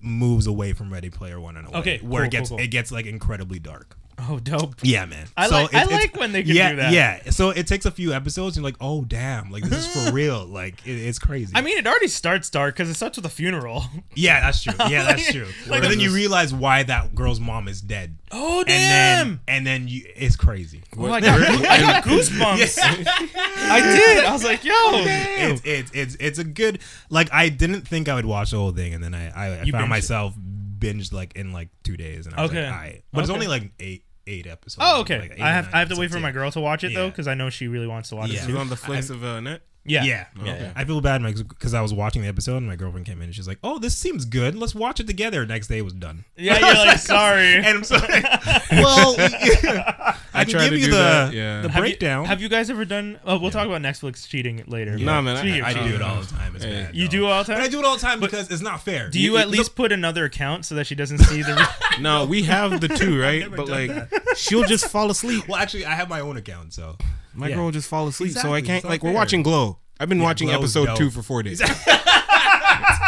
moves 0.00 0.46
away 0.46 0.72
from 0.72 0.92
Ready 0.92 1.10
Player 1.10 1.40
One 1.40 1.56
in 1.56 1.66
a 1.66 1.70
way. 1.70 1.78
Okay, 1.78 1.98
where 2.02 2.24
it 2.24 2.30
gets 2.30 2.48
cool, 2.50 2.58
cool. 2.58 2.64
it 2.64 2.68
gets 2.68 2.90
like 2.90 3.06
incredibly 3.06 3.58
dark. 3.58 3.96
Oh, 4.28 4.38
dope. 4.38 4.74
Yeah, 4.82 5.06
man. 5.06 5.26
I 5.36 5.48
So 5.48 5.54
like- 5.54 5.74
I 5.74 5.82
it's- 5.82 5.86
it's- 5.86 6.00
like 6.00 6.16
when 6.20 6.32
they 6.32 6.42
can 6.42 6.54
yeah, 6.54 6.70
do 6.70 6.76
that. 6.76 6.92
Yeah. 6.92 7.30
So 7.30 7.50
it 7.50 7.66
takes 7.66 7.86
a 7.86 7.90
few 7.90 8.12
episodes 8.12 8.56
and 8.56 8.62
you're 8.64 8.70
like, 8.70 8.78
oh 8.80 9.04
damn, 9.04 9.50
like 9.50 9.62
this 9.64 9.86
is 9.86 10.06
for 10.08 10.12
real. 10.14 10.44
Like 10.44 10.86
it, 10.86 10.92
it's 10.92 11.18
crazy. 11.18 11.52
I 11.54 11.60
mean, 11.62 11.78
it 11.78 11.86
already 11.86 12.08
starts 12.08 12.50
dark 12.50 12.74
because 12.76 12.88
it 12.90 12.94
starts 12.94 13.16
with 13.16 13.24
a 13.26 13.30
funeral. 13.30 13.84
yeah, 14.14 14.40
that's 14.40 14.62
true. 14.62 14.74
Yeah, 14.88 15.04
that's 15.04 15.32
true. 15.32 15.46
like 15.68 15.82
but 15.82 15.88
then 15.88 16.00
you 16.00 16.12
realize 16.14 16.52
why 16.52 16.82
that 16.82 17.14
girl's 17.14 17.40
mom 17.40 17.68
is 17.68 17.80
dead. 17.80 18.16
Oh 18.32 18.58
And 18.60 18.68
damn! 18.68 19.26
then 19.28 19.40
and 19.48 19.66
then 19.66 19.88
you 19.88 20.04
it's 20.14 20.36
crazy. 20.36 20.82
oh, 20.98 21.10
I 21.10 21.20
got, 21.20 21.40
I 21.40 21.80
got 21.80 22.04
goosebumps. 22.04 22.78
I 22.80 23.80
did. 23.80 24.24
I 24.24 24.32
was 24.32 24.44
like, 24.44 24.64
yo. 24.64 24.72
it's 24.74 25.62
it's 25.64 25.90
it's 25.92 26.16
it's 26.20 26.38
a 26.38 26.44
good 26.44 26.80
like 27.08 27.32
I 27.32 27.48
didn't 27.48 27.88
think 27.88 28.08
I 28.08 28.14
would 28.14 28.26
watch 28.26 28.50
the 28.50 28.58
whole 28.58 28.72
thing 28.72 28.94
and 28.94 29.02
then 29.02 29.14
I 29.14 29.28
I, 29.30 29.60
I 29.60 29.70
found 29.70 29.84
it. 29.84 29.88
myself 29.88 30.34
binged 30.78 31.12
like 31.12 31.36
in 31.36 31.52
like 31.52 31.68
two 31.82 31.96
days 31.96 32.26
and 32.26 32.34
I 32.34 32.42
was 32.42 32.50
Okay. 32.50 32.64
like, 32.64 32.72
Alright. 32.72 33.04
but 33.12 33.20
it's 33.20 33.30
only 33.30 33.46
like 33.48 33.70
eight 33.80 34.04
eight 34.30 34.46
episodes. 34.46 34.78
Oh, 34.86 35.00
okay. 35.00 35.20
Like 35.20 35.32
eight 35.32 35.40
I 35.40 35.50
have 35.52 35.68
I 35.74 35.78
have 35.80 35.88
to 35.90 35.96
wait 35.98 36.10
for 36.10 36.20
my 36.20 36.32
girl 36.32 36.50
to 36.52 36.60
watch 36.60 36.84
it 36.84 36.94
though 36.94 37.04
Yeah. 37.04 37.10
because 37.10 37.28
I 37.28 37.34
know 37.34 37.50
she 37.50 37.68
really 37.68 37.86
wants 37.86 38.08
to 38.10 38.16
watch 38.16 38.30
Yeah. 38.30 38.44
it 38.44 38.48
You 38.48 38.54
too. 38.54 38.60
on 38.60 38.68
the 38.68 38.76
flicks 38.76 39.10
of 39.10 39.22
uh, 39.24 39.40
net? 39.40 39.62
Yeah. 39.90 40.04
Yeah. 40.04 40.26
Yeah. 40.44 40.52
Okay. 40.52 40.72
I 40.76 40.84
feel 40.84 41.00
bad 41.00 41.22
because 41.22 41.74
I 41.74 41.80
was 41.80 41.92
watching 41.92 42.22
the 42.22 42.28
episode 42.28 42.58
and 42.58 42.66
my 42.66 42.76
girlfriend 42.76 43.06
came 43.06 43.18
in 43.18 43.24
and 43.24 43.34
she's 43.34 43.48
like, 43.48 43.58
"Oh, 43.64 43.78
this 43.78 43.96
seems 43.96 44.24
good. 44.24 44.54
Let's 44.54 44.74
watch 44.74 45.00
it 45.00 45.06
together." 45.06 45.44
Next 45.46 45.66
day 45.68 45.78
it 45.78 45.82
was 45.82 45.92
done. 45.94 46.24
Yeah, 46.36 46.58
you're 46.58 46.86
like, 46.86 46.98
sorry. 47.16 47.54
And 47.56 47.66
I'm 47.66 47.84
sorry. 47.84 48.22
well, 48.72 49.16
I, 49.18 50.16
I 50.32 50.44
can 50.44 50.52
give 50.58 50.70
to 50.70 50.78
you 50.78 50.86
the 50.90 50.96
that, 50.96 51.32
yeah. 51.32 51.62
the 51.62 51.68
Have 51.68 51.76
you- 51.76 51.90
breakdown. 51.90 52.24
Have 52.26 52.40
you 52.40 52.48
guys 52.48 52.70
ever 52.70 52.84
done? 52.84 53.18
Oh, 53.24 53.38
we'll 53.38 53.50
talk 53.50 53.66
about 53.66 53.82
Netflix 53.82 54.26
cheating 54.28 54.62
later. 54.66 54.96
Nah, 54.98 55.20
man, 55.20 55.36
I- 55.36 55.40
Speaking 55.40 55.62
I 55.62 55.68
I 55.70 55.88
do 55.88 55.94
it 55.94 56.02
all 56.02 56.20
the 56.20 56.26
time. 56.26 56.56
It's 56.56 56.64
Yeah. 56.64 56.84
bad, 56.86 56.94
You 56.96 57.04
though. 57.06 57.10
do 57.10 57.26
all 57.26 57.44
the 57.44 57.52
But 57.52 57.62
I 57.62 57.68
do 57.68 57.78
it 57.80 57.84
all 57.84 57.94
the 57.96 58.00
time 58.02 58.20
because 58.20 58.50
it's 58.50 58.62
not 58.62 58.82
fair. 58.82 59.08
Do 59.10 59.18
you 59.20 59.36
at 59.38 59.48
least 59.48 59.74
put 59.74 59.92
another 59.92 60.24
account 60.24 60.64
so 60.66 60.74
that 60.76 60.86
she 60.86 60.94
doesn't 60.94 61.18
see 61.18 61.42
the? 61.42 61.68
No, 62.00 62.24
we 62.24 62.42
have 62.44 62.80
the 62.80 62.88
two, 62.88 63.20
right? 63.20 63.48
But 63.50 63.66
done 63.66 63.88
like, 63.88 64.12
she'll 64.36 64.64
just 64.64 64.86
fall 64.88 65.10
asleep. 65.10 65.48
Well, 65.48 65.60
actually, 65.60 65.84
I 65.86 65.94
have 65.94 66.08
my 66.08 66.20
own 66.20 66.36
account, 66.36 66.72
so 66.72 66.96
My 67.34 67.48
Yeah. 67.48 67.56
girl 67.56 67.64
will 67.66 67.70
just 67.72 67.88
fall 67.88 68.06
asleep, 68.08 68.32
so 68.32 68.52
I 68.54 68.60
can't. 68.60 68.78
it's 68.78 68.84
not 68.84 68.90
Like, 68.90 69.02
we're 69.02 69.12
watching 69.12 69.42
Glow. 69.42 69.78
I've 69.98 70.08
been 70.08 70.20
watching 70.22 70.48
Glow's 70.48 70.58
episode 70.60 70.86
dope. 70.86 70.98
two 70.98 71.10
for 71.10 71.22
four 71.22 71.42
days. 71.42 71.60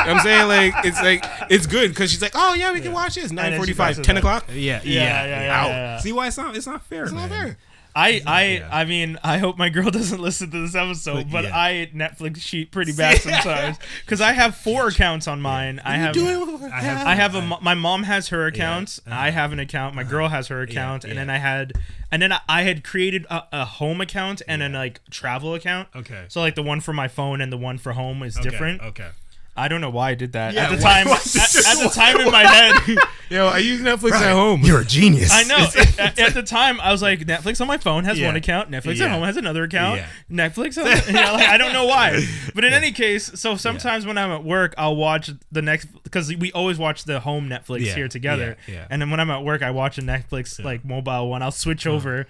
I'm 0.04 0.18
saying 0.20 0.48
like 0.48 0.74
it's 0.84 1.00
like 1.00 1.24
it's 1.48 1.66
good 1.66 1.90
because 1.90 2.10
she's 2.10 2.20
like, 2.22 2.32
oh 2.34 2.54
yeah, 2.54 2.72
we 2.72 2.80
can 2.80 2.92
watch 2.92 3.14
this. 3.14 3.28
then 3.28 3.36
Nine 3.36 3.52
she 3.52 3.56
forty-five, 3.58 3.90
passes 3.96 4.06
10 4.06 4.16
o'clock. 4.18 4.44
yeah, 4.48 4.80
Yeah, 4.82 4.82
yeah, 4.84 5.26
yeah, 5.44 5.60
Out. 5.60 5.68
yeah, 5.68 5.76
yeah. 5.76 5.98
See 5.98 6.12
why 6.12 6.26
it's 6.28 6.36
not? 6.36 6.56
It's 6.56 6.66
not 6.66 6.84
fair. 6.86 7.04
It's 7.04 7.12
not 7.12 7.28
fair. 7.28 7.56
I 7.94 8.22
I 8.26 8.44
Yeah. 8.44 8.68
I 8.72 8.84
mean 8.84 9.18
I 9.22 9.38
hope 9.38 9.58
my 9.58 9.68
girl 9.68 9.90
doesn't 9.98 10.20
listen 10.20 10.50
to 10.50 10.60
this 10.62 10.74
episode, 10.74 11.24
But, 11.24 11.32
but 11.32 11.44
yeah. 11.44 11.56
I 11.56 11.90
Netflix 11.94 12.40
cheat 12.40 12.70
pretty 12.70 12.92
bad 12.96 13.18
sometimes 13.20 13.78
because 14.04 14.20
I 14.20 14.32
have 14.32 14.56
four 14.56 14.88
accounts 14.88 15.28
on 15.28 15.40
mine. 15.40 15.80
I 15.84 15.96
have. 15.96 16.16
I 16.16 16.80
have. 16.80 17.06
I 17.06 17.14
have 17.14 17.34
a. 17.34 17.42
My 17.60 17.74
mom 17.74 18.04
has 18.04 18.28
her 18.28 18.46
account. 18.46 18.98
uh-huh. 19.06 19.14
I 19.18 19.30
have 19.30 19.52
an 19.52 19.58
account. 19.58 19.94
My 19.94 20.04
girl 20.04 20.28
has 20.28 20.48
her 20.48 20.62
account, 20.62 21.04
and 21.04 21.14
yeah. 21.14 21.20
then 21.20 21.30
I 21.30 21.38
had, 21.38 21.72
and 22.10 22.22
then 22.22 22.32
I- 22.32 22.40
I 22.48 22.62
had 22.62 22.84
created 22.84 23.26
a, 23.30 23.44
a 23.52 23.64
home 23.64 24.00
account 24.00 24.42
and 24.48 24.62
then 24.62 24.72
like 24.72 25.00
travel 25.10 25.54
account. 25.54 25.88
Okay. 25.94 26.24
So 26.28 26.40
like 26.40 26.54
the 26.54 26.62
one 26.62 26.80
for 26.80 26.92
my 26.92 27.08
phone 27.08 27.40
and 27.40 27.52
the 27.52 27.56
one 27.58 27.78
for 27.78 27.92
home 27.92 28.22
is 28.22 28.36
Okay, 28.38 28.48
different. 28.48 28.82
Okay. 28.82 29.08
I 29.54 29.68
don't 29.68 29.82
know 29.82 29.90
why 29.90 30.10
I 30.10 30.14
did 30.14 30.32
that 30.32 30.54
Yeah, 30.54 30.64
at 30.70 30.78
the 30.78 30.82
why- 30.82 31.02
time. 31.02 31.08
why- 31.08 31.16
at, 31.16 31.54
at 31.56 31.82
the 31.82 31.90
time 31.94 32.18
in 32.20 32.30
my 32.30 32.42
head, 32.46 32.74
Yo, 33.30 33.46
I 33.46 33.58
use 33.58 33.80
Netflix 33.80 34.12
at 34.12 34.32
home. 34.32 34.60
You're 34.62 34.80
a 34.80 34.84
genius. 34.84 35.30
I 35.32 35.44
know. 35.44 35.56
at, 35.98 36.18
at 36.18 36.34
the 36.34 36.42
time, 36.42 36.78
I 36.82 36.92
was 36.92 37.00
like, 37.00 37.20
Netflix 37.20 37.62
on 37.62 37.66
my 37.66 37.78
phone 37.78 38.04
has 38.04 38.18
Yeah. 38.18 38.26
one 38.26 38.36
account. 38.36 38.70
Netflix 38.70 38.96
Yeah. 38.98 39.06
at 39.06 39.10
home 39.12 39.22
has 39.24 39.38
another 39.38 39.64
account. 39.64 40.00
Yeah. 40.28 40.48
Netflix, 40.48 40.74
has, 40.74 41.06
you 41.06 41.14
know, 41.14 41.32
like, 41.34 41.48
I 41.48 41.56
don't 41.56 41.72
know 41.72 41.86
why. 41.86 42.22
But 42.54 42.64
in 42.64 42.74
any 42.74 42.92
case, 42.92 43.40
so 43.40 43.56
sometimes 43.56 44.04
when 44.06 44.18
I'm 44.18 44.30
at 44.30 44.44
work, 44.44 44.74
I'll 44.76 44.96
watch 44.96 45.30
the 45.50 45.62
next 45.62 45.86
because 46.04 46.34
we 46.36 46.52
always 46.52 46.78
watch 46.78 47.04
the 47.04 47.20
home 47.20 47.48
Netflix 47.48 47.86
Yeah. 47.86 47.94
here 47.94 48.08
together. 48.08 48.56
Yeah. 48.68 48.74
Yeah. 48.74 48.86
And 48.90 49.00
then 49.00 49.10
when 49.10 49.18
I'm 49.20 49.30
at 49.30 49.44
work, 49.44 49.62
I 49.62 49.70
watch 49.70 49.96
a 49.96 50.02
Netflix 50.02 50.62
like 50.62 50.84
mobile 50.84 51.30
one. 51.30 51.42
I'll 51.42 51.50
switch 51.50 51.86
Uh-huh. 51.86 51.96
over, 51.96 52.26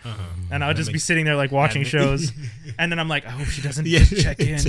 and 0.52 0.62
I'll 0.62 0.74
just 0.74 0.92
be 0.92 0.98
sitting 1.00 1.24
there 1.24 1.36
like 1.36 1.50
watching 1.50 1.82
and- 1.82 1.90
shows, 1.90 2.32
and 2.78 2.92
then 2.92 2.98
I'm 3.00 3.08
like, 3.08 3.26
I 3.26 3.30
hope 3.30 3.46
she 3.48 3.60
doesn't 3.62 3.86
Yeah. 3.88 4.04
check 4.04 4.38
in. 4.40 4.60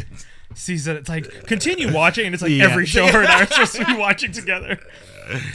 Sees 0.55 0.85
that 0.85 0.95
it's 0.95 1.09
like 1.09 1.45
continue 1.47 1.91
watching, 1.93 2.25
and 2.25 2.33
it's 2.33 2.41
like 2.43 2.51
Yeah. 2.51 2.65
every 2.65 2.85
show 2.85 3.05
and 3.05 3.27
I 3.27 3.43
are 3.43 3.45
supposed 3.47 3.75
to 3.75 3.85
be 3.85 3.95
watching 3.95 4.31
together. 4.31 4.79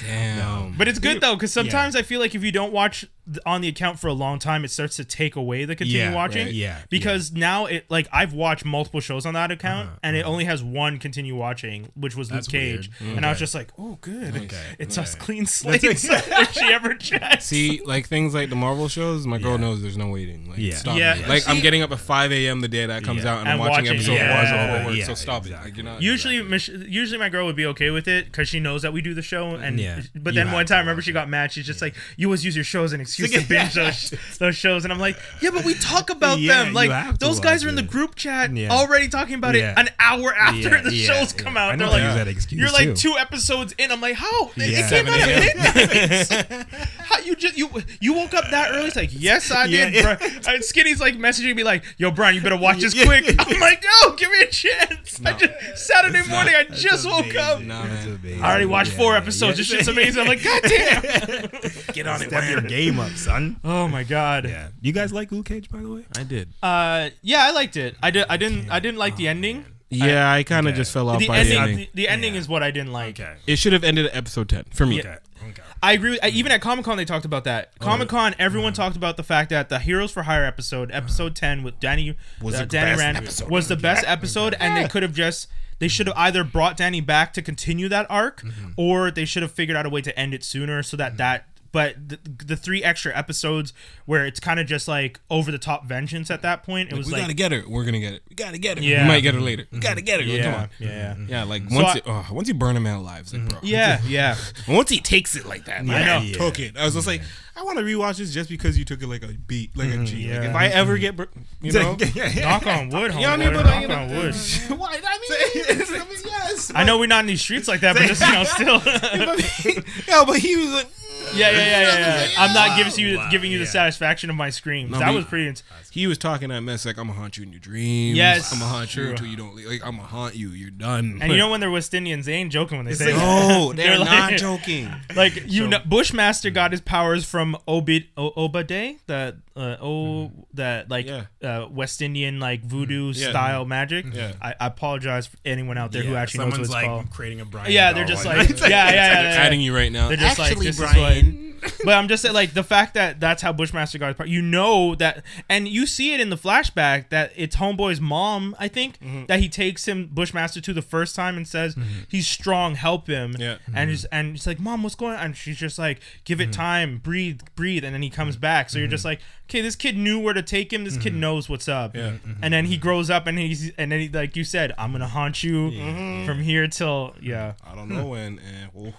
Damn. 0.07 0.75
But 0.77 0.89
it's 0.89 0.99
good 0.99 1.21
though, 1.21 1.35
because 1.35 1.53
sometimes 1.53 1.97
I 1.97 2.03
feel 2.03 2.21
like 2.21 2.35
if 2.35 2.43
you 2.45 2.53
don't 2.53 2.73
watch 2.73 3.05
th- 3.27 3.39
on 3.45 3.61
the 3.61 3.69
account 3.69 3.99
for 3.99 4.07
a 4.09 4.13
long 4.13 4.39
time, 4.39 4.65
it 4.65 4.71
starts 4.71 4.97
to 4.97 5.05
take 5.05 5.37
away 5.37 5.65
the 5.65 5.75
continue 5.77 5.99
Yeah, 6.03 6.15
watching. 6.15 6.47
right, 6.47 6.55
yeah, 6.55 6.79
Because 6.91 7.33
now 7.33 7.67
it 7.67 7.85
like 7.89 8.07
I've 8.13 8.33
watched 8.33 8.65
multiple 8.65 9.01
shows 9.01 9.27
on 9.27 9.35
that 9.35 9.51
account, 9.51 9.89
Uh-huh, 9.89 9.99
and 10.03 10.17
it 10.17 10.25
only 10.25 10.45
has 10.45 10.63
one 10.63 10.99
continue 10.99 11.35
watching, 11.37 11.91
which 11.95 12.15
was 12.17 12.29
That's 12.29 12.47
Luke 12.49 12.53
Cage, 12.61 12.91
weird. 13.01 13.17
and 13.17 13.27
I 13.27 13.31
was 13.31 13.37
Okay. 13.37 13.41
just 13.43 13.55
like, 13.55 13.69
oh, 13.79 13.99
good, 14.01 14.37
Okay, 14.37 14.57
it's 14.79 14.97
a 14.97 15.03
okay. 15.03 15.11
clean 15.19 15.47
slate. 15.59 15.83
if 15.85 15.99
she 16.53 16.65
ever 16.73 16.95
checks. 16.95 17.45
See, 17.47 17.81
like 17.85 18.07
things 18.07 18.35
like 18.35 18.51
the 18.51 18.57
Marvel 18.57 18.89
shows, 18.89 19.27
my 19.27 19.39
girl 19.39 19.53
Yeah. 19.53 19.57
knows 19.59 19.83
there's 19.83 19.99
no 19.99 20.09
waiting. 20.09 20.49
Like, 20.51 20.59
Yeah. 20.59 20.75
stop 20.77 20.99
Yeah, 20.99 21.15
me. 21.15 21.27
Like, 21.27 21.49
I'm 21.49 21.61
getting 21.61 21.83
up 21.83 21.91
at 21.93 21.99
5 21.99 22.33
a.m. 22.33 22.61
the 22.61 22.69
day 22.69 22.87
that 22.87 23.03
comes 23.05 23.25
Yeah. 23.25 23.33
out, 23.35 23.39
and, 23.41 23.49
I'm 23.49 23.53
And 23.53 23.61
watching, 23.61 23.85
watching- 23.85 23.97
episode 23.97 24.13
yeah, 24.15 24.35
one 24.37 24.45
yeah, 24.45 24.79
before 24.79 24.93
yeah, 24.93 25.05
so 25.05 25.15
stop 25.15 25.47
it. 25.47 25.53
Like, 25.53 25.77
you're 25.77 25.85
not. 25.85 26.01
Usually, 26.03 26.43
Mich- 26.43 26.69
usually 26.69 27.19
my 27.19 27.29
girl 27.29 27.47
would 27.47 27.57
be 27.57 27.67
okay 27.67 27.91
with 27.91 28.07
it 28.09 28.27
because 28.27 28.49
she 28.49 28.61
knows 28.61 28.83
that 28.83 28.93
we 28.93 29.01
do 29.03 29.15
the 29.15 29.23
show. 29.23 29.57
And 29.63 29.79
Yeah. 29.79 30.01
but 30.15 30.35
then 30.35 30.53
one 30.53 30.67
time, 30.67 30.81
remember 30.81 31.03
she 31.03 31.13
got 31.13 31.29
mad. 31.29 31.53
She's 31.53 31.67
just 31.67 31.81
like, 31.83 31.95
"You 32.17 32.29
always 32.29 32.45
use 32.45 32.55
your 32.55 32.65
shows 32.65 32.91
as 32.91 32.93
an 32.95 33.01
excuse 33.01 33.31
to 33.33 33.41
binge 33.49 33.75
those 33.75 34.15
those 34.39 34.57
shows." 34.57 34.85
And 34.85 34.93
I'm 34.93 34.99
like, 34.99 35.17
"Yeah, 35.41 35.51
but 35.51 35.65
we 35.65 35.75
talk 35.75 36.11
about 36.19 36.39
Yeah, 36.41 36.65
them. 36.65 36.75
Like 36.75 37.19
those 37.19 37.41
guys 37.41 37.65
are 37.65 37.69
in 37.69 37.75
the 37.75 37.83
group 37.83 38.15
chat 38.15 38.55
Yeah. 38.57 38.71
already 38.71 39.09
talking 39.09 39.35
about 39.35 39.55
Yeah. 39.55 39.73
it 39.73 39.79
an 39.79 39.89
hour 40.01 40.35
after 40.35 40.61
Yeah, 40.71 40.83
the 40.83 40.95
yeah, 40.95 41.07
shows 41.07 41.35
yeah. 41.37 41.43
come 41.43 41.57
I 41.57 41.61
out. 41.73 41.79
know 41.79 41.91
They're 41.91 42.01
like, 42.01 42.03
use 42.05 42.15
that 42.15 42.29
excuse, 42.29 42.61
you're 42.61 42.71
like 42.73 42.95
two 42.97 43.17
episodes 43.19 43.75
in. 43.79 43.91
I'm 43.93 44.01
like, 44.01 44.17
how? 44.17 44.51
It- 44.57 44.71
Yeah. 44.71 44.89
Came 44.89 45.07
out 45.09 45.21
at 45.21 45.29
midnight. 46.49 46.67
How 47.01 47.19
you 47.21 47.35
just 47.37 47.57
you 47.57 47.71
you 48.01 48.13
woke 48.15 48.35
up 48.35 48.45
that 48.51 48.71
early? 48.73 48.87
It's 48.89 48.97
like, 48.97 49.11
yes, 49.13 49.51
I 49.51 49.65
Yeah, 49.67 49.85
did. 49.87 49.95
yeah. 49.95 50.15
Bro. 50.17 50.27
And 50.55 50.63
Skinny's 50.65 51.01
like 51.01 51.17
messaging 51.17 51.55
me 51.55 51.65
like, 51.65 51.85
yo, 51.99 52.11
Brian, 52.11 52.35
you 52.35 52.41
better 52.41 52.57
watch 52.57 52.79
this 52.81 52.95
quick. 52.95 53.35
I'm 53.39 53.61
like, 53.61 53.83
no, 54.05 54.15
give 54.17 54.31
me 54.31 54.41
a 54.41 54.47
chance. 54.47 55.21
I 55.25 55.33
just 55.33 55.87
Saturday 55.87 56.27
morning, 56.29 56.55
I 56.55 56.65
just 56.65 57.07
woke 57.07 57.35
up. 57.37 57.61
Nah, 57.63 57.83
That's 57.87 58.07
man. 58.07 58.19
amazing. 58.23 58.43
I 58.43 58.49
already 58.51 58.67
watched 58.67 58.93
four 58.93 59.17
episodes. 59.17 59.48
Yeah. 59.49 59.55
This 59.55 59.67
shit's 59.67 59.89
amazing. 59.89 60.23
I'm 60.23 60.29
like, 60.29 60.43
God 60.43 60.63
damn. 60.63 61.03
Get 61.93 62.07
on 62.07 62.23
it. 62.23 62.29
Step 62.29 62.51
your 62.51 62.61
game 62.63 62.99
up, 63.01 63.13
son. 63.13 63.61
Oh 63.65 63.89
my 63.89 64.05
god. 64.05 64.45
Yeah. 64.49 64.69
You 64.81 64.93
guys 64.93 65.13
like 65.13 65.33
Luke 65.33 65.47
Cage, 65.47 65.71
by 65.71 65.81
the 65.81 65.89
way? 65.89 66.05
I 66.17 66.23
did. 66.23 66.49
Uh, 66.63 67.11
yeah, 67.23 67.45
I 67.45 67.51
liked 67.53 67.77
it. 67.77 67.97
I 68.03 68.11
did. 68.11 68.27
I 68.29 68.37
didn't. 68.37 68.71
I 68.71 68.81
didn't 68.81 68.99
like 68.99 69.17
the 69.17 69.29
ending. 69.29 69.65
Yeah, 69.91 70.31
I 70.31 70.43
kind 70.43 70.67
of 70.67 70.73
okay. 70.73 70.81
just 70.81 70.93
fell 70.93 71.09
off 71.09 71.19
The 71.19 71.29
by 71.29 71.39
ending. 71.39 71.55
the 71.55 71.61
ending. 71.61 71.77
The, 71.79 71.89
the 71.95 72.09
ending 72.09 72.35
is 72.35 72.47
what 72.49 72.63
I 72.63 72.71
didn't 72.71 72.93
like. 72.93 73.19
Okay. 73.19 73.37
It 73.47 73.57
should 73.57 73.73
have 73.73 73.85
ended 73.85 74.05
at 74.07 74.15
episode 74.15 74.49
10 74.51 74.65
for 74.75 74.85
me. 74.85 75.01
Okay. 75.01 75.17
Okay. 75.49 75.63
I 75.83 75.93
agree. 75.93 76.11
With, 76.11 76.21
I, 76.23 76.29
even 76.29 76.53
at 76.53 76.61
Comic 76.61 76.85
Con, 76.85 76.99
they 76.99 77.07
talked 77.07 77.25
about 77.25 77.45
that. 77.45 77.79
Comic 77.79 78.09
Con, 78.09 78.35
everyone 78.39 78.75
talked 78.75 78.97
about 78.97 79.17
the 79.17 79.23
fact 79.23 79.49
that 79.49 79.71
the 79.71 79.79
Heroes 79.79 80.11
for 80.11 80.25
Hire 80.25 80.45
episode, 80.45 80.91
episode 80.93 81.35
ten 81.35 81.63
with 81.63 81.81
Danny, 81.81 82.17
Was 82.43 82.57
uh, 82.57 82.61
the 82.61 82.67
Danny 82.67 82.91
best 82.91 83.01
Rand, 83.01 83.17
episode. 83.17 83.51
was 83.51 83.69
the 83.69 83.77
best 83.77 84.05
episode, 84.07 84.55
and 84.61 84.77
they 84.77 84.89
could 84.89 85.03
have 85.03 85.15
just. 85.15 85.49
They 85.79 85.89
should 85.89 86.07
have 86.07 86.17
either 86.17 86.45
brought 86.45 86.77
Danny 86.77 87.01
back 87.01 87.33
to 87.35 87.43
continue 87.43 87.89
that 87.89 88.07
arc, 88.11 88.43
Mm-hmm. 88.43 88.71
or 88.77 89.11
they 89.11 89.25
should 89.25 89.43
have 89.43 89.53
figured 89.53 89.77
out 89.77 89.87
a 89.87 89.91
way 89.91 90.01
to 90.03 90.17
end 90.19 90.35
it 90.35 90.45
sooner 90.45 90.83
so 90.83 90.97
that 90.97 91.17
that. 91.19 91.47
But 91.71 92.09
the, 92.09 92.19
the 92.47 92.57
three 92.57 92.83
extra 92.83 93.17
episodes 93.17 93.73
where 94.07 94.25
it's 94.25 94.41
kind 94.41 94.59
of 94.59 94.67
just 94.67 94.89
like 94.89 95.21
over 95.31 95.51
the 95.51 95.59
top 95.59 95.87
vengeance 95.87 96.31
at 96.31 96.43
that 96.43 96.63
point, 96.63 96.91
it 96.91 96.97
was 96.97 96.99
Like, 96.99 96.99
was 96.99 97.07
we 97.07 97.13
like 97.13 97.23
gotta 97.23 97.35
get 97.35 97.53
her. 97.53 97.69
We're 97.69 97.85
gonna 97.85 98.01
get 98.01 98.15
it. 98.15 98.23
We 98.29 98.37
gotta 98.37 98.59
get 98.59 98.79
her. 98.79 98.85
Yeah. 98.85 99.03
We 99.03 99.09
might 99.09 99.21
get 99.21 99.35
her 99.35 99.41
later. 99.41 99.67
We 99.71 99.79
gotta 99.79 100.01
get 100.01 100.21
her. 100.21 100.27
Like, 100.27 100.43
come 100.43 100.53
yeah, 100.53 100.63
on. 100.63 100.71
yeah, 100.79 101.13
mm-hmm. 101.13 101.31
Yeah, 101.31 101.45
like 101.45 101.69
So 101.69 101.77
once 101.77 101.89
I- 101.89 101.97
it, 101.99 102.03
oh, 102.07 102.27
once 102.33 102.49
you 102.49 102.55
burn 102.55 102.77
him 102.77 102.87
out 102.87 103.01
alive, 103.01 103.21
it's 103.21 103.33
like, 103.33 103.43
mm-hmm. 103.43 103.51
bro. 103.51 103.61
yeah, 103.63 104.01
yeah. 104.07 104.37
Once 104.69 104.91
he 104.91 105.01
takes 105.01 105.35
it 105.37 105.47
like 105.47 105.65
that, 105.65 105.85
like, 105.85 106.03
I 106.03 106.07
know. 106.07 106.19
I 106.19 106.33
took 106.33 106.59
it. 106.59 106.77
I 106.77 106.85
was 106.85 106.95
just 106.95 107.07
like, 107.07 107.23
I 107.59 107.63
want 107.65 107.79
to 107.79 107.85
rewatch 107.85 108.19
this 108.19 108.33
just 108.33 108.49
because 108.49 108.79
you 108.79 108.85
took 108.85 109.03
it 109.03 109.09
like 109.09 109.25
a 109.25 109.29
beat, 109.29 109.77
like 109.77 109.89
a 109.89 109.93
mm-hmm. 109.93 110.05
G. 110.05 110.29
Like 110.31 110.43
yeah. 110.43 110.51
if 110.51 110.55
I 110.55 110.67
ever 110.69 110.97
get, 110.97 111.17
bur- 111.17 111.29
you 111.61 111.73
know, 111.79 111.97
Knock 112.37 112.67
on 112.67 112.89
wood, 112.91 113.11
homeboy. 113.11 113.15
you 113.15 113.21
know 113.21 113.21
what 113.21 113.25
I 113.25 113.37
mean? 113.37 113.53
But 113.53 113.67
Knock 113.67 113.83
you 113.83 113.89
know, 113.89 113.95
on 113.95 114.09
wood. 114.11 114.35
why? 114.79 115.01
I 115.05 115.19
mean, 115.19 115.75
I 115.89 116.05
mean, 116.05 116.19
yes. 116.25 116.73
I 116.75 116.85
know 116.85 116.99
we're 116.99 117.09
not 117.09 117.21
in 117.21 117.27
these 117.27 117.41
streets 117.41 117.67
like 117.67 117.81
that, 117.81 117.97
but 117.97 118.07
just 118.07 118.21
you 118.21 118.33
know, 118.33 118.45
still. 118.45 119.83
yeah, 120.07 120.25
but 120.25 120.37
he 120.39 120.57
was 120.57 120.71
like, 120.71 120.89
Yeah, 121.35 121.51
yeah, 121.51 121.59
yeah, 121.59 121.83
yeah, 121.83 122.23
yeah. 122.25 122.29
I'm 122.39 122.53
not 122.55 122.77
giving 122.77 122.93
you 122.99 123.19
Wow, 123.19 123.29
giving 123.31 123.51
you 123.51 123.59
the 123.59 123.67
satisfaction 123.67 124.31
of 124.31 124.37
my 124.37 124.51
screams. 124.51 124.99
That 124.99 125.15
was 125.15 125.25
pretty. 125.25 125.49
Ins- 125.49 125.63
he 125.99 126.07
was 126.07 126.17
talking 126.19 126.49
that 126.51 126.61
mess 126.61 126.87
like 126.87 126.97
I'm 126.99 127.09
gonna 127.09 127.19
haunt 127.19 127.37
you 127.37 127.43
in 127.43 127.51
your 127.53 127.61
dreams. 127.61 128.17
Yes, 128.17 128.53
I'm 128.53 128.59
gonna 128.61 128.71
haunt 128.71 128.95
you 128.95 129.11
until 129.11 129.27
you 129.27 129.37
don't 129.37 129.55
leave. 129.55 129.67
Like 129.67 129.85
I'm 129.85 129.97
gonna 129.97 130.09
haunt 130.09 130.35
you. 130.37 130.51
You're 130.51 130.71
done. 130.71 131.19
and 131.21 131.31
you 131.33 131.37
know 131.39 131.49
when 131.51 131.61
they're 131.61 131.71
West 131.71 131.93
Indians, 131.95 132.27
they 132.27 132.35
ain't 132.35 132.53
joking 132.53 132.77
when 132.79 132.87
they 132.87 132.95
say 132.95 133.13
that. 133.13 133.17
no, 133.19 133.73
they're, 133.77 133.89
They're 133.91 133.99
like- 133.99 134.09
not 134.09 134.33
joking. 134.39 134.91
Like 135.17 135.43
you 135.51 135.67
know, 135.67 135.79
Bushmaster 135.85 136.51
got 136.51 136.71
his 136.71 136.81
powers 136.81 137.25
from 137.25 137.57
Obid 137.67 138.07
o- 138.17 138.33
Obade, 138.37 138.99
the 139.07 139.37
uh, 139.57 139.77
oh 139.81 140.31
that 140.55 140.89
like 140.91 141.07
Yeah. 141.07 141.25
uh, 141.43 141.67
West 141.69 142.01
Indian 142.03 142.39
like 142.39 142.63
voodoo 142.63 143.13
Yeah. 143.15 143.31
style 143.31 143.65
magic. 143.65 144.07
Yeah. 144.15 144.33
I, 144.41 144.55
I 144.61 144.67
apologize 144.67 145.27
for 145.27 145.37
anyone 145.45 145.77
out 145.79 145.91
there 145.93 146.03
who 146.05 146.15
actually 146.15 146.45
knows 146.45 146.53
what 146.53 146.61
it's 146.61 146.71
like 146.71 146.87
called. 146.87 147.11
creating 147.11 147.41
a 147.41 147.45
Brian. 147.45 147.73
Yeah, 147.73 147.93
they're 147.93 148.05
just 148.05 148.25
like 148.25 148.49
yeah, 148.61 148.67
yeah, 148.69 148.93
yeah, 148.93 149.39
Adding 149.41 149.61
you 149.61 149.75
right 149.75 149.91
now. 149.91 150.09
They're 150.09 150.17
just 150.17 150.39
like 150.39 150.53
Actually, 150.53 150.67
this 150.67 150.79
Brian. 150.79 151.27
is 151.27 151.35
what. 151.35 151.48
But 151.85 151.95
I'm 151.95 152.09
just 152.09 152.23
saying, 152.23 152.35
like 152.35 152.55
the 152.55 152.63
fact 152.65 152.95
that 152.95 153.21
that's 153.21 153.43
how 153.43 153.53
Bushmaster 153.53 153.99
got 153.99 154.09
his 154.09 154.17
part. 154.17 154.29
You 154.29 154.43
know 154.43 154.95
that, 154.97 155.25
and 155.49 155.67
you 155.69 155.87
see 155.87 156.13
it 156.15 156.21
in 156.21 156.31
the 156.31 156.37
flashback 156.37 157.09
that 157.11 157.33
it's 157.37 157.57
Homeboy's 157.57 158.01
mom. 158.01 158.55
I 158.59 158.69
think 158.69 158.99
Mm-hmm. 159.01 159.27
that 159.27 159.41
he 159.41 159.49
takes 159.49 159.87
him 159.87 160.09
Bushmaster 160.13 160.61
to 160.61 160.73
the 160.73 160.83
first 160.83 161.15
time 161.15 161.37
and 161.37 161.47
says 161.47 161.77
he's 162.09 162.27
strong, 162.27 162.75
help 162.75 163.07
him. 163.07 163.37
Yeah. 163.39 163.59
And 163.75 163.91
he's 163.91 164.05
and 164.07 164.33
he's 164.33 164.47
like, 164.47 164.59
Mom, 164.61 164.83
what's 164.83 164.95
going 164.95 165.15
on? 165.15 165.21
And 165.25 165.37
she's 165.37 165.57
just 165.57 165.79
like, 165.79 166.01
Give 166.25 166.39
Mm-hmm. 166.39 166.51
it 166.51 166.53
time, 166.53 166.99
breathe, 166.99 167.41
breathe, 167.55 167.85
and 167.85 167.95
then 167.95 168.03
he 168.03 168.11
comes 168.11 168.37
back. 168.37 168.71
So 168.71 168.79
you're 168.79 168.89
just 168.89 169.05
like, 169.05 169.21
okay, 169.49 169.61
this 169.61 169.77
kid 169.77 169.97
knew 169.97 170.19
where 170.19 170.35
to 170.35 170.43
take 170.43 170.73
him. 170.73 170.85
This 170.85 170.97
kid 170.97 171.15
knows 171.15 171.49
what's 171.49 171.69
up. 171.69 171.95
Mm-hmm. 171.95 172.29
Yeah. 172.31 172.35
And 172.43 172.53
then 172.55 172.67
he 172.67 172.77
grows 172.77 173.09
up 173.11 173.27
and 173.27 173.39
he's 173.39 173.71
and 173.79 173.91
then 173.93 174.01
he, 174.01 174.09
like 174.09 174.37
you 174.37 174.45
said, 174.45 174.73
I'm 174.79 174.93
gonna 174.93 175.07
haunt 175.09 175.43
you 175.43 175.71
Mm-hmm. 175.71 176.27
from 176.27 176.41
here 176.41 176.67
till 176.69 177.15
yeah. 177.21 177.55
I 177.65 177.75
don't 177.75 177.89
know 177.89 178.07
when. 178.07 178.39
And, 178.41 178.71
oh. 178.77 178.95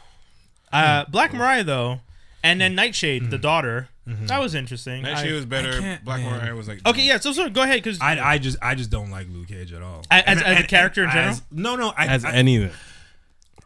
Uh, 0.72 1.06
Black 1.10 1.34
Mariah 1.34 1.64
though, 1.64 2.00
and 2.44 2.60
then 2.62 2.76
Nightshade, 2.76 3.24
the 3.24 3.36
mm-hmm. 3.38 3.42
daughter. 3.42 3.90
Mm-hmm. 4.08 4.26
That 4.26 4.42
was 4.42 4.56
interesting. 4.56 5.04
That 5.04 5.18
I- 5.18 5.24
shit 5.24 5.34
was 5.34 5.46
better. 5.46 5.80
can't- 5.80 6.04
Black 6.04 6.22
man. 6.22 6.40
Mariah 6.40 6.56
was 6.56 6.68
like, 6.68 6.86
okay, 6.86 7.04
yeah. 7.04 7.20
So, 7.20 7.32
so 7.32 7.48
go 7.50 7.62
ahead, 7.62 7.84
because 7.84 8.00
I, 8.02 8.20
I 8.20 8.38
just 8.40 8.58
I 8.62 8.74
just 8.74 8.90
don't 8.90 9.12
like 9.12 9.28
Luke 9.30 9.48
Cage 9.50 9.72
at 9.72 9.84
all. 9.84 10.04
As- 10.10 10.24
as- 10.26 10.42
as 10.42 10.60
a 10.62 10.64
character 10.68 11.04
in 11.04 11.12
general? 11.12 11.30
as- 11.30 11.42
no, 11.52 11.76
no. 11.76 11.94
I, 11.96 12.08
as 12.08 12.26
I, 12.26 12.32
any 12.34 12.58
of 12.58 12.64
it. 12.64 12.72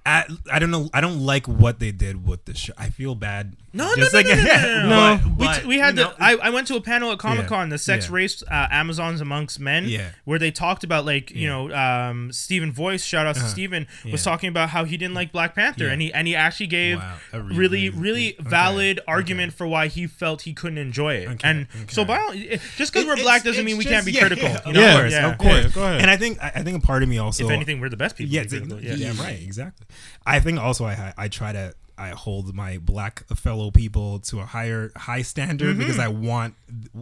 I, 0.06 0.26
I 0.51 0.60
don't 0.60 0.70
know. 0.72 0.89
I 0.93 0.99
don't 0.99 1.22
like 1.26 1.47
what 1.47 1.80
they 1.80 1.91
did 1.91 2.28
with 2.28 2.43
the 2.45 2.54
show. 2.54 2.74
I 2.78 2.89
feel 2.89 3.16
bad. 3.16 3.56
No, 3.76 3.86
no, 3.89 3.95
Just 3.95 4.14
no, 4.14 4.20
like- 4.20 4.28
no, 4.28 4.36
no, 4.36 4.43
no, 4.43 4.43
no, 4.62 4.89
no. 4.89 5.16
No, 5.16 5.28
we, 5.30 5.45
but, 5.47 5.62
t- 5.62 5.68
we 5.68 5.80
had 5.80 5.97
you 5.97 6.04
the. 6.04 6.10
know, 6.10 6.16
I, 6.20 6.36
I 6.36 6.49
went 6.51 6.68
to 6.68 6.76
a 6.76 6.82
panel 6.82 7.12
at 7.12 7.18
Comic 7.20 7.47
Con, 7.47 7.70
the 7.70 7.78
sex 7.80 8.08
yeah. 8.08 8.14
race 8.16 8.43
uh, 8.43 8.68
Amazons 8.70 9.20
amongst 9.20 9.60
men, 9.60 9.86
Yeah. 9.88 10.10
where 10.26 10.38
they 10.38 10.51
talked 10.51 10.84
about 10.84 11.06
like 11.06 11.32
you 11.32 11.47
know 11.47 11.72
um, 11.74 12.32
Stephen 12.32 12.72
Voice. 12.72 13.04
Shout 13.04 13.26
out 13.26 13.34
to 13.36 13.41
Stephen 13.47 13.88
was 14.12 14.24
talking 14.24 14.49
about 14.49 14.70
how 14.70 14.84
he 14.84 14.95
didn't 14.97 15.16
like 15.16 15.32
Black 15.32 15.56
Panther, 15.56 15.86
Yeah. 15.86 15.91
and 15.93 16.01
he 16.01 16.14
and 16.14 16.28
he 16.28 16.36
actually 16.36 16.68
gave 16.68 16.97
Wow, 16.99 17.16
a 17.32 17.41
really 17.41 17.89
really- 17.89 17.89
really 17.89 18.34
okay, 18.39 18.43
valid 18.49 18.99
okay. 18.99 19.06
argument 19.08 19.54
for 19.54 19.66
why 19.66 19.88
he 19.88 20.06
felt 20.06 20.41
he 20.43 20.54
couldn't 20.54 20.78
enjoy 20.78 21.16
it. 21.16 21.30
Okay, 21.30 21.49
and 21.49 21.68
so 21.89 22.04
by 22.06 22.20
all, 22.20 22.34
just 22.78 22.93
because 22.93 23.08
we're 23.08 23.16
black 23.16 23.43
doesn't 23.43 23.64
mean 23.66 23.78
we 23.78 23.86
just- 23.86 23.93
can't 23.93 24.06
be 24.06 24.12
yeah, 24.12 24.20
critical. 24.20 24.49
Yeah, 24.49 24.62
you 24.68 24.74
know? 24.74 24.86
of 24.91 24.97
course, 24.99 25.12
Yeah. 25.14 25.32
of 25.32 25.38
course. 25.39 25.74
Go 25.74 25.84
ahead. 25.84 26.01
And 26.01 26.12
I 26.12 26.18
think 26.18 26.38
I 26.43 26.51
I 26.58 26.62
think 26.64 26.78
a 26.78 26.86
part 26.86 27.01
of 27.01 27.10
me 27.10 27.18
also. 27.18 27.45
If 27.45 27.49
anything, 27.49 27.80
we're 27.80 27.89
the 27.89 27.97
best 27.97 28.18
people. 28.18 28.32
yeah, 28.36 28.43
to 28.43 28.49
be 28.49 28.58
it's- 28.58 28.70
critical. 28.72 28.99
yeah, 28.99 29.24
right, 29.24 29.41
exactly. 29.41 29.88
I 30.25 30.39
think 30.39 30.59
also 30.59 30.85
I 30.85 31.13
I 31.17 31.27
try 31.27 31.51
to 31.53 31.73
I 31.97 32.09
hold 32.09 32.53
my 32.55 32.77
black 32.79 33.25
fellow 33.35 33.69
people 33.71 34.19
to 34.19 34.39
a 34.39 34.45
higher 34.45 34.91
high 34.95 35.21
standard 35.21 35.77
because 35.77 35.99
I 35.99 36.07
want 36.07 36.55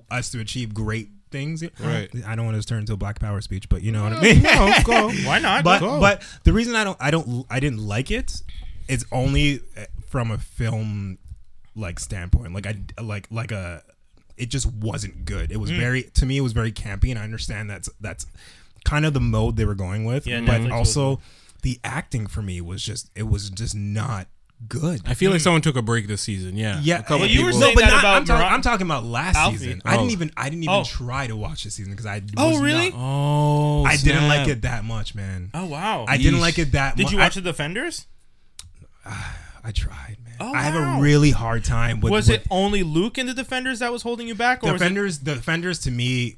us 0.10 0.30
to 0.32 0.40
achieve 0.40 0.74
great 0.74 1.10
things. 1.32 1.64
Right. 1.80 2.10
I 2.28 2.36
don't 2.36 2.46
want 2.46 2.62
to 2.62 2.68
turn 2.68 2.80
into 2.82 2.92
a 2.94 2.98
black 2.98 3.20
power 3.20 3.40
speech, 3.40 3.70
but 3.70 3.82
you 3.84 3.92
know 3.94 4.04
what 4.04 4.14
I 4.14 4.22
mean. 4.22 4.42
No, 4.44 4.74
go. 4.84 5.10
Why 5.26 5.40
not? 5.40 5.64
but 5.64 5.80
Go. 5.80 6.00
but 6.00 6.22
the 6.44 6.52
reason 6.54 6.76
I 6.76 6.84
don't 6.84 6.98
I 7.00 7.10
don't 7.12 7.46
I 7.50 7.60
didn't 7.62 7.80
like 7.88 8.12
it 8.12 8.42
is 8.90 9.06
only 9.12 9.62
uh, 9.78 9.86
from 10.10 10.30
a 10.32 10.38
film 10.38 11.18
like 11.76 12.00
standpoint. 12.00 12.54
Like 12.54 12.68
I 12.68 12.76
like 13.02 13.28
like 13.32 13.52
a 13.54 13.84
it 14.38 14.50
just 14.50 14.66
wasn't 14.74 15.24
good. 15.24 15.52
It 15.52 15.58
Mm. 15.58 15.62
was 15.62 15.72
very 15.72 16.04
to 16.04 16.26
me 16.26 16.38
it 16.38 16.42
was 16.42 16.52
very 16.52 16.72
campy 16.74 17.12
and 17.12 17.18
I 17.20 17.24
understand 17.24 17.70
that's 17.70 17.90
that's 18.02 18.26
kind 18.84 19.06
of 19.06 19.14
the 19.14 19.20
mode 19.22 19.56
they 19.56 19.64
were 19.66 19.76
going 19.76 20.04
with. 20.04 20.28
Yeah, 20.28 20.42
but 20.42 20.60
Netflix 20.60 20.64
was- 20.64 20.72
also 20.74 21.22
the 21.62 21.80
acting 21.84 22.28
for 22.28 22.42
me 22.42 22.62
was 22.62 22.84
just 22.84 23.10
it 23.16 23.24
was 23.24 23.50
just 23.50 23.76
not 23.76 24.28
good. 24.68 25.02
I 25.08 25.16
feel 25.16 25.32
like 25.32 25.42
someone 25.42 25.62
took 25.64 25.76
a 25.76 25.82
break 25.82 26.08
this 26.08 26.22
season. 26.22 26.56
Yeah, 26.56 26.80
Yeah, 26.84 27.00
A 27.00 27.02
couple 27.02 27.20
Well, 27.20 27.28
you 27.30 27.46
were 27.46 27.52
people- 27.52 27.62
saying 27.62 27.78
that 27.78 28.00
about 28.00 28.18
I'm, 28.18 28.26
talking, 28.26 28.42
Mara- 28.42 28.54
I'm 28.54 28.62
talking 28.62 28.86
about 28.88 29.04
last 29.06 29.36
Alfie. 29.36 29.58
season. 29.58 29.82
I 29.86 29.96
Oh. 29.96 29.98
didn't 30.00 30.12
even 30.12 30.32
I 30.38 30.50
didn't 30.50 30.64
even 30.64 30.76
Oh. 30.76 30.84
try 30.84 31.26
to 31.28 31.36
watch 31.36 31.64
this 31.64 31.74
season 31.76 31.94
because 31.94 32.06
I 32.06 32.22
Oh, 32.38 32.52
was 32.52 32.60
really? 32.62 32.90
not- 32.92 33.00
Oh, 33.00 33.84
I 33.86 33.98
didn't 33.98 34.28
like 34.28 34.48
it 34.48 34.62
that 34.62 34.86
much, 34.86 35.16
man. 35.16 35.50
Oh 35.54 35.66
wow. 35.66 36.06
I 36.08 36.18
didn't 36.18 36.40
like 36.42 36.60
it 36.60 36.74
that 36.74 36.96
much. 36.96 36.98
Did 36.98 37.12
you 37.12 37.18
watch 37.18 37.36
the 37.36 37.42
Defenders? 37.42 38.06
I, 39.06 39.26
I 39.64 39.72
tried, 39.72 40.18
man. 40.24 40.36
Oh, 40.40 40.54
I 40.54 40.62
have 40.64 40.74
wow. 40.76 40.98
a 40.98 41.02
really 41.02 41.32
hard 41.32 41.64
time 41.64 42.00
with 42.02 42.12
was 42.12 42.28
with 42.28 42.42
it 42.42 42.48
only 42.50 42.82
Luke 42.84 43.18
in 43.20 43.28
the 43.28 43.34
Defenders 43.34 43.80
that 43.80 43.92
was 43.92 44.02
holding 44.04 44.28
you 44.28 44.34
back, 44.36 44.64
or 44.64 44.74
was 44.74 44.82
it? 44.82 44.86
Defenders. 44.86 45.20
The 45.20 45.36
Defenders 45.36 45.80
to 45.80 45.92
me, 45.92 46.38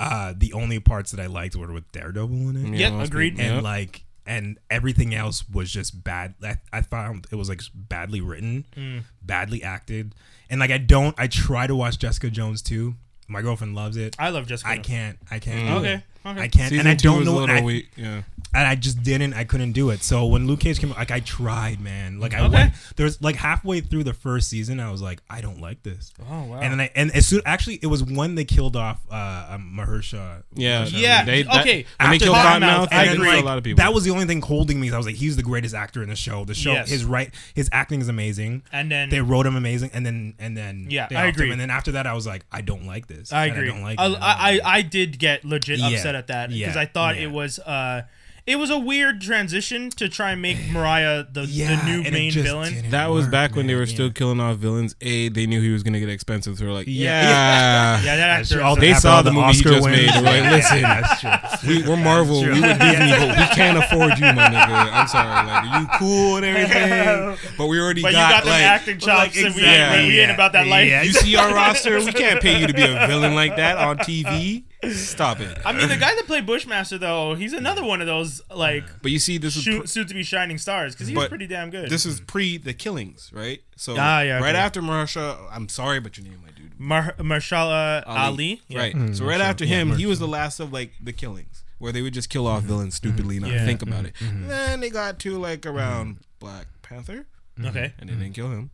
uh, 0.00 0.32
the 0.36 0.52
only 0.54 0.78
parts 0.80 1.10
that 1.10 1.20
I 1.20 1.26
liked 1.26 1.54
were 1.56 1.70
with 1.72 1.90
Daredevil 1.92 2.50
in 2.50 2.74
it, 2.74 2.78
Yeah, 2.78 2.90
most 2.90 3.08
agreed. 3.08 3.38
and 3.38 3.56
yep. 3.56 3.62
like 3.62 4.04
and 4.26 4.58
everything 4.70 5.14
else 5.14 5.48
was 5.48 5.70
just 5.70 6.02
bad. 6.04 6.34
I, 6.42 6.56
I 6.72 6.82
found 6.82 7.26
it 7.30 7.36
was 7.36 7.48
like 7.48 7.60
badly 7.74 8.20
written, 8.20 8.66
Mm. 8.76 9.02
badly 9.22 9.62
acted, 9.62 10.14
and 10.50 10.60
like 10.60 10.70
I 10.70 10.78
don't. 10.78 11.14
I 11.18 11.26
try 11.26 11.66
to 11.66 11.74
watch 11.76 11.98
Jessica 11.98 12.30
Jones 12.30 12.62
too. 12.62 12.94
My 13.28 13.42
girlfriend 13.42 13.74
loves 13.74 13.96
it. 13.96 14.14
I 14.18 14.28
love 14.30 14.46
Jessica. 14.46 14.70
I 14.70 14.78
can't. 14.78 15.18
I 15.30 15.38
can't. 15.38 15.68
Mm. 15.68 15.78
Okay. 15.80 16.02
Okay. 16.24 16.40
I 16.40 16.48
can't, 16.48 16.70
Season 16.70 16.80
and 16.80 16.88
I 16.88 16.94
don't 16.94 17.24
know. 17.24 17.38
a 17.38 17.44
And 17.44 17.50
little 17.66 17.68
I. 17.70 17.82
Yeah. 17.96 18.22
And 18.56 18.66
I 18.66 18.74
just 18.74 19.02
didn't. 19.02 19.34
I 19.34 19.44
couldn't 19.44 19.72
do 19.72 19.90
it. 19.90 20.02
So 20.02 20.26
when 20.26 20.46
Luke 20.46 20.60
Cage 20.60 20.80
came, 20.80 20.90
like 20.90 21.10
I 21.10 21.20
tried, 21.20 21.80
man. 21.80 22.18
Like 22.18 22.34
I 22.34 22.40
Okay. 22.40 22.54
went. 22.54 22.72
There 22.96 23.04
was 23.04 23.20
like 23.22 23.36
halfway 23.36 23.80
through 23.80 24.04
the 24.04 24.12
first 24.14 24.48
season, 24.48 24.80
I 24.80 24.90
was 24.90 25.02
like, 25.02 25.20
I 25.30 25.40
don't 25.40 25.60
like 25.60 25.82
this. 25.82 26.12
Oh 26.30 26.44
wow. 26.44 26.60
And 26.60 26.72
then 26.72 26.80
I 26.80 26.90
and 26.96 27.14
as 27.14 27.26
soon 27.26 27.42
actually 27.44 27.78
it 27.82 27.86
was 27.86 28.02
when 28.02 28.34
they 28.34 28.44
killed 28.44 28.76
off 28.76 29.00
uh 29.10 29.46
um, 29.50 29.76
Mahersha. 29.78 30.42
Yeah, 30.54 30.86
Yeah, 30.86 31.24
They, 31.24 31.42
that, 31.42 31.60
okay. 31.60 31.86
And 32.00 32.12
they 32.12 32.16
After 32.16 32.24
killed 32.24 32.36
that- 32.36 32.62
Cottonmouth. 32.62 32.88
I 32.92 32.96
I 33.00 33.04
agree. 33.04 33.28
agree. 33.28 33.40
A 33.40 33.44
lot 33.44 33.58
of 33.58 33.64
people. 33.64 33.76
That 33.82 33.92
was 33.94 34.04
the 34.04 34.10
only 34.10 34.24
thing 34.26 34.40
holding 34.40 34.80
me. 34.80 34.90
I 34.90 34.96
was 34.96 35.06
like, 35.06 35.16
he's 35.16 35.36
the 35.36 35.42
greatest 35.42 35.74
actor 35.74 36.02
in 36.02 36.08
the 36.08 36.16
show. 36.16 36.44
The 36.44 36.54
show, 36.54 36.72
Yes. 36.72 36.88
his 36.88 37.04
right, 37.04 37.32
his 37.54 37.68
acting 37.72 38.00
is 38.00 38.08
amazing. 38.08 38.62
and 38.72 38.90
then 38.90 39.10
They 39.10 39.20
wrote 39.20 39.46
him 39.46 39.56
amazing, 39.56 39.90
and 39.92 40.04
then 40.06 40.34
and 40.38 40.56
then 40.56 40.86
Yeah, 40.88 41.06
they 41.08 41.16
I 41.16 41.22
offed 41.22 41.24
him. 41.24 41.30
agree. 41.34 41.50
And 41.52 41.60
then 41.60 41.70
after 41.70 41.92
that, 41.92 42.06
I 42.06 42.14
was 42.14 42.26
like, 42.26 42.44
I 42.50 42.60
don't 42.62 42.86
like 42.86 43.06
this. 43.06 43.32
I 43.32 43.46
agree. 43.46 43.68
I 43.68 43.72
don't 43.72 43.82
like. 43.82 43.98
I, 44.00 44.06
it. 44.06 44.18
I, 44.20 44.60
I, 44.64 44.76
I 44.78 44.82
did 44.82 45.18
get 45.18 45.44
legit 45.44 45.78
Yeah. 45.78 45.88
upset 45.88 46.14
at 46.14 46.28
that 46.28 46.48
because 46.50 46.74
Yeah. 46.74 46.80
I 46.80 46.86
thought 46.86 47.16
Yeah. 47.16 47.22
it 47.24 47.30
was 47.30 47.58
uh 47.58 48.02
it 48.46 48.56
was 48.56 48.70
a 48.70 48.78
weird 48.78 49.20
transition 49.20 49.90
to 49.90 50.08
try 50.08 50.30
and 50.30 50.40
make 50.40 50.56
Mariah 50.70 51.24
the, 51.32 51.46
yeah, 51.46 51.74
the 51.80 51.84
new 51.90 52.10
main 52.10 52.30
just 52.30 52.46
villain. 52.46 52.72
didn't 52.72 52.90
That 52.92 53.10
was 53.10 53.24
work, 53.24 53.32
back 53.32 53.56
when 53.56 53.66
they 53.66 53.74
were 53.74 53.80
Yeah. 53.84 53.94
still 53.94 54.10
killing 54.12 54.38
off 54.40 54.56
villains. 54.58 54.94
A, 55.00 55.28
they 55.30 55.46
knew 55.46 55.60
he 55.60 55.70
was 55.70 55.82
gonna 55.82 55.98
get 55.98 56.08
expensive, 56.08 56.56
so 56.56 56.64
they're 56.64 56.72
like, 56.72 56.86
Yeah. 56.88 57.22
yeah. 57.22 58.00
Yeah, 58.06 58.16
that 58.16 58.26
That's 58.38 58.50
actor. 58.50 58.54
true. 58.54 58.62
All 58.64 58.74
is- 58.76 58.80
They 58.80 58.90
after 58.90 59.00
saw 59.00 59.16
all 59.16 59.22
the 59.24 59.32
movie 59.32 59.44
he 59.46 59.50
Oscar 59.50 59.68
just 59.70 59.84
wins. 59.84 59.96
made. 59.96 60.08
They're 60.10 60.22
like, 60.22 60.50
listen, 60.52 60.82
that's 60.82 61.20
true. 61.60 61.68
We, 61.68 61.82
we're 61.88 61.96
Marvel. 61.96 62.42
true. 62.42 62.54
We 62.54 62.60
were 62.60 62.74
Disney, 62.74 63.10
but 63.10 63.28
we 63.36 63.44
can't 63.54 63.78
afford 63.78 64.18
you, 64.18 64.24
my 64.26 64.48
nigga. 64.48 64.92
I'm 64.92 65.08
sorry. 65.08 65.46
Like, 65.46 65.80
you 65.80 65.88
cool 65.98 66.36
and 66.36 66.46
everything, 66.46 67.52
but 67.58 67.66
we 67.66 67.80
already 67.80 68.02
but 68.02 68.12
got, 68.12 68.28
you 68.28 68.34
got 68.36 68.44
the 68.44 68.50
like, 68.50 68.62
acting 68.62 68.98
chops, 68.98 69.36
and 69.36 69.54
we, 69.54 69.60
exactly. 69.62 69.98
ain't, 69.98 70.08
we 70.08 70.20
ain't 70.20 70.28
Yeah. 70.28 70.34
about 70.34 70.52
that 70.52 70.66
life. 70.68 71.04
You 71.04 71.12
see 71.12 71.34
our 71.36 71.52
roster. 71.52 71.98
We 71.98 72.12
can't 72.12 72.40
pay 72.40 72.60
you 72.60 72.66
to 72.68 72.72
be 72.74 72.82
a 72.82 73.06
villain 73.08 73.34
like 73.34 73.56
that 73.56 73.76
on 73.78 73.98
TV. 73.98 74.62
Stop 74.94 75.40
it. 75.40 75.58
I 75.64 75.72
mean, 75.72 75.88
the 75.88 75.96
guy 75.96 76.14
that 76.14 76.24
played 76.26 76.46
Bushmaster 76.46 76.98
though, 76.98 77.34
he's 77.34 77.52
another 77.52 77.84
one 77.84 78.00
of 78.00 78.06
those 78.06 78.40
like 78.54 78.84
But 79.02 79.10
you 79.12 79.18
see, 79.18 79.38
this 79.38 79.56
is 79.56 79.62
shoot, 79.62 79.88
soon 79.88 80.06
to 80.06 80.14
be 80.14 80.22
shining 80.22 80.58
stars 80.58 80.94
because 80.94 81.08
he 81.08 81.14
was 81.14 81.24
But 81.24 81.28
pretty 81.30 81.46
damn 81.46 81.70
good. 81.70 81.90
this 81.90 82.06
is 82.06 82.20
pre 82.20 82.58
the 82.58 82.74
killings, 82.74 83.30
right? 83.32 83.60
So 83.76 83.96
Ah, 83.98 84.20
yeah, 84.22 84.38
right 84.40 84.54
okay. 84.54 84.58
after 84.58 84.80
Marsha, 84.82 85.38
I'm 85.50 85.68
sorry, 85.68 86.00
but 86.00 86.16
your 86.16 86.26
name, 86.26 86.40
my 86.44 86.50
dude. 86.52 86.78
Mar- 86.78 87.14
Marshala 87.18 88.02
uh, 88.06 88.10
Ali, 88.10 88.62
Yeah. 88.68 88.78
Right. 88.80 88.92
Hmm, 88.92 89.12
so 89.12 89.24
right 89.24 89.40
after 89.40 89.64
yeah, 89.64 89.76
him, 89.76 89.96
he 89.96 90.06
was 90.06 90.18
the 90.18 90.28
last 90.28 90.60
of 90.60 90.72
like 90.72 90.92
the 91.02 91.12
killings, 91.12 91.64
where 91.78 91.92
they 91.92 92.02
would 92.02 92.14
just 92.14 92.28
kill 92.30 92.46
off 92.46 92.60
mm-hmm. 92.60 92.68
villains 92.68 92.94
stupidly, 92.94 93.38
not 93.38 93.50
Yeah. 93.50 93.64
think 93.64 93.82
about 93.82 94.04
it. 94.04 94.14
Mm-hmm. 94.14 94.36
Mm-hmm. 94.38 94.48
Then 94.48 94.80
they 94.80 94.90
got 94.90 95.18
to 95.20 95.38
like 95.38 95.66
around 95.66 96.18
Black 96.38 96.66
Panther, 96.82 97.26
Okay. 97.64 97.92
and 97.98 98.08
they 98.10 98.14
didn't 98.14 98.34
kill 98.34 98.50
him. 98.50 98.70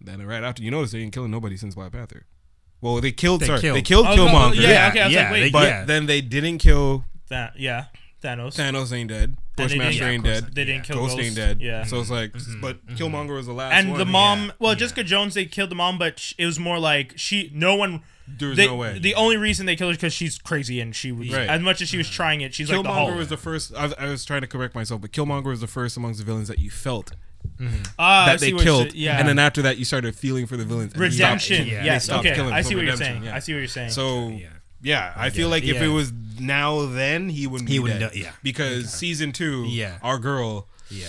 Then 0.00 0.24
right 0.24 0.44
after, 0.44 0.62
you 0.62 0.70
notice 0.70 0.92
they 0.92 1.00
didn't 1.00 1.12
kill 1.12 1.26
nobody 1.26 1.56
since 1.56 1.74
Black 1.74 1.90
Panther. 1.92 2.24
Well, 2.80 3.00
they 3.00 3.12
killed. 3.12 3.40
They 3.42 3.46
sorry, 3.46 3.60
killed. 3.60 3.76
they 3.76 3.82
killed 3.82 4.06
Oh, 4.06 4.14
no, 4.16 4.26
Killmonger. 4.26 4.54
yeah, 4.56 4.68
Yeah, 4.68 4.88
okay. 4.88 5.00
I 5.00 5.04
was 5.06 5.14
yeah, 5.14 5.22
like, 5.22 5.32
wait, 5.32 5.40
they- 5.42 5.50
But 5.50 5.68
yeah. 5.68 5.84
then 5.84 6.06
they 6.06 6.20
didn't 6.20 6.58
kill 6.58 7.04
that 7.28 7.58
yeah, 7.58 7.86
Thanos. 8.22 8.56
Thanos. 8.56 8.92
Ain't 8.92 9.08
dead. 9.10 9.36
And 9.58 9.68
they 9.70 9.76
Bushmaster 9.76 10.04
ain't 10.04 10.24
dead. 10.24 10.54
They 10.54 10.64
didn't 10.64 10.84
kill 10.84 10.96
Ghost, 10.96 11.16
Ghost. 11.16 11.26
ain't 11.26 11.36
dead. 11.36 11.60
Yeah. 11.60 11.84
So 11.84 12.00
it's 12.00 12.08
like, 12.10 12.32
mm-hmm, 12.32 12.60
but 12.62 12.84
mm-hmm. 12.86 12.96
Killmonger 12.96 13.34
was 13.36 13.46
the 13.46 13.52
last 13.52 13.74
and 13.74 13.90
one. 13.90 13.98
the 13.98 14.06
mom, 14.06 14.46
yeah, 14.46 14.52
well, 14.58 14.72
yeah. 14.72 14.78
Jessica 14.78 15.04
Jones, 15.04 15.34
they 15.34 15.44
killed 15.44 15.70
the 15.70 15.74
mom, 15.74 15.98
but 15.98 16.18
sh- 16.18 16.32
it 16.38 16.46
was 16.46 16.58
more 16.58 16.78
like 16.78 17.12
she, 17.16 17.50
no 17.54 17.74
one. 17.76 18.00
There 18.26 18.48
was 18.48 18.56
they- 18.56 18.66
no 18.66 18.76
way. 18.76 18.98
The 18.98 19.14
only 19.16 19.36
reason 19.36 19.66
they 19.66 19.76
killed 19.76 19.90
her 19.92 19.96
because 19.96 20.14
she's 20.14 20.38
crazy 20.38 20.80
and 20.80 20.96
she 20.96 21.12
was 21.12 21.30
Right. 21.30 21.48
as 21.48 21.60
much 21.60 21.82
as 21.82 21.88
she 21.90 21.98
was 21.98 22.06
mm-hmm. 22.06 22.14
trying 22.14 22.40
it, 22.40 22.54
she's 22.54 22.70
like 22.70 22.82
the 22.82 22.88
Killmonger 22.88 22.94
Hulk. 22.94 23.16
was 23.16 23.28
the 23.28 23.36
first. 23.36 23.74
I 23.74 23.82
was, 23.84 23.94
I 23.98 24.06
was 24.06 24.24
trying 24.24 24.40
to 24.40 24.46
correct 24.46 24.74
myself, 24.74 25.02
but 25.02 25.12
Killmonger 25.12 25.44
was 25.46 25.60
the 25.60 25.66
first 25.66 25.96
amongst 25.98 26.20
the 26.20 26.24
villains 26.24 26.48
that 26.48 26.58
you 26.58 26.70
felt 26.70 27.12
Ah, 27.98 28.24
I 28.24 28.26
that 28.26 28.40
they 28.40 28.46
see 28.48 28.52
what 28.54 28.64
you're 28.64 28.74
killed, 28.74 28.90
saying. 28.92 29.02
Yeah, 29.02 29.18
and 29.18 29.28
then 29.28 29.38
after 29.38 29.62
that, 29.62 29.76
you 29.78 29.84
started 29.84 30.14
feeling 30.16 30.46
for 30.46 30.56
the 30.56 30.64
villains. 30.64 30.94
and 30.94 31.02
you 31.02 31.10
stopped- 31.10 31.42
redemption. 31.48 31.66
Yeah, 31.66 31.80
they 31.80 31.86
yes, 31.86 32.04
stopped 32.04 32.26
okay. 32.26 32.34
killing 32.34 32.52
I 32.54 32.62
for 32.62 32.68
see 32.68 32.74
what 32.74 32.84
you're 32.84 32.92
redemption, 32.94 33.14
saying. 33.16 33.24
yeah. 33.24 33.34
I 33.36 33.38
see 33.40 33.52
what 33.52 33.58
you're 33.58 33.68
saying. 33.68 33.90
So 33.90 34.28
Yeah. 34.30 34.46
yeah, 34.82 35.12
I 35.16 35.30
feel 35.30 35.48
like 35.50 35.62
if 35.64 35.74
Yeah. 35.76 35.84
it 35.84 35.88
was 35.88 36.12
now 36.38 36.86
then 36.86 37.28
he 37.28 37.46
wouldn't. 37.46 37.68
He 37.68 37.76
be 37.76 37.78
wouldn't 37.80 38.00
dead. 38.00 38.12
do- 38.12 38.18
yeah. 38.20 38.32
because 38.42 38.90
season 38.92 39.32
two, 39.32 39.64
Yeah. 39.68 39.98
our 40.02 40.18
girl. 40.18 40.68
Yeah, 40.90 41.06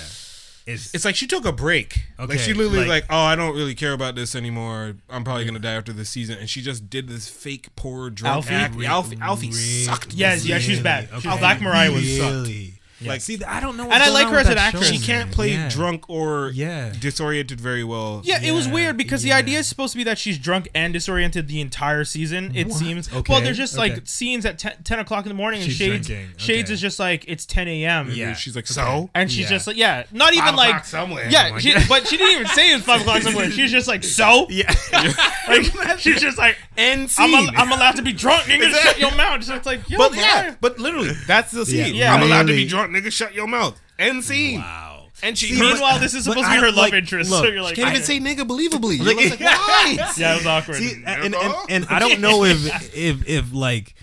it's, 0.67 0.93
It's 0.93 1.05
like 1.05 1.15
she 1.15 1.25
took 1.25 1.45
a 1.45 1.51
break. 1.53 1.99
Okay, 2.19 2.33
like 2.33 2.39
she 2.39 2.53
literally 2.53 2.79
like- 2.79 2.87
like, 2.87 3.05
oh, 3.09 3.17
I 3.23 3.35
don't 3.37 3.55
really 3.55 3.73
care 3.73 3.93
about 3.93 4.15
this 4.15 4.35
anymore. 4.35 4.95
I'm 5.09 5.23
probably 5.23 5.45
gonna 5.45 5.57
die 5.59 5.73
after 5.75 5.93
this 5.93 6.09
season, 6.09 6.37
and 6.37 6.49
she 6.49 6.61
just 6.61 6.89
did 6.89 7.07
this 7.07 7.29
fake 7.29 7.69
poor 7.77 8.09
drunk 8.09 8.35
Alfie? 8.35 8.53
act. 8.53 8.75
Re- 8.75 8.85
Alfie, 8.87 9.17
Alfie 9.21 9.47
really- 9.47 9.85
sucked. 9.85 10.13
Yes, 10.13 10.45
yeah, 10.45 10.59
she's 10.59 10.81
bad. 10.81 11.07
Okay. 11.13 11.29
She's 11.29 11.39
Black 11.39 11.61
Mariah 11.61 11.91
was 11.93 12.03
sucked. 12.17 12.31
really. 12.33 12.73
Like, 13.03 13.21
see, 13.21 13.43
I 13.43 13.59
don't 13.59 13.77
know. 13.77 13.83
And 13.83 14.03
I 14.03 14.09
like 14.09 14.27
her 14.27 14.37
as 14.37 14.47
an 14.49 14.57
actress. 14.57 14.87
She 14.89 14.99
can't 14.99 15.31
play 15.31 15.51
yeah. 15.53 15.69
drunk 15.69 16.09
or 16.09 16.51
Yeah. 16.53 16.93
disoriented 16.99 17.59
very 17.59 17.83
well. 17.83 18.21
Yeah, 18.23 18.41
it 18.41 18.51
was 18.51 18.67
weird 18.67 18.97
because 18.97 19.23
the 19.23 19.33
idea 19.33 19.59
is 19.59 19.67
supposed 19.67 19.93
to 19.93 19.97
be 19.97 20.03
that 20.05 20.17
she's 20.17 20.37
drunk 20.37 20.69
and 20.75 20.93
disoriented 20.93 21.47
the 21.47 21.61
entire 21.61 22.03
season. 22.03 22.51
It 22.55 22.67
What? 22.67 22.77
seems. 22.77 23.11
Okay, 23.13 23.31
Well, 23.33 23.41
there's 23.41 23.57
just 23.57 23.77
okay. 23.77 23.93
like 23.93 24.01
scenes 24.07 24.45
at 24.45 24.59
10, 24.59 24.83
10 24.83 24.99
o'clock 24.99 25.25
in 25.25 25.29
the 25.29 25.35
morning, 25.35 25.61
and 25.61 25.69
She's 25.69 25.77
Shades 25.77 26.07
drinking, 26.07 26.33
Shades 26.37 26.69
is 26.69 26.81
just 26.81 26.99
like 26.99 27.25
it's 27.27 27.45
10 27.45 27.67
a.m. 27.67 28.09
Yeah. 28.11 28.33
She's 28.33 28.55
like, 28.55 28.67
so? 28.67 29.09
and 29.15 29.31
she's 29.31 29.41
Yeah. 29.45 29.49
just 29.49 29.67
like, 29.67 29.77
yeah, 29.77 30.03
not 30.11 30.33
even 30.33 30.45
Five 30.45 30.55
like 30.55 30.85
somewhere. 30.85 31.27
Yeah, 31.29 31.57
she, 31.57 31.73
but 31.89 32.07
she 32.07 32.17
didn't 32.17 32.33
even 32.41 32.47
say 32.47 32.71
it 32.71 32.75
was 32.75 32.83
five 32.83 33.01
o'clock 33.01 33.21
somewhere. 33.21 33.49
She's 33.51 33.71
just 33.71 33.87
like, 33.87 34.03
so. 34.03 34.47
Yeah. 34.49 34.73
Like, 35.47 35.99
she's 35.99 36.21
just 36.21 36.37
like, 36.37 36.55
End 36.77 37.01
I'm, 37.01 37.07
scene. 37.07 37.49
al- 37.49 37.61
I'm 37.61 37.71
allowed 37.71 37.95
to 37.97 38.01
be 38.01 38.13
drunk. 38.13 38.43
Nigga, 38.43 38.71
shut 38.71 38.99
your 38.99 39.11
mouth. 39.17 39.43
So 39.43 39.55
it's 39.55 39.65
like, 39.65 39.81
but 39.97 40.15
yeah, 40.15 40.55
but 40.61 40.79
literally, 40.79 41.11
that's 41.27 41.51
the 41.51 41.65
scene. 41.65 41.93
Yeah. 41.95 42.13
I'm 42.13 42.21
allowed 42.23 42.47
to 42.47 42.53
be 42.53 42.65
drunk, 42.65 42.90
nigga. 42.91 43.11
Shut 43.11 43.33
your 43.33 43.47
mouth. 43.47 43.79
End 43.97 44.23
scene. 44.23 44.59
wow. 44.59 45.07
And 45.23 45.37
she 45.37 45.53
See, 45.53 45.59
Meanwhile, 45.59 45.99
this 45.99 46.13
is 46.15 46.23
supposed 46.23 46.45
to 46.45 46.51
be 46.51 46.57
her 46.57 46.67
love 46.67 46.75
like- 46.77 46.93
interest. 46.93 47.29
look, 47.29 47.45
so 47.45 47.51
you're 47.51 47.61
like, 47.61 47.75
can't 47.75 47.91
even 47.91 48.03
say 48.03 48.19
nigga 48.19 48.39
believably. 48.47 48.97
You're 48.97 49.15
Like- 49.15 49.39
why? 49.39 50.11
Yeah, 50.17 50.33
it 50.33 50.37
was 50.37 50.47
awkward. 50.47 50.77
See, 50.77 51.03
and, 51.05 51.35
and, 51.35 51.55
and 51.69 51.85
I 51.89 51.99
don't 51.99 52.21
know 52.21 52.43
if 52.43 52.95
if 52.95 53.27
if 53.27 53.53
like 53.53 53.93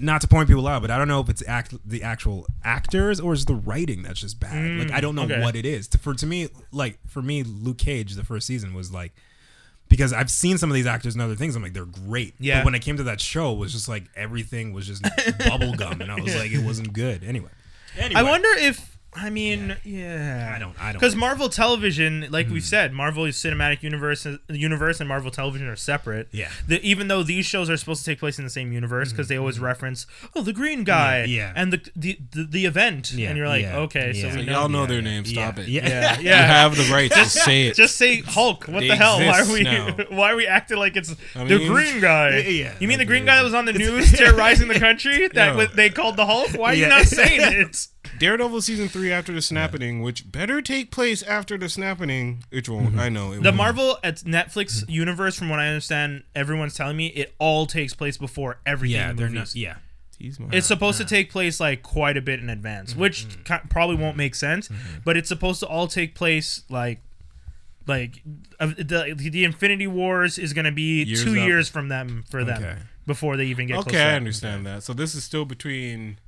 not 0.00 0.20
to 0.22 0.28
point 0.28 0.48
people 0.48 0.66
out, 0.66 0.82
but 0.82 0.90
I 0.90 0.98
don't 0.98 1.06
know 1.08 1.20
if 1.20 1.28
it's 1.28 1.46
act 1.46 1.74
the 1.88 2.02
actual 2.02 2.46
actors 2.64 3.20
or 3.20 3.32
is 3.32 3.44
the 3.44 3.54
writing 3.54 4.02
that's 4.02 4.20
just 4.20 4.40
bad. 4.40 4.78
like 4.78 4.88
mm, 4.88 4.92
I 4.92 5.00
don't 5.00 5.14
know 5.14 5.22
okay. 5.24 5.40
what 5.40 5.54
it 5.54 5.64
is. 5.64 5.86
To, 5.88 5.98
for 5.98 6.14
to 6.14 6.26
me, 6.26 6.48
like 6.72 6.98
for 7.06 7.22
me, 7.22 7.42
Luke 7.44 7.78
Cage, 7.78 8.14
the 8.14 8.24
first 8.24 8.46
season 8.46 8.74
was 8.74 8.92
like 8.92 9.12
because 9.88 10.12
I've 10.12 10.30
seen 10.30 10.58
some 10.58 10.70
of 10.70 10.74
these 10.74 10.86
actors 10.86 11.14
and 11.14 11.22
other 11.22 11.36
things. 11.36 11.54
I'm 11.54 11.62
like 11.62 11.74
they're 11.74 11.84
great. 11.84 12.34
Yeah. 12.40 12.60
But 12.60 12.66
when 12.66 12.74
it 12.74 12.80
came 12.80 12.96
to 12.96 13.04
that 13.04 13.20
show, 13.20 13.52
it 13.52 13.58
was 13.58 13.72
just 13.72 13.88
like 13.88 14.04
everything 14.16 14.72
was 14.72 14.86
just 14.86 15.02
bubble 15.38 15.74
gum, 15.74 16.00
and 16.00 16.10
I 16.10 16.20
was 16.20 16.34
like 16.34 16.50
it 16.50 16.64
wasn't 16.64 16.92
good. 16.92 17.22
Anyway. 17.22 17.50
Anyway. 17.98 18.20
I 18.20 18.22
wonder 18.22 18.48
if 18.56 18.97
I 19.14 19.30
mean, 19.30 19.76
yeah, 19.84 20.52
I 20.54 20.58
don't- 20.58 20.78
I 20.78 20.92
don't 20.92 21.00
because 21.00 21.16
Marvel 21.16 21.48
Television, 21.48 22.26
like 22.30 22.48
we've 22.48 22.62
mm-hmm. 22.62 22.68
said, 22.68 22.92
Marvel 22.92 23.24
Cinematic 23.24 23.82
Universe, 23.82 24.26
universe, 24.48 25.00
and 25.00 25.08
Marvel 25.08 25.30
Television 25.30 25.66
are 25.66 25.76
separate. 25.76 26.28
Yeah. 26.30 26.50
The, 26.66 26.80
even 26.86 27.08
though 27.08 27.22
these 27.22 27.46
shows 27.46 27.70
are 27.70 27.76
supposed 27.78 28.04
to 28.04 28.10
take 28.10 28.18
place 28.20 28.38
in 28.38 28.44
the 28.44 28.50
same 28.50 28.70
universe, 28.70 29.10
because 29.10 29.28
they 29.28 29.34
mm-hmm. 29.34 29.40
always 29.40 29.56
mm-hmm. 29.56 29.64
reference, 29.64 30.06
oh, 30.36 30.42
the 30.42 30.52
Green 30.52 30.84
Guy, 30.84 31.20
Yeah, 31.20 31.24
yeah. 31.24 31.52
and 31.56 31.72
the 31.72 31.90
the, 31.96 32.18
the, 32.32 32.44
the 32.44 32.66
event, 32.66 33.12
Yeah, 33.12 33.28
and 33.30 33.38
you're 33.38 33.48
like, 33.48 33.62
yeah, 33.62 33.78
okay, 33.78 34.12
yeah. 34.14 34.30
so 34.30 34.36
we 34.38 34.44
know. 34.44 34.52
Y'all 34.52 34.68
know 34.68 34.80
Yeah, 34.82 34.86
their 34.86 34.98
yeah, 34.98 35.02
names. 35.04 35.32
yeah, 35.32 35.46
Stop 35.46 35.58
it. 35.58 35.68
Yeah. 35.68 35.88
yeah, 35.88 36.18
You 36.18 36.28
yeah. 36.28 36.46
have 36.46 36.76
the 36.76 36.92
right 36.92 37.10
to 37.10 37.24
say 37.24 37.68
it. 37.68 37.76
Just 37.76 37.96
say 37.96 38.20
Hulk. 38.20 38.66
What 38.68 38.80
They 38.80 38.88
the 38.88 38.96
hell? 38.96 39.18
Why 39.18 39.40
are 39.40 39.52
we 39.52 39.62
now. 39.62 39.96
why 40.10 40.32
are 40.32 40.36
we 40.36 40.46
acting 40.46 40.76
like 40.78 40.96
it's 40.96 41.16
I 41.34 41.44
the 41.44 41.66
green 41.66 42.00
guy? 42.02 42.38
Yeah, 42.38 42.48
yeah. 42.48 42.74
You 42.78 42.86
mean 42.86 42.98
the 42.98 43.04
green 43.06 43.24
guy 43.24 43.36
that 43.36 43.44
was 43.44 43.54
on 43.54 43.64
the 43.64 43.72
news 43.72 44.12
terrorizing 44.12 44.68
the 44.68 44.78
country 44.78 45.28
that 45.28 45.74
they 45.74 45.88
called 45.88 46.16
the 46.16 46.26
Hulk? 46.26 46.50
Why 46.50 46.72
are 46.72 46.74
you 46.74 46.88
not 46.88 47.06
saying 47.06 47.40
it? 47.40 47.88
Daredevil 48.18 48.60
season 48.62 48.88
three 48.88 49.12
after 49.12 49.32
the 49.32 49.42
snapping, 49.42 50.02
which 50.02 50.30
better 50.30 50.60
take 50.62 50.90
place 50.90 51.22
after 51.22 51.56
the 51.58 51.68
snapping. 51.68 52.44
It 52.50 52.68
won't. 52.68 52.90
Mm-hmm. 52.90 52.98
I 53.00 53.08
know. 53.08 53.32
It 53.32 53.42
The 53.42 53.50
won't. 53.50 53.56
Marvel 53.56 53.98
at 54.02 54.16
Netflix 54.18 54.88
universe, 54.88 55.36
from 55.38 55.48
what 55.48 55.58
I 55.58 55.68
understand, 55.68 56.24
everyone's 56.34 56.74
telling 56.74 56.96
me 56.96 57.08
it 57.08 57.34
all 57.38 57.66
takes 57.66 57.94
place 57.94 58.16
before 58.16 58.58
everything. 58.66 58.96
Yeah, 58.96 59.12
the 59.12 59.18
they're 59.18 59.28
not. 59.28 59.54
Yeah. 59.54 59.76
Tease 60.18 60.38
It's 60.52 60.66
supposed 60.66 60.98
to 60.98 61.04
take 61.04 61.30
place 61.30 61.60
like 61.60 61.82
quite 61.84 62.16
a 62.16 62.20
bit 62.22 62.40
in 62.40 62.50
advance, 62.50 62.90
Mm-hmm. 62.90 63.00
which 63.00 63.44
ca- 63.44 63.62
probably 63.70 63.96
won't 63.96 64.16
make 64.16 64.34
sense. 64.34 64.68
But 65.04 65.16
it's 65.16 65.28
supposed 65.28 65.60
to 65.60 65.66
all 65.66 65.86
take 65.86 66.14
place 66.16 66.62
like, 66.68 67.00
like 67.86 68.22
uh, 68.60 68.66
the 68.76 69.14
the 69.16 69.44
Infinity 69.44 69.86
Wars 69.86 70.36
is 70.38 70.52
going 70.52 70.64
to 70.64 70.72
be 70.72 71.04
Years 71.04 71.22
two 71.24 71.30
up. 71.40 71.46
years 71.46 71.68
from 71.68 71.88
them 71.88 72.24
for 72.30 72.44
them 72.44 72.62
Okay. 72.62 72.76
before 73.06 73.36
they 73.36 73.46
even 73.46 73.66
get. 73.68 73.78
Okay, 73.78 73.92
to 73.92 74.02
I 74.02 74.14
understand 74.14 74.66
that. 74.66 74.82
So 74.82 74.92
this 74.92 75.14
is 75.14 75.22
still 75.24 75.44
between 75.44 76.18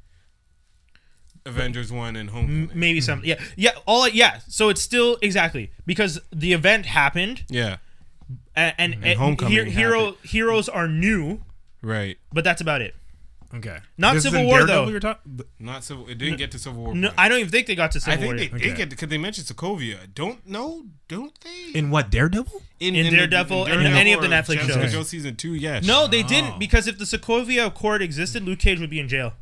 Avengers 1.46 1.90
one 1.92 2.16
and 2.16 2.28
M- 2.28 2.34
Homecoming. 2.34 2.70
maybe 2.74 3.00
some. 3.00 3.22
Yeah, 3.24 3.40
yeah. 3.56 3.70
All 3.86 4.08
yeah. 4.08 4.40
So 4.48 4.68
it's 4.68 4.82
still 4.82 5.18
exactly 5.22 5.70
because 5.86 6.20
the 6.32 6.52
event 6.52 6.86
happened, 6.86 7.44
yeah, 7.48 7.76
and, 8.54 8.74
and, 8.78 8.94
and 9.04 9.18
Homecoming 9.18 9.52
here- 9.52 9.64
hero 9.64 10.04
happened. 10.12 10.30
heroes 10.30 10.68
are 10.68 10.86
new, 10.88 11.42
right. 11.82 12.18
but 12.32 12.44
that's 12.44 12.60
about 12.60 12.82
it. 12.82 12.94
Okay. 13.52 13.78
Not 13.98 14.14
This 14.14 14.22
Civil 14.22 14.44
War, 14.44 14.58
Daredevil 14.58 14.84
though. 14.84 14.90
You're 14.92 15.00
talking. 15.00 15.40
Not 15.58 15.82
civil. 15.82 16.06
It 16.08 16.18
didn't 16.18 16.36
get 16.38 16.52
to 16.52 16.58
Civil 16.60 16.84
War. 16.84 16.94
No, 16.94 17.08
point. 17.08 17.18
I 17.18 17.28
don't 17.28 17.40
even 17.40 17.50
think 17.50 17.66
they 17.66 17.74
got 17.74 17.90
to 17.90 17.98
I 17.98 18.14
Civil 18.14 18.18
think 18.20 18.26
War. 18.28 18.36
they 18.36 18.42
yet. 18.44 18.54
Okay. 18.54 18.64
did 18.68 18.76
get 18.76 18.90
because 18.90 19.08
they 19.08 19.18
mentioned 19.18 19.48
Sokovia. 19.48 19.96
Don't 20.14 20.46
know, 20.46 20.84
don't 21.08 21.32
they? 21.40 21.76
In 21.76 21.90
what 21.90 22.10
Daredevil? 22.10 22.62
in, 22.78 22.94
in 22.94 23.06
the- 23.06 23.16
Daredevil 23.16 23.64
and 23.66 23.82
any 23.88 24.12
of 24.12 24.20
the 24.22 24.28
Netflix 24.28 24.58
Jessica 24.60 24.82
shows. 24.82 24.92
Jones 24.92 25.08
season 25.08 25.34
two, 25.34 25.54
yes. 25.54 25.84
no, 25.84 26.06
they 26.06 26.22
Oh. 26.22 26.28
didn't 26.28 26.60
because 26.60 26.86
if 26.86 26.96
the 26.98 27.04
Sokovia 27.04 27.66
Accord 27.66 28.02
existed, 28.02 28.44
Luke 28.44 28.60
Cage 28.60 28.78
would 28.78 28.88
be 28.90 29.00
in 29.00 29.08
jail. 29.08 29.32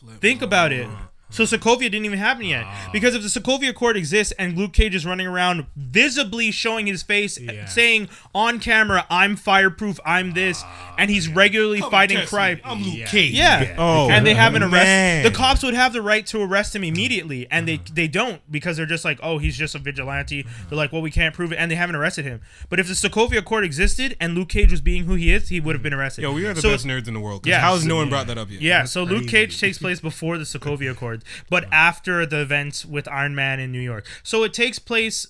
Flip. 0.00 0.18
Think 0.18 0.40
about 0.40 0.72
it. 0.72 0.88
So 1.30 1.44
Sokovia 1.44 1.82
didn't 1.82 2.04
even 2.04 2.18
happen 2.18 2.44
yet 2.44 2.64
ah. 2.66 2.90
because 2.92 3.14
if 3.14 3.22
the 3.22 3.28
Sokovia 3.28 3.70
Accord 3.70 3.96
exists 3.96 4.32
and 4.38 4.56
Luke 4.56 4.72
Cage 4.72 4.94
is 4.94 5.06
running 5.06 5.26
around 5.26 5.66
visibly 5.76 6.50
showing 6.50 6.86
his 6.86 7.02
face, 7.02 7.38
Yeah. 7.38 7.66
saying 7.66 8.08
on 8.34 8.58
camera, 8.60 9.06
"I'm 9.10 9.36
fireproof, 9.36 9.98
I'm 10.04 10.32
this," 10.32 10.62
ah, 10.64 10.94
and 10.98 11.10
he's 11.10 11.28
regularly 11.28 11.80
Come 11.80 11.90
fighting 11.90 12.26
crime. 12.26 12.60
I'm 12.64 12.82
Luke 12.82 12.94
Yeah. 12.96 13.06
Cage. 13.06 13.32
Yeah. 13.32 13.74
Oh, 13.78 14.10
and 14.10 14.26
they 14.26 14.34
haven't 14.34 14.62
man. 14.62 14.72
arrested. 14.72 15.32
The 15.32 15.36
cops 15.36 15.62
would 15.62 15.74
have 15.74 15.92
the 15.92 16.02
right 16.02 16.26
to 16.26 16.42
arrest 16.42 16.74
him 16.74 16.84
immediately, 16.84 17.46
and 17.50 17.66
they 17.66 17.74
uh-huh. 17.74 17.92
they 17.94 18.08
don't 18.08 18.40
because 18.50 18.76
they're 18.76 18.86
just 18.86 19.04
like, 19.04 19.18
oh, 19.22 19.38
he's 19.38 19.56
just 19.56 19.74
a 19.74 19.78
vigilante. 19.78 20.44
They're 20.68 20.76
like, 20.76 20.92
well, 20.92 21.02
we 21.02 21.10
can't 21.10 21.34
prove 21.34 21.52
it, 21.52 21.56
and 21.56 21.70
they 21.70 21.76
haven't 21.76 21.96
arrested 21.96 22.24
him. 22.24 22.40
But 22.68 22.80
if 22.80 22.88
the 22.88 22.94
Sokovia 22.94 23.38
Accord 23.38 23.64
existed 23.64 24.16
and 24.20 24.34
Luke 24.34 24.48
Cage 24.48 24.70
was 24.70 24.80
being 24.80 25.04
who 25.04 25.14
he 25.14 25.32
is, 25.32 25.48
he 25.48 25.60
would 25.60 25.74
have 25.74 25.82
been 25.82 25.94
arrested. 25.94 26.22
Yo, 26.22 26.32
we 26.32 26.44
are 26.46 26.54
the 26.54 26.60
So 26.60 26.70
best 26.70 26.86
nerds 26.86 27.08
in 27.08 27.14
the 27.14 27.20
world. 27.20 27.46
Yeah. 27.46 27.60
How's 27.60 27.86
no 27.86 27.96
one 27.96 28.08
brought 28.08 28.26
that 28.26 28.38
up 28.38 28.50
yet? 28.50 28.60
Yeah, 28.60 28.84
so 28.84 29.04
Luke. 29.04 29.28
Cage 29.30 29.60
takes 29.60 29.78
place 29.84 30.00
before 30.00 30.38
the 30.38 30.44
Sokovia 30.44 30.90
Accord, 30.90 31.19
but 31.48 31.66
after 31.72 32.24
the 32.26 32.40
events 32.40 32.84
with 32.84 33.08
Iron 33.08 33.34
Man 33.34 33.60
in 33.60 33.72
New 33.72 33.80
York. 33.80 34.06
So 34.22 34.42
it 34.44 34.52
takes 34.52 34.78
place 34.78 35.26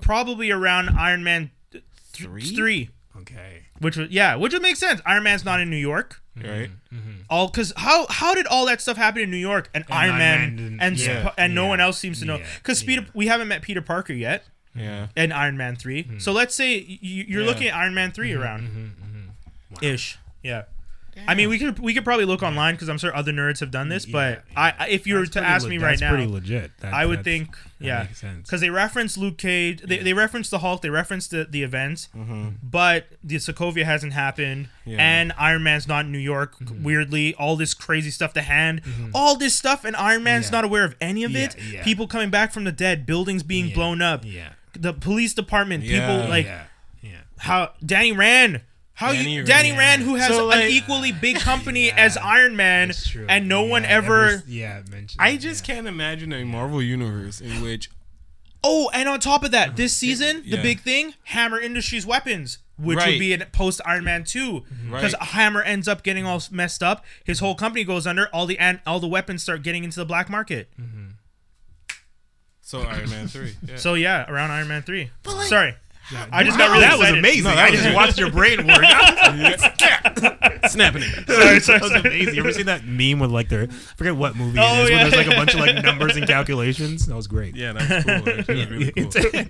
probably 0.00 0.50
around 0.50 0.90
Iron 0.90 1.22
Man 1.24 1.50
th- 1.70 1.84
Three? 2.12 2.42
three, 2.42 2.90
Okay. 3.16 3.62
which 3.80 3.96
was 3.96 4.10
yeah, 4.10 4.36
which 4.36 4.52
would 4.52 4.62
make 4.62 4.76
sense. 4.76 5.00
Iron 5.04 5.22
Man's 5.24 5.44
not 5.44 5.60
in 5.60 5.70
New 5.70 5.76
York. 5.76 6.20
Mm-hmm. 6.38 6.48
Right. 6.48 6.70
Mm-hmm. 6.92 7.10
All 7.30 7.48
because 7.48 7.72
how 7.76 8.06
how 8.08 8.34
did 8.34 8.46
all 8.48 8.66
that 8.66 8.80
stuff 8.80 8.96
happen 8.96 9.22
in 9.22 9.30
New 9.30 9.36
York 9.36 9.70
and, 9.72 9.84
Iron 9.88 10.10
Iron 10.10 10.18
Man, 10.18 10.40
Man 10.40 10.56
didn't- 10.56 10.80
and 10.80 10.98
yeah, 10.98 11.32
and 11.38 11.54
no 11.54 11.64
yeah, 11.64 11.68
one 11.68 11.80
else 11.80 11.98
seems 11.98 12.18
to 12.20 12.24
know 12.24 12.38
yeah, 12.38 12.46
because 12.58 12.82
Peter 12.82 13.02
yeah. 13.02 13.08
we 13.14 13.26
haven't 13.28 13.48
met 13.48 13.62
Peter 13.62 13.80
Parker 13.82 14.12
yet 14.12 14.44
Yeah. 14.74 15.08
in 15.16 15.30
Iron 15.30 15.56
Man 15.56 15.76
3 15.76 16.02
hmm. 16.02 16.18
So 16.18 16.32
let's 16.32 16.54
say 16.56 16.78
you're 17.00 17.42
Yeah. 17.42 17.46
looking 17.46 17.68
at 17.68 17.74
Iron 17.74 17.94
Man 17.94 18.10
3 18.10 18.30
mm-hmm. 18.30 18.42
around 18.42 19.04
ish. 19.80 20.18
Yeah. 20.42 20.64
I 21.26 21.34
mean, 21.34 21.48
we 21.48 21.58
could 21.58 21.78
we 21.78 21.94
could 21.94 22.04
probably 22.04 22.24
look 22.24 22.42
online 22.42 22.74
because 22.74 22.88
I'm 22.88 22.98
sure 22.98 23.14
other 23.14 23.32
nerds 23.32 23.60
have 23.60 23.70
done 23.70 23.88
this. 23.88 24.04
But 24.06 24.44
Yeah, 24.52 24.60
I, 24.60 24.74
I, 24.78 24.88
if 24.88 25.06
you 25.06 25.14
were 25.16 25.26
to 25.26 25.40
ask 25.40 25.64
le- 25.64 25.70
me 25.70 25.78
that's 25.78 26.00
now, 26.00 26.10
pretty 26.10 26.26
legit. 26.26 26.72
That- 26.80 26.92
I 26.94 27.06
would 27.06 27.24
think, 27.24 27.56
yeah, 27.78 28.06
because 28.42 28.60
they 28.60 28.70
reference 28.70 29.16
Luke 29.16 29.38
Cage, 29.38 29.80
they, 29.82 29.98
they 29.98 30.12
reference 30.12 30.50
the 30.50 30.58
Hulk, 30.58 30.82
they 30.82 30.90
reference 30.90 31.28
the 31.28 31.44
the 31.48 31.62
events, 31.62 32.08
but 32.62 33.06
the 33.22 33.36
Sokovia 33.36 33.84
hasn't 33.84 34.12
happened, 34.12 34.68
Yeah. 34.84 34.96
and 34.98 35.32
Iron 35.38 35.62
Man's 35.62 35.86
not 35.88 36.04
in 36.06 36.12
New 36.12 36.18
York. 36.18 36.58
Mm-hmm. 36.58 36.82
Weirdly, 36.82 37.34
all 37.34 37.56
this 37.56 37.74
crazy 37.74 38.10
stuff, 38.10 38.34
the 38.34 38.42
hand, 38.42 38.82
all 39.14 39.36
this 39.36 39.54
stuff, 39.54 39.84
and 39.84 39.94
Iron 39.96 40.22
Man's 40.22 40.46
Yeah. 40.46 40.52
not 40.52 40.64
aware 40.64 40.84
of 40.84 40.94
any 41.00 41.24
of 41.24 41.30
Yeah, 41.32 41.44
it. 41.44 41.56
yeah. 41.72 41.84
People 41.84 42.06
coming 42.06 42.30
back 42.30 42.52
from 42.52 42.64
the 42.64 42.72
dead, 42.72 43.06
buildings 43.06 43.42
being 43.42 43.68
Yeah, 43.68 43.74
blown 43.74 44.02
up, 44.02 44.22
Yeah. 44.24 44.50
the 44.72 44.92
police 44.92 45.34
department, 45.34 45.84
Yeah. 45.84 46.00
people 46.00 46.28
like 46.28 46.46
yeah. 46.46 46.64
Yeah. 47.02 47.10
how 47.38 47.72
Danny 47.84 48.12
Rand. 48.12 48.62
How 48.94 49.12
Danny 49.12 49.34
you 49.34 49.42
Danny 49.44 49.72
Rand, 49.72 50.02
who 50.02 50.14
has 50.14 50.28
So, 50.28 50.50
an 50.52 50.68
equally 50.70 51.10
big 51.12 51.36
company 51.40 51.86
Yeah. 51.88 51.96
as 51.96 52.16
Iron 52.16 52.54
Man, 52.56 52.92
and 53.28 53.48
no 53.48 53.62
one 53.64 53.82
Yeah, 53.82 53.88
ever. 53.88 54.42
yeah 54.46 54.82
mentioned. 54.90 55.20
I 55.20 55.36
just 55.36 55.66
yeah. 55.68 55.74
can't 55.74 55.86
imagine 55.88 56.32
a 56.32 56.44
Marvel 56.44 56.80
universe 56.80 57.40
in 57.40 57.60
which 57.60 57.90
Oh, 58.66 58.88
and 58.94 59.08
on 59.10 59.20
top 59.20 59.44
of 59.44 59.50
that, 59.50 59.76
this 59.76 59.94
season, 59.94 60.42
the 60.48 60.56
big 60.56 60.80
thing, 60.80 61.12
Hammer 61.24 61.60
Industries 61.60 62.06
weapons, 62.06 62.58
which 62.78 62.96
would 63.04 63.18
be 63.18 63.34
in 63.34 63.44
post 63.52 63.80
Iron 63.84 64.04
Man 64.04 64.24
two, 64.24 64.62
because 64.90 65.12
Right. 65.12 65.22
Hammer 65.22 65.60
ends 65.62 65.86
up 65.86 66.02
getting 66.02 66.24
all 66.24 66.40
messed 66.50 66.82
up. 66.82 67.04
His 67.24 67.40
whole 67.40 67.54
company 67.56 67.84
goes 67.84 68.06
under. 68.06 68.26
All 68.28 68.46
the 68.46 68.58
and 68.58 68.80
all 68.86 69.00
the 69.00 69.06
weapons 69.08 69.42
start 69.42 69.62
getting 69.62 69.84
into 69.84 69.96
the 70.00 70.06
black 70.06 70.30
market. 70.30 70.70
so 72.60 72.80
Iron 72.82 73.10
Man 73.10 73.28
three. 73.28 73.54
Yeah. 73.66 73.76
So 73.76 73.94
yeah, 73.94 74.24
around 74.30 74.50
Iron 74.50 74.68
Man 74.68 74.82
three. 74.82 75.10
Sorry, 75.46 75.74
I 76.30 76.44
just 76.44 76.58
got 76.58 76.68
really 76.70 76.80
that 76.82 76.98
was 76.98 77.10
amazing. 77.10 77.44
No, 77.44 77.50
that 77.54 77.58
I 77.58 77.70
was 77.70 77.80
just 77.80 77.84
good. 77.88 77.94
watched 77.96 78.18
your 78.18 78.30
brain 78.30 78.66
work. 78.66 78.84
snapping 80.68 81.02
it. 81.02 81.26
Sorry, 81.28 81.60
sorry, 81.60 81.78
that 81.78 81.82
was 81.82 81.90
sorry. 81.92 82.00
amazing. 82.00 82.34
You 82.34 82.40
ever 82.40 82.52
seen 82.52 82.66
that 82.66 82.84
meme 82.84 83.18
with 83.20 83.30
like 83.30 83.48
their 83.48 83.62
I 83.62 83.66
forget 83.96 84.16
what 84.16 84.36
movie 84.36 84.58
Oh, 84.60 84.82
it 84.82 84.84
is, 84.84 84.90
yeah. 84.90 84.96
where 85.02 85.10
there's 85.10 85.26
like 85.26 85.34
a 85.34 85.38
bunch 85.38 85.54
of 85.54 85.60
like 85.60 85.82
numbers 85.84 86.16
and 86.16 86.26
calculations? 86.26 87.06
That 87.06 87.14
was 87.16 87.26
great. 87.26 87.56
Yeah, 87.56 87.72
that's 87.72 88.04
cool. 88.04 88.22
That's 88.22 88.48
really 88.70 88.92
cool. 88.92 89.10
Yeah. 89.32 89.44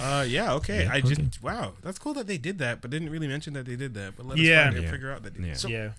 Uh, 0.00 0.22
yeah, 0.26 0.52
okay. 0.54 0.84
Yeah, 0.84 0.92
I 0.92 0.98
okay. 0.98 1.14
just 1.14 1.42
wow, 1.42 1.74
that's 1.82 1.98
cool 1.98 2.14
that 2.14 2.26
they 2.26 2.38
did 2.38 2.58
that, 2.58 2.80
but 2.80 2.90
didn't 2.90 3.10
really 3.10 3.28
mention 3.28 3.52
that 3.54 3.66
they 3.66 3.76
did 3.76 3.94
that. 3.94 4.14
But 4.16 4.26
let 4.26 4.38
us 4.38 4.44
Yeah. 4.44 4.70
find 4.70 4.82
Yeah. 4.82 4.90
figure 4.90 5.12
out 5.12 5.22
that. 5.24 5.34
They 5.34 5.48
Yeah. 5.48 5.54
So, 5.54 5.68
Yeah. 5.68 5.90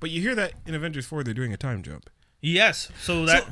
but 0.00 0.10
you 0.10 0.20
hear 0.20 0.34
that 0.34 0.52
in 0.66 0.74
Avengers 0.74 1.06
four, 1.06 1.22
they're 1.24 1.34
doing 1.34 1.52
a 1.52 1.56
time 1.56 1.82
jump. 1.82 2.10
Yes. 2.40 2.90
So 3.02 3.24
that. 3.26 3.46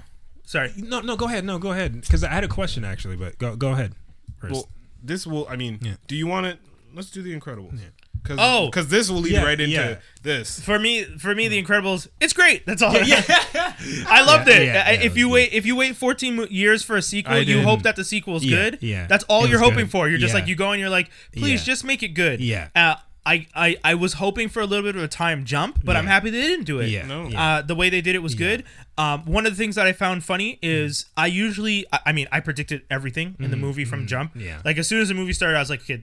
sorry. 0.45 0.73
No, 0.77 1.01
no, 1.01 1.17
go 1.17 1.27
ahead. 1.27 1.45
No, 1.45 1.59
go 1.59 1.73
ahead. 1.73 2.01
Because 2.03 2.23
I 2.25 2.31
had 2.31 2.45
a 2.45 2.49
question 2.49 2.85
actually, 2.85 3.17
but 3.17 3.39
go 3.39 3.57
go 3.57 3.71
ahead. 3.73 3.95
First. 4.39 4.53
Well, 4.53 4.69
this 5.03 5.27
will. 5.27 5.47
I 5.49 5.57
mean, 5.57 5.79
Yeah. 5.83 5.95
do 6.07 6.17
you 6.17 6.27
want 6.27 6.47
it? 6.47 6.59
Let's 6.95 7.11
do 7.11 7.23
the 7.23 7.39
Incredibles. 7.39 7.79
Cause, 8.23 8.37
Oh. 8.41 8.67
because 8.67 8.87
this 8.89 9.11
will 9.11 9.19
lead 9.21 9.33
Yeah, 9.33 9.43
right 9.43 9.59
into 9.61 9.75
yeah. 9.75 9.97
this. 10.23 10.61
For 10.61 10.79
me, 10.79 11.03
for 11.03 11.35
me, 11.35 11.49
The 11.49 11.61
Incredibles, 11.61 12.07
it's 12.21 12.33
great. 12.33 12.65
That's 12.67 12.81
all. 12.83 12.95
I 12.97 14.23
loved 14.25 14.47
Yeah, 14.49 14.55
it. 14.55 14.67
yeah, 14.67 14.85
I- 14.87 14.91
yeah, 14.91 14.91
it 14.91 15.03
if 15.03 15.13
was 15.13 15.19
you 15.19 15.27
good. 15.27 15.33
wait, 15.33 15.53
if 15.53 15.67
you 15.67 15.75
wait 15.77 15.97
14 15.97 16.47
years 16.51 16.83
for 16.85 16.97
a 16.97 17.03
sequel, 17.03 17.39
you 17.41 17.63
hope 17.63 17.83
that 17.83 17.97
the 17.97 18.05
sequel 18.05 18.37
is 18.37 18.45
Yeah, 18.45 18.71
good. 18.71 18.79
yeah. 18.83 19.07
That's 19.09 19.25
all 19.25 19.49
you're 19.49 19.59
hoping 19.59 19.81
good. 19.87 19.91
for. 19.91 20.09
You're 20.09 20.19
just 20.19 20.35
Yeah. 20.35 20.41
like 20.41 20.49
you 20.49 20.55
go 20.55 20.71
and 20.73 20.81
you're 20.81 20.91
like, 20.91 21.11
please 21.33 21.61
Yeah. 21.67 21.73
just 21.73 21.85
make 21.85 22.03
it 22.03 22.09
good. 22.09 22.41
Yeah. 22.41 22.69
Uh, 22.77 22.95
I, 23.25 23.47
I 23.55 23.77
I 23.85 23.95
was 23.95 24.15
hoping 24.15 24.49
for 24.49 24.61
a 24.61 24.67
little 24.67 24.85
bit 24.85 24.97
of 24.97 25.03
a 25.03 25.09
time 25.09 25.45
jump, 25.45 25.85
but 25.85 25.95
I'm 25.97 26.07
happy 26.07 26.31
they 26.31 26.41
didn't 26.41 26.65
do 26.65 26.81
it. 26.81 26.89
yeah, 26.89 27.07
No. 27.07 27.29
yeah. 27.29 27.43
Uh, 27.59 27.63
the 27.63 27.75
way 27.77 27.89
they 27.89 28.01
did 28.01 28.17
it 28.17 28.19
was 28.23 28.35
good. 28.35 28.65
Um, 28.99 29.25
one 29.27 29.47
of 29.47 29.53
the 29.53 29.57
things 29.57 29.77
that 29.77 29.87
I 29.87 29.93
found 29.93 30.25
funny 30.25 30.59
is 30.61 31.07
I 31.17 31.27
usually, 31.27 31.87
I, 31.93 32.01
I 32.07 32.13
mean, 32.13 32.27
I 32.33 32.41
predicted 32.41 32.83
everything 32.91 33.37
in 33.39 33.51
the 33.53 33.57
movie 33.57 33.85
from 33.85 34.07
jump. 34.09 34.31
Mm-hmm. 34.33 34.41
Yeah. 34.41 34.61
Like 34.65 34.77
as 34.77 34.89
soon 34.89 35.01
as 35.01 35.09
the 35.09 35.15
movie 35.15 35.33
started, 35.33 35.57
I 35.57 35.61
was 35.61 35.71
like, 35.71 35.83
okay, 35.83 36.03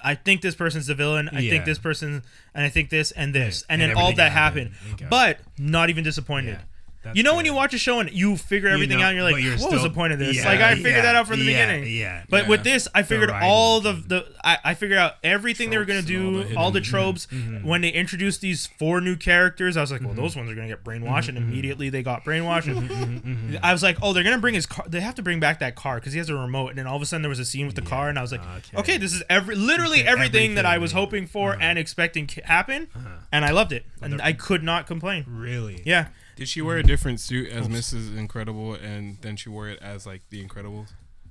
I 0.00 0.14
think 0.14 0.40
this 0.40 0.54
person's 0.54 0.86
the 0.86 0.94
villain. 0.94 1.28
I 1.30 1.40
Yeah. 1.40 1.50
think 1.50 1.64
this 1.66 1.78
person, 1.78 2.22
and 2.54 2.64
I 2.64 2.68
think 2.70 2.88
this 2.90 3.10
and 3.10 3.34
this, 3.34 3.64
Yeah. 3.68 3.74
and, 3.74 3.82
And 3.82 3.90
then 3.90 3.98
all 3.98 4.12
that 4.14 4.32
happened. 4.32 4.72
happened. 4.88 5.10
But 5.10 5.40
not 5.58 5.90
even 5.90 6.04
disappointed. 6.04 6.58
That's 7.06 7.16
You 7.16 7.22
know 7.22 7.34
when 7.36 7.44
you 7.44 7.54
watch 7.54 7.72
a 7.74 7.78
show 7.78 8.00
and 8.00 8.10
you 8.10 8.36
figure 8.36 8.68
everything 8.68 8.98
know, 8.98 9.04
out, 9.04 9.08
and 9.08 9.16
you're 9.16 9.30
like, 9.30 9.42
you're 9.42 9.56
"What 9.58 9.72
was 9.72 9.82
the 9.82 9.90
point 9.90 10.12
of 10.12 10.18
this?" 10.18 10.36
Yeah, 10.36 10.48
like 10.48 10.60
I 10.60 10.74
figured 10.74 10.94
yeah, 10.96 11.02
that 11.02 11.16
out 11.16 11.26
from 11.26 11.38
the 11.38 11.44
yeah, 11.46 11.66
beginning. 11.66 11.96
Yeah. 11.96 12.24
But 12.28 12.48
with 12.48 12.64
this, 12.64 12.88
I 12.94 13.02
figured 13.02 13.30
all 13.30 13.80
the 13.80 13.92
the 13.92 14.26
I, 14.44 14.58
I 14.64 14.74
figured 14.74 14.98
out 14.98 15.14
everything 15.22 15.70
they 15.70 15.78
were 15.78 15.84
gonna 15.84 16.02
Tropes 16.02 16.10
and 16.10 16.26
all 16.26 16.42
do, 16.42 16.48
the 16.48 16.56
all 16.56 16.70
the 16.70 16.80
tropes. 16.80 17.26
Mm-hmm. 17.26 17.66
When 17.66 17.80
they 17.80 17.90
introduced 17.90 18.40
these 18.40 18.66
four 18.66 19.00
new 19.00 19.16
characters, 19.16 19.76
I 19.76 19.80
was 19.80 19.92
like, 19.92 20.02
well, 20.02 20.14
those 20.14 20.36
ones 20.36 20.50
are 20.50 20.54
gonna 20.54 20.68
get 20.68 20.82
brainwashed, 20.84 21.26
Mm-hmm. 21.28 21.36
and 21.36 21.38
immediately 21.38 21.88
they 21.90 22.02
got 22.02 22.24
brainwashed. 22.24 22.66
And 22.66 23.58
I 23.62 23.72
was 23.72 23.82
like, 23.82 23.98
oh, 24.02 24.12
they're 24.12 24.24
gonna 24.24 24.38
bring 24.38 24.54
his 24.54 24.66
car. 24.66 24.84
They 24.88 25.00
have 25.00 25.14
to 25.16 25.22
bring 25.22 25.40
back 25.40 25.60
that 25.60 25.74
car 25.76 25.96
because 25.96 26.12
he 26.12 26.18
has 26.18 26.28
a 26.28 26.34
remote. 26.34 26.68
And 26.70 26.78
then 26.78 26.86
all 26.86 26.96
of 26.96 27.02
a 27.02 27.06
sudden 27.06 27.22
there 27.22 27.28
was 27.28 27.38
a 27.38 27.44
scene 27.44 27.66
with 27.66 27.76
the 27.76 27.82
car, 27.82 28.08
and 28.08 28.18
I 28.18 28.22
was 28.22 28.32
like, 28.32 28.40
okay. 28.40 28.76
okay, 28.78 28.98
this 28.98 29.12
is 29.14 29.22
every 29.30 29.54
literally 29.54 30.00
Okay, 30.00 30.08
everything, 30.08 30.54
that 30.56 30.66
I 30.66 30.78
was. 30.78 30.92
Uh-huh. 30.92 30.96
hoping 31.02 31.26
for 31.26 31.56
and 31.60 31.78
expecting 31.78 32.26
happen, 32.44 32.88
and 33.30 33.44
I 33.44 33.50
loved 33.50 33.72
it, 33.72 33.84
and 34.00 34.20
I 34.22 34.32
could 34.32 34.62
not 34.62 34.86
complain. 34.86 35.24
really. 35.28 35.82
Yeah. 35.84 36.08
Did 36.36 36.48
she 36.48 36.62
wear 36.62 36.76
a 36.76 36.82
different 36.82 37.18
suit 37.20 37.50
as 37.50 37.66
Mrs. 37.66 38.16
Incredible, 38.16 38.74
and 38.74 39.18
then 39.22 39.36
she 39.36 39.48
wore 39.48 39.68
it 39.68 39.78
as 39.82 40.06
like 40.06 40.22
the 40.30 40.44
Incredibles? 40.44 40.88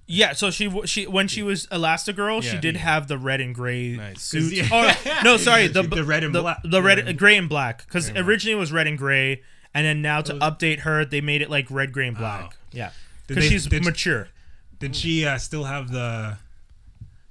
Yeah, 0.08 0.34
so 0.34 0.52
she 0.52 0.70
she 0.86 1.08
when 1.08 1.28
she 1.28 1.42
was 1.42 1.66
Elastigirl, 1.68 2.44
she 2.44 2.50
Yeah. 2.56 2.60
did 2.62 2.78
have 2.78 3.08
the 3.08 3.18
red 3.18 3.42
and 3.42 3.56
gray 3.56 3.96
Nice. 3.96 4.22
suit. 4.22 4.54
Yeah. 4.54 4.68
Oh, 4.72 5.22
no, 5.24 5.38
sorry, 5.50 5.68
the, 5.68 5.82
The 5.84 6.04
red 6.04 6.24
and 6.24 6.34
the, 6.36 6.42
black. 6.42 6.58
the 6.64 6.82
red, 6.84 6.98
Yeah. 7.06 7.12
gray 7.14 7.38
and 7.38 7.48
black, 7.50 7.86
because 7.86 8.10
originally 8.12 8.56
it 8.56 8.60
was 8.60 8.72
red 8.72 8.86
and 8.88 8.98
gray, 8.98 9.42
and 9.74 9.86
then 9.86 10.02
now 10.04 10.22
to 10.22 10.34
update 10.36 10.82
her, 10.82 11.06
they 11.06 11.22
made 11.22 11.42
it 11.42 11.50
like 11.50 11.72
red, 11.72 11.92
gray, 11.92 12.08
and 12.08 12.18
black. 12.18 12.52
Oh. 12.54 12.58
Yeah, 12.72 12.92
Did 13.28 13.36
because 13.36 13.44
they- 13.46 13.50
she's 13.50 13.66
did- 13.68 13.86
mature. 13.86 14.28
Did 14.78 14.96
she 14.96 15.26
uh, 15.26 15.38
still 15.38 15.64
have 15.64 15.90
the? 15.92 16.38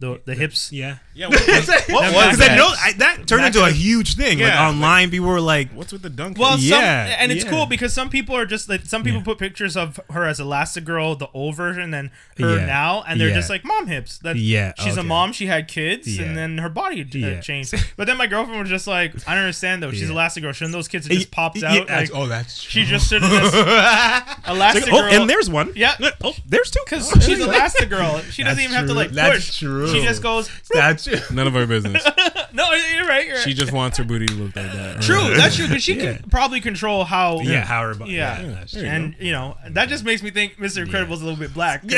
The 0.01 0.21
the 0.25 0.35
hips. 0.35 0.73
Yeah. 0.73 0.99
Yeah. 1.17 1.29
What, 1.29 1.39
What 1.39 1.47
Because 1.47 1.69
was 1.89 2.39
that? 2.39 2.57
know 2.59 2.67
I, 2.83 2.93
that 2.95 3.29
turned 3.29 3.45
into 3.45 3.65
a 3.65 3.71
huge 3.71 4.17
thing. 4.17 4.41
Like 4.41 4.49
Yeah. 4.49 4.69
online, 4.69 5.13
people 5.13 5.29
were 5.29 5.41
like, 5.41 5.71
what's 5.71 5.93
with 5.93 6.03
the 6.03 6.11
dunk? 6.11 6.37
Well, 6.39 6.59
some, 6.59 6.61
Yeah, 6.83 7.15
and 7.21 7.31
it's 7.31 7.45
yeah. 7.45 7.51
cool 7.53 7.67
because 7.67 7.93
some 7.93 8.11
people 8.11 8.35
are 8.37 8.45
just 8.47 8.69
like 8.69 8.85
some 8.85 9.05
people 9.05 9.21
Yeah. 9.21 9.25
put 9.25 9.39
pictures 9.39 9.77
of 9.77 10.01
her 10.11 10.25
as 10.25 10.41
Elastigirl, 10.41 11.21
the 11.21 11.29
old 11.33 11.55
version, 11.55 11.95
and 11.95 12.11
her 12.41 12.57
Yeah. 12.57 12.67
now, 12.67 13.05
and 13.07 13.21
they're 13.21 13.29
Yeah. 13.29 13.35
just 13.37 13.49
like 13.49 13.65
mom 13.65 13.87
hips. 13.87 14.19
That 14.19 14.35
Yeah, 14.35 14.73
she's 14.83 14.97
a 14.97 15.05
mom. 15.05 15.33
She 15.33 15.47
had 15.47 15.69
kids, 15.69 16.09
Yeah. 16.19 16.25
and 16.25 16.37
then 16.37 16.59
her 16.59 16.69
body 16.69 17.03
uh, 17.03 17.17
Yeah. 17.17 17.41
changed. 17.41 17.73
But 17.97 18.09
then 18.09 18.17
my 18.17 18.27
girlfriend 18.27 18.61
was 18.61 18.69
just 18.71 18.89
like, 18.89 19.13
I 19.29 19.35
don't 19.35 19.45
understand 19.45 19.85
though. 19.85 19.93
She's 19.93 20.03
Yeah. 20.11 20.17
Elastigirl. 20.17 20.53
Shouldn't 20.53 20.73
those 20.73 20.89
kids 20.89 21.07
have 21.07 21.17
just 21.17 21.31
popped 21.31 21.59
Yeah, 21.59 21.69
out? 21.75 21.87
that's- 21.87 22.11
Like, 22.11 22.19
oh, 22.21 22.27
that's 22.27 22.61
she 22.61 22.83
just 22.85 23.09
should 23.09 23.23
have 23.23 23.31
just 23.53 23.55
Elastigirl. 24.47 24.89
oh, 24.93 25.05
and 25.05 25.31
there's 25.31 25.49
one. 25.49 25.73
yeah. 25.77 25.95
Oh, 26.25 26.35
there's 26.45 26.71
two. 26.73 26.81
Because 26.85 27.09
she's 27.25 27.39
yeah. 27.39 27.47
Elastigirl. 27.47 28.33
She 28.33 28.43
doesn't 28.43 28.61
even 28.63 28.75
have 28.75 28.87
to 28.87 28.93
true. 28.93 28.97
like 28.97 29.11
That's 29.13 29.37
push. 29.47 29.59
true. 29.61 29.84
True. 29.87 30.01
She 30.01 30.03
just 30.03 30.23
goes, 30.23 30.51
That's 30.73 31.05
true. 31.05 31.19
None 31.33 31.47
of 31.47 31.57
our 31.57 31.67
business. 31.67 32.03
no, 32.53 32.71
you're 32.73 33.07
right. 33.07 33.27
You're 33.27 33.37
right. 33.37 33.43
She 33.45 33.55
just 33.55 33.73
wants 33.73 33.99
her 33.99 34.05
booty 34.05 34.27
to 34.27 34.35
look 34.35 34.57
like 34.57 34.73
that. 34.73 35.03
True, 35.03 35.35
that's 35.35 35.57
true. 35.57 35.67
Because 35.69 35.83
she 35.83 35.95
Yeah. 35.95 36.17
can 36.19 36.31
probably 36.31 36.61
control 36.61 37.05
how. 37.05 37.41
Yeah, 37.41 37.65
how 37.65 37.83
her. 37.83 37.95
Yeah. 38.07 38.41
yeah 38.41 38.47
that's 38.55 38.73
true. 38.73 38.83
and 38.83 39.15
you 39.19 39.33
know 39.33 39.57
that 39.71 39.89
just 39.89 40.05
makes 40.05 40.23
me 40.23 40.31
think 40.31 40.57
Mr. 40.57 40.83
Incredible's 40.85 41.23
a 41.23 41.25
little 41.25 41.39
bit 41.41 41.53
black. 41.55 41.83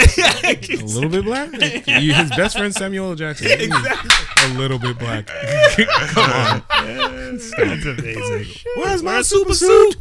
A 0.47 0.84
little 0.84 1.11
bit 1.11 1.24
black. 1.24 1.51
You, 1.87 2.12
his 2.12 2.30
best 2.30 2.57
friend 2.57 2.74
Samuel 2.74 3.11
L. 3.11 3.14
Jackson. 3.14 3.49
A 3.51 4.49
little 4.59 4.78
bit 4.78 4.99
black. 4.99 5.26
Come 5.26 6.30
on. 6.30 6.62
That's 6.68 7.53
amazing. 7.59 8.62
Oh, 8.76 8.82
Where's 8.82 9.03
my 9.03 9.22
super 9.22 9.55
suit? 9.55 9.97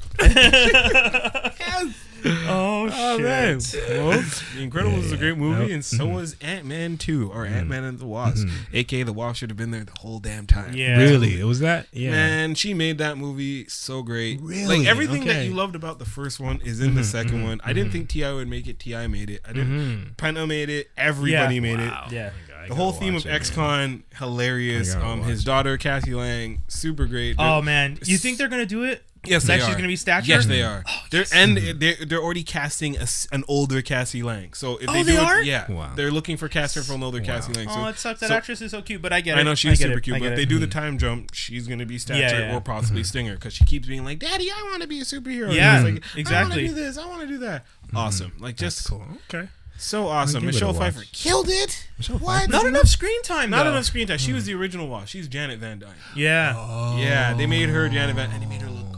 Oh, 2.47 2.89
Oh 2.91 3.17
shit. 3.17 3.23
man. 3.26 3.59
Well, 4.07 4.19
The 4.21 4.67
Incredibles 4.69 5.03
is 5.03 5.11
a 5.11 5.17
great 5.17 5.38
movie, 5.38 5.63
Yep. 5.63 5.71
and 5.71 5.86
so 5.86 6.05
mm-hmm. 6.05 6.15
was 6.15 6.36
Ant 6.41 6.65
Man 6.65 6.97
2, 6.97 7.32
or 7.32 7.45
mm-hmm. 7.45 7.53
Ant 7.55 7.67
Man 7.69 7.84
and 7.84 7.99
the 7.99 8.05
Wasp. 8.05 8.45
Mm-hmm. 8.47 8.76
AKA 8.76 9.03
the 9.03 9.13
Wasp 9.13 9.39
should 9.39 9.49
have 9.49 9.57
been 9.57 9.71
there 9.71 9.84
the 9.84 9.93
whole 9.99 10.19
damn 10.19 10.45
time. 10.47 10.73
Yeah. 10.73 10.97
Really? 10.97 11.39
It 11.39 11.45
was 11.45 11.59
that? 11.59 11.88
Yeah. 11.91 12.11
Man, 12.11 12.55
she 12.55 12.73
made 12.73 12.97
that 12.99 13.17
movie 13.17 13.67
so 13.67 14.01
great. 14.03 14.39
Really? 14.41 14.80
Like 14.80 14.88
everything 14.88 15.26
that 15.26 15.38
Okay. 15.38 15.47
you 15.47 15.53
loved 15.53 15.76
about 15.76 15.99
the 15.99 16.05
first 16.05 16.39
one 16.39 16.61
is 16.63 16.80
in 16.82 16.95
the 16.95 17.01
2nd 17.01 17.43
one. 17.43 17.61
I 17.63 17.73
didn't 17.73 17.91
think 17.91 18.09
Ti 18.09 18.32
would 18.34 18.47
make 18.47 18.67
it. 18.67 18.80
Ti 18.80 19.07
made 19.07 19.30
it. 19.30 19.41
I 19.47 19.53
didn't. 19.53 20.15
Penta 20.17 20.47
made 20.47 20.69
it. 20.69 20.89
Everybody 20.97 21.55
Yeah. 21.55 21.61
made 21.61 21.80
Wow. 21.80 22.05
it. 22.07 22.13
Yeah. 22.13 22.30
The 22.67 22.73
whole 22.73 22.91
theme 22.93 23.15
of 23.15 23.21
it, 23.23 23.28
man. 23.28 23.36
X-Con, 23.36 24.03
hilarious. 24.17 24.91
I 24.95 24.99
gotta 24.99 25.05
Um, 25.11 25.19
watch 25.19 25.30
his 25.30 25.41
it. 25.41 25.45
daughter 25.45 25.78
Cassie 25.78 26.15
Lang, 26.15 26.63
super 26.67 27.05
great. 27.05 27.36
Oh 27.38 27.55
They're- 27.57 27.61
man, 27.63 27.99
you 28.05 28.17
think 28.17 28.39
they're 28.39 28.47
gonna 28.47 28.65
do 28.65 28.84
it? 28.84 29.03
Yes, 29.28 29.43
that 29.43 29.57
they 29.57 29.59
she's 29.59 29.69
are. 29.73 29.76
gonna 29.76 29.88
be 29.88 29.95
stature? 29.95 30.28
Yes, 30.28 30.45
they 30.45 30.61
are. 30.63 30.84
Oh, 30.88 31.01
they're 31.09 31.26
and 31.34 31.57
they're, 31.57 31.95
they're 32.05 32.21
already 32.21 32.43
casting 32.43 32.97
a 32.97 33.01
s 33.01 33.28
an 33.32 33.43
older 33.47 33.82
Cassie 33.82 34.23
Lang. 34.23 34.53
So 34.53 34.78
if 34.78 34.89
Oh, 34.89 34.93
they, 34.93 35.03
they 35.03 35.11
do 35.13 35.19
are? 35.19 35.39
it, 35.39 35.45
yeah, 35.45 35.71
Wow. 35.71 35.93
they're 35.95 36.11
looking 36.11 36.38
for 36.38 36.47
casting 36.49 36.84
for 36.84 36.93
an 36.93 37.03
older 37.03 37.21
Cassie 37.21 37.53
Lang. 37.53 37.67
So 37.67 37.76
oh, 37.78 37.88
it 37.88 37.97
sucks. 37.97 38.19
That 38.19 38.30
so- 38.30 38.36
actress 38.36 38.61
is 38.61 38.71
so 38.71 38.82
cute, 38.82 39.01
but 39.01 39.11
I 39.13 39.21
get 39.21 39.38
it. 39.38 39.41
I 39.41 39.43
know 39.43 39.55
she's 39.55 39.80
get 39.80 39.86
super 39.86 39.97
it. 39.99 40.01
cute, 40.03 40.19
but 40.19 40.26
if 40.28 40.36
they 40.36 40.43
it. 40.43 40.49
do 40.49 40.59
the 40.59 40.65
mm-hmm. 40.67 40.80
time 40.80 40.97
jump, 40.97 41.34
she's 41.34 41.67
gonna 41.67 41.86
be 41.86 41.97
Stature 41.97 42.19
Yeah, 42.21 42.39
yeah. 42.49 42.55
or 42.55 42.61
possibly 42.61 43.01
mm-hmm. 43.01 43.07
Stinger 43.07 43.34
because 43.36 43.53
she 43.53 43.65
keeps 43.65 43.88
being 43.88 44.03
like, 44.05 44.19
"Daddy, 44.19 44.49
I 44.51 44.63
want 44.69 44.82
to 44.82 44.88
be 44.88 44.99
a 44.99 45.03
superhero." 45.03 45.47
And 45.47 45.55
Yeah, 45.55 45.82
he's 45.84 45.93
like, 46.28 46.32
I 46.32 46.41
want 46.43 46.53
to 46.53 46.67
do 46.67 46.73
this. 46.73 46.97
I 46.97 47.05
want 47.07 47.21
to 47.21 47.28
do 47.28 47.38
that. 47.39 47.65
Mm-hmm. 47.88 47.97
Awesome, 47.97 48.34
like 48.39 48.57
That's 48.57 48.76
just 48.78 48.89
cool. 48.89 49.05
Okay. 49.30 49.47
so 49.78 50.07
awesome. 50.07 50.41
give 50.41 50.49
it 50.49 50.53
Michelle 50.53 50.73
watch. 50.73 50.93
Pfeiffer 50.93 51.05
killed 51.11 51.49
it. 51.49 51.88
Michelle 51.97 52.17
What? 52.19 52.49
Not 52.49 52.65
enough 52.65 52.88
screen 52.88 53.21
time. 53.23 53.49
Not 53.49 53.63
though. 53.63 53.71
enough 53.71 53.86
screen 53.86 54.07
time. 54.07 54.17
She 54.17 54.34
was 54.34 54.45
the 54.45 54.53
original 54.53 54.88
Wasp. 54.88 55.09
She's 55.09 55.28
Janet 55.28 55.59
Van 55.59 55.80
Dyne. 55.80 55.91
Yeah. 56.15 56.53
Oh, 56.57 56.97
Yeah, 56.97 57.34
they 57.34 57.45
made 57.45 57.69
her 57.69 57.88
Janet 57.89 58.15
Van, 58.15 58.32
and 58.32 58.41
they 58.41 58.47
made 58.47 58.61
her 58.61 58.69
look 58.69 58.91
great. 58.91 58.95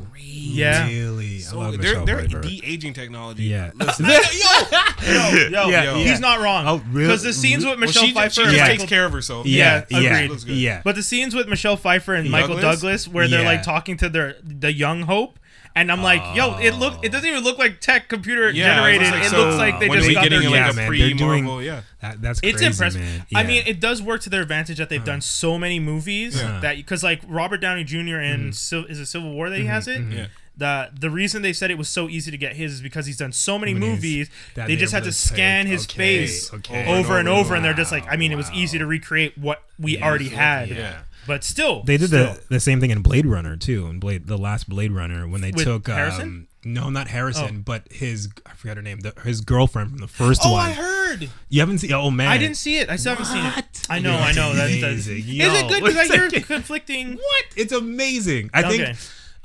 Yeah. 0.54 0.88
Really? 0.88 1.40
So 1.40 1.60
I 1.60 1.66
love 1.66 1.72
they're 1.74 1.92
Michelle 1.92 2.06
they're 2.06 2.20
Pfeiffer. 2.24 2.42
de 2.42 2.62
aging 2.66 2.94
technology. 2.94 3.44
Yeah. 3.44 3.72
Listen, 3.76 4.06
yo, 4.06 4.12
yo, 4.12 4.70
Yeah, 5.02 5.50
yo. 5.50 5.70
yeah. 5.70 5.94
He's 5.98 6.20
not 6.20 6.40
wrong. 6.40 6.68
Oh, 6.68 6.84
really? 6.92 7.08
Because 7.08 7.24
the 7.24 7.34
scenes 7.34 7.64
with 7.64 7.72
well, 7.74 7.78
Michelle 7.80 8.04
she, 8.06 8.14
Pfeiffer 8.14 8.34
she 8.34 8.42
and 8.44 8.52
just 8.52 8.58
Yeah. 8.62 8.68
takes 8.68 8.86
care 8.86 9.06
of 9.06 9.12
herself. 9.12 9.46
Yeah, 9.46 9.86
Yeah, 9.90 10.00
yeah, 10.00 10.16
agreed. 10.16 10.30
Looks 10.32 10.44
good. 10.44 10.56
yeah. 10.58 10.82
But 10.84 10.96
the 10.96 11.04
scenes 11.04 11.34
with 11.36 11.48
Michelle 11.48 11.78
Pfeiffer 11.78 12.14
and 12.16 12.30
Michael 12.30 12.56
Douglas? 12.56 12.80
Douglas, 12.82 13.08
where 13.08 13.28
they're 13.28 13.42
Yeah. 13.42 13.48
like 13.48 13.64
talking 13.64 13.98
to 13.98 14.10
their 14.10 14.36
the 14.44 14.74
young 14.74 15.04
Hope, 15.04 15.40
and 15.78 15.92
I'm 15.92 16.02
like, 16.02 16.36
yo, 16.36 16.58
it 16.58 16.72
look, 16.76 17.06
it 17.06 17.12
doesn't 17.12 17.30
even 17.30 17.44
look 17.44 17.58
like 17.60 17.80
tech 17.80 18.10
computer 18.10 18.50
Yeah, 18.50 18.82
I 18.82 18.90
was 18.90 18.98
generated. 18.98 19.14
like, 19.14 19.24
it 19.26 19.30
so 19.30 19.38
looks 19.46 19.58
like 19.58 19.80
they 19.80 19.90
when 19.90 20.00
just 20.00 20.08
are 20.08 20.10
we 20.10 20.14
got 20.16 20.24
getting 20.24 20.40
their 20.40 20.48
in 20.48 20.52
like 20.52 20.60
Yeah, 20.66 20.70
a 20.72 20.74
man, 20.74 20.88
pre 20.88 21.14
doing- 21.14 21.44
Marvel? 21.46 21.64
Yeah. 21.64 21.82
That, 22.02 22.22
that's 22.22 22.40
It's 22.42 22.62
impressive. 22.62 23.02
man. 23.02 23.26
I 23.36 23.42
Yeah. 23.42 23.48
mean, 23.48 23.64
it 23.68 23.80
does 23.80 24.02
work 24.02 24.22
to 24.22 24.30
their 24.30 24.42
advantage 24.42 24.78
that 24.80 24.90
they've 24.90 25.00
uh-huh. 25.00 25.06
done 25.06 25.22
so 25.22 25.58
many 25.60 25.80
movies 25.80 26.36
Yeah. 26.38 26.60
that 26.62 26.78
because 26.78 27.04
like 27.04 27.22
Robert 27.28 27.58
Downey 27.62 27.84
Jr. 27.84 27.98
in 27.98 28.40
mm-hmm. 28.40 28.52
Sil- 28.58 28.86
is 28.90 29.00
it 29.00 29.06
Civil 29.06 29.32
War 29.34 29.50
that 29.50 29.56
he 29.58 29.64
mm-hmm. 29.64 29.72
has 29.72 29.88
it. 29.88 30.02
Mm-hmm. 30.02 30.12
Yeah. 30.18 30.28
The 30.58 30.90
the 31.00 31.12
reason 31.12 31.44
they 31.44 31.54
said 31.54 31.70
it 31.70 31.78
was 31.78 31.88
so 31.88 32.10
easy 32.10 32.32
to 32.32 32.38
get 32.38 32.56
his 32.56 32.74
is 32.74 32.82
because 32.82 33.06
he's 33.06 33.18
done 33.18 33.32
so 33.32 33.60
many 33.60 33.76
Movies 33.76 33.92
movies. 33.92 34.30
that 34.56 34.68
They 34.68 34.74
they 34.74 34.80
just 34.82 34.92
had 34.92 35.04
to 35.04 35.10
would 35.10 35.14
scan 35.16 35.66
take- 35.66 35.72
his 35.72 35.86
okay, 35.86 35.96
face 35.96 36.52
okay. 36.52 36.88
over 36.88 37.20
and 37.20 37.28
over, 37.28 37.54
and 37.54 37.64
they're 37.64 37.76
just 37.76 37.92
like, 37.92 38.12
I 38.12 38.16
mean, 38.16 38.32
it 38.32 38.38
was 38.38 38.50
easy 38.52 38.80
to 38.80 38.88
recreate 38.88 39.38
what 39.38 39.62
we 39.78 40.02
already 40.02 40.30
had. 40.30 40.70
Yeah. 40.70 40.98
But 41.28 41.44
still, 41.44 41.84
They 41.84 41.98
did 41.98 42.08
still. 42.08 42.34
the, 42.34 42.42
the 42.50 42.60
same 42.60 42.80
thing 42.80 42.90
in 42.90 43.02
Blade 43.02 43.26
Runner 43.26 43.56
too. 43.58 43.86
In 43.88 44.00
Blade, 44.00 44.28
the 44.28 44.38
last 44.38 44.68
Blade 44.70 44.92
Runner, 44.92 45.28
when 45.28 45.42
they 45.42 45.52
With 45.52 45.66
took 45.66 45.88
Harrison? 45.88 46.22
Um, 46.24 46.48
no, 46.64 46.90
not 46.90 47.08
Harrison, 47.10 47.58
Oh. 47.60 47.64
but 47.66 47.84
his 47.92 48.30
I 48.46 48.54
forgot 48.54 48.78
her 48.78 48.84
name. 48.84 49.00
The, 49.02 49.14
his 49.24 49.42
girlfriend 49.42 49.90
from 49.92 50.00
the 50.00 50.08
first 50.08 50.42
Oh, 50.44 50.54
one. 50.54 50.70
I 50.70 50.72
heard. 50.74 51.30
You 51.50 51.60
haven't 51.62 51.78
seen? 51.80 51.94
Oh 51.94 52.10
man, 52.12 52.28
I 52.28 52.38
didn't 52.38 52.58
see 52.58 52.78
it. 52.78 52.90
I 52.90 52.96
still 52.96 53.16
haven't 53.16 53.26
seen 53.28 53.46
it. 53.46 53.86
I 53.90 54.00
know, 54.00 54.18
I 54.18 54.32
know. 54.34 54.54
That's, 54.54 54.74
that's, 54.82 55.08
Amazing. 55.08 55.18
is 55.18 55.54
it 55.54 55.68
good? 55.70 55.84
Because 55.84 56.12
I 56.12 56.18
hear 56.30 56.30
conflicting. 56.42 57.14
What? 57.16 57.46
It's 57.56 57.72
amazing. 57.74 58.50
I 58.54 58.64
Okay. 58.64 58.78
think. 58.86 58.98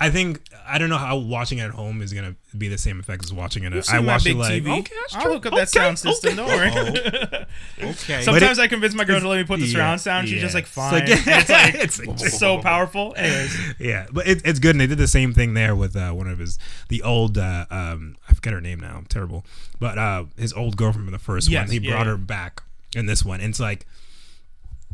I 0.02 0.10
think 0.10 0.40
I 0.66 0.78
don't 0.78 0.88
know 0.88 0.96
how 0.98 1.16
watching 1.16 1.58
it 1.58 1.62
at 1.64 1.70
home 1.70 2.02
is 2.02 2.12
gonna 2.12 2.34
be 2.56 2.68
the 2.68 2.78
same 2.78 2.98
effect 3.00 3.24
as 3.24 3.32
watching 3.32 3.64
it. 3.64 3.72
You've 3.72 3.88
I 3.88 4.00
watch 4.00 4.26
it 4.26 4.36
like 4.36 4.62
TV. 4.62 4.80
okay, 4.80 4.94
I'll 5.14 5.32
hook 5.32 5.46
up 5.46 5.52
that 5.52 5.68
Okay, 5.68 5.78
sound 5.78 5.98
system. 5.98 6.38
okay. 6.38 6.70
Don't 6.70 6.94
worry. 6.94 7.46
Okay. 7.82 8.22
Sometimes 8.22 8.58
I 8.58 8.66
convince 8.68 8.94
my 8.94 9.04
girl 9.04 9.20
to 9.20 9.28
let 9.28 9.38
me 9.38 9.44
put 9.44 9.58
the 9.60 9.66
Yeah, 9.66 9.72
surround 9.72 10.00
sound. 10.00 10.28
She's 10.28 10.36
yeah. 10.36 10.42
just 10.42 10.54
like, 10.54 10.64
It's 10.64 10.72
fine. 10.72 10.92
like- 10.94 11.08
And 11.08 11.20
it's 11.80 11.98
like 11.98 12.08
it's 12.20 12.38
so 12.38 12.58
powerful. 12.62 13.14
Anyways, 13.16 13.56
Yeah, 13.78 14.06
but 14.12 14.26
it, 14.26 14.42
it's 14.44 14.58
good, 14.58 14.70
and 14.72 14.80
they 14.80 14.86
did 14.86 14.98
the 14.98 15.08
same 15.08 15.32
thing 15.32 15.54
there 15.54 15.74
with 15.76 15.96
uh, 15.96 16.10
one 16.12 16.26
of 16.28 16.38
his 16.38 16.58
the 16.88 17.02
old 17.02 17.38
uh, 17.38 17.66
um 17.70 18.16
I 18.28 18.34
forget 18.34 18.52
her 18.52 18.60
name 18.60 18.80
now, 18.80 18.96
I'm 18.96 19.06
terrible, 19.06 19.44
but 19.80 19.98
uh 19.98 20.24
his 20.38 20.52
old 20.52 20.76
girlfriend 20.76 21.06
from 21.06 21.12
the 21.12 21.18
first 21.18 21.48
Yes, 21.48 21.68
one. 21.68 21.72
He 21.72 21.78
yeah, 21.86 21.92
brought 21.92 22.06
yeah. 22.06 22.12
her 22.12 22.18
back 22.18 22.62
in 22.94 23.06
this 23.06 23.24
one, 23.24 23.40
and 23.40 23.50
it's 23.50 23.60
like 23.60 23.86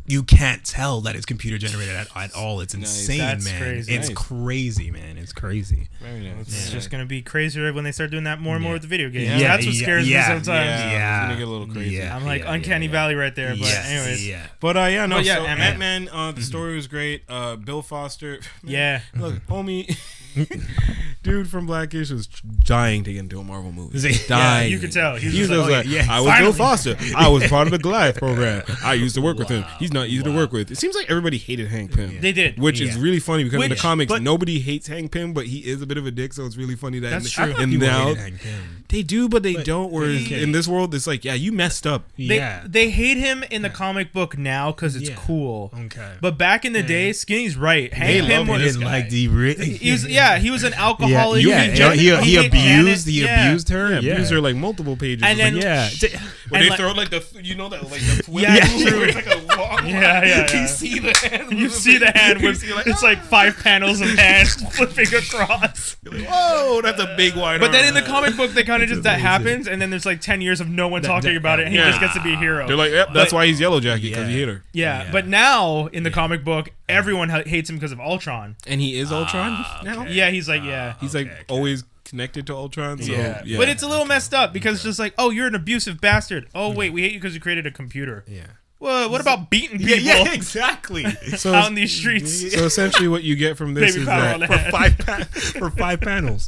you 0.09 0.23
can't 0.23 0.65
tell 0.65 1.01
that 1.01 1.15
it's 1.15 1.25
computer 1.25 1.57
generated 1.59 1.95
at, 1.95 2.07
at 2.15 2.33
all. 2.35 2.61
It's 2.61 2.73
insane, 2.73 3.19
That's 3.19 3.45
man. 3.45 3.61
crazy. 3.61 3.93
It's 3.95 4.09
Nice. 4.09 4.17
crazy, 4.17 4.91
man. 4.91 5.17
It's 5.17 5.31
crazy. 5.33 5.87
Very 6.01 6.21
nice. 6.21 6.47
it's 6.47 6.71
just 6.71 6.89
gonna 6.89 7.05
be 7.05 7.21
crazier 7.21 7.71
when 7.73 7.83
they 7.83 7.91
start 7.91 8.09
doing 8.09 8.23
that 8.23 8.41
more 8.41 8.55
and 8.55 8.63
more 8.63 8.73
with 8.73 8.81
the 8.81 8.87
video 8.87 9.09
games. 9.09 9.39
Yeah, 9.39 9.55
That's 9.55 9.65
what 9.67 9.75
scares 9.75 10.09
yeah, 10.09 10.21
me 10.21 10.23
sometimes. 10.35 10.47
Yeah, 10.81 10.91
Yeah, 10.91 11.17
it's 11.21 11.27
gonna 11.27 11.39
get 11.39 11.47
a 11.47 11.51
little 11.51 11.67
crazy. 11.67 11.95
Yeah. 11.95 12.15
I'm 12.15 12.25
like 12.25 12.41
yeah, 12.41 12.53
uncanny 12.53 12.87
yeah. 12.87 12.91
valley 12.91 13.15
right 13.15 13.35
there. 13.35 13.49
But 13.49 13.59
Yes, 13.59 13.87
anyways, 13.87 14.27
yeah. 14.27 14.47
But 14.59 14.77
uh, 14.77 14.85
yeah, 14.85 15.05
no. 15.05 15.17
But 15.17 15.25
yeah, 15.25 15.35
so 15.35 15.45
Ant-Man. 15.45 15.69
Ant 15.69 15.79
Man, 15.79 16.09
uh, 16.11 16.31
the 16.31 16.41
story 16.51 16.75
was 16.75 16.87
great. 16.87 17.23
Uh, 17.29 17.55
Bill 17.55 17.81
Foster, 17.83 18.39
yeah. 18.63 19.01
look, 19.15 19.35
homie, 19.47 19.95
dude 21.23 21.49
from 21.49 21.65
Blackish 21.65 22.09
was 22.11 22.27
dying 22.63 23.03
to 23.03 23.11
get 23.13 23.19
into 23.19 23.39
a 23.39 23.43
Marvel 23.43 23.71
movie. 23.71 23.95
Is 23.97 24.03
he- 24.03 24.09
oh, 24.09 24.13
Yeah, 24.13 24.27
dying. 24.27 24.71
you 24.71 24.79
could 24.79 24.91
tell. 24.91 25.15
He 25.17 25.25
was 25.27 25.33
He 25.35 25.39
was 25.41 25.49
just 25.49 25.59
just 25.59 25.69
like, 25.69 25.85
like, 25.85 25.87
oh, 25.87 25.89
yeah, 25.89 26.07
I 26.09 26.19
was 26.21 26.29
finally. 26.29 26.51
Bill 26.51 26.53
Foster. 26.57 26.95
I 27.15 27.27
was 27.27 27.47
part 27.47 27.67
of 27.67 27.71
the 27.71 27.77
Goliath 27.79 28.17
program. 28.17 28.63
I 28.83 28.93
used 28.93 29.15
to 29.15 29.21
work 29.21 29.37
with 29.37 29.49
him. 29.49 29.63
He's 29.79 29.91
not 29.93 30.07
easy 30.07 30.23
to 30.23 30.31
work 30.35 30.51
with. 30.51 30.71
It 30.71 30.77
seems 30.77 30.95
like 30.95 31.09
everybody 31.09 31.37
hated 31.37 31.67
Hank 31.67 31.93
Pym. 31.93 32.19
They 32.21 32.31
did. 32.31 32.59
Which 32.59 32.79
is 32.81 32.97
really 32.97 33.19
funny 33.19 33.43
because 33.43 33.63
in 33.63 33.69
the 33.69 33.75
comics 33.75 34.11
but- 34.11 34.21
nobody 34.21 34.59
hates 34.59 34.87
Hank 34.87 35.11
Pym, 35.11 35.33
but 35.33 35.45
he 35.47 35.59
is 35.59 35.81
a 35.81 35.85
bit 35.87 35.97
of 35.97 36.05
a 36.05 36.11
dick, 36.11 36.33
so 36.33 36.45
it's 36.45 36.57
really 36.57 36.75
funny 36.75 36.99
that 36.99 37.09
That's 37.09 37.25
in, 37.37 37.43
true. 37.45 37.53
I 37.57 37.63
And 37.63 37.79
now 37.79 38.05
hated 38.07 38.17
Hank 38.21 38.41
Pym. 38.41 38.85
they 38.89 39.03
do, 39.03 39.27
but 39.29 39.43
they 39.43 39.53
don't. 39.55 39.91
Whereas 39.91 40.23
Okay. 40.23 40.41
in 40.43 40.51
this 40.51 40.67
world, 40.67 40.93
it's 40.95 41.07
like, 41.07 41.25
yeah, 41.25 41.33
you 41.33 41.51
messed 41.51 41.85
up. 41.85 42.03
They, 42.17 42.37
yeah. 42.37 42.63
they 42.65 42.89
hate 42.89 43.17
him 43.17 43.43
in 43.51 43.61
the 43.61 43.69
comic 43.69 44.13
book 44.13 44.37
now 44.37 44.71
because 44.71 44.95
it's 44.95 45.09
cool. 45.11 45.71
okay. 45.85 46.13
But 46.21 46.37
back 46.37 46.65
in 46.65 46.73
the 46.73 46.83
day, 46.83 47.11
Skinny's 47.11 47.57
right. 47.57 47.93
Hank 47.93 48.09
Pym 48.11 48.21
love 48.21 48.29
They 48.29 48.35
him. 48.35 48.47
was. 48.63 48.73
didn't 48.73 48.85
like 48.87 49.09
the 49.09 49.27
re- 49.27 49.55
He 49.77 49.91
was 49.91 50.05
yeah. 50.07 50.28
He 50.37 50.51
was 50.51 50.63
an 50.63 50.73
alcoholic. 50.73 51.43
yeah, 51.43 51.63
He 51.63 51.79
yeah, 51.79 51.89
hit 51.91 52.23
he, 52.23 52.29
he, 52.39 52.45
abused 52.45 53.07
he 53.07 53.21
Yeah. 53.23 53.47
abused 53.47 53.69
her. 53.69 53.93
Yeah, 53.93 53.99
Yeah, 54.01 54.13
abused 54.13 54.31
her 54.31 54.41
like 54.41 54.55
multiple 54.55 54.95
pages. 54.95 55.23
And 55.23 55.39
It's 55.39 56.01
like, 56.03 56.11
yeah. 56.13 56.19
when 56.49 56.61
and 56.61 56.65
they 56.65 56.69
like- 56.69 56.79
throw 56.79 56.91
like 56.91 57.09
the 57.09 57.41
you 57.43 57.55
know 57.55 57.69
that 57.69 57.83
like 57.89 58.01
the 58.01 58.23
twin 58.23 58.43
Yeah, 58.43 58.67
move 58.71 58.87
true. 58.87 58.99
where 58.99 59.07
it's 59.07 59.15
like 59.15 59.27
a 59.27 59.57
long 59.57 59.87
Yeah, 59.87 60.23
yeah, 60.23 60.47
yeah. 60.51 60.61
You 60.61 60.67
see 60.67 60.99
the 60.99 61.13
hand. 61.29 61.51
You 61.51 61.69
see 61.69 61.97
the 61.97 62.11
hand 62.11 62.41
with 62.43 62.57
see, 62.59 62.73
like, 62.73 62.85
it's 62.87 63.01
like 63.03 63.17
oh. 63.19 63.23
five 63.23 63.57
panels 63.57 64.01
of 64.01 64.09
hands 64.09 64.55
flipping 64.75 65.07
across. 65.15 65.95
Whoa, 66.05 66.81
that's 66.81 66.99
a 67.01 67.13
big 67.17 67.35
wide. 67.35 67.59
But 67.59 67.71
then 67.71 67.85
in 67.87 67.93
the 67.93 68.01
comic 68.01 68.35
book, 68.37 68.51
they 68.51 68.63
kind 68.63 68.83
of 68.83 68.89
just 68.89 69.03
that 69.03 69.19
happens, 69.19 69.67
and 69.67 69.81
then 69.81 69.89
there's 69.89 70.05
like 70.05 70.21
ten 70.21 70.41
years 70.41 70.59
of 70.61 70.69
no 70.69 70.87
one 70.87 71.01
talking 71.01 71.35
about 71.35 71.59
it, 71.59 71.67
and 71.67 71.75
he 71.75 71.79
just 71.81 71.99
gets 71.99 72.13
to 72.15 72.21
be 72.21 72.33
a 72.33 72.37
hero. 72.37 72.67
they're 72.67 72.75
like, 72.75 72.91
yep, 72.91 73.09
that's 73.13 73.31
why 73.33 73.45
he's 73.45 73.59
Yellow 73.59 73.79
Jacket 73.79 74.01
because 74.09 74.27
he 74.27 74.33
Yeah. 74.33 74.39
hit 74.39 74.47
her. 74.49 74.63
yeah, 74.73 75.03
Yeah. 75.03 75.11
but 75.11 75.27
now 75.27 75.87
in 75.87 76.03
the 76.03 76.11
comic 76.11 76.43
book, 76.43 76.69
everyone 76.89 77.29
ha- 77.29 77.43
hates 77.45 77.69
him 77.69 77.77
because 77.77 77.91
of 77.91 77.99
Ultron. 77.99 78.55
And 78.67 78.81
he 78.81 78.97
is 78.99 79.11
Ultron 79.11 79.51
ah, 79.53 79.81
now. 79.85 80.05
Yeah, 80.05 80.29
he's 80.29 80.49
like, 80.49 80.63
yeah. 80.63 80.93
Ah, 80.95 80.97
he's 80.99 81.15
like 81.15 81.27
Okay, 81.27 81.35
okay. 81.35 81.45
always 81.53 81.83
connected 82.05 82.47
to 82.47 82.55
Ultron. 82.55 83.01
So, 83.01 83.11
yeah. 83.11 83.41
yeah. 83.45 83.57
but 83.57 83.69
it's 83.69 83.83
a 83.83 83.87
little 83.87 84.05
messed 84.05 84.33
up 84.33 84.51
because 84.51 84.75
it's 84.75 84.83
just 84.83 84.99
like, 84.99 85.13
oh, 85.17 85.29
you're 85.29 85.47
an 85.47 85.55
abusive 85.55 86.01
bastard. 86.01 86.47
Oh, 86.55 86.73
wait, 86.73 86.91
we 86.91 87.03
hate 87.03 87.13
you 87.13 87.19
because 87.19 87.35
you 87.35 87.39
created 87.41 87.65
a 87.67 87.71
computer. 87.71 88.23
yeah. 88.27 88.47
Well, 88.81 89.09
what 89.09 89.19
about 89.19 89.49
beating 89.49 89.79
people 89.79 89.97
yeah, 89.97 90.31
exactly. 90.33 91.03
so, 91.35 91.53
out 91.53 91.67
in 91.67 91.75
these 91.75 91.93
streets? 91.93 92.53
so 92.53 92.63
essentially, 92.63 93.09
what 93.09 93.23
you 93.23 93.35
get 93.35 93.57
from 93.57 93.73
this 93.73 93.91
Baby 93.91 94.03
is 94.03 94.07
power 94.07 94.21
that 94.21 94.39
the 94.39 94.47
for 94.47 94.53
head. 94.57 94.71
five 94.71 94.97
pa- 94.99 95.23
for 95.59 95.69
five 95.69 95.99
panels. 95.99 96.47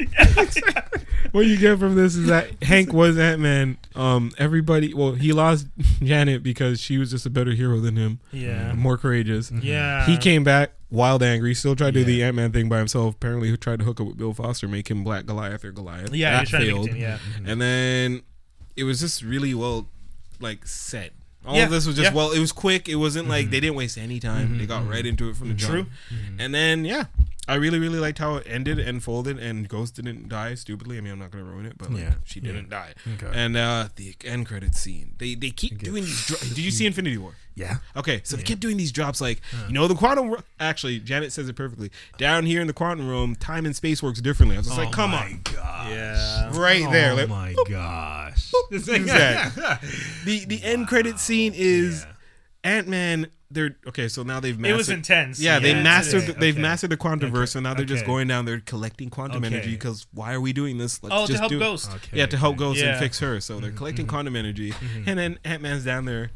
What 1.31 1.45
you 1.45 1.57
get 1.57 1.79
from 1.79 1.95
this 1.95 2.15
is 2.15 2.27
that 2.27 2.63
Hank 2.63 2.93
was 2.93 3.17
Ant 3.17 3.39
Man. 3.41 3.77
Um, 3.95 4.31
everybody, 4.37 4.93
well, 4.93 5.13
he 5.13 5.33
lost 5.33 5.67
Janet 6.03 6.43
because 6.43 6.79
she 6.79 6.97
was 6.97 7.11
just 7.11 7.25
a 7.25 7.29
better 7.29 7.51
hero 7.51 7.79
than 7.79 7.95
him, 7.95 8.19
Yeah. 8.31 8.73
more 8.73 8.97
courageous. 8.97 9.49
Mm-hmm. 9.51 9.65
Yeah. 9.65 10.05
He 10.05 10.17
came 10.17 10.43
back 10.43 10.71
wild 10.89 11.23
angry, 11.23 11.53
still 11.53 11.75
tried 11.75 11.93
to 11.93 11.99
do 12.01 12.03
the 12.05 12.23
Ant 12.23 12.35
Man 12.35 12.51
thing 12.51 12.67
by 12.69 12.77
himself. 12.77 13.15
Apparently, 13.15 13.49
he 13.49 13.57
tried 13.57 13.79
to 13.79 13.85
hook 13.85 13.99
up 14.01 14.07
with 14.07 14.17
Bill 14.17 14.33
Foster, 14.33 14.67
make 14.67 14.89
him 14.89 15.03
Black 15.03 15.25
Goliath 15.25 15.63
or 15.65 15.71
Goliath. 15.71 16.13
Yeah, 16.13 16.31
that 16.31 16.37
he 16.37 16.41
was 16.41 16.49
trying 16.49 16.65
failed. 16.65 16.85
to 16.87 16.91
make 16.93 17.01
it, 17.01 17.03
yeah. 17.03 17.17
Mm-hmm. 17.17 17.49
And 17.49 17.61
then 17.61 18.21
it 18.75 18.83
was 18.83 18.99
just 18.99 19.21
really 19.23 19.53
well, 19.53 19.87
like 20.39 20.65
set. 20.67 21.11
All 21.45 21.55
Yeah, 21.55 21.63
of 21.63 21.71
this 21.71 21.87
was 21.87 21.95
just 21.95 22.11
yeah. 22.11 22.15
well. 22.15 22.31
It 22.31 22.39
was 22.39 22.51
quick. 22.51 22.87
It 22.87 22.95
wasn't 22.97 23.27
like 23.27 23.45
mm-hmm. 23.45 23.51
they 23.51 23.59
didn't 23.61 23.75
waste 23.75 23.97
any 23.97 24.19
time. 24.19 24.59
They 24.59 24.67
got 24.67 24.87
right 24.87 25.03
into 25.05 25.27
it 25.29 25.35
from 25.35 25.49
the 25.49 25.55
True. 25.55 25.83
jump. 25.83 25.89
And 26.39 26.53
then 26.53 26.85
yeah, 26.85 27.05
I 27.47 27.55
really, 27.55 27.79
really 27.79 27.99
liked 27.99 28.19
how 28.19 28.35
it 28.35 28.45
ended 28.47 28.77
and 28.79 29.03
folded, 29.03 29.39
and 29.39 29.67
Ghost 29.67 29.95
didn't 29.95 30.29
die 30.29 30.53
stupidly. 30.55 30.97
I 30.97 31.01
mean, 31.01 31.11
I'm 31.13 31.19
not 31.19 31.31
gonna 31.31 31.43
ruin 31.43 31.65
it, 31.65 31.75
but 31.77 31.91
like, 31.91 32.03
Yeah. 32.03 32.13
she 32.23 32.39
didn't 32.39 32.69
die. 32.69 32.93
Okay. 33.15 33.31
And 33.33 33.57
uh, 33.57 33.89
the 33.95 34.15
end 34.23 34.45
credit 34.47 34.75
scene, 34.75 35.15
they 35.17 35.33
they 35.35 35.49
keep 35.49 35.79
doing 35.79 36.03
these. 36.03 36.25
Dro- 36.27 36.37
Did 36.39 36.59
you 36.59 36.69
see 36.71 36.85
Infinity 36.85 37.17
War? 37.17 37.33
Yeah. 37.55 37.77
Okay, 37.97 38.21
so 38.23 38.37
they 38.37 38.43
kept 38.43 38.61
doing 38.61 38.77
these 38.77 38.91
drops 38.91 39.19
like, 39.19 39.41
you 39.67 39.73
know, 39.73 39.87
the 39.87 39.95
quantum. 39.95 40.29
Ro- 40.29 40.43
Actually, 40.59 40.99
Janet 40.99 41.33
says 41.33 41.49
it 41.49 41.55
perfectly. 41.55 41.91
Down 42.17 42.45
here 42.45 42.61
in 42.61 42.67
the 42.67 42.73
quantum 42.73 43.07
room, 43.09 43.35
time 43.35 43.65
and 43.65 43.75
space 43.75 44.01
works 44.03 44.21
differently. 44.21 44.55
I 44.55 44.59
was 44.59 44.67
just 44.67 44.77
like, 44.79 44.91
come 44.91 45.13
on, 45.13 45.41
God. 45.43 45.89
Yeah. 45.91 46.51
right 46.57 46.89
there. 46.91 47.11
Oh 47.13 47.15
Like, 47.15 47.29
my 47.29 47.55
gosh. 47.67 48.51
that? 48.71 49.79
the 50.25 50.45
the 50.45 50.63
end 50.63 50.87
credit 50.87 51.19
scene 51.19 51.53
is 51.55 52.05
Yeah. 52.05 52.13
Ant 52.71 52.87
Man. 52.87 53.27
They're 53.53 53.75
okay. 53.87 54.07
So 54.07 54.23
now 54.23 54.39
they've 54.39 54.63
It 54.63 54.73
was 54.75 54.89
intense. 54.89 55.39
Yeah, 55.39 55.59
they 55.59 55.71
Yeah, 55.73 55.83
mastered. 55.83 56.21
today. 56.21 56.33
The, 56.33 56.39
they've 56.39 56.55
Okay. 56.55 56.61
mastered 56.61 56.89
the 56.89 56.97
quantum 56.97 57.31
verse, 57.31 57.51
so 57.51 57.59
now 57.59 57.73
they're 57.73 57.85
just 57.85 58.05
going 58.05 58.27
down 58.27 58.45
there 58.45 58.59
collecting 58.61 59.09
quantum 59.09 59.43
Okay. 59.43 59.55
energy. 59.55 59.71
Because 59.71 60.07
why 60.13 60.33
are 60.33 60.41
we 60.41 60.53
doing 60.53 60.77
this? 60.77 61.01
Let's 61.03 61.13
Oh, 61.15 61.25
to 61.25 61.31
just 61.33 61.39
help 61.39 61.49
do. 61.49 61.59
Ghost. 61.59 61.91
Okay, 61.91 62.17
Yeah, 62.17 62.25
to 62.27 62.37
help 62.37 62.53
okay. 62.55 62.59
Ghost 62.59 62.79
Yeah. 62.79 62.91
and 62.91 62.99
fix 62.99 63.19
her. 63.19 63.39
So 63.41 63.59
they're 63.59 63.69
mm-hmm, 63.69 63.77
collecting 63.77 64.05
mm-hmm. 64.05 64.15
quantum 64.15 64.35
energy, 64.35 64.71
mm-hmm. 64.71 65.09
and 65.09 65.19
then 65.19 65.39
Ant 65.43 65.61
Man's 65.61 65.83
down 65.83 66.05
there. 66.05 66.31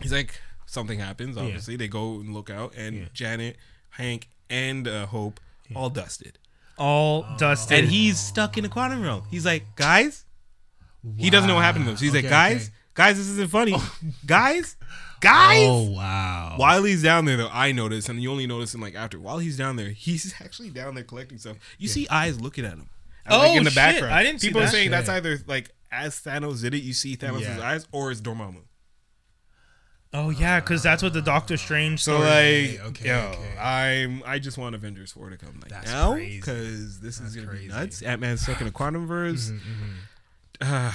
He's 0.00 0.12
like, 0.12 0.40
something 0.66 0.98
happens. 0.98 1.36
Obviously, 1.36 1.76
they 1.76 1.88
go 1.88 2.20
and 2.20 2.32
look 2.34 2.50
out, 2.50 2.74
and 2.76 3.08
Janet, 3.12 3.56
Hank, 3.90 4.28
and 4.50 4.86
uh, 4.86 5.06
Hope 5.06 5.40
all 5.74 5.90
dusted, 5.90 6.38
All 6.78 7.26
oh. 7.28 7.36
dusted. 7.38 7.78
and 7.78 7.88
he's 7.88 8.18
stuck 8.18 8.56
in 8.56 8.62
the 8.62 8.68
quantum 8.68 9.02
realm. 9.02 9.22
He's 9.30 9.44
like, 9.46 9.64
guys, 9.74 10.24
he 11.16 11.30
doesn't 11.30 11.48
know 11.48 11.54
what 11.56 11.64
happened 11.64 11.84
to 11.86 11.90
them. 11.90 11.96
So 11.96 12.04
he's 12.04 12.14
like, 12.14 12.28
guys, 12.28 12.66
okay. 12.66 12.72
guys, 12.94 13.16
this 13.16 13.28
isn't 13.28 13.50
funny, 13.50 13.74
guys, 14.26 14.76
guys. 15.20 15.58
Oh 15.66 15.90
wow. 15.90 16.54
While 16.56 16.84
he's 16.84 17.02
down 17.02 17.24
there, 17.24 17.36
though, 17.36 17.50
I 17.52 17.72
notice, 17.72 18.08
and 18.08 18.22
you 18.22 18.30
only 18.30 18.46
notice 18.46 18.74
him 18.74 18.80
like 18.80 18.94
after. 18.94 19.18
While 19.18 19.38
he's 19.38 19.56
down 19.56 19.76
there, 19.76 19.90
he's 19.90 20.34
actually 20.40 20.70
down 20.70 20.94
there 20.94 21.04
collecting 21.04 21.38
stuff. 21.38 21.56
You 21.78 21.88
see 21.88 22.06
eyes 22.08 22.40
looking 22.40 22.64
at 22.64 22.72
him. 22.72 22.88
And, 23.24 23.34
Oh, 23.34 23.38
like, 23.38 23.56
in 23.58 23.64
the 23.64 23.70
shit. 23.70 23.76
background. 23.76 24.14
I 24.14 24.22
didn't 24.22 24.40
see 24.40 24.48
People 24.48 24.62
are 24.62 24.64
that. 24.66 24.70
saying 24.72 24.90
that's 24.90 25.08
either 25.08 25.38
like 25.46 25.70
as 25.90 26.14
Thanos 26.20 26.62
did 26.62 26.74
it, 26.74 26.82
you 26.82 26.92
see 26.92 27.16
Thanos' 27.16 27.40
Yeah. 27.42 27.60
eyes, 27.60 27.86
or 27.92 28.10
it's 28.12 28.20
Dormammu. 28.20 28.62
oh 30.14 30.30
yeah, 30.30 30.60
because 30.60 30.82
that's 30.82 31.02
what 31.02 31.12
the 31.12 31.20
Doctor 31.22 31.56
Strange. 31.56 32.02
So 32.02 32.16
story- 32.20 32.78
like, 32.78 32.86
okay, 32.88 33.08
yo, 33.08 33.32
okay. 33.34 33.58
I'm 33.58 34.22
I 34.24 34.38
just 34.38 34.56
want 34.58 34.74
Avengers 34.74 35.12
four 35.12 35.28
to 35.30 35.36
come 35.36 35.58
like 35.60 35.70
That's 35.70 35.90
now 35.90 36.14
because 36.14 37.00
this 37.00 37.20
is 37.20 37.34
gonna 37.34 37.48
crazy. 37.48 37.66
be 37.68 37.72
nuts. 37.74 38.02
Ant 38.02 38.20
Man's 38.20 38.40
stuck 38.42 38.60
in 38.60 38.66
a 38.66 38.70
quantum 38.70 39.06
verse. 39.06 39.50
Mm-hmm, 39.50 39.92
Uh, 40.60 40.92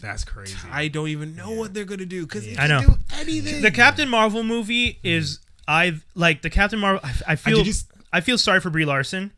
That's 0.00 0.24
crazy. 0.24 0.56
I 0.70 0.88
don't 0.88 1.08
even 1.08 1.36
know 1.36 1.52
what 1.52 1.72
they're 1.74 1.84
gonna 1.84 2.04
do 2.06 2.26
because 2.26 2.46
I 2.58 2.66
know. 2.66 2.80
do 2.80 2.94
anything. 3.20 3.62
the 3.62 3.70
Captain 3.70 4.08
Marvel 4.08 4.42
movie 4.42 4.98
is 5.02 5.38
I've 5.68 6.04
like 6.14 6.42
the 6.42 6.50
Captain 6.50 6.78
Marvel. 6.78 7.00
I, 7.04 7.32
I 7.32 7.36
feel 7.36 7.58
did 7.58 7.66
you 7.66 7.72
s- 7.72 7.86
I 8.12 8.20
feel 8.20 8.38
sorry 8.38 8.60
for 8.60 8.70
Brie 8.70 8.84
Larson 8.84 9.32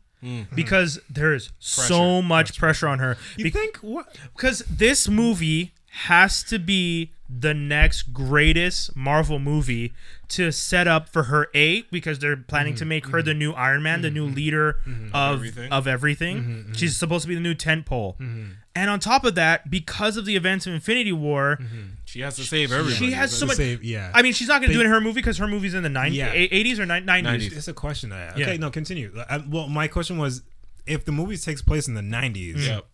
because 0.55 0.99
there 1.09 1.33
is 1.33 1.51
so 1.59 2.21
much 2.21 2.57
pressure 2.57 2.87
on 2.87 2.99
her. 2.99 3.17
you 3.37 3.49
think 3.51 3.77
what? 3.77 4.17
because 4.35 4.59
this 4.69 5.07
movie 5.07 5.73
has 5.91 6.43
to 6.43 6.59
be 6.59 7.11
the 7.29 7.53
next 7.53 8.13
greatest 8.13 8.95
Marvel 8.95 9.39
movie 9.39 9.93
to 10.29 10.51
set 10.51 10.87
up 10.87 11.09
for 11.09 11.23
her 11.23 11.47
A 11.53 11.81
because 11.83 12.19
they're 12.19 12.37
planning 12.37 12.75
to 12.75 12.83
mm-hmm. 12.83 12.89
make 12.89 13.05
her 13.07 13.19
mm-hmm. 13.19 13.27
the 13.27 13.33
new 13.33 13.51
Iron 13.53 13.83
Man, 13.83 14.01
the 14.01 14.09
new 14.09 14.27
mm-hmm. 14.27 14.35
leader 14.35 14.77
of 15.13 15.35
everything. 15.35 15.71
of 15.71 15.87
everything. 15.87 16.71
She's 16.73 16.95
supposed 16.95 17.23
to 17.23 17.27
be 17.27 17.35
the 17.35 17.41
new 17.41 17.53
tent 17.53 17.85
pole. 17.85 18.17
And 18.19 18.91
on 18.91 18.99
top 18.99 19.25
of 19.25 19.35
that, 19.35 19.71
because 19.71 20.17
of 20.17 20.25
the 20.25 20.35
events 20.35 20.67
of 20.67 20.73
Infinity 20.73 21.11
War, 21.11 21.59
she 22.05 22.21
has 22.21 22.35
to 22.35 22.43
save 22.43 22.71
everybody. 22.71 22.95
she 22.95 23.11
has 23.11 23.35
so 23.35 23.45
much. 23.45 23.57
save- 23.57 23.83
yeah. 23.83 24.11
I 24.13 24.21
mean, 24.21 24.33
she's 24.33 24.47
not 24.47 24.61
going 24.61 24.69
to 24.69 24.73
do 24.73 24.81
it 24.81 24.85
in 24.85 24.91
her 24.91 25.01
movie 25.01 25.15
because 25.15 25.37
her 25.39 25.47
movie's 25.47 25.73
in 25.73 25.83
the 25.83 25.89
90s, 25.89 26.13
Yeah. 26.13 26.33
80s 26.33 26.79
or 26.79 26.85
90s. 26.85 27.05
90s. 27.05 27.57
It's 27.57 27.67
a 27.67 27.73
question 27.73 28.11
I 28.11 28.19
have. 28.19 28.37
Yeah. 28.37 28.45
Okay, 28.45 28.57
no, 28.57 28.69
continue. 28.69 29.11
Uh, 29.17 29.39
well, 29.49 29.67
my 29.67 29.87
question 29.87 30.17
was, 30.17 30.43
if 30.87 31.05
the 31.05 31.11
movie 31.11 31.37
takes 31.37 31.61
place 31.61 31.87
in 31.87 31.93
the 31.93 32.01
'90s, 32.01 32.55
mm. 32.55 32.67
Yep. 32.67 32.85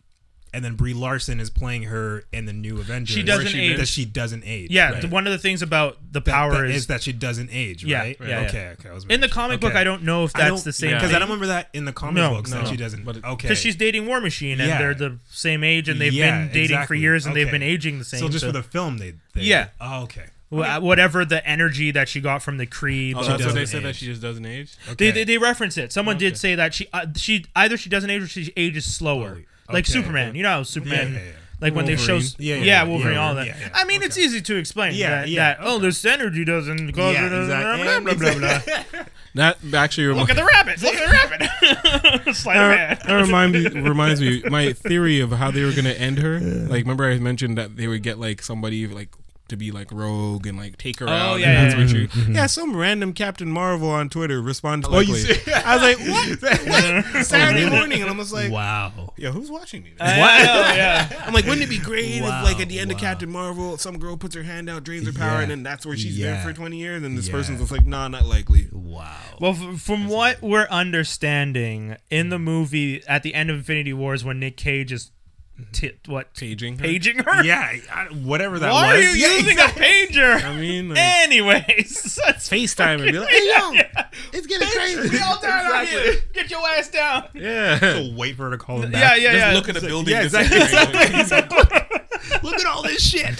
And 0.54 0.64
then 0.64 0.76
Brie 0.76 0.94
Larson 0.94 1.40
is 1.40 1.50
playing 1.50 1.84
her 1.84 2.26
in 2.32 2.46
the 2.46 2.54
new 2.54 2.80
Avengers, 2.80 3.16
She 3.16 3.24
doesn't 3.24 3.48
she 3.48 3.60
age. 3.60 3.78
That 3.78 3.88
she 3.88 4.06
doesn't 4.06 4.44
age. 4.46 4.70
Yeah, 4.72 4.92
right? 4.92 5.02
the- 5.02 5.08
one 5.08 5.26
of 5.26 5.34
the 5.34 5.40
things 5.40 5.62
about 5.62 5.98
the 6.12 6.20
That- 6.22 6.32
power 6.32 6.52
that 6.62 6.70
is, 6.70 6.76
is 6.76 6.88
that 6.88 7.02
she 7.04 7.12
doesn't 7.12 7.50
age. 7.52 7.84
Yeah, 7.84 8.00
right. 8.00 8.18
yeah, 8.22 8.28
yeah. 8.28 8.48
Okay. 8.48 8.68
Okay. 8.80 8.90
I 8.90 8.94
was 8.94 9.06
in 9.10 9.20
the 9.22 9.30
comic 9.30 9.60
book. 9.60 9.72
okay. 9.72 9.80
I 9.80 9.84
don't 9.84 10.04
know 10.04 10.24
if 10.26 10.34
that's 10.34 10.64
the 10.64 10.72
same 10.72 10.92
because 10.92 11.08
thing. 11.10 11.16
I 11.16 11.20
don't 11.20 11.28
remember 11.30 11.48
that 11.48 11.70
in 11.74 11.86
the 11.86 11.94
comic 11.94 12.16
No, 12.16 12.30
books 12.36 12.52
no. 12.52 12.60
that 12.62 12.68
she 12.70 12.78
doesn't. 12.78 13.04
But 13.04 13.24
okay. 13.24 13.48
because 13.48 13.58
she's 13.58 13.76
dating 13.76 14.06
War 14.06 14.22
Machine 14.22 14.60
and 14.60 14.70
Yeah. 14.70 14.78
they're 14.78 14.94
the 14.94 15.18
same 15.32 15.64
age 15.64 15.90
and 15.90 16.00
they've 16.00 16.14
Yeah, 16.14 16.44
been 16.46 16.54
dating 16.54 16.84
for 16.86 16.96
years 16.96 17.26
and 17.26 17.36
they've 17.36 17.50
been 17.52 17.64
aging 17.64 18.00
the 18.00 18.06
same. 18.06 18.20
so 18.20 18.30
just 18.30 18.42
so- 18.42 18.48
for 18.48 18.52
the 18.54 18.64
film, 18.64 19.00
they. 19.00 19.14
they 19.34 19.42
Yeah. 19.42 19.68
Oh, 19.82 20.04
okay. 20.04 20.26
Wha- 20.52 20.80
whatever 20.82 21.26
the 21.26 21.44
energy 21.50 21.90
that 21.90 22.08
she 22.08 22.22
got 22.22 22.44
from 22.44 22.58
the 22.58 22.68
Kree. 22.68 23.10
Oh, 23.10 23.14
blah, 23.14 23.22
that's 23.24 23.44
what 23.44 23.56
they 23.56 23.62
doesn't 23.62 23.68
said 23.68 23.84
that 23.86 23.96
she 23.96 24.06
just 24.06 24.22
doesn't 24.22 24.46
age. 24.46 24.70
Okay. 24.88 25.06
They, 25.06 25.12
they 25.12 25.24
they 25.24 25.38
reference 25.40 25.78
it. 25.80 25.92
Someone 25.92 26.18
Okay. 26.18 26.30
did 26.30 26.38
say 26.38 26.54
that 26.54 26.76
she 26.76 26.86
uh, 26.94 27.08
she 27.16 27.46
either 27.56 27.76
she 27.76 27.90
doesn't 27.90 28.12
age 28.12 28.22
or 28.22 28.28
she 28.28 28.54
ages 28.56 28.86
slower, 28.86 29.30
Slowly. 29.30 29.46
Like 29.74 29.86
Okay, 29.86 29.94
Superman. 29.94 30.30
okay. 30.30 30.38
You 30.38 30.44
know 30.44 30.50
how 30.50 30.64
Superman. 30.64 31.14
Yeah, 31.14 31.20
yeah, 31.20 31.26
yeah. 31.26 31.32
Like 31.62 31.76
when 31.76 31.86
they 31.86 31.96
show, 31.96 32.18
Yeah, 32.18 32.22
yeah, 32.40 32.56
yeah, 32.56 32.64
yeah, 32.64 32.84
Wolverine, 32.84 33.14
yeah, 33.14 33.26
all 33.26 33.36
that. 33.36 33.46
yeah, 33.48 33.56
yeah. 33.58 33.70
I 33.74 33.86
mean, 33.86 34.04
it's 34.04 34.18
easy 34.18 34.42
to 34.42 34.56
explain. 34.58 34.96
Yeah, 34.96 35.10
that, 35.12 35.30
yeah, 35.30 35.54
that, 35.54 35.58
oh, 35.62 35.80
this 35.80 36.04
energy 36.04 36.44
doesn't 36.44 36.92
cause 36.92 37.14
Yeah, 37.14 37.28
it. 37.28 37.32
Uh, 37.32 37.42
exactly. 37.42 37.84
Blah, 37.84 38.00
blah, 38.02 38.14
blah, 38.16 38.60
blah, 38.60 38.84
blah. 38.92 39.04
That 39.36 39.58
actually 39.74 40.08
Look 40.14 40.30
at 40.30 40.36
the 40.36 40.44
rabbit! 40.44 40.82
Look 40.82 40.94
at 40.94 41.08
the 41.08 42.14
rabbit! 42.22 42.36
Sleight 42.36 42.58
of. 42.92 43.00
That 43.08 43.14
remind 43.14 43.54
me, 43.54 43.68
reminds 43.68 44.20
me 44.20 44.44
my 44.50 44.74
theory 44.74 45.22
of 45.22 45.32
how 45.32 45.52
they 45.52 45.64
were 45.64 45.72
gonna 45.72 45.90
end 45.92 46.20
her. 46.20 46.40
Like, 46.40 46.84
remember 46.84 47.06
I 47.10 47.18
mentioned 47.20 47.58
that 47.58 47.78
they 47.78 47.88
would 47.88 48.04
get 48.04 48.20
like 48.20 48.42
somebody 48.42 48.86
like 48.88 49.10
to 49.50 49.58
be 49.58 49.72
like 49.72 49.92
rogue 49.92 50.48
and 50.48 50.58
like 50.58 50.78
take 50.78 51.00
her 51.00 51.08
oh, 51.08 51.12
out. 51.12 51.34
Oh, 51.34 51.36
yeah, 51.36 51.48
and 51.48 51.58
that's 51.72 51.74
yeah, 51.94 52.02
what 52.02 52.12
she- 52.12 52.20
mm-hmm. 52.20 52.36
yeah. 52.36 52.46
Some 52.46 52.76
random 52.76 53.14
Captain 53.14 53.50
Marvel 53.52 53.90
on 53.90 54.10
Twitter 54.10 54.42
responded. 54.42 54.88
Oh, 54.90 55.00
you 55.00 55.14
quickly. 55.14 55.34
see- 55.36 55.52
I 55.54 55.76
was 55.76 55.84
like, 55.84 56.42
what? 56.42 56.66
what? 57.14 57.26
Saturday 57.26 57.66
oh, 57.66 57.70
morning, 57.70 58.02
and 58.02 58.10
I'm 58.10 58.18
just 58.18 58.32
like, 58.34 58.52
Wow. 58.52 59.14
yeah, 59.18 59.32
who's 59.32 59.52
watching 59.52 59.84
me? 59.84 59.94
I 60.00 60.44
know, 60.44 60.54
yeah. 60.76 61.24
I'm 61.26 61.34
like, 61.34 61.46
wouldn't 61.46 61.62
it 61.64 61.70
be 61.70 61.78
great 61.78 62.22
Wow, 62.22 62.40
if, 62.40 62.46
like, 62.46 62.62
at 62.62 62.70
the 62.70 62.80
end 62.80 62.92
of. 62.92 62.98
Captain 62.98 63.30
Marvel, 63.30 63.78
some 63.78 64.00
girl 64.00 64.16
puts 64.16 64.34
her 64.34 64.44
hand 64.44 64.70
out, 64.70 64.84
drains 64.86 65.06
her 65.06 65.12
power, 65.14 65.38
Yeah. 65.38 65.42
and 65.42 65.52
then 65.52 65.64
that's 65.64 65.86
where 65.86 65.98
she's 65.98 66.18
Yeah. 66.18 66.36
been 66.36 66.48
for 66.48 66.54
20 66.54 66.78
years, 66.78 67.04
and 67.04 67.18
this 67.18 67.28
Yeah. 67.28 67.34
person's 67.34 67.60
just 67.60 67.72
like, 67.72 67.86
nah, 67.86 68.08
not 68.08 68.26
likely. 68.26 68.68
Wow. 68.72 69.18
Well, 69.42 69.52
f- 69.52 69.82
from 69.82 70.08
what 70.08 70.42
we're 70.42 70.68
understanding 70.70 71.98
in 72.10 72.30
the 72.30 72.40
movie, 72.40 73.04
at 73.08 73.24
the 73.24 73.34
end 73.34 73.50
of 73.50 73.58
Infinity 73.58 73.94
Wars, 73.94 74.24
when 74.24 74.40
Nick 74.40 74.56
Cage 74.58 74.92
is 74.92 75.12
Mm-hmm. 75.60 75.72
t- 75.72 75.92
what 76.08 76.34
Paging. 76.34 76.78
her. 76.80 76.84
paging 76.84 77.20
her, 77.20 77.44
yeah, 77.44 77.76
I, 77.94 78.06
whatever 78.06 78.58
that 78.58 78.72
why 78.72 78.96
was. 78.98 79.06
are 79.06 79.10
you 79.16 79.22
Yeah, 79.22 79.34
using 79.38 79.52
exactly. 79.52 79.84
a 79.86 80.08
pager? 80.08 80.44
I 80.44 80.56
mean, 80.60 80.90
like, 80.90 80.98
Anyways, 80.98 82.20
that's 82.26 82.50
FaceTime 82.50 83.04
and 83.04 83.12
be 83.12 83.20
like, 83.20 83.30
hey, 83.30 83.48
yo, 83.56 83.72
it's 84.34 84.48
getting 84.48 84.68
crazy. 84.68 85.10
We 85.10 85.20
all 85.22 85.40
down 85.40 85.72
out 85.72 85.86
here. 85.88 86.16
Get 86.34 86.50
your 86.50 86.68
ass 86.70 86.90
down. 86.90 87.28
Yeah. 87.36 87.80
So 87.80 88.14
wait 88.18 88.36
for 88.36 88.46
her 88.46 88.50
to 88.52 88.58
call 88.58 88.82
him 88.82 88.92
Yeah, 88.92 89.00
back. 89.00 89.22
yeah, 89.22 89.32
Just 89.34 89.46
yeah. 89.46 89.54
look 89.54 89.70
at 89.70 89.76
the 89.76 89.82
building. 89.88 90.14
yeah, 90.14 90.24
disintegrating. 90.24 91.20
exactly. 91.20 91.60
Look 92.42 92.56
at 92.56 92.66
all 92.66 92.82
this 92.84 93.04
shit. 93.04 93.38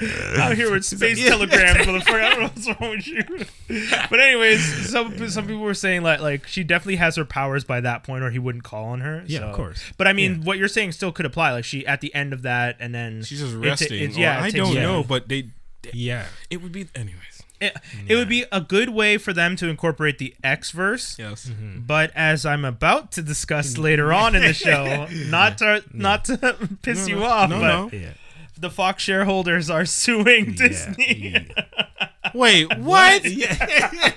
out 0.38 0.56
here 0.56 0.70
with 0.70 0.84
space 0.84 1.24
telegrams, 1.24 1.78
motherfucker. 1.86 2.22
I 2.22 2.30
don't 2.30 2.40
know 2.40 2.44
what's 2.54 2.80
wrong 2.80 2.90
with 2.90 3.06
you. 3.06 3.22
But 4.10 4.20
anyways, 4.20 4.90
some 4.90 5.28
some 5.28 5.46
people 5.46 5.62
were 5.62 5.74
saying 5.74 6.02
like 6.02 6.20
like 6.20 6.46
she 6.46 6.62
definitely 6.64 6.96
has 6.96 7.16
her 7.16 7.24
powers 7.24 7.64
by 7.64 7.80
that 7.80 8.04
point, 8.04 8.22
or 8.24 8.30
he 8.30 8.38
wouldn't 8.38 8.64
call 8.64 8.84
on 8.86 9.00
her. 9.00 9.24
Yeah, 9.26 9.40
so- 9.40 9.46
of 9.48 9.56
course. 9.56 9.82
But 9.98 10.06
I 10.06 10.12
mean, 10.12 10.42
what 10.44 10.58
you're 10.58 10.68
saying 10.68 10.92
still 10.92 11.12
could 11.12 11.26
apply. 11.26 11.52
Like 11.52 11.64
she 11.64 11.86
at 11.86 12.00
the 12.00 12.14
end 12.14 12.32
of 12.32 12.42
that, 12.42 12.76
and 12.78 12.94
then 12.94 13.22
She's 13.22 13.40
just 13.40 13.54
it- 13.54 13.58
resting. 13.58 14.02
it- 14.02 14.16
Or 14.16 14.20
yeah, 14.20 14.40
I 14.42 14.50
don't 14.50 14.74
yeah. 14.74 14.82
know, 14.82 15.02
but 15.02 15.28
they. 15.28 15.50
Yeah. 15.92 16.26
It 16.50 16.62
would 16.62 16.72
be, 16.72 16.88
anyways. 16.96 17.42
It, 17.60 17.74
it 18.06 18.16
would 18.16 18.28
be 18.28 18.44
a 18.52 18.60
good 18.60 18.90
way 18.90 19.16
for 19.18 19.32
them 19.32 19.56
to 19.56 19.68
incorporate 19.68 20.18
the 20.18 20.34
X 20.44 20.72
verse. 20.72 21.16
Yes. 21.18 21.46
Mm-hmm. 21.46 21.80
But 21.86 22.10
as 22.14 22.44
I'm 22.44 22.64
about 22.66 23.12
to 23.12 23.22
discuss 23.22 23.78
later 23.78 24.12
on 24.12 24.34
in 24.36 24.42
the 24.42 24.52
show, 24.52 25.06
not 25.30 25.58
to 25.58 25.82
not 25.92 26.26
to 26.26 26.56
piss 26.82 27.08
you 27.08 27.24
off, 27.24 27.48
no, 27.48 27.60
but 27.60 27.66
no. 27.66 27.98
Yeah. 27.98 28.10
The 28.58 28.70
Fox 28.70 29.02
shareholders 29.02 29.68
are 29.70 29.84
suing 29.84 30.52
Disney. 30.54 31.46
Wait, 32.34 32.76
what? 32.78 33.24
Yeah. 33.30 34.12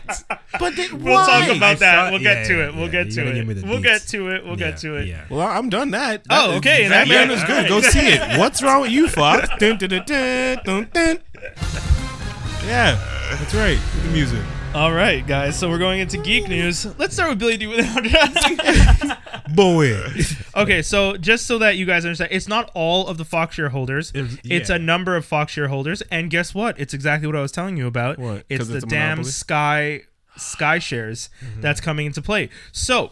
But 0.60 0.76
they, 0.76 0.88
We'll 0.92 1.14
why? 1.14 1.46
talk 1.46 1.56
about 1.58 1.64
I 1.72 1.74
that. 1.76 2.06
saw- 2.06 2.10
we'll 2.12 2.20
get 2.20 2.38
yeah, 2.38 2.44
to 2.48 2.54
yeah, 2.58 2.68
it. 2.68 2.76
We'll 2.76 2.86
yeah. 2.86 2.92
get 2.92 3.12
to 3.12 3.16
gotta 3.24 3.34
give 3.36 3.48
me 3.48 3.54
it. 3.56 3.64
We'll 3.66 3.82
get 3.82 4.02
to 4.08 4.30
it. 4.30 4.46
We'll 4.46 4.56
get 4.56 4.78
to 4.78 4.96
it. 4.96 5.08
Yeah. 5.08 5.26
Well, 5.30 5.48
I'm 5.48 5.70
done 5.70 5.92
that. 5.92 6.26
Oh, 6.30 6.56
okay, 6.58 6.88
That 6.88 7.08
then, 7.08 7.28
man 7.28 7.30
yeah, 7.30 7.36
is 7.36 7.44
good. 7.44 7.58
right. 7.62 7.70
Go 7.70 7.82
see 7.82 8.08
it. 8.08 8.38
What's 8.40 8.64
wrong 8.64 8.82
with 8.82 8.92
you, 8.92 9.08
Fox? 9.08 9.48
Dun, 9.60 9.78
dun, 9.78 9.90
dun, 9.90 10.04
dun, 10.06 10.58
dun, 10.66 10.90
dun. 10.92 11.20
Yeah, 12.66 13.00
that's 13.38 13.54
right. 13.54 13.80
The 14.04 14.10
music. 14.12 14.42
All 14.76 14.94
right, 14.94 15.26
guys. 15.26 15.58
So 15.58 15.68
we're 15.70 15.80
going 15.80 16.00
into 16.00 16.18
geek 16.18 16.48
news. 16.48 16.86
Let's 17.00 17.16
start 17.16 17.30
with 17.32 17.40
Billy 17.40 17.58
Dee 17.58 17.66
Without 17.68 18.06
asking. 18.14 19.56
Boy. 19.56 19.98
okay, 20.56 20.82
so 20.84 21.18
just 21.18 21.48
so 21.48 21.58
that 21.58 21.76
you 21.76 21.86
guys 21.88 22.06
understand, 22.06 22.32
it's 22.32 22.48
not 22.48 22.70
all 22.76 23.08
of 23.08 23.18
the 23.18 23.26
Fox 23.26 23.56
shareholders. 23.56 24.12
It's- 24.14 24.38
It's 24.46 24.70
a 24.70 24.78
number 24.78 25.16
of 25.16 25.26
Fox 25.26 25.52
shareholders, 25.54 26.02
and 26.12 26.30
guess 26.30 26.54
what? 26.54 26.80
It's 26.80 26.94
exactly 26.94 27.26
what 27.28 27.36
I 27.36 27.42
was 27.42 27.52
telling 27.52 27.78
you 27.78 27.88
about. 27.88 28.20
What? 28.20 28.46
It's 28.48 28.60
'Cause 28.60 28.68
the 28.70 28.78
it's 28.78 28.86
damn 28.86 29.10
monopoly? 29.18 29.32
Sky 29.32 30.02
Sky 30.38 30.80
shares 30.80 31.30
Mm-hmm. 31.44 31.62
that's 31.62 31.82
coming 31.82 32.06
into 32.06 32.22
play. 32.22 32.50
So. 32.72 33.12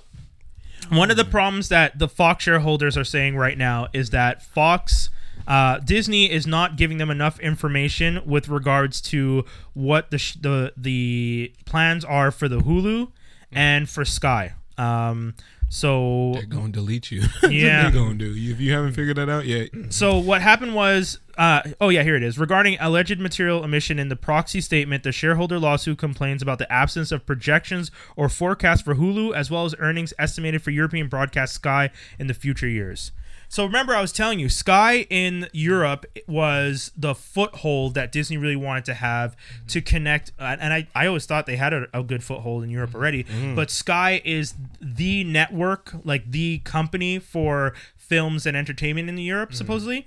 One 0.90 1.10
of 1.12 1.18
the 1.18 1.26
problems 1.26 1.70
that 1.70 1.98
the 1.98 2.08
Fox 2.08 2.44
shareholders 2.44 2.96
are 2.96 3.04
saying 3.04 3.36
right 3.36 3.58
now 3.58 3.88
is 3.94 4.12
that 4.12 4.44
Fox, 4.44 5.10
uh, 5.48 5.80
Disney 5.80 6.32
is 6.32 6.48
not 6.48 6.76
giving 6.78 6.98
them 6.98 7.10
enough 7.10 7.40
information 7.40 8.22
with 8.26 8.48
regards 8.50 9.02
to 9.02 9.46
what 9.74 10.12
the 10.12 10.18
sh- 10.18 10.36
the 10.40 10.74
the 10.78 11.54
plans 11.66 12.04
are 12.06 12.32
for 12.32 12.48
the 12.48 12.60
Hulu 12.60 13.12
and 13.52 13.90
for 13.90 14.06
Sky. 14.06 14.54
Um, 14.78 15.34
so 15.70 16.32
They're 16.36 16.46
gonna 16.46 16.70
delete 16.70 17.12
you. 17.12 17.24
Yeah. 17.50 17.84
they're 17.90 17.92
gonna 18.04 18.14
do. 18.16 18.34
If 18.36 18.60
you 18.62 18.72
haven't 18.74 18.94
figured 18.94 19.18
that 19.18 19.28
out 19.30 19.46
yet, 19.46 19.70
So 19.90 20.18
what 20.18 20.42
happened 20.42 20.76
was, 20.76 21.20
uh, 21.38 21.62
oh 21.82 21.90
yeah, 21.90 22.04
here 22.04 22.16
it 22.16 22.24
is. 22.24 22.38
Regarding 22.40 22.78
alleged 22.80 23.20
material 23.20 23.64
omission 23.64 24.00
in 24.00 24.08
the 24.10 24.16
proxy 24.16 24.62
statement, 24.62 25.04
the 25.04 25.12
shareholder 25.12 25.60
lawsuit 25.60 25.98
complains 25.98 26.42
about 26.42 26.58
the 26.60 26.72
absence 26.72 27.12
of 27.12 27.26
projections 27.26 27.92
or 28.16 28.30
forecasts 28.30 28.82
for 28.82 28.96
Hulu, 28.96 29.36
as 29.36 29.52
well 29.52 29.66
as 29.66 29.76
earnings 29.80 30.14
estimated 30.20 30.62
for 30.62 30.72
European 30.72 31.08
broadcast 31.10 31.54
Sky 31.56 31.90
in 32.20 32.28
the 32.28 32.34
future 32.34 32.68
years. 32.68 33.12
So 33.50 33.64
remember, 33.66 33.96
I 33.96 34.02
was 34.02 34.12
telling 34.12 34.40
you, 34.40 34.50
Sky 34.50 35.08
in 35.10 35.48
Europe 35.54 36.06
was 36.28 36.92
the 36.98 37.16
foothold 37.16 37.94
that 37.94 38.12
Disney 38.12 38.36
really 38.38 38.56
wanted 38.58 38.86
to 38.86 38.94
have 38.94 39.36
to 39.70 39.82
connect. 39.82 40.32
uh, 40.38 40.58
And 40.60 40.74
I, 40.74 40.88
I 40.94 41.08
always 41.08 41.26
thought 41.26 41.46
they 41.46 41.56
had 41.56 41.74
a, 41.74 41.88
a 41.94 42.04
good 42.04 42.24
foothold 42.24 42.64
in 42.64 42.70
Europe 42.70 42.94
already. 42.94 43.26
But 43.56 43.72
Sky 43.72 44.22
is 44.26 44.54
the 44.82 45.24
network, 45.24 45.94
like 46.04 46.30
the 46.32 46.60
company 46.60 47.20
for 47.20 47.74
films 47.96 48.46
and 48.46 48.56
entertainment 48.58 49.08
in 49.10 49.18
Europe, 49.18 49.54
supposedly. 49.54 50.06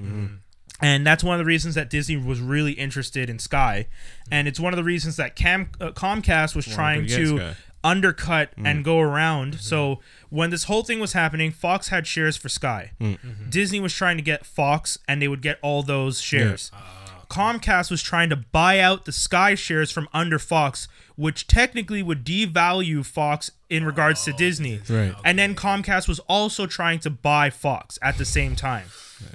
And 0.83 1.07
that's 1.07 1.23
one 1.23 1.35
of 1.35 1.39
the 1.39 1.45
reasons 1.45 1.75
that 1.75 1.91
Disney 1.91 2.17
was 2.17 2.41
really 2.41 2.73
interested 2.73 3.29
in 3.29 3.39
Sky, 3.39 3.87
and 4.31 4.49
it's 4.49 4.59
one 4.59 4.73
of 4.73 4.79
the 4.79 4.85
reasons 4.85 5.17
that 5.17 5.37
Cam, 5.37 5.69
uh, 5.79 5.91
Comcast 5.91 6.55
was 6.57 6.65
trying 6.65 7.03
get 7.07 7.17
to 7.17 7.37
Sky. 7.83 7.91
undercut 7.91 8.57
mm. 8.57 8.67
and 8.67 8.85
go 8.85 9.01
around. 9.01 9.55
Mm-hmm. 9.55 9.61
So 9.61 10.01
when 10.29 10.51
this 10.51 10.65
whole 10.65 10.83
thing 10.83 11.01
was 11.01 11.13
happening, 11.13 11.51
Fox 11.51 11.89
had 11.89 12.07
shares 12.07 12.37
for 12.37 12.49
Sky. 12.49 12.93
Mm. 13.01 13.19
Mm-hmm. 13.19 13.51
Disney 13.51 13.81
was 13.81 13.95
trying 13.95 14.17
to 14.17 14.23
get 14.23 14.47
Fox, 14.47 14.99
and 15.09 15.21
they 15.21 15.29
would 15.29 15.43
get 15.43 15.59
all 15.63 15.83
those 15.83 16.21
shares. 16.21 16.71
Ah, 16.75 17.25
Comcast 17.31 17.91
was 17.91 18.03
trying 18.03 18.29
to 18.29 18.37
buy 18.37 18.81
out 18.81 19.05
the 19.05 19.13
Sky 19.13 19.55
shares 19.55 19.93
from 19.93 20.09
under 20.13 20.39
Fox, 20.39 20.89
which 21.17 21.47
technically 21.47 22.03
would 22.03 22.25
devalue 22.25 23.07
Fox 23.07 23.53
in 23.69 23.85
regards 23.85 24.25
to 24.25 24.33
oh, 24.33 24.37
Disney. 24.37 24.81
Right. 24.89 25.15
And 25.25 25.39
then 25.39 25.55
Comcast 25.55 26.09
was 26.09 26.19
also 26.21 26.67
trying 26.67 26.99
to 27.01 27.11
buy 27.11 27.51
Fox 27.51 27.99
at 28.03 28.19
the 28.19 28.25
same 28.25 28.57
time. 28.57 28.87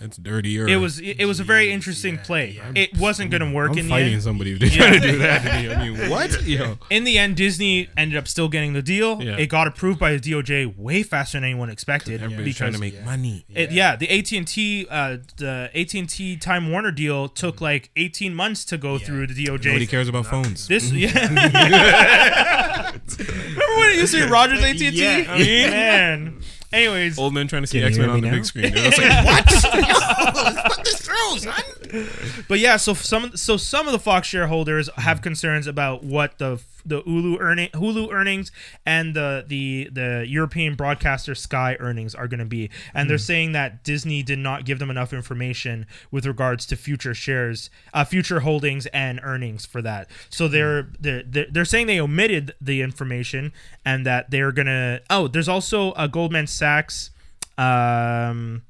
It's 0.02 0.18
dirtier. 0.18 0.68
It 0.68 0.78
was 0.78 1.00
it, 1.00 1.20
it 1.22 1.26
was 1.26 1.40
a 1.40 1.44
very 1.44 1.72
interesting 1.72 2.18
play. 2.18 2.62
It 2.76 2.98
wasn't 2.98 3.32
going 3.32 3.42
to 3.42 3.52
work 3.52 3.72
I'm 3.72 3.78
in 3.80 3.86
the 3.86 3.90
fighting 3.90 4.14
end. 4.14 4.24
somebody 4.24 4.54
if 4.54 4.60
they're 4.60 4.70
trying 4.70 5.02
to 5.02 5.12
do 5.12 5.18
that. 5.20 5.40
to 5.44 5.68
me. 5.68 5.74
I 5.74 5.90
mean, 5.90 6.10
what? 6.10 6.44
Yo, 6.44 6.78
In 6.90 7.04
the 7.04 7.18
end, 7.18 7.36
Disney 7.36 7.90
ended 7.98 8.18
up 8.18 8.28
still 8.28 8.50
getting 8.50 8.74
the 8.74 8.82
deal. 8.82 9.22
Yeah. 9.22 9.38
It 9.38 9.48
got 9.48 9.68
approved 9.68 10.00
by 10.00 10.16
the 10.16 10.20
DOJ 10.20 10.78
way 10.78 11.04
faster 11.04 11.38
than 11.38 11.44
anyone 11.46 11.70
expected. 11.70 12.22
everybody's 12.22 12.58
trying 12.58 12.74
to 12.74 12.80
because- 12.80 13.00
make 13.00 13.06
money. 13.06 13.46
It, 13.50 13.72
yeah, 13.72 13.96
the 13.96 14.10
AT 14.10 14.32
and 14.34 14.48
T, 14.48 14.86
uh, 14.90 15.18
the 15.38 15.70
AT 15.74 15.94
and 15.94 16.10
T 16.10 16.38
Time 16.38 16.72
Warner 16.72 16.92
deal 16.92 17.28
took 17.28 17.62
like 17.62 17.90
eighteen 17.96 18.34
months 18.36 18.66
to 18.66 18.78
go 18.78 18.98
through 18.98 19.28
the 19.28 19.34
DOJ. 19.46 19.66
Nobody 19.66 19.88
cares 19.88 20.08
about 20.08 20.26
phones. 20.26 20.68
This, 20.68 20.92
yeah. 20.94 21.12
Remember 23.20 23.78
when 23.78 23.90
it 23.92 23.96
used 23.98 24.14
to 24.14 24.26
be 24.26 24.32
Rogers 24.32 24.60
AT 24.60 24.70
and 24.70 24.78
T? 24.80 25.68
Man. 25.70 26.42
Anyways, 26.76 27.18
Old 27.18 27.34
men 27.34 27.48
trying 27.48 27.64
to 27.64 27.68
see 27.68 27.82
X 27.82 27.98
Men 27.98 28.10
on 28.10 28.20
the 28.20 28.28
now? 28.28 28.34
big 28.36 28.44
screen. 28.46 28.74
They're 28.74 28.92
just 28.92 28.98
like, 29.02 29.26
what? 29.26 31.02
Yo, 31.16 31.34
let's 31.34 31.46
put 31.46 31.56
this 31.56 31.88
through, 31.88 32.06
son. 32.06 32.44
But 32.48 32.60
yeah, 32.60 32.78
so 32.78 32.94
some 32.94 33.36
so 33.38 33.58
some 33.58 33.88
of 33.88 33.94
the 33.94 34.00
Fox 34.00 34.28
shareholders 34.28 34.90
have 34.98 35.22
concerns 35.22 35.68
about 35.68 36.04
what 36.04 36.38
the 36.38 36.62
the 36.86 37.02
Hulu 37.02 37.40
earning 37.40 37.70
Hulu 37.70 38.12
earnings 38.12 38.52
and 38.86 39.16
the 39.16 39.44
the 39.48 39.90
the 39.92 40.26
European 40.28 40.76
broadcaster 40.76 41.34
Sky 41.36 41.76
earnings 41.80 42.14
are 42.14 42.28
going 42.28 42.40
to 42.40 42.46
be, 42.46 42.70
and 42.94 43.10
they're 43.10 43.18
saying 43.18 43.54
that 43.54 43.84
Disney 43.84 44.22
did 44.24 44.40
not 44.40 44.66
give 44.66 44.80
them 44.80 44.92
enough 44.92 45.14
information 45.14 45.88
with 46.12 46.26
regards 46.26 46.66
to 46.68 46.76
future 46.76 47.14
shares, 47.14 47.70
uh, 47.94 48.04
future 48.04 48.42
holdings 48.42 48.86
and 48.88 49.20
earnings 49.24 49.66
for 49.66 49.82
that. 49.82 50.10
So 50.30 50.48
they're 50.48 50.90
they're 51.00 51.24
they're, 51.24 51.48
they're 51.50 51.66
saying 51.66 51.88
they 51.88 52.00
omitted 52.00 52.54
the 52.62 52.82
information 52.82 53.52
and 53.84 54.06
that 54.06 54.32
they're 54.32 54.52
gonna. 54.52 55.02
Oh, 55.10 55.28
there's 55.28 55.50
also 55.50 55.94
a 55.94 56.08
Goldman 56.08 56.48
Sachs. 56.48 57.12
Um, 57.58 58.64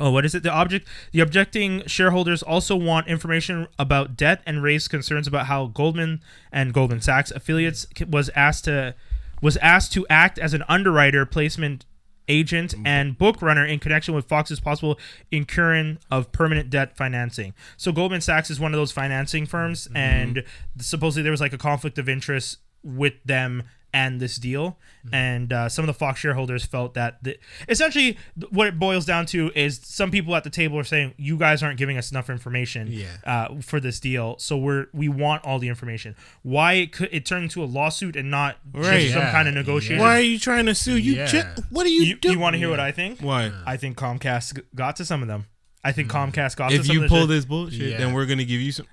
Oh, 0.00 0.10
what 0.10 0.24
is 0.24 0.34
it? 0.34 0.42
The 0.42 0.52
object, 0.52 0.86
the 1.12 1.20
objecting 1.20 1.84
shareholders 1.86 2.42
also 2.42 2.76
want 2.76 3.08
information 3.08 3.66
about 3.78 4.16
debt 4.16 4.42
and 4.46 4.62
raise 4.62 4.88
concerns 4.88 5.26
about 5.26 5.46
how 5.46 5.66
Goldman 5.66 6.20
and 6.52 6.72
Goldman 6.72 7.00
Sachs 7.00 7.30
affiliates 7.30 7.86
was 8.08 8.30
asked 8.30 8.64
to 8.64 8.94
was 9.40 9.56
asked 9.58 9.92
to 9.92 10.06
act 10.08 10.38
as 10.38 10.54
an 10.54 10.64
underwriter, 10.68 11.24
placement 11.24 11.84
agent, 12.28 12.74
mm. 12.74 12.86
and 12.86 13.16
book 13.16 13.40
runner 13.40 13.64
in 13.64 13.78
connection 13.78 14.14
with 14.14 14.26
Fox's 14.26 14.60
possible 14.60 14.98
incurring 15.30 15.98
of 16.10 16.30
permanent 16.32 16.70
debt 16.70 16.96
financing. 16.96 17.54
So 17.76 17.92
Goldman 17.92 18.20
Sachs 18.20 18.50
is 18.50 18.60
one 18.60 18.74
of 18.74 18.78
those 18.78 18.92
financing 18.92 19.46
firms, 19.46 19.86
mm-hmm. 19.86 19.96
and 19.96 20.44
supposedly 20.78 21.22
there 21.22 21.32
was 21.32 21.40
like 21.40 21.52
a 21.52 21.58
conflict 21.58 21.98
of 21.98 22.08
interest 22.08 22.58
with 22.82 23.14
them 23.24 23.64
and 23.94 24.20
this 24.20 24.36
deal 24.36 24.76
and 25.12 25.50
uh, 25.52 25.68
some 25.68 25.82
of 25.82 25.86
the 25.86 25.94
fox 25.94 26.20
shareholders 26.20 26.64
felt 26.66 26.92
that 26.92 27.22
the, 27.24 27.38
essentially 27.68 28.18
what 28.50 28.66
it 28.66 28.78
boils 28.78 29.06
down 29.06 29.24
to 29.24 29.50
is 29.54 29.80
some 29.82 30.10
people 30.10 30.36
at 30.36 30.44
the 30.44 30.50
table 30.50 30.78
are 30.78 30.84
saying 30.84 31.14
you 31.16 31.38
guys 31.38 31.62
aren't 31.62 31.78
giving 31.78 31.96
us 31.96 32.10
enough 32.10 32.28
information 32.28 32.88
Yeah. 32.90 33.06
uh, 33.24 33.60
for 33.62 33.80
this 33.80 33.98
deal 34.00 34.36
so 34.38 34.58
we're 34.58 34.86
we 34.92 35.08
want 35.08 35.44
all 35.44 35.58
the 35.58 35.68
information 35.68 36.14
why 36.42 36.74
it 36.74 36.92
could 36.92 37.08
it 37.12 37.24
turned 37.24 37.44
into 37.44 37.62
a 37.62 37.66
lawsuit 37.66 38.14
and 38.16 38.30
not 38.30 38.56
Right. 38.74 39.00
just 39.02 39.14
some 39.14 39.22
kind 39.22 39.48
of 39.48 39.54
negotiation 39.54 40.02
Why 40.02 40.18
are 40.18 40.20
you 40.20 40.38
trying 40.38 40.66
to 40.66 40.74
sue? 40.74 40.96
You, 40.98 41.14
Yeah. 41.14 41.30
chi- 41.30 41.62
what 41.70 41.86
are 41.86 41.90
you, 41.90 42.02
you, 42.02 42.16
doing? 42.16 42.34
You 42.34 42.38
want 42.40 42.54
to 42.54 42.58
hear 42.58 42.68
what 42.70 42.80
i 42.80 42.92
think 42.92 43.20
Why? 43.20 43.50
i 43.66 43.76
think 43.78 43.96
comcast 43.96 44.60
got 44.74 44.96
to 44.96 45.04
some 45.06 45.22
of 45.22 45.28
them 45.28 45.46
i 45.82 45.92
think 45.92 46.10
comcast 46.10 46.56
got 46.56 46.68
to 46.70 46.76
If 46.76 46.86
some 46.86 46.96
you 46.96 47.02
of 47.04 47.08
the 47.08 47.08
pull 47.08 47.20
shit. 47.22 47.28
this 47.30 47.44
bullshit, 47.46 47.92
Yeah. 47.92 47.98
then 47.98 48.12
we're 48.12 48.26
gonna 48.26 48.44
give 48.44 48.60
you 48.60 48.72
some. 48.72 48.86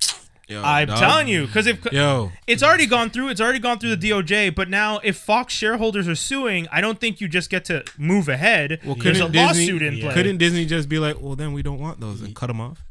Yo, 0.48 0.62
i'm 0.64 0.88
dog. 0.88 1.00
telling 1.00 1.28
you 1.28 1.48
because 1.48 1.66
if 1.66 1.84
Yo, 1.92 2.32
It's 2.46 2.62
already 2.62 2.86
gone 2.86 3.10
through. 3.10 3.30
It's 3.30 3.42
already 3.42 3.58
gone 3.60 3.80
through 3.80 3.96
the 3.96 4.10
DOJ. 4.10 4.54
But 4.54 4.70
now, 4.70 5.00
if 5.04 5.18
Fox 5.18 5.54
shareholders 5.54 6.08
are 6.08 6.16
suing, 6.16 6.68
I 6.72 6.82
don't 6.82 7.00
think 7.00 7.20
you 7.20 7.28
just 7.28 7.50
get 7.50 7.66
to 7.66 7.84
move 7.98 8.30
ahead. 8.30 8.80
well, 8.86 8.96
There's 8.96 9.18
couldn't 9.18 9.30
a 9.30 9.32
Disney? 9.32 9.72
lawsuit 9.72 9.82
in 9.82 10.00
play. 10.00 10.14
Couldn't 10.14 10.38
Disney 10.38 10.66
just 10.66 10.88
be 10.88 11.00
like, 11.00 11.20
well, 11.20 11.36
then 11.36 11.52
we 11.54 11.64
don't 11.64 11.80
want 11.80 12.00
those 12.00 12.22
and 12.22 12.36
cut 12.36 12.48
them 12.48 12.62
off? 12.62 12.84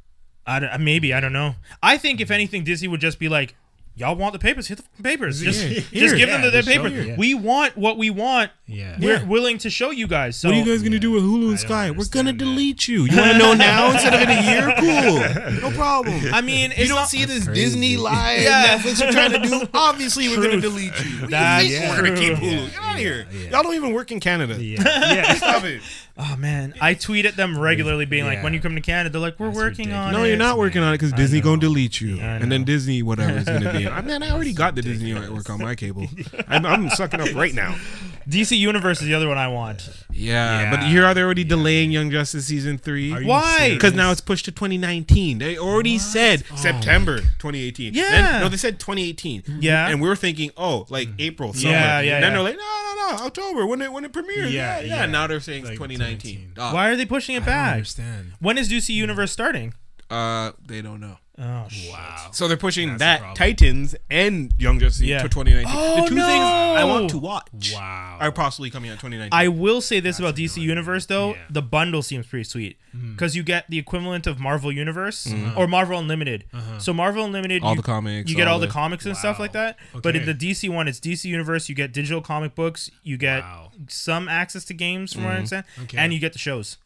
I 0.47 0.76
maybe 0.78 1.14
I 1.14 1.20
don't 1.20 1.32
know. 1.32 1.55
I 1.82 1.97
think 1.97 2.20
if 2.20 2.31
anything, 2.31 2.64
Disney 2.64 2.89
would 2.89 3.01
just 3.01 3.18
be 3.18 3.28
like, 3.28 3.55
"Y'all 3.97 4.16
want 4.16 4.33
the 4.33 4.39
papers? 4.39 4.66
Hit 4.69 4.79
the 4.97 5.03
papers. 5.03 5.41
Just, 5.41 5.62
Yeah. 5.65 5.75
just 5.81 5.91
Here. 5.93 6.16
give 6.16 6.29
them 6.29 6.41
Yeah, 6.43 6.47
the, 6.47 6.51
the 6.51 6.62
just 6.62 6.69
show 6.75 6.83
papers. 6.83 7.05
you. 7.07 7.11
Yeah. 7.12 7.16
We 7.16 7.35
want 7.35 7.77
what 7.77 7.97
we 7.99 8.11
want. 8.11 8.51
Yeah. 8.66 8.97
We're 9.01 9.19
Yeah. 9.19 9.25
willing 9.25 9.59
to 9.59 9.71
show 9.71 9.91
you 9.91 10.07
guys. 10.07 10.37
So 10.37 10.49
what 10.49 10.57
are 10.57 10.59
you 10.61 10.65
guys 10.65 10.83
gonna 10.83 10.99
do 10.99 11.11
with 11.12 11.23
Hulu 11.23 11.51
and 11.51 11.61
Sky? 11.61 11.91
We're 11.91 12.05
gonna 12.11 12.33
that. 12.33 12.39
delete 12.39 12.89
you. 12.89 13.05
You 13.05 13.16
want 13.16 13.33
to 13.33 13.39
know 13.39 13.55
now 13.55 13.91
instead 13.93 14.15
of 14.15 14.21
in 14.23 14.31
a 14.31 14.43
year? 14.43 14.75
Cool, 14.79 15.61
no 15.71 15.77
problem. 15.77 16.21
I 16.33 16.41
mean, 16.41 16.71
it's 16.73 16.81
you 16.81 16.87
don't 16.89 16.97
not, 16.97 17.09
see 17.09 17.25
this 17.25 17.45
crazy. 17.45 17.61
Disney 17.61 17.97
live 17.97 18.43
Yeah. 18.43 18.79
Netflix 18.79 19.07
are 19.07 19.12
trying 19.12 19.33
to 19.33 19.39
do. 19.49 19.69
Obviously, 19.75 20.29
we're 20.29 20.43
gonna 20.43 20.61
delete 20.61 20.85
you. 20.85 20.91
What 20.91 21.03
do 21.03 21.23
you 21.25 21.27
That's 21.29 21.69
think 21.69 21.91
we're 21.91 21.97
gonna 22.05 22.16
keep 22.16 22.39
true. 22.39 22.47
Hulu? 22.49 22.71
Get 22.71 22.81
out 22.83 22.93
of 22.95 22.99
here. 22.99 23.27
Yeah. 23.33 23.51
Y'all 23.51 23.62
don't 23.62 23.75
even 23.75 23.93
work 23.93 24.11
in 24.12 24.21
Canada. 24.21 24.62
Yeah. 24.62 24.83
yeah. 24.85 25.35
Stop 25.35 25.65
it. 25.65 25.83
Oh 26.16 26.36
man, 26.36 26.74
I 26.81 26.95
tweet 26.95 27.27
at 27.27 27.35
them 27.35 27.59
regularly, 27.59 28.05
being 28.05 28.24
like, 28.24 28.36
Yeah. 28.36 28.45
"When 28.45 28.55
you 28.55 28.61
come 28.61 28.77
to 28.77 28.81
Canada, 28.81 29.11
they're 29.11 29.20
like, 29.20 29.41
we're 29.41 29.47
That's 29.47 29.57
working 29.57 29.93
on 29.93 30.11
it. 30.11 30.12
No, 30.16 30.23
it." 30.23 30.28
you're 30.28 30.36
not 30.36 30.59
working 30.59 30.81
on 30.81 30.95
it 30.95 30.99
because 30.99 31.12
Disney 31.12 31.41
know. 31.41 31.45
gonna 31.45 31.61
delete 31.62 32.01
you, 32.01 32.20
I 32.20 32.36
and 32.36 32.53
then 32.53 32.61
know. 32.61 32.66
Disney 32.66 33.03
whatever 33.03 33.36
is 33.39 33.45
gonna 33.45 33.73
be. 33.73 33.89
I 33.89 34.01
mean, 34.01 34.23
I 34.23 34.31
already 34.31 34.53
got 34.53 34.77
the 34.77 34.82
Disney 34.82 35.12
network 35.12 35.51
on 35.51 35.59
my 35.61 35.74
cable. 35.74 36.07
I'm, 36.49 36.65
I'm 36.65 36.89
sucking 36.91 37.20
up 37.20 37.35
right 37.35 37.53
now. 37.55 37.77
DC 38.29 38.57
Universe 38.59 39.01
is 39.01 39.07
the 39.07 39.15
other 39.15 39.29
one 39.29 39.39
I 39.39 39.49
want. 39.49 39.89
Yeah, 40.13 40.61
Yeah. 40.61 40.71
but 40.71 40.83
here 40.85 41.05
are 41.05 41.13
they 41.15 41.23
already 41.23 41.45
delaying 41.45 41.91
Young 41.91 42.11
Justice 42.11 42.47
season 42.47 42.79
three? 42.79 43.09
You 43.09 43.27
Why? 43.27 43.57
serious? 43.59 43.75
Because 43.75 43.95
now 43.95 44.11
it's 44.13 44.21
pushed 44.21 44.45
to 44.47 44.53
2019. 44.53 45.39
They 45.39 45.59
already 45.59 45.99
said 45.99 46.45
September 46.57 47.19
2018. 47.19 47.95
Yeah. 47.95 48.11
Then- 48.11 48.41
no, 48.43 48.49
they 48.49 48.57
said 48.57 48.79
2018. 48.81 49.43
Yeah. 49.61 49.89
And 49.89 50.01
we 50.01 50.09
were 50.09 50.17
thinking, 50.17 50.51
oh, 50.57 50.87
like 50.89 51.09
April, 51.19 51.53
summer. 51.53 51.73
Yeah, 51.73 52.01
yeah, 52.01 52.15
And 52.17 52.25
then 52.25 52.33
yeah. 52.33 52.37
they're 52.39 52.43
like, 52.43 52.57
no, 52.57 52.63
no, 52.63 53.17
no, 53.19 53.25
October 53.27 53.67
when 53.67 53.83
it 53.83 53.93
when 53.93 54.05
it 54.05 54.13
premieres. 54.13 54.53
Yeah, 54.53 54.79
Yeah, 54.81 54.87
yeah. 54.87 54.95
yeah. 55.01 55.07
Now 55.07 55.27
they're 55.27 55.41
saying 55.41 55.65
Like 55.65 55.75
2019. 55.75 56.19
2019. 56.19 56.53
Dog. 56.55 56.75
Why 56.75 56.89
are 56.91 56.97
they 56.97 57.07
pushing 57.07 57.35
it 57.35 57.43
I 57.43 57.47
don't 57.47 57.55
back? 57.55 57.73
understand. 57.75 58.33
When 58.41 58.57
is 58.59 58.71
DC 58.71 58.95
Universe 58.95 59.33
starting? 59.33 59.75
Uh, 60.11 60.53
they 60.65 60.81
don't 60.83 61.01
know. 61.01 61.19
Oh, 61.36 61.66
shit. 61.69 61.90
Wow. 61.93 62.28
So 62.32 62.47
they're 62.47 62.56
pushing 62.56 62.90
That's 62.90 62.98
the 63.01 63.05
that 63.05 63.19
problem. 63.19 63.36
Titans 63.36 63.97
and 64.09 64.55
Young 64.56 64.78
Justice 64.78 65.02
Yeah. 65.02 65.20
to 65.23 65.28
2019. 65.28 65.74
Oh, 65.77 66.02
the 66.02 66.09
two 66.09 66.15
no! 66.15 66.27
things 66.27 66.44
I 66.44 66.85
want 66.85 67.11
to 67.11 67.19
watch 67.19 67.73
Wow. 67.74 68.19
are 68.20 68.31
possibly 68.31 68.70
coming 68.70 68.89
out 68.90 69.01
2019. 69.01 69.31
I 69.32 69.48
will 69.48 69.81
say 69.81 69.98
this 69.98 70.20
about 70.20 70.36
DC 70.36 70.61
Universe 70.62 71.06
though: 71.06 71.31
Yeah. 71.35 71.40
the 71.51 71.62
bundle 71.62 72.02
seems 72.02 72.27
pretty 72.27 72.44
sweet 72.44 72.78
because 72.93 73.35
you 73.35 73.43
get 73.43 73.69
the 73.69 73.78
equivalent 73.78 74.28
of 74.28 74.39
Marvel 74.39 74.70
Universe 74.70 75.27
Mm-hmm. 75.27 75.59
or 75.59 75.66
Marvel 75.66 75.98
Unlimited. 75.98 76.44
So 76.78 76.93
Marvel 76.93 77.24
Unlimited, 77.24 77.65
All 77.65 77.70
you, 77.73 77.77
the 77.78 77.82
comics, 77.82 78.31
you 78.31 78.36
get 78.36 78.47
all 78.47 78.55
all 78.55 78.61
the 78.61 78.66
the- 78.69 78.73
comics 78.73 79.05
and 79.05 79.16
stuff 79.16 79.39
Wow. 79.40 79.44
like 79.47 79.52
that. 79.55 79.77
But 79.93 80.15
in 80.15 80.23
Okay. 80.23 80.32
the 80.32 80.35
DC 80.35 80.69
one, 80.69 80.86
it's 80.86 81.01
DC 81.01 81.28
Universe. 81.28 81.69
You 81.69 81.74
get 81.74 81.93
digital 81.93 82.20
comic 82.20 82.55
books. 82.55 82.90
You 83.02 83.16
get 83.16 83.40
Wow. 83.43 83.73
some 83.89 84.28
access 84.28 84.65
to 84.66 84.74
games, 84.74 85.12
from 85.12 85.24
what 85.24 85.32
I 85.32 85.36
understand, 85.39 85.65
mm-hmm. 85.74 85.82
Okay. 85.85 85.98
and 85.98 86.12
you 86.12 86.20
get 86.20 86.32
the 86.32 86.39
shows. 86.39 86.77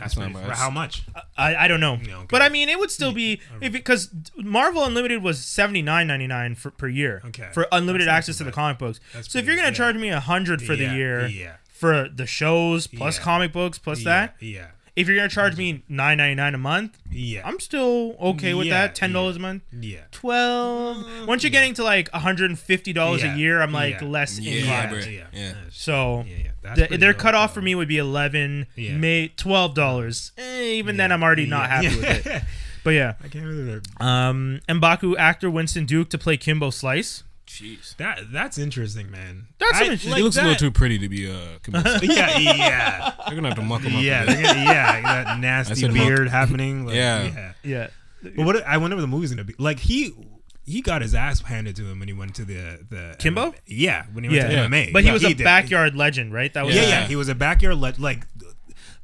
That's 0.00 0.16
not 0.16 0.30
pretty, 0.32 0.46
bad. 0.46 0.56
for 0.56 0.62
how 0.62 0.70
much? 0.70 1.02
I, 1.36 1.54
I 1.56 1.68
don't 1.68 1.80
know, 1.80 1.98
Yeah, 2.02 2.16
okay. 2.18 2.26
but 2.30 2.42
I 2.42 2.48
mean, 2.48 2.68
it 2.68 2.78
would 2.78 2.90
still 2.90 3.12
be 3.12 3.40
if 3.60 3.72
because 3.72 4.10
Marvel 4.36 4.84
Unlimited 4.84 5.22
was 5.22 5.44
seventy 5.44 5.82
nine 5.82 6.06
ninety 6.06 6.26
nine 6.26 6.54
for 6.54 6.70
per 6.70 6.88
year 6.88 7.22
Okay. 7.26 7.48
for 7.52 7.66
unlimited 7.72 8.08
That's 8.08 8.18
access 8.28 8.38
to 8.38 8.44
the 8.44 8.52
comic 8.52 8.78
books. 8.78 9.00
That's 9.14 9.30
so 9.30 9.38
if 9.38 9.46
you're 9.46 9.56
gonna 9.56 9.68
good, 9.68 9.74
charge 9.76 9.96
me 9.96 10.08
a 10.10 10.20
hundred 10.20 10.62
for 10.62 10.74
Yeah, 10.74 10.88
the 10.90 10.94
year 10.96 11.26
yeah. 11.26 11.52
for 11.70 12.08
the 12.08 12.26
shows 12.26 12.86
plus 12.86 13.18
Yeah. 13.18 13.24
comic 13.24 13.52
books 13.52 13.78
plus 13.78 14.00
yeah, 14.00 14.04
that, 14.04 14.34
Yeah. 14.40 14.66
if 14.96 15.06
you're 15.06 15.16
gonna 15.16 15.28
charge 15.28 15.56
me 15.56 15.82
nine 15.88 16.18
ninety 16.18 16.34
nine 16.34 16.54
a 16.54 16.58
month, 16.58 16.98
yeah, 17.10 17.42
I'm 17.46 17.60
still 17.60 18.16
okay 18.20 18.54
with 18.54 18.66
Yeah, 18.66 18.86
that. 18.86 18.94
Ten 18.94 19.12
dollars 19.12 19.36
a 19.36 19.40
month. 19.40 19.62
yeah. 19.72 20.00
Twelve. 20.10 20.96
Mm, 20.98 21.26
Once 21.26 21.42
you're 21.42 21.50
getting 21.50 21.74
to 21.74 21.84
like 21.84 22.10
hundred 22.10 22.50
and 22.50 22.58
fifty 22.58 22.92
dollars 22.92 23.22
Yeah, 23.22 23.34
a 23.34 23.38
year, 23.38 23.60
I'm 23.62 23.72
like 23.72 24.00
yeah. 24.00 24.06
less 24.08 24.38
Yeah, 24.38 24.52
inclined. 24.54 24.90
bro. 24.90 24.98
yeah, 25.10 25.24
Yeah. 25.32 25.52
So 25.70 26.24
yeah, 26.26 26.34
yeah. 26.36 26.42
That's 26.44 26.57
the, 26.74 26.96
their 26.96 27.12
dope, 27.12 27.20
cutoff 27.22 27.54
for 27.54 27.62
me 27.62 27.74
would 27.74 27.88
be 27.88 27.98
eleven, 27.98 28.66
Yeah. 28.76 28.96
may 28.96 29.28
twelve 29.28 29.74
dollars. 29.74 30.32
Eh, 30.38 30.62
even 30.74 30.96
then, 30.96 31.12
I'm 31.12 31.22
already 31.22 31.46
not 31.46 31.68
happy 31.70 31.88
with 31.88 32.26
it. 32.26 32.42
But 32.84 32.90
yeah, 32.90 33.14
I 33.22 33.28
can't 33.28 33.44
believe 33.44 33.82
that. 33.98 34.02
um, 34.04 34.60
Mbaku 34.68 35.16
actor 35.18 35.50
Winston 35.50 35.84
Duke 35.84 36.08
to 36.10 36.16
play 36.16 36.36
Kimbo 36.38 36.70
Slice. 36.70 37.22
Jeez. 37.46 37.96
That 37.96 38.32
that's 38.32 38.56
interesting, 38.56 39.10
man. 39.10 39.46
That's 39.58 39.74
I- 39.74 39.78
some 39.80 39.92
interesting- 39.92 40.16
he 40.16 40.22
looks 40.22 40.36
a 40.36 40.42
little 40.42 40.56
too 40.56 40.70
pretty 40.70 40.98
to 41.00 41.08
be 41.08 41.30
uh. 41.30 41.58
Kimbo. 41.62 41.80
yeah, 42.02 42.38
yeah, 42.38 43.12
They're 43.26 43.34
gonna 43.34 43.48
have 43.48 43.58
to 43.58 43.62
muck 43.64 43.82
him 43.82 43.96
up. 43.96 44.02
yeah, 44.02 44.22
a 44.22 44.26
bit. 44.26 44.36
they're 44.36 44.42
gonna- 44.54 44.64
yeah. 44.64 45.24
That 45.24 45.38
nasty 45.40 45.74
said 45.74 45.92
beard 45.92 46.28
happening. 46.28 46.86
Like, 46.86 46.94
Yeah. 46.94 47.24
yeah. 47.24 47.52
Yeah, 47.64 47.86
But 48.36 48.46
what 48.46 48.64
I 48.64 48.76
wonder 48.78 48.96
what 48.96 49.02
the 49.02 49.08
movie's 49.08 49.30
gonna 49.30 49.44
be 49.44 49.54
like. 49.58 49.80
He 49.80 50.12
he 50.68 50.80
got 50.82 51.02
his 51.02 51.14
ass 51.14 51.40
handed 51.42 51.74
to 51.76 51.84
him 51.90 51.98
when 51.98 52.08
he 52.08 52.14
went 52.14 52.34
to 52.36 52.44
the 52.44 52.78
the 52.88 53.16
Kimbo? 53.18 53.50
MMA. 53.50 53.54
Yeah, 53.66 54.04
when 54.12 54.24
he 54.24 54.30
went 54.30 54.42
yeah. 54.50 54.62
to 54.62 54.68
MMA. 54.68 54.92
But 54.92 55.02
he 55.02 55.08
Yeah, 55.08 55.12
was 55.14 55.24
a 55.24 55.28
did. 55.34 55.44
backyard 55.44 55.94
legend, 55.96 56.32
right? 56.32 56.52
That 56.52 56.66
was 56.66 56.74
Yeah, 56.74 56.82
Yeah. 56.82 56.88
yeah, 56.88 57.06
he 57.06 57.16
was 57.16 57.28
a 57.28 57.34
backyard 57.34 57.76
le- 57.78 57.94
like. 57.98 58.26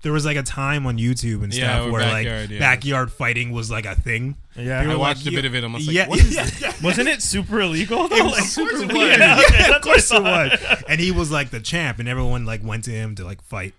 There 0.02 0.12
was 0.12 0.26
like 0.26 0.36
a 0.36 0.42
time 0.42 0.86
on 0.86 0.98
YouTube 0.98 1.42
and 1.42 1.54
Yeah, 1.54 1.76
stuff 1.78 1.90
where 1.90 2.02
backyard, 2.02 2.40
like 2.42 2.50
yeah. 2.50 2.58
backyard 2.58 3.10
fighting 3.10 3.52
was 3.52 3.70
like 3.70 3.86
a 3.86 3.94
thing. 3.94 4.36
Yeah. 4.54 4.80
People 4.82 4.96
I 4.96 4.98
watched 4.98 5.24
like, 5.24 5.32
a 5.32 5.36
bit 5.36 5.44
of 5.46 5.54
it. 5.54 5.64
I 5.64 5.66
was 5.66 5.86
like, 5.86 5.96
yeah, 5.96 6.08
what 6.08 6.18
is 6.20 6.34
yeah, 6.36 6.50
yeah. 6.60 6.74
Wasn't 6.82 7.08
it 7.08 7.22
super 7.22 7.62
illegal? 7.62 8.06
Though? 8.08 8.16
Like, 8.16 8.42
super 8.42 8.76
yeah, 8.76 8.84
was. 8.84 8.90
okay, 8.92 9.08
Yeah, 9.18 9.36
that's 9.48 9.74
of 9.76 9.80
course 9.80 10.12
it 10.12 10.22
was. 10.22 10.82
And 10.90 11.00
he 11.00 11.10
was 11.10 11.30
like 11.30 11.48
the 11.48 11.60
champ, 11.60 12.00
and 12.00 12.06
everyone 12.08 12.44
like 12.44 12.62
went 12.62 12.84
to 12.84 12.90
him 12.90 13.14
to 13.14 13.24
like 13.24 13.40
fight. 13.44 13.72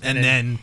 And, 0.00 0.16
And 0.18 0.24
then, 0.24 0.58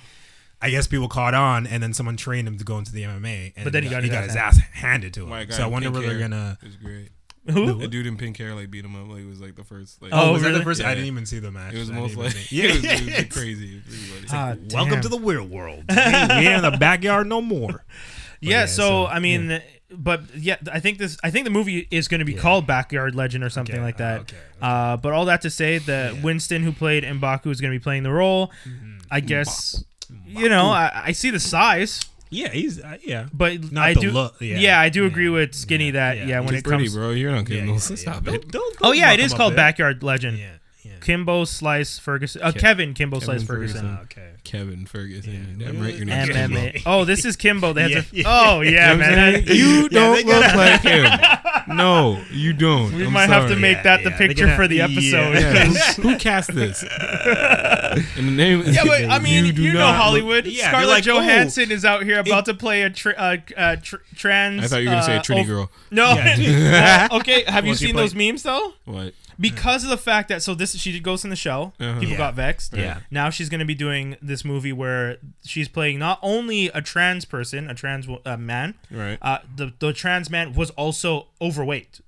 I 0.61 0.69
guess 0.69 0.87
people 0.87 1.07
caught 1.07 1.33
on, 1.33 1.65
and 1.67 1.81
then 1.81 1.93
someone 1.93 2.17
trained 2.17 2.47
him 2.47 2.57
to 2.57 2.63
go 2.65 2.77
into 2.77 2.91
the 2.91 3.03
MMA. 3.03 3.53
And 3.55 3.63
But 3.63 3.73
then 3.73 3.83
he 3.83 3.89
got 3.89 4.03
his 4.03 4.11
ass 4.13 4.25
his 4.27 4.35
ass 4.35 4.57
handed 4.73 5.13
to 5.15 5.23
him. 5.23 5.29
My 5.29 5.47
so 5.47 5.63
I 5.63 5.67
wonder 5.67 5.89
pink 5.89 6.03
where 6.03 6.09
they're 6.13 6.19
gonna. 6.19 6.57
It 6.61 6.65
was 6.65 6.75
great. 6.75 7.09
Who? 7.49 7.73
The 7.79 7.87
dude 7.87 8.05
in 8.05 8.17
pink 8.17 8.37
hair 8.37 8.53
like 8.53 8.69
beat 8.69 8.85
him 8.85 8.95
up. 8.95 9.07
Like 9.09 9.21
it 9.21 9.25
was 9.27 9.39
like 9.39 9.55
the 9.55 9.63
first. 9.63 10.01
Like, 10.01 10.11
Oh, 10.13 10.33
was 10.33 10.41
that 10.43 10.51
the 10.51 10.61
first? 10.63 10.83
I 10.83 10.93
didn't 10.93 11.07
even 11.07 11.25
see 11.25 11.39
the 11.39 11.49
match. 11.49 11.73
It 11.73 11.79
was 11.79 11.89
I 11.89 11.93
most 11.93 12.15
like 12.17 12.33
yeah, 12.51 12.65
it 12.65 12.75
was, 12.75 12.83
it 12.83 12.91
was 12.91 13.01
yeah. 13.07 13.23
crazy. 13.29 13.77
It 13.77 13.85
was 13.85 14.09
really 14.11 14.27
funny. 14.27 14.59
Ah, 14.61 14.75
Welcome 14.75 14.93
damn. 14.95 15.01
to 15.03 15.09
the 15.09 15.17
weird 15.17 15.49
world. 15.49 15.85
we 15.89 15.95
ain't 15.97 16.63
in 16.65 16.71
the 16.71 16.77
backyard 16.77 17.25
no 17.27 17.41
more. 17.41 17.85
yeah, 18.41 18.59
yeah, 18.61 18.65
so, 18.67 19.05
so, 19.05 19.07
I 19.07 19.19
mean, 19.19 19.61
but 19.89 20.21
yeah, 20.35 20.57
I 20.71 20.79
think 20.79 20.97
this. 20.99 21.17
I 21.23 21.31
think 21.31 21.45
the 21.45 21.51
movie 21.51 21.87
is 21.89 22.07
going 22.07 22.19
to 22.19 22.25
be 22.25 22.35
called 22.35 22.67
Backyard 22.67 23.15
Legend 23.15 23.43
or 23.43 23.49
something 23.49 23.75
Okay, 23.75 23.83
like 23.83 23.97
that. 23.97 24.17
uh, 24.19 24.21
okay, 24.21 24.37
Uh, 24.61 24.97
but 24.97 25.13
all 25.13 25.25
that 25.25 25.41
to 25.41 25.49
say 25.49 25.79
that 25.79 26.21
Winston, 26.21 26.61
who 26.63 26.71
played 26.71 27.03
Mbaku, 27.03 27.47
is 27.49 27.61
going 27.61 27.71
to 27.73 27.79
be 27.79 27.81
playing 27.83 28.03
the 28.03 28.11
role. 28.11 28.51
Mm-hmm. 28.67 28.97
I 29.09 29.21
guess 29.21 29.83
you 30.25 30.49
know 30.49 30.67
I, 30.69 31.01
I 31.07 31.11
see 31.13 31.29
the 31.31 31.39
size, 31.39 31.99
Yeah, 32.29 32.49
he's 32.49 32.79
uh, 32.79 32.97
yeah. 33.03 33.27
but 33.33 33.71
Not 33.71 33.85
I 33.89 33.93
the 33.95 34.01
do. 34.01 34.11
look, 34.11 34.35
yeah. 34.39 34.57
yeah. 34.59 34.79
I 34.79 34.89
do 34.89 35.05
agree 35.05 35.25
Yeah. 35.25 35.31
with 35.31 35.55
Skinny 35.55 35.87
Yeah, 35.87 35.91
that 35.93 36.17
yeah. 36.17 36.25
yeah, 36.25 36.39
when 36.41 36.49
He's 36.53 36.59
it 36.59 36.65
pretty, 36.65 36.83
comes. 36.85 36.95
bro. 36.95 37.09
You're 37.11 37.31
not 37.31 37.49
Yeah, 37.49 37.55
getting 37.55 37.65
yeah, 37.65 37.71
no 37.71 37.73
yeah. 37.89 37.95
stop 37.95 38.23
Don't- 38.23 38.35
it. 38.35 38.51
don't- 38.51 38.75
Oh 38.81 38.87
don't 38.89 38.97
yeah, 38.97 39.11
it 39.13 39.19
is 39.19 39.33
called. 39.33 39.55
Backyard 39.55 40.03
Legend. 40.03 40.37
Yeah, 40.37 40.45
yeah. 40.45 40.51
Kimbo 41.01 41.45
Slice 41.45 41.99
Ferguson. 41.99 42.41
Uh, 42.41 42.51
Ke- 42.51 42.57
Kevin 42.57 42.93
Kimbo 42.93 43.19
Slice 43.19 43.43
Ferguson. 43.43 43.81
Ferguson. 43.81 43.97
Uh, 43.97 44.03
okay. 44.03 44.29
Kevin 44.43 44.85
Ferguson. 44.85 45.57
Yeah. 45.59 45.67
Damn 45.67 45.81
right, 45.81 45.93
your 45.95 46.05
name's 46.05 46.29
Kimbo. 46.29 46.57
MMA. 46.59 46.81
Oh, 46.85 47.05
this 47.05 47.25
is 47.25 47.35
Kimbo. 47.35 47.73
They 47.73 47.81
have 47.83 47.91
Yeah, 47.91 48.01
to. 48.01 48.15
yeah. 48.15 48.23
Oh 48.27 48.61
yeah, 48.61 48.91
You 48.93 48.97
know 48.97 49.05
man. 49.05 49.43
You 49.47 49.89
don't 49.89 50.15
they 50.15 50.23
look 50.23 50.55
like 50.55 50.81
him. 50.81 51.05
No, 51.67 52.19
you 52.31 52.53
don't. 52.53 52.95
We 52.95 53.05
I'm 53.05 53.13
might 53.13 53.29
have 53.29 53.47
to 53.49 53.55
make 53.55 53.77
Yeah, 53.77 53.83
that 53.83 54.03
the 54.03 54.09
yeah, 54.09 54.17
picture 54.17 54.55
for 54.55 54.67
the 54.67 54.81
episode. 54.81 55.33
Yeah, 55.35 55.65
who, 55.65 56.01
who 56.09 56.17
cast 56.17 56.51
this? 56.55 56.81
and 56.81 58.27
the 58.27 58.31
name 58.31 58.61
is 58.61 58.75
Yeah, 58.75 58.85
but 58.85 59.05
I 59.05 59.19
mean, 59.19 59.45
you, 59.45 59.53
do 59.53 59.73
know 59.73 59.79
not 59.79 59.87
look- 59.91 59.95
Hollywood. 60.01 60.45
Yeah, 60.47 60.69
Scarlett 60.69 60.89
like, 60.89 61.07
oh, 61.07 61.19
Johansson 61.19 61.69
is 61.71 61.85
out 61.85 62.03
here 62.03 62.19
about 62.19 62.45
to 62.45 62.55
play 62.55 62.81
a 62.81 62.89
tr- 62.89 63.11
uh, 63.15 63.37
uh, 63.55 63.75
tr- 63.75 63.97
trans. 64.15 64.63
I 64.63 64.67
thought 64.67 64.77
you 64.81 64.89
were 64.89 64.95
gonna 64.95 65.03
say 65.05 65.17
uh, 65.17 65.19
a 65.19 65.23
Trini 65.23 65.43
oh, 65.43 65.45
girl. 65.45 65.71
No. 65.91 66.13
Yeah. 66.15 67.07
Uh, 67.11 67.17
okay, 67.17 67.43
have 67.47 67.67
you 67.67 67.75
seen 67.75 67.93
played- 67.93 68.03
those 68.03 68.15
memes 68.15 68.41
though? 68.43 68.73
What? 68.85 69.13
Because 69.39 69.83
of 69.85 69.89
the 69.89 69.97
fact 69.97 70.27
that 70.29 70.41
so 70.43 70.53
this 70.53 70.75
she 70.77 70.99
goes 70.99 71.23
in 71.23 71.29
the 71.29 71.35
show, 71.35 71.71
Uh-huh. 71.79 71.93
people 71.99 72.11
Yeah. 72.11 72.17
got 72.17 72.33
vexed. 72.35 72.75
Yeah. 72.75 72.99
Now 73.09 73.29
she's 73.29 73.47
going 73.49 73.59
to 73.59 73.65
be 73.65 73.75
doing 73.75 74.17
this 74.21 74.43
movie 74.43 74.73
where 74.73 75.17
she's 75.45 75.67
playing 75.69 75.97
not 75.99 76.19
only 76.21 76.67
a 76.67 76.81
trans 76.81 77.23
person, 77.25 77.69
a 77.69 77.73
trans 77.73 78.05
wo- 78.07 78.21
uh, 78.25 78.35
man. 78.37 78.75
Right. 78.91 79.17
Uh, 79.21 79.39
the 79.55 79.73
the 79.79 79.93
trans 79.93 80.29
man 80.29 80.53
was 80.53 80.71
also 80.71 81.27
overweight, 81.41 82.01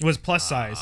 was 0.00 0.18
plus 0.18 0.48
size. 0.48 0.78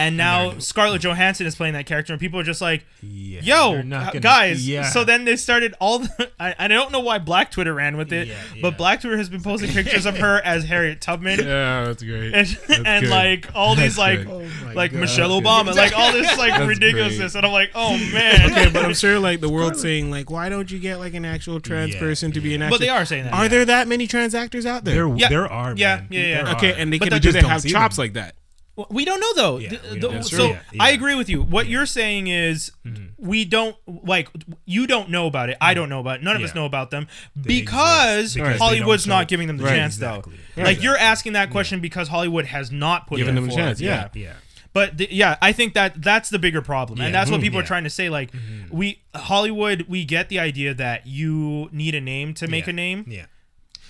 And 0.00 0.16
now 0.16 0.58
Scarlett 0.58 1.02
Johansson 1.02 1.46
is 1.46 1.54
playing 1.54 1.74
that 1.74 1.86
character, 1.86 2.12
and 2.12 2.20
people 2.20 2.40
are 2.40 2.44
just 2.44 2.60
like, 2.60 2.84
Yeah, 3.02 3.40
"Yo, 3.42 3.82
not 3.82 4.06
gonna- 4.14 4.20
guys!" 4.20 4.66
yeah. 4.68 4.84
So 4.90 5.04
then 5.04 5.24
they 5.24 5.36
started 5.36 5.74
all. 5.80 6.00
The, 6.00 6.30
I, 6.40 6.54
I 6.58 6.68
don't 6.68 6.90
know 6.92 7.00
why 7.00 7.18
Black 7.18 7.50
Twitter 7.50 7.74
ran 7.74 7.96
with 7.96 8.12
it, 8.12 8.28
Yeah, 8.28 8.34
yeah. 8.54 8.62
but 8.62 8.76
Black 8.76 9.00
Twitter 9.00 9.16
has 9.16 9.28
been 9.28 9.42
posting 9.42 9.70
pictures 9.70 10.06
of 10.06 10.18
her 10.18 10.40
as 10.44 10.64
Harriet 10.64 11.00
Tubman, 11.00 11.38
Yeah, 11.44 11.84
that's 11.84 12.02
great. 12.02 12.32
and, 12.34 12.58
and 12.86 13.08
like 13.10 13.48
all 13.54 13.74
these 13.74 13.96
That's 13.96 13.98
like. 13.98 14.26
Oh 14.28 14.46
like 14.74 14.92
God. 14.92 15.00
Michelle 15.00 15.30
Obama, 15.30 15.74
like 15.74 15.96
all 15.96 16.12
this 16.12 16.38
like 16.38 16.52
That's 16.52 16.66
ridiculousness, 16.66 17.32
great. 17.32 17.38
and 17.38 17.46
I'm 17.46 17.52
like, 17.52 17.70
oh 17.74 17.96
man. 18.12 18.50
okay, 18.52 18.70
but 18.72 18.84
I'm 18.84 18.94
sure 18.94 19.18
like 19.18 19.40
the 19.40 19.48
world's 19.48 19.80
saying 19.80 20.10
like, 20.10 20.30
why 20.30 20.48
don't 20.48 20.70
you 20.70 20.78
get 20.78 20.98
like 21.00 21.14
an 21.14 21.24
actual 21.24 21.60
trans 21.60 21.94
Yeah, 21.94 22.00
person 22.00 22.30
to 22.32 22.40
be 22.40 22.54
an 22.54 22.62
actor? 22.62 22.70
But 22.74 22.80
they 22.80 22.88
are 22.88 23.04
saying 23.04 23.24
that. 23.24 23.34
Are 23.34 23.48
there 23.48 23.64
that 23.64 23.88
many 23.88 24.06
trans 24.06 24.34
actors 24.34 24.64
out 24.66 24.84
there? 24.84 24.94
There, 25.06 25.16
Yeah. 25.16 25.28
there 25.28 25.46
are. 25.52 25.74
Yeah, 25.76 25.96
man. 25.96 26.06
yeah, 26.10 26.20
yeah. 26.44 26.52
Okay, 26.54 26.74
and 26.80 26.92
they 26.92 26.98
But 26.98 27.08
can 27.10 27.20
do 27.20 27.20
just 27.20 27.34
they 27.34 27.40
don't 27.40 27.50
have 27.50 27.64
chops 27.64 27.98
like 27.98 28.12
that. 28.14 28.34
Well, 28.80 28.88
We 28.90 29.04
don't 29.04 29.20
know 29.20 29.34
though. 29.34 29.58
Yeah, 29.58 29.68
Th- 29.70 29.82
the- 29.82 29.98
don't 30.00 30.14
know. 30.14 30.20
so 30.22 30.46
Yeah, 30.48 30.58
yeah. 30.72 30.82
I 30.82 30.90
agree 30.90 31.14
with 31.14 31.28
you. 31.28 31.42
What 31.42 31.66
you're 31.66 31.86
saying 31.86 32.28
is 32.28 32.72
Mm-hmm. 32.86 33.06
we 33.18 33.44
don't 33.44 33.76
like 33.86 34.28
you 34.64 34.86
don't 34.86 35.10
know 35.10 35.26
about 35.26 35.50
it. 35.50 35.56
I 35.60 35.74
don't 35.74 35.88
know 35.90 36.00
about 36.00 36.20
it. 36.20 36.22
None 36.22 36.34
of 36.36 36.42
us 36.42 36.54
know 36.54 36.64
about 36.66 36.90
them 36.90 37.06
because. 37.54 38.34
Because 38.34 38.58
Hollywood's 38.58 39.04
don't 39.04 39.28
giving 39.28 39.46
them 39.48 39.58
the 39.58 39.64
Right, 39.64 39.76
chance 39.76 39.96
exactly. 39.96 40.34
though. 40.56 40.62
Right. 40.62 40.68
Like 40.76 40.82
you're 40.82 40.96
asking 40.96 41.34
that 41.34 41.50
question 41.50 41.80
because 41.80 42.08
Hollywood 42.08 42.46
has 42.46 42.70
not 42.72 43.06
put 43.06 43.18
Given 43.18 43.34
them 43.34 43.44
a 43.44 43.48
forward. 43.48 43.62
chance, 43.62 43.80
yeah. 43.80 44.08
Yeah. 44.14 44.32
But 44.72 44.98
th- 44.98 45.10
yeah, 45.10 45.36
I 45.42 45.50
think 45.52 45.74
that 45.74 46.00
that's 46.00 46.30
the 46.30 46.38
bigger 46.38 46.62
problem, 46.62 47.00
and 47.00 47.12
that's 47.12 47.28
what 47.30 47.40
Mhm. 47.40 47.42
people 47.42 47.58
are 47.58 47.64
trying 47.64 47.84
to 47.84 47.90
say. 47.90 48.08
Like 48.08 48.30
we 48.70 49.00
Hollywood, 49.14 49.86
we 49.88 50.04
get 50.04 50.28
the 50.28 50.38
idea 50.38 50.72
that 50.74 51.06
you 51.06 51.68
need 51.72 51.94
a 51.94 52.00
name 52.00 52.34
to 52.34 52.46
make 52.46 52.66
Yeah. 52.66 52.70
a 52.70 52.74
name, 52.74 53.04
Yeah. 53.08 53.26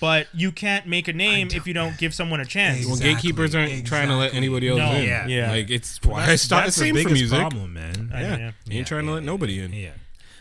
But 0.00 0.28
you 0.32 0.50
can't 0.50 0.86
make 0.86 1.08
a 1.08 1.12
name 1.12 1.48
if 1.52 1.66
you 1.66 1.74
don't 1.74 1.96
give 1.98 2.14
someone 2.14 2.40
a 2.40 2.44
chance. 2.44 2.84
Well, 2.86 2.94
Exactly, 2.94 3.14
gatekeepers 3.14 3.54
aren't 3.54 3.86
trying 3.86 4.08
to 4.08 4.16
let 4.16 4.26
exactly. 4.28 4.38
anybody 4.38 4.68
else 4.68 4.78
No. 4.78 4.92
in. 4.92 5.04
Yeah. 5.08 5.26
Yeah. 5.26 5.50
like 5.50 5.70
it's 5.70 6.00
why 6.02 6.22
I 6.22 6.26
That's, 6.26 6.42
started 6.42 6.66
that's 6.68 6.76
the 6.76 6.80
same 6.84 6.94
the 6.94 7.02
for 7.02 7.08
biggest 7.10 7.20
music. 7.32 7.38
problem, 7.38 7.72
man. 7.74 8.10
I- 8.14 8.20
Yeah, 8.22 8.28
yeah. 8.30 8.36
you 8.36 8.42
ain't 8.44 8.52
Yeah, 8.72 8.84
trying 8.84 9.02
to 9.02 9.08
yeah, 9.08 9.14
let 9.14 9.24
nobody 9.24 9.60
in. 9.60 9.72
Yeah. 9.74 9.90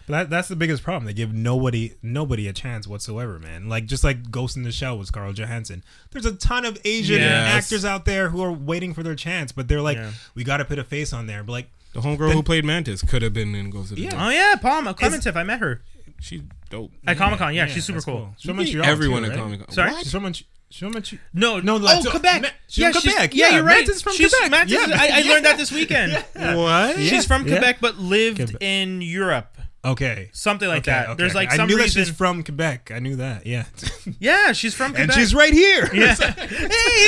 But 0.07 0.13
that, 0.13 0.29
that's 0.31 0.47
the 0.47 0.55
biggest 0.55 0.81
problem. 0.81 1.05
They 1.05 1.13
give 1.13 1.33
nobody 1.33 1.93
nobody 2.01 2.47
a 2.47 2.53
chance 2.53 2.87
whatsoever, 2.87 3.37
man. 3.37 3.69
Like 3.69 3.85
just 3.85 4.03
like 4.03 4.31
Ghost 4.31 4.57
in 4.57 4.63
the 4.63 4.71
Shell 4.71 4.97
was 4.97 5.09
Scarlett 5.09 5.35
Johansson. 5.35 5.83
There's 6.11 6.25
a 6.25 6.33
ton 6.33 6.65
of 6.65 6.79
Asian 6.83 7.19
Yes. 7.19 7.53
actors 7.65 7.85
out 7.85 8.05
there 8.05 8.29
who 8.29 8.41
are 8.41 8.51
waiting 8.51 8.93
for 8.95 9.03
their 9.03 9.13
chance, 9.15 9.51
but 9.51 9.67
they're 9.67 9.81
like, 9.81 9.97
Yeah. 9.97 10.11
we 10.35 10.43
got 10.43 10.57
to 10.57 10.65
put 10.65 10.79
a 10.79 10.83
face 10.83 11.13
on 11.13 11.27
there. 11.27 11.43
But 11.43 11.51
like, 11.51 11.69
The 11.93 12.01
homegirl 12.01 12.33
who 12.33 12.41
played 12.43 12.65
Mantis 12.65 13.01
could 13.03 13.21
have 13.21 13.33
been 13.33 13.53
in 13.53 13.69
Ghost 13.69 13.91
of 13.91 13.97
the 13.97 14.03
Yeah. 14.03 14.09
Shell. 14.11 14.19
Oh 14.21 14.29
yeah, 14.29 14.55
Pom 14.55 14.85
Klementieff. 14.87 15.35
I 15.35 15.43
met 15.43 15.59
her 15.59 15.81
She's 16.21 16.41
dope. 16.69 16.91
at 17.07 17.17
Comic 17.17 17.39
Con. 17.39 17.53
Yeah, 17.55 17.67
she's 17.67 17.85
super 17.85 17.97
that's 17.97 18.05
cool. 18.05 18.33
She's 18.37 18.49
from 18.49 18.59
You 18.59 18.77
meet 18.79 18.85
everyone 18.85 19.21
too, 19.23 19.27
at 19.27 19.29
right? 19.31 19.39
Comic 19.39 19.59
Con. 19.65 19.71
Sorry? 19.71 19.91
What? 19.91 20.03
She's 20.03 20.11
from 20.11 20.23
Montreal. 20.23 20.47
She's 20.71 20.79
from 20.79 20.91
No, 21.33 21.59
No, 21.59 21.79
oh 21.81 22.01
so- 22.01 22.11
Quebec. 22.11 22.41
Ma- 22.43 22.47
she's 22.67 22.77
yeah, 22.83 22.91
from 22.91 23.01
she's- 23.01 23.13
Quebec. 23.15 23.33
Yeah, 23.33 23.47
Yeah, 23.49 23.55
you're 23.55 23.63
right. 23.63 23.75
Mantis 23.77 23.95
is 23.97 24.01
from 24.03 24.13
she's, 24.13 24.31
Quebec. 24.33 24.51
Mantis 24.51 24.79
is- 24.81 24.87
Yeah. 24.89 25.01
I, 25.01 25.07
I 25.07 25.19
Yeah. 25.19 25.31
learned 25.31 25.45
that 25.45 25.57
this 25.63 25.71
weekend. 25.71 26.13
What? 26.35 26.97
She's 26.99 27.25
from 27.25 27.47
Yeah. 27.47 27.53
Quebec, 27.57 27.77
but 27.81 27.97
lived 27.97 28.37
Quebec. 28.37 28.57
in 28.61 29.01
Europe, 29.01 29.57
Okay. 29.83 30.29
something 30.33 30.67
like 30.67 30.79
Okay, 30.83 30.91
that. 30.91 31.07
okay, 31.09 31.15
There's 31.17 31.31
okay. 31.31 31.39
like 31.39 31.51
I 31.53 31.55
some 31.55 31.67
knew 31.69 31.77
reason. 31.77 32.01
that 32.01 32.05
she's 32.07 32.15
from 32.15 32.43
Quebec. 32.43 32.91
I 32.93 32.99
knew 32.99 33.15
that. 33.15 33.47
Yeah. 33.47 33.63
yeah, 34.19 34.51
she's 34.51 34.75
from 34.75 34.91
Quebec. 34.91 35.09
and 35.09 35.13
she's 35.17 35.33
right 35.33 35.53
here. 35.53 35.89
Yeah. 35.93 36.13
hey, 36.15 36.27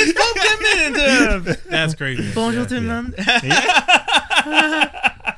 it's 0.00 0.12
Paul 0.18 0.32
Clement. 0.34 1.58
That's 1.70 1.94
crazy. 1.94 2.32
Bonjour, 2.34 2.62
Yeah, 2.62 2.66
tout 2.66 2.80
le 2.80 2.86
yeah. 2.86 3.02
monde. 3.02 3.14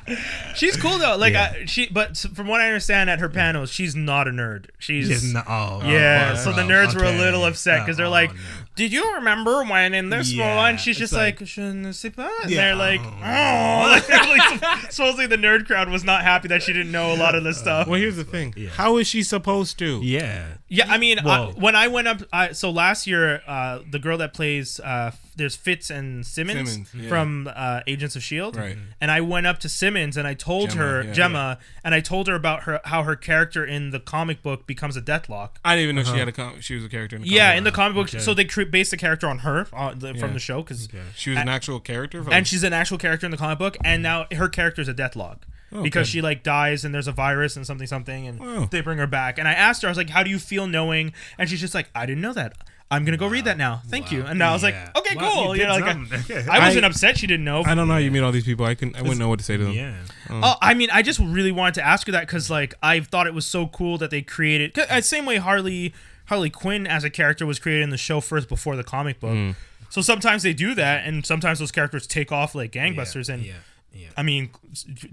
She's 0.55 0.77
cool 0.77 0.97
though. 0.97 1.15
Like 1.17 1.33
Yeah. 1.33 1.53
I, 1.61 1.65
she, 1.65 1.87
but 1.87 2.15
from 2.17 2.47
what 2.47 2.61
I 2.61 2.67
understand 2.67 3.09
at 3.09 3.19
her 3.19 3.29
panels, 3.29 3.71
she's 3.71 3.95
not 3.95 4.27
a 4.27 4.31
nerd. 4.31 4.67
She's 4.79 5.07
She's 5.07 5.33
not, 5.33 5.45
oh, 5.47 5.81
Yeah, 5.83 6.33
oh, 6.33 6.35
so 6.37 6.51
the 6.53 6.61
oh, 6.63 6.67
nerds 6.67 6.95
were 6.95 7.03
a 7.05 7.11
little 7.11 7.45
upset 7.45 7.81
because 7.85 7.97
they're 7.97 8.05
Oh, 8.05 8.11
like, 8.11 8.33
no. 8.33 8.39
"Did 8.75 8.91
you 8.91 9.15
remember 9.15 9.63
when 9.63 9.93
in 9.93 10.09
this 10.09 10.31
Yeah, 10.31 10.55
one?" 10.57 10.77
She's 10.77 10.97
just 10.97 11.13
like- 11.13 11.39
like, 11.41 11.47
"Je 11.49 11.61
ne 11.73 11.91
sais 11.91 12.11
pas." 12.13 12.29
And 12.43 12.51
Yeah. 12.51 12.57
they're 12.61 12.75
like, 12.75 13.01
"Oh." 13.03 14.01
Like, 14.05 14.61
like, 14.61 14.91
supposedly 14.91 15.27
the 15.27 15.37
nerd 15.37 15.65
crowd 15.65 15.89
was 15.89 16.03
not 16.03 16.21
happy 16.23 16.47
that 16.49 16.61
she 16.63 16.73
didn't 16.73 16.91
know 16.91 17.13
a 17.13 17.17
lot 17.17 17.35
of 17.35 17.43
this 17.43 17.57
stuff. 17.57 17.87
Well, 17.87 17.99
here's 17.99 18.15
the 18.17 18.23
thing. 18.23 18.53
Yeah. 18.57 18.69
How 18.69 18.97
is 18.97 19.07
she 19.07 19.23
supposed 19.23 19.79
to? 19.79 19.99
Yeah. 20.03 20.45
Yeah, 20.67 20.85
I 20.89 20.97
mean, 20.97 21.19
I, 21.19 21.45
when 21.55 21.75
I 21.75 21.87
went 21.87 22.07
up, 22.07 22.21
I, 22.33 22.51
so 22.51 22.69
last 22.69 23.07
year, 23.07 23.41
uh, 23.47 23.79
the 23.89 23.99
girl 23.99 24.17
that 24.17 24.33
plays, 24.33 24.79
uh, 24.79 25.11
there's 25.35 25.55
Fitz 25.55 25.89
and 25.89 26.25
Simmons, 26.25 26.71
Simmons, 26.71 26.93
yeah. 26.93 27.09
from 27.09 27.49
uh, 27.53 27.81
Agents 27.87 28.15
of 28.15 28.23
Shield, 28.23 28.55
Right. 28.55 28.77
And 29.01 29.11
I 29.11 29.21
went 29.21 29.45
up 29.47 29.59
to 29.59 29.69
Simmons 29.69 30.15
and 30.17 30.27
I 30.27 30.33
told 30.33 30.69
Jemma, 30.71 30.75
her 30.75 31.03
yeah, 31.03 31.13
Jemma, 31.13 31.57
and 31.83 31.93
I 31.93 31.99
told 31.99 32.27
her 32.27 32.35
about 32.35 32.63
her 32.63 32.79
how 32.85 33.03
her 33.03 33.15
character 33.15 33.65
in 33.65 33.91
the 33.91 33.99
comic 33.99 34.41
book 34.41 34.65
becomes 34.67 34.95
a 34.97 35.01
Deathlok. 35.01 35.49
I 35.63 35.75
didn't 35.75 35.83
even 35.83 35.95
know 35.97 36.03
she 36.11 36.17
had 36.19 36.27
a 36.27 36.31
com- 36.31 36.61
she 36.61 36.75
was 36.75 36.83
a 36.85 36.89
character 36.89 37.15
in 37.17 37.21
the 37.23 37.27
Yeah, 37.27 37.47
comic. 37.49 37.57
in 37.57 37.63
the 37.65 37.71
comic 37.71 37.95
book, 37.95 38.07
Okay. 38.09 38.19
so 38.19 38.33
they 38.33 38.45
cre- 38.45 38.63
based 38.63 38.91
the 38.91 38.97
character 38.97 39.27
on 39.27 39.39
her 39.39 39.67
uh, 39.73 39.93
the, 39.93 40.13
from 40.15 40.33
the 40.33 40.39
show 40.39 40.61
because, 40.63 40.87
She 41.15 41.29
was 41.31 41.39
an 41.39 41.49
actual 41.49 41.79
character. 41.79 42.23
From, 42.23 42.33
and 42.33 42.47
she's 42.47 42.63
an 42.63 42.73
actual 42.73 42.97
character 42.97 43.25
in 43.25 43.31
the 43.31 43.37
comic 43.37 43.59
book, 43.59 43.77
and 43.83 44.01
now 44.01 44.27
her 44.33 44.47
character 44.49 44.81
is 44.81 44.87
a 44.87 44.93
Deathlok. 44.93 45.39
because 45.83 46.03
Okay. 46.07 46.11
she 46.11 46.21
like 46.21 46.41
dies 46.43 46.85
and 46.85 46.93
there's 46.95 47.07
a 47.07 47.11
virus 47.11 47.57
and 47.57 47.65
something 47.67 47.87
something 47.87 48.27
and 48.27 48.39
Wow. 48.39 48.67
they 48.71 48.79
bring 48.81 48.97
her 48.97 49.07
back. 49.07 49.37
And 49.37 49.47
I 49.47 49.53
asked 49.53 49.81
her, 49.81 49.87
I 49.89 49.91
was 49.91 49.97
like, 49.97 50.09
"How 50.11 50.23
do 50.23 50.29
you 50.29 50.39
feel 50.39 50.67
knowing?" 50.67 51.11
And 51.37 51.49
she's 51.49 51.59
just 51.59 51.73
like, 51.75 51.89
"I 51.93 52.05
didn't 52.05 52.21
know 52.21 52.31
that. 52.33 52.53
I'm 52.91 53.03
gonna 53.03 53.17
go 53.17 53.27
read 53.27 53.45
that 53.45 53.57
now. 53.57 53.81
Thank 53.87 54.11
you." 54.11 54.23
And 54.25 54.41
I 54.43 54.53
was 54.53 54.61
Yeah. 54.63 54.69
like, 54.93 54.97
"Okay, 54.97 55.15
Wow, 55.15 55.31
cool." 55.33 55.55
you 55.55 55.63
You, 55.63 55.67
know, 55.67 55.73
like. 55.77 56.47
I, 56.47 56.57
I 56.57 56.65
wasn't 56.67 56.85
I- 56.85 56.87
upset 56.87 57.17
she 57.17 57.25
didn't 57.27 57.43
know. 57.45 57.63
I 57.65 57.73
don't 57.75 57.87
know 57.87 57.93
how 57.95 57.99
you 57.99 58.11
meet 58.11 58.19
all 58.21 58.31
these 58.31 58.45
people. 58.45 58.65
I 58.65 58.75
can 58.75 58.95
I 58.95 59.01
wouldn't 59.01 59.19
know 59.19 59.27
what 59.29 59.39
to 59.39 59.45
say 59.45 59.57
to 59.57 59.63
them. 59.63 59.73
yeah. 59.73 59.95
Oh, 60.29 60.55
I 60.61 60.73
mean, 60.75 60.89
I 60.91 61.01
just 61.01 61.19
really 61.19 61.51
wanted 61.51 61.73
to 61.75 61.85
ask 61.85 62.05
her 62.07 62.11
that 62.11 62.21
because, 62.27 62.49
like, 62.49 62.73
I 62.83 62.99
thought 62.99 63.25
it 63.27 63.33
was 63.33 63.45
so 63.45 63.67
cool 63.67 63.97
that 63.97 64.11
they 64.11 64.21
created. 64.21 64.73
'cause, 64.73 64.85
uh, 64.89 65.01
same 65.01 65.25
way 65.25 65.37
Harley 65.37 65.93
Harley 66.25 66.49
Quinn 66.49 66.87
as 66.87 67.03
a 67.03 67.09
character 67.09 67.45
was 67.45 67.59
created 67.59 67.83
in 67.83 67.89
the 67.91 67.97
show 67.97 68.19
first 68.21 68.47
before 68.49 68.75
the 68.75 68.83
comic 68.83 69.19
book. 69.19 69.31
Mm. 69.35 69.55
So 69.89 70.01
sometimes 70.01 70.43
they 70.43 70.53
do 70.53 70.73
that, 70.75 71.05
and 71.05 71.25
sometimes 71.25 71.59
those 71.59 71.71
characters 71.71 72.05
take 72.07 72.31
off 72.31 72.53
like 72.55 72.71
gangbusters. 72.71 73.29
and 73.29 73.43
yeah, 73.45 73.53
yeah. 73.93 74.07
I 74.17 74.23
mean, 74.23 74.49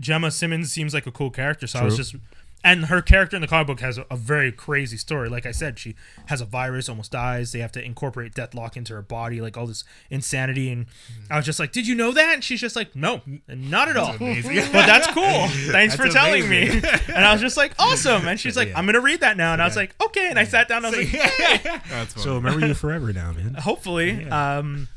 Jemma 0.01 0.33
Simmons 0.33 0.73
seems 0.73 0.93
like 0.95 1.07
a 1.07 1.11
cool 1.13 1.31
character, 1.31 1.67
so 1.67 1.79
I 1.81 1.85
was 1.85 1.97
just. 1.97 2.15
And 2.65 2.85
her 2.87 3.03
character 3.03 3.37
in 3.37 3.43
the 3.43 3.49
comic 3.49 3.67
book 3.67 3.81
has 3.81 3.99
a, 3.99 4.07
a 4.11 4.17
very 4.17 4.53
crazy 4.53 4.97
story. 4.97 5.29
Like 5.29 5.47
I 5.47 5.51
said, 5.53 5.79
she 5.81 5.97
has 6.27 6.41
a 6.41 6.45
virus, 6.45 6.89
almost 6.89 7.11
dies. 7.11 7.51
They 7.53 7.59
have 7.59 7.73
to 7.73 7.85
incorporate 7.85 8.35
Deathlok 8.35 8.77
into 8.77 8.93
her 8.95 9.03
body, 9.03 9.41
like 9.41 9.57
all 9.57 9.67
this 9.67 9.83
insanity. 10.11 10.71
And 10.71 10.87
I 11.31 11.37
was 11.37 11.45
just 11.45 11.59
like, 11.59 11.73
"Did 11.73 11.87
you 11.89 11.95
know 11.97 12.13
that?" 12.13 12.35
And 12.35 12.45
she's 12.45 12.61
just 12.61 12.77
like, 12.77 12.95
"No, 12.95 13.21
not 13.49 13.89
at 13.89 13.97
all." 13.97 14.13
but 14.19 14.87
that's 14.87 15.09
cool. 15.09 15.23
Thanks 15.73 15.97
for 15.97 16.09
telling 16.09 16.45
amazing. 16.45 16.83
me. 16.83 16.89
And 17.09 17.25
I 17.25 17.33
was 17.33 17.41
just 17.41 17.57
like, 17.57 17.73
"Awesome!" 17.79 18.29
And 18.29 18.39
she's 18.39 18.57
like, 18.57 18.69
Yeah. 18.69 18.79
"I'm 18.79 18.87
gonna 18.87 19.01
read 19.01 19.21
that 19.21 19.37
now." 19.37 19.53
And 19.53 19.61
I 19.61 19.65
was 19.65 19.77
like, 19.77 19.95
"Okay." 20.03 20.29
And 20.31 20.39
I 20.39 20.45
sat 20.45 20.69
down. 20.69 20.85
And 20.85 20.95
I 20.95 20.99
was 20.99 21.13
like, 21.13 21.63
That's 21.89 22.15
fine. 22.15 22.23
So 22.23 22.35
remember 22.37 22.67
you 22.67 22.75
forever 22.75 23.13
now, 23.13 23.33
man. 23.33 23.55
hopefully. 23.55 24.25
Um, 24.29 24.89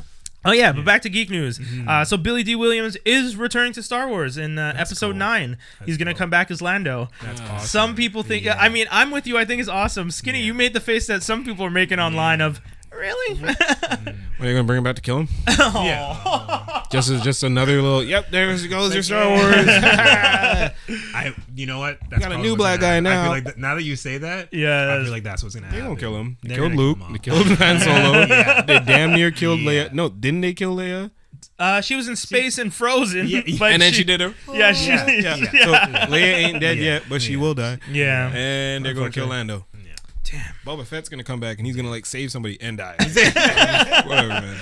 oh 0.46 0.52
yeah, 0.54 0.72
but 0.72 0.86
back 0.86 1.02
to 1.02 1.10
geek 1.10 1.30
news. 1.30 1.60
Mm-hmm. 1.60 1.90
Uh, 1.90 2.06
so 2.06 2.16
Billy 2.18 2.44
Dee 2.44 2.56
Williams 2.56 2.96
is 3.06 3.36
returning 3.36 3.74
to 3.74 3.84
Star 3.84 4.08
Wars 4.08 4.38
in 4.38 4.58
uh, 4.58 4.74
episode 4.78 5.12
cool. 5.12 5.18
nine. 5.18 5.58
He's 5.86 5.98
gonna 5.98 6.14
cool. 6.14 6.20
come 6.20 6.30
back 6.30 6.50
as 6.52 6.62
Lando. 6.62 7.10
That's 7.22 7.42
awesome. 7.42 7.68
Some 7.68 7.96
people 7.96 8.24
think. 8.24 8.46
Yeah. 8.46 8.56
I 8.60 8.70
mean, 8.70 8.88
I'm 8.92 9.12
with 9.12 9.28
you. 9.28 9.38
I 9.38 9.46
think 9.46 9.60
it's 9.60 9.70
awesome. 9.70 10.12
Skinny, 10.12 10.40
Yeah. 10.40 10.46
you 10.46 10.54
made 10.54 10.74
the 10.74 10.80
face 10.80 11.08
that 11.08 11.24
some 11.24 11.44
people 11.44 11.66
are 11.66 11.70
making 11.72 12.00
online 12.00 12.40
of. 12.42 12.62
Really? 12.92 13.40
Are 13.44 14.46
you 14.46 14.54
gonna 14.54 14.64
bring 14.64 14.78
him 14.78 14.84
back 14.86 14.96
to 14.96 15.02
kill 15.02 15.18
him? 15.20 15.28
oh. 15.48 15.84
Yeah. 15.84 16.62
Just 16.96 17.10
as 17.10 17.22
just 17.22 17.44
another 17.44 17.82
little. 17.82 18.04
Yep, 18.04 18.32
there 18.32 18.48
goes 18.68 18.94
your 18.94 19.04
Star 19.04 19.28
Wars. 19.30 19.68
I, 19.68 21.34
you 21.56 21.66
know 21.66 21.80
what? 21.80 22.00
That's 22.10 22.22
Got 22.24 22.32
a 22.34 22.38
new 22.38 22.56
black 22.56 22.80
guy 22.80 22.94
happen. 22.96 23.08
I 23.08 23.14
now. 23.14 23.24
feel 23.24 23.32
like 23.32 23.44
that, 23.46 23.58
now 23.58 23.76
that 23.76 23.84
you 23.84 23.96
say 23.96 24.18
that, 24.20 24.54
Yeah. 24.54 24.98
I 25.00 25.04
feel 25.04 25.12
like 25.12 25.24
that's 25.24 25.44
what's 25.44 25.56
gonna 25.56 25.68
happen. 25.68 25.80
They 25.80 25.84
happen. 25.84 25.96
don't 25.96 26.00
kill 26.12 26.20
him. 26.20 26.38
They 26.44 26.50
They're 26.50 26.58
killed 26.58 26.74
Luke. 26.76 26.98
kill 26.98 27.06
him 27.08 27.14
They 27.14 27.18
off. 27.18 27.22
killed 27.24 27.58
Han 27.60 27.80
Solo. 27.80 28.26
Yeah. 28.26 28.62
They 28.62 28.80
damn 28.80 29.14
near 29.14 29.32
killed 29.32 29.60
Yeah. 29.62 29.86
Leia. 29.86 29.94
No, 29.94 30.10
didn't 30.10 30.42
they 30.42 30.54
kill 30.54 30.76
Leia? 30.76 31.12
Uh, 31.60 31.80
she 31.82 31.96
was 31.96 32.08
in 32.08 32.16
space 32.16 32.58
and 32.58 32.74
frozen. 32.74 33.28
Yeah, 33.28 33.42
yeah. 33.48 33.56
but 33.60 33.72
and 33.72 33.82
then 33.82 33.94
she, 33.94 34.04
did 34.04 34.20
her. 34.20 34.34
Yeah, 34.52 34.74
she. 34.74 34.90
Yeah, 34.90 35.08
Yeah. 35.08 35.36
yeah. 35.36 35.66
So 35.66 35.72
Leia 36.12 36.34
ain't 36.34 36.60
dead 36.60 36.78
Yeah. 36.78 36.84
yet, 36.84 37.04
but 37.10 37.22
she 37.22 37.36
will 37.38 37.54
die. 37.54 37.80
yeah. 37.92 38.32
And 38.34 38.84
they're 38.86 38.94
gonna 38.94 39.12
kill 39.12 39.28
Lando. 39.28 39.66
Yeah. 39.74 39.92
Damn. 40.24 40.54
Boba 40.66 40.86
Fett's 40.86 41.08
gonna 41.08 41.24
come 41.24 41.40
back 41.40 41.58
and 41.60 41.68
he's 41.68 41.76
gonna 41.76 41.90
like 41.90 42.06
save 42.06 42.32
somebody 42.32 42.60
and 42.62 42.78
die. 42.78 42.96
Whatever, 44.06 44.28
man. 44.30 44.58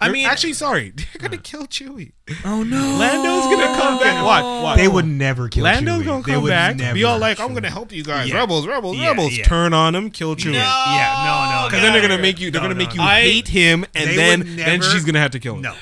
I 0.00 0.08
mean- 0.10 0.26
actually, 0.26 0.52
sorry, 0.52 0.90
they're 0.96 1.06
gonna 1.20 1.36
kill 1.38 1.66
Chewie. 1.66 2.12
Oh 2.44 2.62
no. 2.62 2.76
Lando's 2.98 3.44
gonna 3.44 3.76
come 3.78 3.98
back. 3.98 4.24
Watch, 4.24 4.62
watch. 4.62 4.76
They 4.78 4.88
would 4.88 5.06
never 5.06 5.48
kill 5.48 5.64
Lando's 5.64 6.02
Chewie. 6.02 6.06
gonna 6.06 6.22
They 6.22 6.32
come 6.32 6.42
would 6.42 6.48
back, 6.50 6.76
never 6.76 6.94
be 6.94 7.04
all 7.04 7.18
like, 7.18 7.38
"I'm 7.40 7.54
gonna 7.54 7.70
help 7.70 7.92
you 7.92 8.02
guys, 8.04 8.28
Yeah. 8.28 8.36
rebels, 8.38 8.66
rebels, 8.66 8.96
Yeah, 8.96 9.08
rebels." 9.08 9.36
yeah. 9.36 9.44
Turn 9.44 9.72
on 9.72 9.94
him, 9.94 10.10
kill 10.10 10.34
Chewie. 10.36 10.52
No. 10.52 10.58
Yeah, 10.58 11.24
no, 11.24 11.62
no. 11.62 11.68
Because 11.68 11.82
then 11.82 11.92
they're 11.92 12.02
gonna 12.02 12.20
make 12.20 12.40
you. 12.40 12.50
They're 12.50 12.60
no, 12.60 12.68
gonna 12.68 12.74
no, 12.74 12.84
make 12.86 12.94
you 12.94 13.00
no. 13.00 13.06
I- 13.06 13.20
hate 13.22 13.48
him, 13.48 13.84
and 13.94 14.10
They 14.10 14.16
then 14.16 14.40
then 14.56 14.80
never- 14.80 14.84
she's 14.84 15.04
gonna 15.04 15.20
have 15.20 15.30
to 15.32 15.38
kill 15.40 15.54
him. 15.56 15.62
No. 15.62 15.74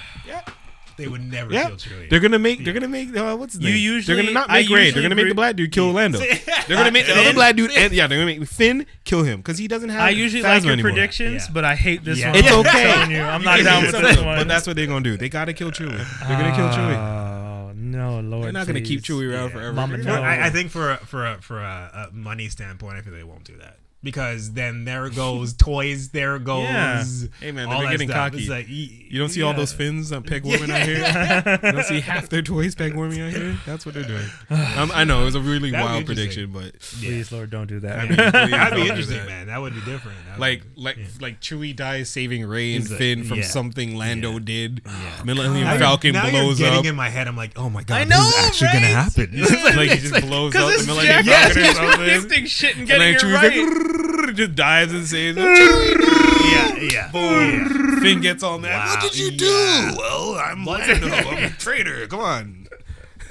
Yeah. 0.96 1.04
They 1.04 1.08
would 1.10 1.22
never 1.30 1.52
Yeah, 1.52 1.66
kill 1.68 1.76
Chewie. 1.76 2.08
they're 2.10 2.20
gonna 2.20 2.38
make. 2.38 2.64
They're 2.64 2.72
gonna 2.74 2.88
make. 2.88 3.16
Uh, 3.16 3.36
what's 3.36 3.54
his 3.54 3.62
You 3.62 3.70
name? 3.70 3.78
usually- 3.78 4.14
They're 4.14 4.22
gonna 4.24 4.34
not 4.34 4.48
make 4.48 4.68
Rey. 4.68 4.90
They're 4.90 5.02
gonna 5.02 5.14
make 5.14 5.28
the 5.28 5.34
black 5.34 5.56
dude 5.56 5.72
kill 5.72 5.90
Lando. 5.92 6.18
They're 6.18 6.36
gonna 6.68 6.90
make 6.92 7.06
the 7.08 7.16
other 7.18 7.32
black 7.32 7.56
dude. 7.56 7.70
And, 7.72 7.92
yeah, 7.92 8.06
they're 8.06 8.18
gonna 8.18 8.38
make 8.38 8.48
Finn 8.48 8.86
kill 9.04 9.22
him 9.24 9.38
because 9.40 9.58
he 9.58 9.66
doesn't 9.68 9.88
have. 9.88 10.00
I 10.00 10.10
usually 10.10 10.42
Phasma 10.42 10.48
like 10.54 10.62
your 10.64 10.72
anymore. 10.74 10.92
predictions, 10.92 11.42
Yeah. 11.46 11.52
but 11.52 11.64
I 11.64 11.74
hate 11.74 12.04
this 12.04 12.18
Yeah. 12.20 12.30
one. 12.30 12.38
It's 12.38 12.48
I'm 12.52 12.58
okay. 12.60 13.12
you, 13.14 13.20
I'm 13.20 13.42
not 13.42 13.60
down 13.62 13.82
with 13.82 13.92
this 13.92 14.16
one. 14.18 14.36
But 14.38 14.48
that's 14.48 14.66
what 14.66 14.76
they're 14.76 14.86
gonna 14.86 15.00
do. 15.02 15.16
They 15.16 15.28
gotta 15.28 15.52
kill 15.52 15.70
Chewie. 15.70 15.96
They're 16.28 16.38
gonna 16.38 16.54
kill 16.54 16.68
Chewie. 16.68 16.96
Oh 16.96 17.72
no, 17.74 18.20
Lord! 18.20 18.44
They're 18.46 18.52
not 18.52 18.66
gonna 18.66 18.80
keep 18.80 19.04
please. 19.04 19.14
Chewie 19.14 19.32
around 19.32 19.48
Yeah. 19.48 19.54
forever. 19.54 19.72
Mama, 19.72 19.98
no. 19.98 20.14
I, 20.22 20.46
I 20.46 20.50
think 20.50 20.70
for 20.70 20.92
a, 20.92 20.96
for 20.98 21.26
a, 21.26 21.38
for 21.42 21.60
a, 21.60 22.08
a 22.12 22.14
money 22.14 22.48
standpoint, 22.48 22.96
I 22.96 23.02
feel 23.02 23.12
they 23.12 23.24
won't 23.24 23.44
do 23.44 23.56
that 23.58 23.78
because 24.04 24.52
then 24.52 24.84
there 24.84 25.08
goes 25.22 25.52
toys, 25.54 26.10
there 26.10 26.38
goes. 26.38 26.62
Yeah. 26.64 27.04
Hey, 27.40 27.50
man, 27.52 27.68
they're 27.68 27.90
getting 27.90 28.08
stuff. 28.08 28.32
cocky. 28.32 28.48
Like, 28.48 28.66
y- 28.68 28.90
You 29.08 29.18
don't 29.18 29.30
see 29.30 29.42
all 29.42 29.54
those 29.54 29.72
fins 29.72 30.12
on 30.12 30.22
peg 30.22 30.44
warming 30.44 30.70
out 30.70 30.82
here. 30.82 30.98
You 31.64 31.72
don't 31.72 31.84
see 31.84 32.00
half 32.00 32.28
their 32.28 32.42
toys 32.42 32.74
peg 32.76 32.94
warming 32.94 33.20
out 33.22 33.32
here. 33.32 33.58
That's 33.66 33.84
what 33.84 33.94
they're 33.96 34.04
doing. 34.04 34.26
Um, 34.76 34.90
I 34.94 35.04
know 35.04 35.22
it 35.22 35.24
was 35.24 35.34
a 35.36 35.40
really 35.40 35.70
That'd 35.70 35.86
wild 35.86 36.06
prediction, 36.06 36.50
but 36.52 36.78
Please, 36.80 37.30
Lord, 37.32 37.50
don't 37.50 37.66
do 37.66 37.80
that. 37.80 37.98
I 37.98 38.02
mean, 38.06 38.16
please 38.16 38.32
That'd 38.50 38.76
be 38.76 38.88
interesting, 38.88 39.16
that. 39.18 39.26
man. 39.26 39.46
That 39.46 39.60
would 39.60 39.74
be 39.74 39.80
different. 39.82 40.18
That 40.26 40.32
would 40.34 40.40
Like 40.40 40.62
be- 40.74 40.80
like 40.80 40.96
yeah. 40.96 41.04
like 41.20 41.40
Chewie 41.40 41.74
dies 41.74 42.10
saving 42.10 42.44
Rey 42.46 42.74
and 42.74 42.82
He's 42.82 42.90
like- 42.90 42.98
Finn 42.98 43.24
from 43.24 43.38
yeah. 43.38 43.44
something 43.44 43.96
Lando 43.96 44.32
Yeah. 44.32 44.38
did. 44.40 44.82
Yeah. 44.84 44.92
Millennium 45.24 45.64
Now 45.64 45.70
you're- 45.72 45.78
Falcon 45.78 46.12
now 46.12 46.28
blows 46.30 46.58
you're 46.60 46.68
getting 46.68 46.80
up. 46.80 46.90
in 46.90 46.96
my 46.96 47.08
head. 47.08 47.28
I'm 47.28 47.36
like, 47.36 47.52
oh 47.56 47.70
my 47.70 47.82
god, 47.84 48.00
I 48.02 48.04
this 48.04 48.18
is 48.18 48.46
actually 48.46 48.68
gonna 48.72 48.86
happen. 48.86 49.76
like 49.76 49.90
he 49.90 50.08
just 50.08 50.26
blows 50.26 50.54
up 50.56 50.66
Because 50.68 50.70
the 50.72 50.76
this 50.78 50.86
Millennium 50.86 51.24
Falcon 51.24 51.50
or 51.50 51.64
keeps 51.64 51.76
something. 51.76 51.96
predicting 51.98 52.46
shit 52.46 52.70
and 52.76 52.80
And 52.80 52.88
getting 52.88 53.28
then 53.30 53.30
it 53.30 53.34
right. 53.34 53.93
Like 54.34 54.46
just 54.46 54.54
dies 54.54 54.92
and 54.92 55.06
saves 55.06 55.36
him. 55.38 55.44
yeah, 55.44 56.76
yeah. 56.76 57.10
Boom. 57.12 58.00
Finn 58.00 58.20
gets 58.20 58.42
all 58.42 58.58
mad. 58.58 58.76
Wow, 58.76 58.94
What 58.94 59.02
did 59.12 59.18
you 59.18 59.30
do? 59.32 59.44
yeah. 59.46 59.94
Well, 59.96 60.34
I'm 60.34 60.64
Lando. 60.64 61.08
I'm 61.08 61.44
a 61.44 61.50
traitor. 61.50 62.06
Come 62.06 62.20
on. 62.20 62.60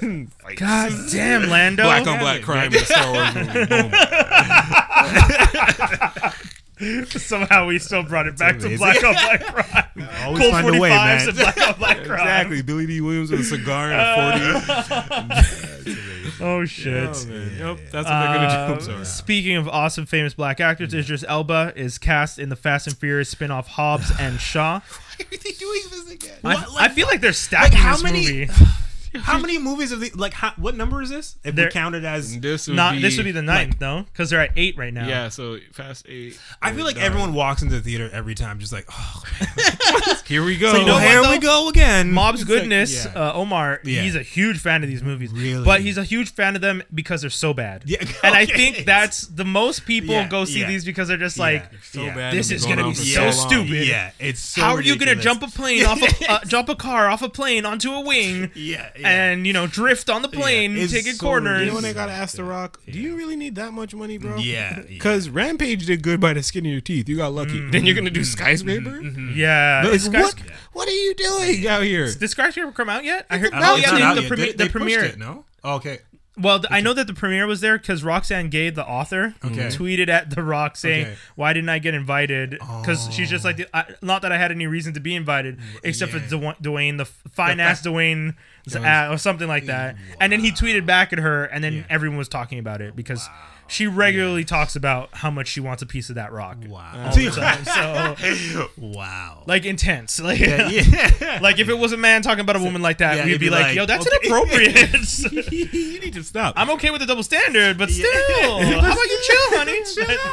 Fight. 0.42 0.58
God 0.58 0.92
damn, 1.10 1.48
Lando. 1.48 1.84
Black 1.84 2.06
on 2.06 2.18
black 2.18 2.42
crime 2.42 2.72
in 2.72 2.82
a 2.82 2.84
Star 2.84 3.12
Wars 3.12 3.34
movie. 3.34 3.66
Boom. 3.66 3.90
Somehow 7.08 7.66
we 7.66 7.78
still 7.78 8.02
brought 8.02 8.26
it 8.26 8.36
back 8.36 8.58
to 8.58 8.76
black 8.76 9.02
on 9.04 9.12
black 9.14 9.40
crime. 9.44 10.08
Always 10.24 10.40
Cold 10.42 10.52
find 10.52 10.68
a 10.76 10.80
way, 10.80 10.88
man. 10.90 11.28
and 11.28 11.36
black 11.36 11.60
on 11.68 11.74
black 11.78 11.96
crime. 12.04 12.20
Exactly. 12.20 12.62
Billy 12.62 12.86
Dee 12.86 13.00
Williams 13.00 13.30
with 13.30 13.40
a 13.40 13.44
cigar 13.44 13.92
and 13.92 14.60
a 14.60 15.42
40. 15.42 16.34
Oh 16.40 16.64
shit. 16.64 16.94
Oh. 16.94 17.10
Yep, 17.12 17.78
that's 17.92 18.08
what 18.08 18.20
they're 18.20 18.34
going 18.68 18.80
to 18.80 18.86
do. 18.86 18.92
Uh. 18.92 19.04
Speaking 19.04 19.56
of 19.56 19.68
awesome 19.68 20.04
famous 20.06 20.34
black 20.34 20.60
actors, 20.60 20.92
Idris 20.92 21.24
Elba 21.28 21.72
is 21.76 21.96
cast 21.98 22.38
in 22.40 22.48
the 22.48 22.56
Fast 22.56 22.88
and 22.88 22.96
Furious 22.96 23.28
spin-off 23.28 23.68
Hobbs 23.68 24.10
and 24.18 24.40
Shaw. 24.40 24.80
Why 24.80 25.26
are 25.32 25.36
they 25.36 25.52
doing 25.52 25.80
this 25.90 26.10
again? 26.10 26.38
I, 26.42 26.54
What, 26.54 26.72
like- 26.72 26.90
I 26.90 26.94
feel 26.94 27.06
like 27.06 27.20
they're 27.20 27.32
stacking 27.32 27.78
how 27.78 27.92
this 27.92 28.02
many- 28.02 28.46
movie. 28.46 28.50
How 29.22 29.38
many 29.38 29.58
movies 29.58 29.92
of 29.92 30.00
the 30.00 30.10
like? 30.14 30.32
How, 30.34 30.52
what 30.56 30.76
number 30.76 31.00
is 31.02 31.10
this? 31.10 31.36
If 31.44 31.54
There- 31.54 31.66
we 31.66 31.70
counted 31.70 32.04
as, 32.04 32.38
This 32.40 32.66
would 32.66 32.76
Not 32.76 32.94
be, 32.94 33.00
this 33.02 33.16
would 33.16 33.24
be 33.24 33.32
the 33.32 33.42
ninth, 33.42 33.80
no, 33.80 34.04
because 34.12 34.30
they're 34.30 34.40
at 34.40 34.50
eight 34.56 34.76
right 34.76 34.92
now. 34.92 35.06
Yeah, 35.08 35.28
so 35.28 35.58
Fast 35.72 36.06
8. 36.08 36.38
I 36.62 36.72
feel 36.72 36.84
like 36.84 36.96
everyone 36.98 37.32
walks 37.34 37.62
into 37.62 37.74
the 37.76 37.80
theater 37.82 38.10
every 38.12 38.34
time, 38.34 38.58
just 38.58 38.72
like, 38.72 38.86
oh, 38.90 39.22
Here 40.26 40.42
we 40.44 40.56
go. 40.56 40.72
So 40.72 40.78
you 40.78 40.86
know 40.86 40.94
well, 40.94 41.00
what, 41.00 41.08
here 41.08 41.22
though? 41.22 41.30
we 41.30 41.38
go 41.38 41.68
again. 41.68 42.10
Mob's 42.12 42.40
It's 42.42 42.50
like, 42.50 42.60
Goodness, 42.60 43.04
yeah. 43.04 43.12
uh, 43.28 43.32
Omar, 43.34 43.80
Yeah. 43.84 44.02
he's 44.02 44.16
a 44.16 44.22
huge 44.22 44.58
fan 44.58 44.82
of 44.82 44.88
these 44.88 45.02
movies. 45.02 45.30
Really? 45.32 45.64
But 45.64 45.80
he's 45.82 45.98
a 45.98 46.04
huge 46.04 46.32
fan 46.32 46.54
of 46.56 46.62
them 46.62 46.82
because 46.94 47.20
they're 47.20 47.30
so 47.30 47.52
bad. 47.52 47.82
Yeah, 47.86 47.98
And 48.22 48.34
I 48.34 48.46
think 48.46 48.84
that's 48.86 49.26
the 49.26 49.44
most 49.44 49.84
people 49.84 50.14
Yeah, 50.14 50.28
go 50.28 50.44
see 50.44 50.60
yeah. 50.60 50.68
these 50.68 50.84
because 50.84 51.08
they're 51.08 51.16
just 51.16 51.38
like, 51.38 51.64
so 51.84 52.02
Yeah. 52.04 52.14
bad. 52.14 52.34
This 52.34 52.50
is 52.50 52.64
going 52.64 52.78
gonna 52.78 52.88
be 52.88 52.94
for 52.94 53.02
so 53.04 53.30
stupid. 53.30 53.86
Yeah, 53.86 54.10
it's 54.18 54.40
so 54.40 54.62
how 54.62 54.74
are 54.74 54.82
you 54.82 54.96
gonna 54.96 55.14
jump 55.14 55.42
a 55.42 55.46
plane 55.48 55.84
off 55.84 56.00
a 56.02 56.08
uh, 56.32 56.44
jump 56.46 56.68
a 56.68 56.74
car 56.74 57.08
off 57.08 57.22
a 57.22 57.28
plane 57.28 57.66
onto 57.66 57.92
a 57.92 58.00
wing 58.00 58.50
Yeah, 58.54 58.88
yeah. 58.98 59.03
And 59.04 59.46
you 59.46 59.52
know 59.52 59.66
drift 59.66 60.08
on 60.10 60.22
the 60.22 60.28
plane, 60.28 60.76
it's 60.76 60.92
a 60.92 61.02
so 61.02 61.18
corners? 61.24 61.60
You 61.60 61.66
know 61.68 61.74
when 61.74 61.84
I 61.84 61.92
gotta 61.92 62.12
ask 62.12 62.36
The 62.36 62.44
Rock, 62.44 62.80
do 62.86 62.98
you 62.98 63.16
really 63.16 63.36
need 63.36 63.54
that 63.56 63.72
much 63.72 63.94
money, 63.94 64.18
bro? 64.18 64.36
yeah, 64.36 64.76
yeah. 64.78 64.82
Because 64.88 65.28
Rampage 65.28 65.86
did 65.86 66.02
good 66.02 66.20
by 66.20 66.32
the 66.34 66.42
skin 66.42 66.64
of 66.66 66.72
your 66.72 66.80
teeth. 66.80 67.08
You 67.08 67.16
got 67.16 67.32
lucky. 67.32 67.52
Mm-hmm. 67.60 67.70
Then 67.70 67.86
you're 67.86 67.94
gonna 67.94 68.10
do 68.10 68.20
mm-hmm. 68.20 68.24
Skyscraper? 68.32 68.90
Mm-hmm. 68.90 69.08
Mm-hmm. 69.30 69.38
yeah, 69.38 69.82
Like, 69.84 69.94
is 69.94 70.08
Skys- 70.08 70.20
what? 70.22 70.34
What 70.72 70.88
are 70.88 70.92
you 70.92 71.14
doing 71.14 71.66
out 71.66 71.82
here? 71.82 72.12
Did 72.12 72.28
Skyscraper 72.30 72.72
come 72.72 72.88
out 72.88 73.04
yet? 73.04 73.26
I 73.30 73.38
heard. 73.38 73.52
I 73.52 73.60
don't 73.60 73.68
Oh 73.70 73.76
it's 73.76 73.86
yeah, 73.86 73.90
not 73.92 73.98
the, 73.98 74.04
out 74.04 74.14
the, 74.16 74.20
yet. 74.22 74.28
premi- 74.28 74.42
They- 74.46 74.52
the 74.52 74.56
they 74.58 74.64
pushed 74.64 74.72
premiere. 74.72 75.04
it, 75.04 75.18
no? 75.18 75.44
Oh, 75.62 75.76
okay. 75.76 75.98
Well, 76.36 76.62
I 76.68 76.80
know 76.80 76.92
that 76.94 77.06
the 77.06 77.14
premiere 77.14 77.46
was 77.46 77.60
there 77.60 77.78
because 77.78 78.02
Roxane 78.02 78.48
Gay, 78.50 78.68
the 78.70 78.84
author, 78.84 79.34
Okay. 79.44 79.68
tweeted 79.68 80.08
at 80.08 80.30
The 80.30 80.42
Rock 80.42 80.76
saying, 80.76 81.06
Okay. 81.06 81.16
"Why 81.36 81.52
didn't 81.52 81.68
I 81.68 81.78
get 81.78 81.94
invited?" 81.94 82.50
Because 82.80 83.08
she's 83.12 83.30
just 83.30 83.44
like, 83.44 83.68
I, 83.72 83.84
not 84.02 84.22
that 84.22 84.32
I 84.32 84.38
had 84.38 84.50
any 84.50 84.66
reason 84.66 84.94
to 84.94 85.00
be 85.00 85.14
invited, 85.14 85.60
except 85.84 86.12
yeah. 86.12 86.18
for 86.18 86.26
Dwayne, 86.36 86.60
Dwayne 86.60 86.98
the 86.98 87.04
fine 87.04 87.60
ass 87.60 87.82
Dwayne, 87.82 88.34
uh, 88.74 89.08
or 89.12 89.18
something 89.18 89.46
like 89.46 89.66
that. 89.66 89.94
And 90.20 90.32
then 90.32 90.40
he 90.40 90.50
tweeted 90.50 90.84
back 90.86 91.12
at 91.12 91.20
her, 91.20 91.44
and 91.44 91.62
then 91.62 91.72
Yeah. 91.72 91.82
everyone 91.88 92.18
was 92.18 92.28
talking 92.28 92.58
about 92.58 92.80
it 92.80 92.96
because 92.96 93.28
she 93.66 93.86
regularly 93.86 94.44
talks 94.44 94.76
about 94.76 95.08
how 95.12 95.30
much 95.30 95.48
she 95.48 95.60
wants 95.60 95.82
a 95.82 95.86
piece 95.86 96.08
of 96.10 96.16
that 96.16 96.32
rock. 96.32 96.58
Wow. 96.68 96.92
All 97.06 97.10
the 97.14 97.30
time. 97.30 97.64
So 97.64 98.68
wow. 98.76 99.42
like 99.46 99.64
intense. 99.64 100.20
Like 100.20 100.38
yeah. 100.40 101.38
like 101.42 101.58
if 101.58 101.68
it 101.68 101.78
was 101.78 101.92
a 101.92 101.96
man 101.96 102.22
talking 102.22 102.40
about 102.40 102.56
a 102.56 102.60
woman 102.60 102.82
like 102.82 102.98
that, 102.98 103.16
Yeah, 103.16 103.24
we'd 103.24 103.30
you'd 103.32 103.40
be 103.40 103.46
be 103.46 103.50
like, 103.50 103.62
like, 103.68 103.76
"Yo, 103.76 103.86
that's 103.86 104.06
okay. 104.06 104.16
inappropriate." 104.28 105.52
you 105.52 106.00
need 106.00 106.12
to 106.14 106.22
stop. 106.22 106.54
I'm 106.56 106.70
okay 106.70 106.90
with 106.90 107.00
the 107.00 107.06
double 107.06 107.22
standard, 107.22 107.78
but 107.78 107.90
Yeah. 107.90 108.04
still, 108.04 108.60
how 108.60 108.92
about 108.92 108.96
you 109.04 109.20
chill, 109.24 109.58
honey? 109.58 109.80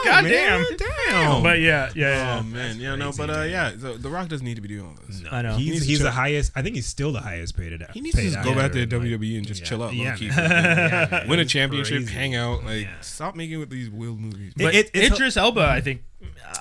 God 0.06 0.24
damn. 0.24 0.66
Damn. 0.78 1.44
But 1.44 1.60
yeah, 1.60 1.90
yeah, 1.96 2.16
yeah. 2.16 2.40
Oh 2.40 2.44
man, 2.44 2.80
yeah, 2.80 2.96
no, 2.96 3.12
but 3.16 3.30
uh, 3.30 3.42
yeah, 3.44 3.72
the, 3.76 3.94
the 3.94 4.10
Rock 4.10 4.28
doesn't 4.28 4.46
need 4.46 4.56
to 4.56 4.62
be 4.62 4.68
doing 4.68 4.86
all 4.88 4.96
this. 5.08 5.24
I 5.32 5.42
know. 5.42 5.56
He 5.56 5.72
He's, 5.72 5.86
he's 5.86 6.00
the 6.00 6.12
highest. 6.12 6.52
I 6.56 6.62
think 6.62 6.76
he's 6.76 6.86
still 6.88 7.12
the 7.12 7.22
highest 7.22 7.56
paid. 7.58 7.72
At. 7.82 7.92
He 7.92 8.02
needs 8.02 8.16
to 8.18 8.22
just 8.24 8.44
go 8.44 8.54
back 8.56 8.72
to 8.74 8.82
actor, 8.84 9.00
like- 9.00 9.08
WWE 9.10 9.38
and 9.38 9.48
just 9.48 9.64
chill 9.64 9.82
out, 9.84 9.94
Yeah, 9.94 10.12
low 10.12 10.18
key. 10.18 10.28
man. 10.30 10.38
Yeah, 10.50 11.08
man. 11.12 11.28
Win 11.30 11.40
a 11.40 11.46
championship, 11.46 12.08
hang 12.08 12.36
out, 12.36 12.64
like 12.66 12.82
Yeah. 12.84 13.00
Stop 13.22 13.36
making 13.36 13.60
with 13.60 13.70
these 13.70 13.88
weird 13.90 14.18
movies. 14.20 14.54
But 14.58 14.74
It- 14.74 14.90
it's- 14.96 15.12
Idris 15.14 15.38
Elba, 15.38 15.62
I 15.62 15.80
think 15.80 16.02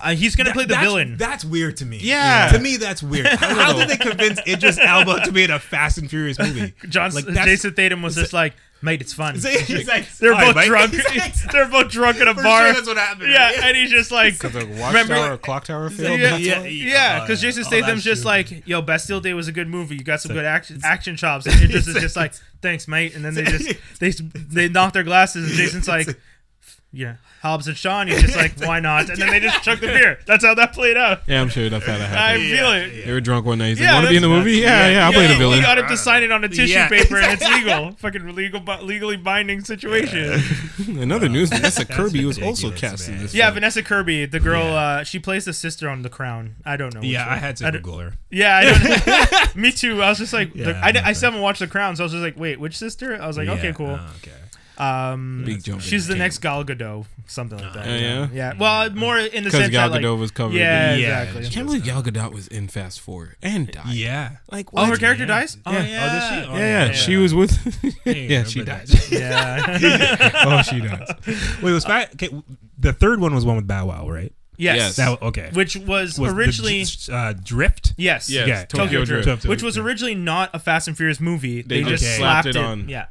uh, 0.02 0.14
he's 0.14 0.36
gonna 0.36 0.50
That- 0.50 0.54
play 0.54 0.64
the 0.64 0.74
that's, 0.74 0.82
villain. 0.84 1.16
That's 1.16 1.42
weird 1.44 1.78
to 1.78 1.86
me. 1.86 1.98
Yeah. 2.02 2.50
To 2.52 2.58
me, 2.58 2.76
that's 2.76 3.02
weird. 3.02 3.26
How 3.38 3.72
did 3.72 3.88
they 3.88 3.96
convince 3.96 4.40
Idris 4.46 4.78
Elba 4.78 5.22
to 5.24 5.32
be 5.32 5.44
in 5.44 5.50
a 5.50 5.58
Fast 5.58 5.96
and 5.96 6.08
Furious 6.10 6.38
movie? 6.38 6.74
John 6.90 7.12
Like, 7.12 7.26
Jason 7.26 7.72
Statham 7.72 8.02
was 8.02 8.14
just 8.14 8.32
like, 8.34 8.54
"Mate, 8.82 9.00
it's 9.00 9.12
fun." 9.14 9.34
He's 9.66 9.88
like, 9.88 10.06
They're 10.18 10.34
both 10.34 10.54
mate." 10.56 10.66
drunk. 10.66 10.92
He's 10.92 11.04
like, 11.18 11.34
They're 11.50 11.68
both 11.68 11.90
drunk 11.90 12.18
at 12.18 12.28
a 12.28 12.34
For 12.34 12.42
bar. 12.42 12.64
sure 12.66 12.72
that's 12.74 12.86
what 12.86 12.96
happened. 12.98 13.32
yeah, 13.32 13.52
and 13.64 13.76
he's 13.76 13.90
just 13.90 14.10
like, 14.12 14.34
Because 14.34 14.52
the 14.52 14.60
Remember- 14.66 15.14
Watchtower, 15.14 15.36
Clock 15.38 15.64
Tower 15.64 15.88
film. 15.90 16.12
yeah, 16.20 16.30
that's 16.30 16.42
yeah, 16.42 16.60
why? 16.60 16.66
yeah, 16.66 17.18
Oh, 17.22 17.24
because. 17.26 17.40
Jason 17.40 17.64
Oh, 17.64 17.68
Statham's 17.68 18.04
just 18.04 18.22
true. 18.22 18.30
like, 18.30 18.66
"Yo, 18.66 18.82
Bastille 18.82 19.20
Day 19.20 19.32
was 19.34 19.48
a 19.48 19.52
good 19.52 19.68
movie. 19.68 19.96
You 19.96 20.04
got 20.04 20.20
some 20.20 20.32
good 20.34 20.44
action 20.44 20.80
action 20.84 21.16
chops." 21.16 21.46
And 21.46 21.54
Idris 21.62 21.88
is 21.88 21.94
just 21.96 22.16
like, 22.16 22.32
"Thanks, 22.62 22.86
mate." 22.86 23.14
And 23.14 23.24
then 23.24 23.34
they 23.34 23.44
just 23.44 23.74
they 23.98 24.10
they 24.34 24.68
knock 24.68 24.92
their 24.92 25.04
glasses, 25.04 25.48
and 25.48 25.54
Jason's 25.58 25.88
like, 25.88 26.06
"Yeah, 26.92 27.16
Hobbs 27.42 27.68
and 27.68 27.76
Shaw." 27.76 28.00
And 28.00 28.10
he's 28.10 28.22
just 28.22 28.36
like, 28.36 28.58
"Why 28.60 28.80
not?" 28.80 29.08
And 29.10 29.20
then 29.20 29.30
they 29.30 29.40
just 29.40 29.62
chuck 29.62 29.80
the 29.80 29.86
beer. 29.98 30.18
That's 30.26 30.44
how 30.44 30.54
that 30.54 30.72
played 30.72 30.96
out. 30.96 31.20
Yeah, 31.26 31.40
I'm 31.40 31.48
sure 31.48 31.68
that's 31.68 31.86
how 31.86 31.98
that 31.98 32.08
happened. 32.08 32.18
I 32.18 32.30
happened. 32.32 32.50
feel 32.50 32.72
it. 33.00 33.06
They 33.06 33.12
were 33.12 33.20
drunk 33.20 33.46
one 33.46 33.58
night. 33.58 33.68
He's 33.70 33.80
Yeah, 33.80 33.86
like, 33.86 33.94
"Want 33.96 34.04
to 34.06 34.10
be 34.10 34.16
in 34.16 34.22
the 34.22 34.28
movie? 34.28 34.52
Yeah, 34.58 34.88
yeah, 34.90 35.06
I'll 35.06 35.12
play 35.12 35.26
the 35.26 35.34
he- 35.34 35.38
villain." 35.38 35.58
He 35.58 35.62
got 35.62 35.78
him 35.78 35.86
to 35.88 35.96
sign 35.96 36.22
it 36.22 36.32
on 36.32 36.42
a 36.44 36.48
tissue 36.48 36.72
Yeah, 36.72 36.88
paper, 36.88 37.16
and 37.18 37.32
it's 37.32 37.48
legal. 37.48 37.92
Fucking 37.92 38.34
legal, 38.34 38.60
bu- 38.60 38.82
legally 38.82 39.16
binding 39.16 39.62
situation. 39.62 40.40
Another 41.00 41.28
news: 41.28 41.48
Vanessa 41.50 41.84
Kirby 41.86 42.24
was 42.24 42.40
also 42.40 42.68
ridiculous, 42.68 42.80
cast 43.02 43.08
in 43.08 43.18
this. 43.18 43.34
Yeah, 43.34 43.46
film. 43.46 43.54
Vanessa 43.54 43.82
Kirby, 43.82 44.26
the 44.26 44.40
girl, 44.40 44.64
Yeah. 44.64 44.74
uh, 44.74 45.04
she 45.04 45.18
plays 45.18 45.44
the 45.44 45.52
sister 45.52 45.88
on 45.88 46.02
The 46.02 46.08
Crown. 46.10 46.56
I 46.64 46.76
don't 46.76 46.92
know. 46.94 47.00
which 47.00 47.10
Yeah, 47.10 47.24
I 47.26 47.30
one. 47.30 47.38
had 47.38 47.56
to 47.58 47.66
I 47.66 47.70
Google 47.70 47.98
her. 47.98 48.12
Yeah, 48.30 48.56
I 48.56 49.40
don't, 49.44 49.56
me 49.56 49.72
too. 49.72 50.02
I 50.02 50.08
was 50.10 50.18
just 50.18 50.32
like, 50.32 50.54
Yeah, 50.54 50.64
the- 50.66 50.76
I, 50.76 50.88
I'm 50.88 50.94
di- 50.94 51.00
I 51.00 51.02
not 51.06 51.16
still 51.16 51.30
haven't 51.30 51.42
watched 51.42 51.60
The 51.60 51.66
Crown, 51.66 51.96
so 51.96 52.02
I 52.02 52.06
was 52.06 52.12
just 52.12 52.22
like, 52.22 52.38
wait, 52.38 52.58
which 52.60 52.76
sister? 52.76 53.20
I 53.20 53.26
was 53.26 53.36
like, 53.36 53.48
okay, 53.48 53.72
cool. 53.72 53.86
oh, 54.00 54.10
okay. 54.22 54.32
Um, 54.80 55.42
Big 55.44 55.62
jump. 55.62 55.82
she's 55.82 56.06
the 56.06 56.14
in 56.14 56.18
next 56.20 56.38
Gal 56.38 56.64
Gadot, 56.64 57.04
something 57.26 57.58
like 57.58 57.72
that. 57.74 57.86
Oh, 57.86 57.94
yeah? 57.94 58.28
yeah. 58.32 58.52
Well, 58.58 58.88
more 58.90 59.18
in 59.18 59.24
the 59.24 59.40
because 59.40 59.52
sense 59.52 59.70
Gal 59.70 59.90
that 59.90 60.00
Gadot 60.00 60.12
like, 60.12 60.20
was 60.20 60.30
covered. 60.30 60.54
yeah, 60.56 60.94
in- 60.94 61.00
Yeah, 61.00 61.22
exactly. 61.22 61.46
I 61.46 61.50
can't 61.50 61.66
believe 61.66 61.84
Gal 61.84 62.02
Gadot 62.02 62.32
was 62.32 62.48
in 62.48 62.66
Fast 62.68 63.00
Four 63.00 63.34
and 63.42 63.70
died. 63.70 63.92
Yeah. 63.94 64.36
Like, 64.50 64.68
Oh, 64.72 64.86
her 64.86 64.96
character 64.96 65.24
Yeah. 65.24 65.28
dies. 65.40 65.58
Oh 65.66 65.72
Yeah. 65.72 65.86
yeah. 65.86 66.00
Oh, 66.02 66.08
does 66.18 66.28
she? 66.28 66.50
Oh, 66.50 66.56
Yeah, 66.56 66.58
yeah, 66.60 66.84
yeah. 66.86 66.92
she 66.92 67.16
was 67.16 67.34
with. 67.34 67.50
Yeah, 68.06 68.44
she 68.44 68.60
remember 68.60 68.86
died. 68.86 69.10
Yeah. 69.10 70.30
oh, 70.46 70.62
she 70.62 70.80
does. 70.80 71.10
Wait, 71.62 71.72
was 71.72 71.84
fat? 71.84 72.12
Okay, 72.14 72.30
the 72.78 72.92
third 72.94 73.20
one 73.20 73.34
was 73.34 73.44
one 73.44 73.56
with 73.56 73.66
Bow 73.66 73.86
Wow, 73.86 74.08
right? 74.08 74.32
yes. 74.56 74.76
Yes. 74.76 74.96
That 74.96 75.20
okay. 75.22 75.50
Which 75.52 75.76
was, 75.76 76.18
was 76.18 76.32
the 76.32 76.36
originally 76.38 76.84
Dr- 76.84 77.10
uh, 77.10 77.32
Drift. 77.42 77.92
yes. 77.96 78.28
Yes, 78.30 78.48
Yeah, 78.48 78.64
Tokyo, 78.64 78.84
Tokyo 78.86 79.04
Drift. 79.04 79.24
Drift, 79.26 79.46
which 79.46 79.62
was 79.62 79.76
originally 79.78 80.14
not 80.14 80.50
a 80.54 80.58
Fast 80.58 80.88
and 80.88 80.96
Furious 80.96 81.20
movie. 81.20 81.62
They, 81.62 81.82
They 81.82 81.90
just 81.90 82.02
just 82.02 82.16
slapped, 82.16 82.44
slapped 82.44 82.56
it 82.56 82.60
it 82.60 82.64
on. 82.64 82.88
Yeah. 82.88 83.06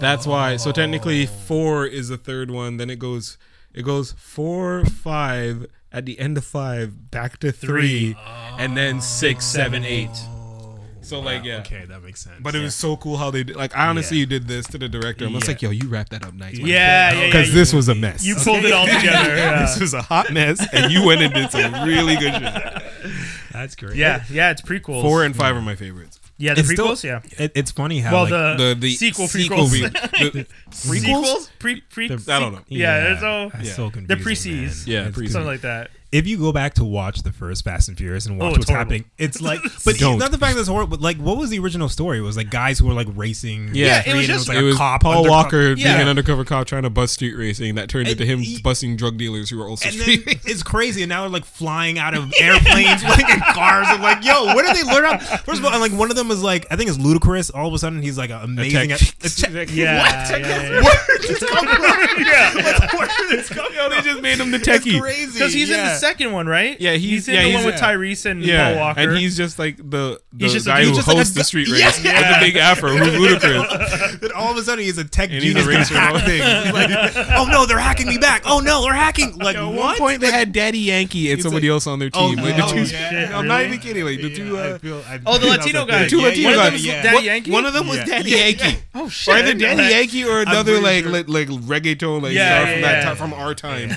That's 0.00 0.26
why. 0.26 0.56
So 0.56 0.72
technically, 0.72 1.26
four 1.26 1.86
is 1.86 2.08
the 2.08 2.16
third 2.16 2.50
one. 2.50 2.76
Then 2.76 2.90
it 2.90 2.98
goes, 2.98 3.38
it 3.72 3.82
goes 3.82 4.12
four, 4.12 4.84
five. 4.84 5.66
At 5.94 6.06
the 6.06 6.18
end 6.18 6.38
of 6.38 6.44
five, 6.46 7.10
back 7.10 7.36
to 7.40 7.52
three, 7.52 8.16
and 8.58 8.74
then 8.74 9.02
six, 9.02 9.44
oh. 9.54 9.58
seven, 9.58 9.84
eight. 9.84 10.08
Oh. 10.12 10.78
So 11.02 11.20
like, 11.20 11.44
yeah. 11.44 11.58
Okay, 11.58 11.84
that 11.84 12.02
makes 12.02 12.22
sense. 12.22 12.36
But 12.40 12.54
it 12.54 12.60
was 12.60 12.74
so 12.74 12.96
cool 12.96 13.18
how 13.18 13.30
they 13.30 13.44
did. 13.44 13.56
Like, 13.56 13.76
I 13.76 13.88
honestly, 13.88 14.16
Yeah. 14.16 14.20
you 14.20 14.26
did 14.26 14.48
this 14.48 14.66
to 14.68 14.78
the 14.78 14.88
director. 14.88 15.26
I'm 15.26 15.32
just 15.34 15.44
Yeah. 15.46 15.50
like, 15.52 15.60
yo, 15.60 15.68
you 15.70 15.88
wrapped 15.88 16.12
that 16.12 16.24
up 16.24 16.32
nice. 16.32 16.56
Yeah, 16.58 16.64
yeah, 16.66 17.12
yeah. 17.20 17.26
Because 17.26 17.48
You- 17.48 17.54
this 17.56 17.74
was 17.74 17.88
a 17.90 17.94
mess. 17.94 18.24
You 18.24 18.36
pulled 18.36 18.64
it 18.64 18.72
all 18.72 18.86
together. 19.00 19.36
Yeah. 19.36 19.60
this 19.66 19.78
was 19.78 19.92
a 19.92 20.00
hot 20.00 20.32
mess, 20.32 20.66
and 20.72 20.90
you 20.90 21.04
went 21.04 21.20
and 21.20 21.34
did 21.34 21.50
some 21.50 21.74
really 21.86 22.16
good 22.16 22.32
shit. 22.32 22.82
That's 23.52 23.74
great. 23.74 23.96
yeah, 23.96 24.24
yeah, 24.30 24.50
it's 24.50 24.62
prequels. 24.62 25.02
Four 25.02 25.24
and 25.24 25.36
five 25.36 25.54
are 25.54 25.60
my 25.60 25.74
favorites. 25.74 26.20
Yeah, 26.38 26.54
the 26.54 26.60
It's 26.60 26.70
still- 26.70 26.88
prequels. 26.88 27.04
yeah. 27.04 27.20
It, 27.44 27.52
it's 27.54 27.70
funny 27.70 28.00
how 28.00 28.12
Well, 28.12 28.22
like, 28.24 28.58
the, 28.58 28.64
The 28.74 28.80
the 28.80 28.90
sequel 28.94 29.28
sequel 29.28 29.66
prequels. 29.66 29.92
the- 30.32 30.46
Sequels? 30.72 31.50
Pre, 31.58 31.80
pre, 31.82 32.06
I 32.06 32.08
don't 32.40 32.52
know. 32.52 32.60
Yeah, 32.68 33.00
there's 33.00 33.22
no. 33.22 33.50
that's 33.50 33.68
yeah. 33.68 33.74
so 33.74 33.90
The 33.90 33.92
confusing. 34.16 34.22
pre-Cs. 34.24 34.86
man. 34.86 34.94
Yeah, 35.06 35.10
pre-Cs. 35.10 35.32
Something 35.32 35.46
like 35.46 35.60
that. 35.62 35.90
If 36.12 36.26
you 36.26 36.36
go 36.36 36.52
back 36.52 36.74
to 36.74 36.84
watch 36.84 37.22
the 37.22 37.32
first 37.32 37.64
Fast 37.64 37.88
and 37.88 37.96
Furious 37.96 38.26
and 38.26 38.34
oh, 38.40 38.44
watch 38.44 38.54
Oh, 38.54 38.58
what's 38.58 38.68
horrible. 38.70 38.92
happening, 38.92 39.10
it's 39.16 39.40
like, 39.40 39.60
but 39.84 39.96
Don't. 39.96 40.18
not 40.18 40.30
the 40.30 40.36
fact 40.38 40.54
that 40.54 40.60
it's 40.60 40.68
horrible, 40.68 40.90
but 40.98 41.00
like, 41.00 41.16
what 41.16 41.38
was 41.38 41.48
the 41.48 41.58
original 41.58 41.88
story? 41.88 42.18
It 42.18 42.20
was 42.20 42.36
like 42.36 42.50
guys 42.50 42.78
who 42.78 42.86
were 42.86 42.92
like 42.92 43.08
racing. 43.14 43.70
Yeah, 43.72 44.02
it 44.06 44.14
was 44.14 44.28
and 44.28 44.38
just- 44.38 44.48
like 44.48 44.58
it 44.58 44.62
a 44.62 44.64
was 44.66 44.76
cop, 44.76 45.00
Paul 45.02 45.18
undercover- 45.24 45.30
Walker 45.30 45.68
Yeah. 45.72 45.74
being 45.96 46.00
an 46.02 46.08
undercover 46.08 46.44
cop 46.44 46.66
trying 46.66 46.82
to 46.82 46.90
bust 46.90 47.14
street 47.14 47.34
racing 47.34 47.76
that 47.76 47.88
turned 47.88 48.08
And 48.08 48.20
into 48.20 48.30
him 48.30 48.40
he- 48.40 48.60
busting 48.60 48.96
drug 48.96 49.16
dealers 49.16 49.48
who 49.48 49.56
were 49.58 49.66
also 49.68 49.88
And 49.88 49.96
street 49.98 50.26
then 50.26 50.36
it's 50.44 50.62
crazy, 50.62 51.02
and 51.02 51.08
now 51.08 51.22
they're 51.22 51.30
like 51.30 51.46
flying 51.46 51.98
out 51.98 52.12
of 52.14 52.30
airplanes, 52.40 53.02
like 53.04 53.28
in 53.30 53.40
cars. 53.40 53.86
I'm 53.88 54.02
like, 54.02 54.22
yo, 54.24 54.54
where 54.54 54.64
did 54.66 54.76
they 54.76 54.92
learn? 54.92 55.04
How? 55.04 55.18
First 55.38 55.60
of 55.60 55.64
all, 55.64 55.72
and 55.72 55.80
like 55.80 55.92
one 55.98 56.10
of 56.10 56.16
them 56.16 56.30
is 56.30 56.42
like, 56.42 56.66
I 56.70 56.76
think 56.76 56.90
it's 56.90 56.98
Ludacris. 56.98 57.50
All 57.54 57.66
of 57.68 57.72
a 57.72 57.78
sudden, 57.78 58.02
he's 58.02 58.18
like 58.18 58.28
amazing. 58.30 58.90
tech- 58.90 59.00
At, 59.00 59.24
a 59.24 59.36
tech- 59.36 59.70
Yeah, 59.74 60.02
what? 60.30 60.40
yeah, 60.40 60.46
yeah. 60.46 60.82
Where 60.82 61.18
did 61.18 61.30
this 61.30 61.38
come 61.48 61.66
from? 61.66 62.22
Yeah. 62.22 62.52
Like, 62.54 62.92
where 62.92 63.08
did 63.08 63.38
this 63.38 63.48
come 63.48 63.72
from? 63.72 63.90
they 63.90 64.00
just 64.02 64.20
made 64.20 64.38
him 64.38 64.50
the 64.50 64.58
That's 64.58 64.84
techie. 64.84 65.00
crazy. 65.00 65.32
Because 65.32 65.52
he's 65.54 65.70
in 65.70 65.76
the 65.78 65.94
second 66.06 66.32
one, 66.32 66.46
right? 66.46 66.78
Yeah, 66.80 66.92
he's- 66.94 67.28
in 67.28 67.34
yeah, 67.34 67.42
the 67.42 67.48
he's- 67.48 67.56
one 67.64 67.72
with 67.72 67.80
Tyrese 67.80 68.26
and 68.30 68.44
Paul 68.44 68.76
Walker. 68.76 69.00
and 69.00 69.16
he's 69.18 69.36
just 69.36 69.58
like 69.58 69.76
the 69.76 70.20
the 70.32 70.44
He's 70.44 70.52
just 70.52 70.66
a- 70.66 70.70
guy 70.70 70.80
he's 70.80 70.88
who 70.90 70.94
just 70.96 71.08
like 71.08 71.14
a 71.16 71.18
hosts 71.20 71.34
the 71.34 71.44
street 71.44 71.68
Yeah. 71.68 71.86
race 71.86 71.96
with 71.98 72.04
Yeah. 72.06 72.38
the 72.40 72.44
big 72.46 72.56
afro 72.56 72.90
who's 72.96 73.08
Ludacris. 73.42 74.20
Then 74.20 74.32
all 74.32 74.50
of 74.50 74.56
a 74.56 74.62
sudden 74.62 74.84
he's 74.84 74.98
a 74.98 75.04
tech 75.04 75.30
And 75.30 75.42
he's 75.42 75.54
a 75.54 75.58
genius 75.60 75.66
racer. 75.90 75.94
to 75.94 76.00
hack 76.00 76.24
things. 76.24 76.44
He's 76.64 76.72
like, 76.72 77.16
oh 77.36 77.46
no, 77.50 77.66
they're 77.66 77.78
hacking 77.78 78.08
me 78.08 78.18
back. 78.18 78.42
Oh 78.46 78.60
no, 78.60 78.82
they're 78.82 78.92
hacking. 78.94 79.38
Like 79.38 79.56
At 79.56 79.64
what? 79.64 79.74
one 79.76 79.96
point, 79.98 80.20
they 80.20 80.30
had 80.30 80.52
Daddy 80.52 80.78
Yankee 80.78 81.30
and 81.30 81.38
He's 81.38 81.44
somebody 81.44 81.68
like- 81.68 81.74
else 81.74 81.86
on 81.86 81.98
their 81.98 82.10
Oh, 82.14 82.28
team. 82.34 82.42
Like, 82.44 82.56
the 82.56 82.64
oh, 82.64 82.68
two, 82.68 82.82
yeah. 82.84 83.30
I'm 83.38 83.46
not 83.46 83.56
Really? 83.56 83.68
even 83.68 83.78
kidding. 83.80 84.04
Like 84.04 84.20
the 84.20 84.34
two, 84.34 84.58
uh, 84.58 84.74
I 84.74 84.78
feel- 84.78 85.04
I- 85.08 85.20
Oh, 85.26 85.38
the 85.38 85.46
Latino 85.46 85.84
guy. 85.86 86.00
thing. 86.00 86.08
two 86.10 86.20
Latino 86.20 86.48
one 86.48 86.54
of 86.58 86.72
guys. 86.72 86.82
them 86.82 86.94
was. 86.94 87.02
Daddy 87.04 87.24
Yankee? 87.26 87.50
One 87.50 87.66
of 87.66 87.72
them 87.74 87.86
was 87.88 87.98
Daddy 87.98 88.30
Yankee. 88.30 88.78
Oh 88.94 89.08
shit! 89.08 89.34
Either 89.34 89.54
Daddy. 89.54 89.82
Yankee 89.82 90.24
or 90.24 90.40
another 90.42 90.80
like, 90.80 91.04
sure. 91.04 91.12
like 91.12 91.28
like 91.28 91.48
reggaeton 91.48 92.22
like 92.22 92.32
star 92.34 92.66
from 92.66 92.80
that 92.82 93.16
from 93.18 93.32
our 93.34 93.54
time. 93.54 93.90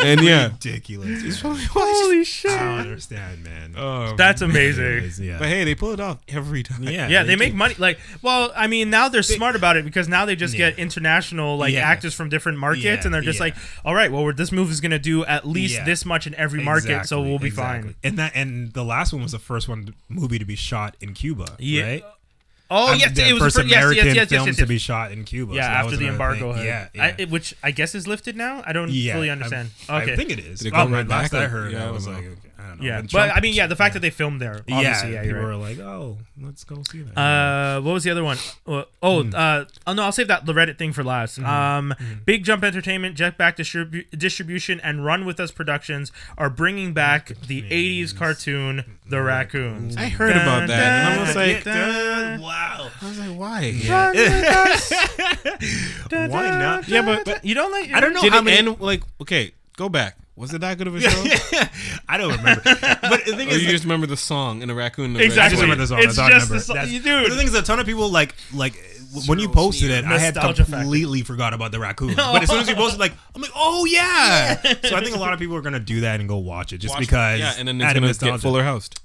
and 0.00 0.20
yeah, 0.22 0.48
ridiculous. 0.48 1.22
Holy 1.42 2.24
shit! 2.24 2.50
I 2.50 2.58
don't 2.58 2.78
understand, 2.80 3.44
man. 3.44 3.74
Oh, 3.76 4.14
That's 4.16 4.42
It 4.42 4.46
amazing. 4.50 4.84
is, 4.84 5.20
yeah. 5.20 5.38
But 5.38 5.48
hey, 5.48 5.64
they 5.64 5.74
pull 5.74 5.92
it 5.92 6.00
off 6.00 6.18
every 6.28 6.62
time. 6.62 6.82
yeah, 6.82 7.08
Yeah, 7.08 7.22
they 7.22 7.34
do. 7.34 7.38
make 7.38 7.54
money. 7.54 7.74
Like, 7.78 7.98
well, 8.22 8.52
I 8.56 8.66
mean, 8.66 8.90
now 8.90 9.08
they're 9.08 9.22
smart 9.22 9.56
about 9.56 9.76
it 9.76 9.84
because 9.84 10.08
now 10.08 10.24
they 10.24 10.36
just 10.36 10.54
Yeah. 10.54 10.70
get 10.70 10.78
international 10.78 11.56
like 11.56 11.72
Yeah. 11.72 11.80
actors 11.88 12.14
from 12.14 12.28
different 12.28 12.58
markets, 12.58 12.84
Yeah, 12.84 13.00
and 13.04 13.14
they're 13.14 13.20
just 13.22 13.38
yeah. 13.38 13.44
like, 13.46 13.56
all 13.84 13.94
right, 13.94 14.10
well, 14.10 14.24
we're, 14.24 14.32
this 14.32 14.52
movie 14.52 14.72
is 14.72 14.80
gonna 14.80 14.98
do 14.98 15.24
at 15.24 15.46
least 15.46 15.74
Yeah. 15.74 15.84
this 15.84 16.04
much 16.04 16.26
in 16.26 16.34
every 16.34 16.62
market, 16.62 16.88
so 17.06 17.18
Exactly, 17.20 17.28
we'll 17.28 17.38
be 17.38 17.46
exactly. 17.48 17.82
fine. 17.90 17.94
And 18.04 18.18
that 18.18 18.32
and 18.34 18.72
the 18.72 18.84
last 18.84 19.12
one 19.12 19.22
was 19.22 19.32
the 19.32 19.38
first 19.38 19.68
one 19.68 19.94
movie 20.08 20.38
to 20.38 20.44
be 20.44 20.56
shot 20.56 20.96
in 21.00 21.14
Cuba, 21.14 21.56
Yeah. 21.58 21.82
right? 21.84 22.04
Oh 22.70 22.92
yes, 22.92 23.12
the 23.16 23.26
it 23.28 23.32
was 23.32 23.42
first 23.42 23.56
the 23.56 23.62
fir- 23.62 23.68
yes, 23.68 23.76
American 23.82 24.06
yes, 24.06 24.14
yes, 24.16 24.28
film 24.28 24.46
yes, 24.46 24.56
yes, 24.56 24.56
to 24.58 24.66
be 24.66 24.78
shot 24.78 25.10
in 25.12 25.24
Cuba. 25.24 25.54
Yeah, 25.54 25.62
so 25.80 25.86
after 25.86 25.96
the 25.96 26.08
embargo. 26.08 26.52
thing. 26.52 26.66
had- 26.66 26.90
Yeah, 26.94 27.02
I, 27.02 27.08
yeah. 27.08 27.14
it- 27.18 27.30
which 27.30 27.54
I 27.62 27.70
guess 27.70 27.94
is 27.94 28.06
lifted 28.06 28.36
now. 28.36 28.62
I 28.66 28.72
don't 28.74 28.90
yeah, 28.90 29.14
fully 29.14 29.30
I'm- 29.30 29.38
understand. 29.38 29.70
I 29.88 30.02
okay, 30.02 30.16
think 30.16 30.30
it 30.30 30.38
is. 30.38 30.60
Did 30.60 30.68
it 30.68 30.76
Oh, 30.76 30.86
go 30.86 30.92
right 30.92 31.08
last 31.08 31.32
back? 31.32 31.42
I 31.44 31.48
heard, 31.48 31.72
Yeah, 31.72 31.84
I 31.84 31.88
I 31.88 31.90
was 31.92 32.06
like, 32.06 32.18
okay, 32.18 32.47
I 32.60 32.68
don't 32.70 32.80
know. 32.80 32.86
yeah, 32.86 33.02
but 33.12 33.30
I 33.36 33.40
mean, 33.40 33.54
yeah, 33.54 33.68
the 33.68 33.76
fact 33.76 33.94
that 33.94 34.00
they 34.00 34.10
filmed 34.10 34.40
there, 34.40 34.62
obviously, 34.70 35.12
yeah, 35.12 35.14
yeah, 35.16 35.22
people 35.22 35.38
right. 35.38 35.46
were 35.46 35.56
like, 35.56 35.78
oh, 35.78 36.18
let's 36.40 36.64
go 36.64 36.82
see 36.90 37.02
that. 37.02 37.16
Uh, 37.16 37.80
what 37.80 37.92
was 37.92 38.02
the 38.02 38.10
other 38.10 38.24
one? 38.24 38.36
Uh, 38.66 38.82
oh, 39.00 39.22
Hmm. 39.22 39.30
uh, 39.34 39.64
oh 39.86 39.92
no, 39.92 40.02
I'll 40.02 40.10
save 40.12 40.26
that 40.28 40.44
the 40.44 40.52
Reddit 40.52 40.76
thing 40.76 40.92
for 40.92 41.04
last. 41.04 41.38
Um, 41.38 41.94
Big 42.24 42.42
Jump 42.44 42.64
Entertainment, 42.64 43.16
Jetpack 43.16 43.56
Distribu- 43.56 44.06
Distribution, 44.10 44.80
and 44.80 45.04
Run 45.04 45.24
with 45.24 45.38
Us 45.38 45.52
Productions 45.52 46.10
are 46.36 46.50
bringing 46.50 46.92
back 46.92 47.28
the 47.46 47.62
'80s 47.62 48.12
cartoon 48.16 48.98
The 49.08 49.22
Raccoons. 49.22 49.96
I 49.96 50.06
heard 50.08 50.32
about 50.36 50.66
that, 50.66 51.10
and 51.12 51.20
I 51.20 51.22
was 51.26 51.36
like, 51.36 51.62
dun, 51.64 52.40
wow. 52.40 52.90
I 53.00 53.08
was 53.08 53.18
like, 53.20 53.38
why? 53.38 53.80
Us. 53.88 54.92
Why 56.10 56.50
not? 56.50 56.88
Yeah, 56.88 57.02
but, 57.02 57.24
but 57.24 57.44
You 57.44 57.54
don't 57.54 57.70
like? 57.70 57.92
I 57.92 58.00
don't 58.00 58.12
know 58.14 58.20
did 58.20 58.32
how 58.32 58.42
many. 58.42 58.56
end 58.58 58.80
like 58.80 59.02
okay? 59.20 59.52
Go 59.76 59.88
back. 59.88 60.16
Was 60.38 60.54
it 60.54 60.60
that 60.60 60.78
good 60.78 60.86
of 60.86 60.94
a 60.94 61.00
show? 61.02 61.60
I 62.08 62.16
don't 62.16 62.36
remember. 62.36 62.62
But 62.64 63.24
the 63.26 63.34
thing 63.36 63.48
or 63.48 63.52
is, 63.52 63.62
you 63.64 63.68
just 63.70 63.84
remember 63.84 64.06
the 64.06 64.16
song 64.16 64.62
and 64.62 64.70
the 64.70 64.74
raccoon? 64.74 65.06
in 65.06 65.12
the 65.14 65.24
Exactly. 65.24 65.42
I 65.46 65.48
just 65.50 65.62
remember 65.62 65.82
the 65.82 65.86
song. 65.88 65.98
It's 65.98 66.06
That's 66.16 66.18
all 66.18 66.24
I 66.26 66.30
just 66.30 66.46
remember. 66.48 66.54
the 66.60 66.64
song- 66.64 66.76
That's- 66.76 66.92
you 66.92 67.00
do. 67.00 67.22
But 67.24 67.30
the 67.30 67.36
thing 67.36 67.46
is, 67.48 67.54
a 67.54 67.62
ton 67.62 67.80
of 67.80 67.86
people 67.86 68.08
like 68.10 68.34
like 68.54 68.74
when 69.26 69.38
you 69.38 69.48
posted 69.48 69.90
it, 69.90 70.04
I 70.04 70.18
had 70.18 70.34
Nostalgia 70.34 70.64
factor. 70.64 70.82
completely 70.82 71.22
forgot 71.22 71.54
about 71.54 71.72
the 71.72 71.80
raccoon. 71.80 72.14
But 72.14 72.42
as 72.42 72.48
soon 72.50 72.60
as 72.60 72.68
you 72.68 72.74
posted, 72.76 73.00
like 73.00 73.12
I'm 73.34 73.42
like, 73.42 73.50
oh 73.54 73.84
yeah. 73.90 74.60
so 74.62 74.96
I 74.96 75.02
think 75.02 75.16
a 75.16 75.18
lot 75.18 75.32
of 75.32 75.38
people 75.40 75.56
are 75.56 75.62
gonna 75.62 75.80
do 75.80 76.02
that 76.02 76.20
and 76.20 76.28
go 76.28 76.36
watch 76.38 76.72
it 76.72 76.78
just 76.78 76.94
Watch 76.94 77.02
it. 77.02 77.06
because 77.08 77.40
yeah, 77.40 77.54
and 77.58 77.66
then 77.66 77.76
it's 77.80 77.84
out 77.84 77.90
of 77.96 78.00
gonna 78.02 78.06
nostalgia. 78.08 78.32
get 78.34 78.40
Fuller 78.42 78.62
Housed. 78.62 79.00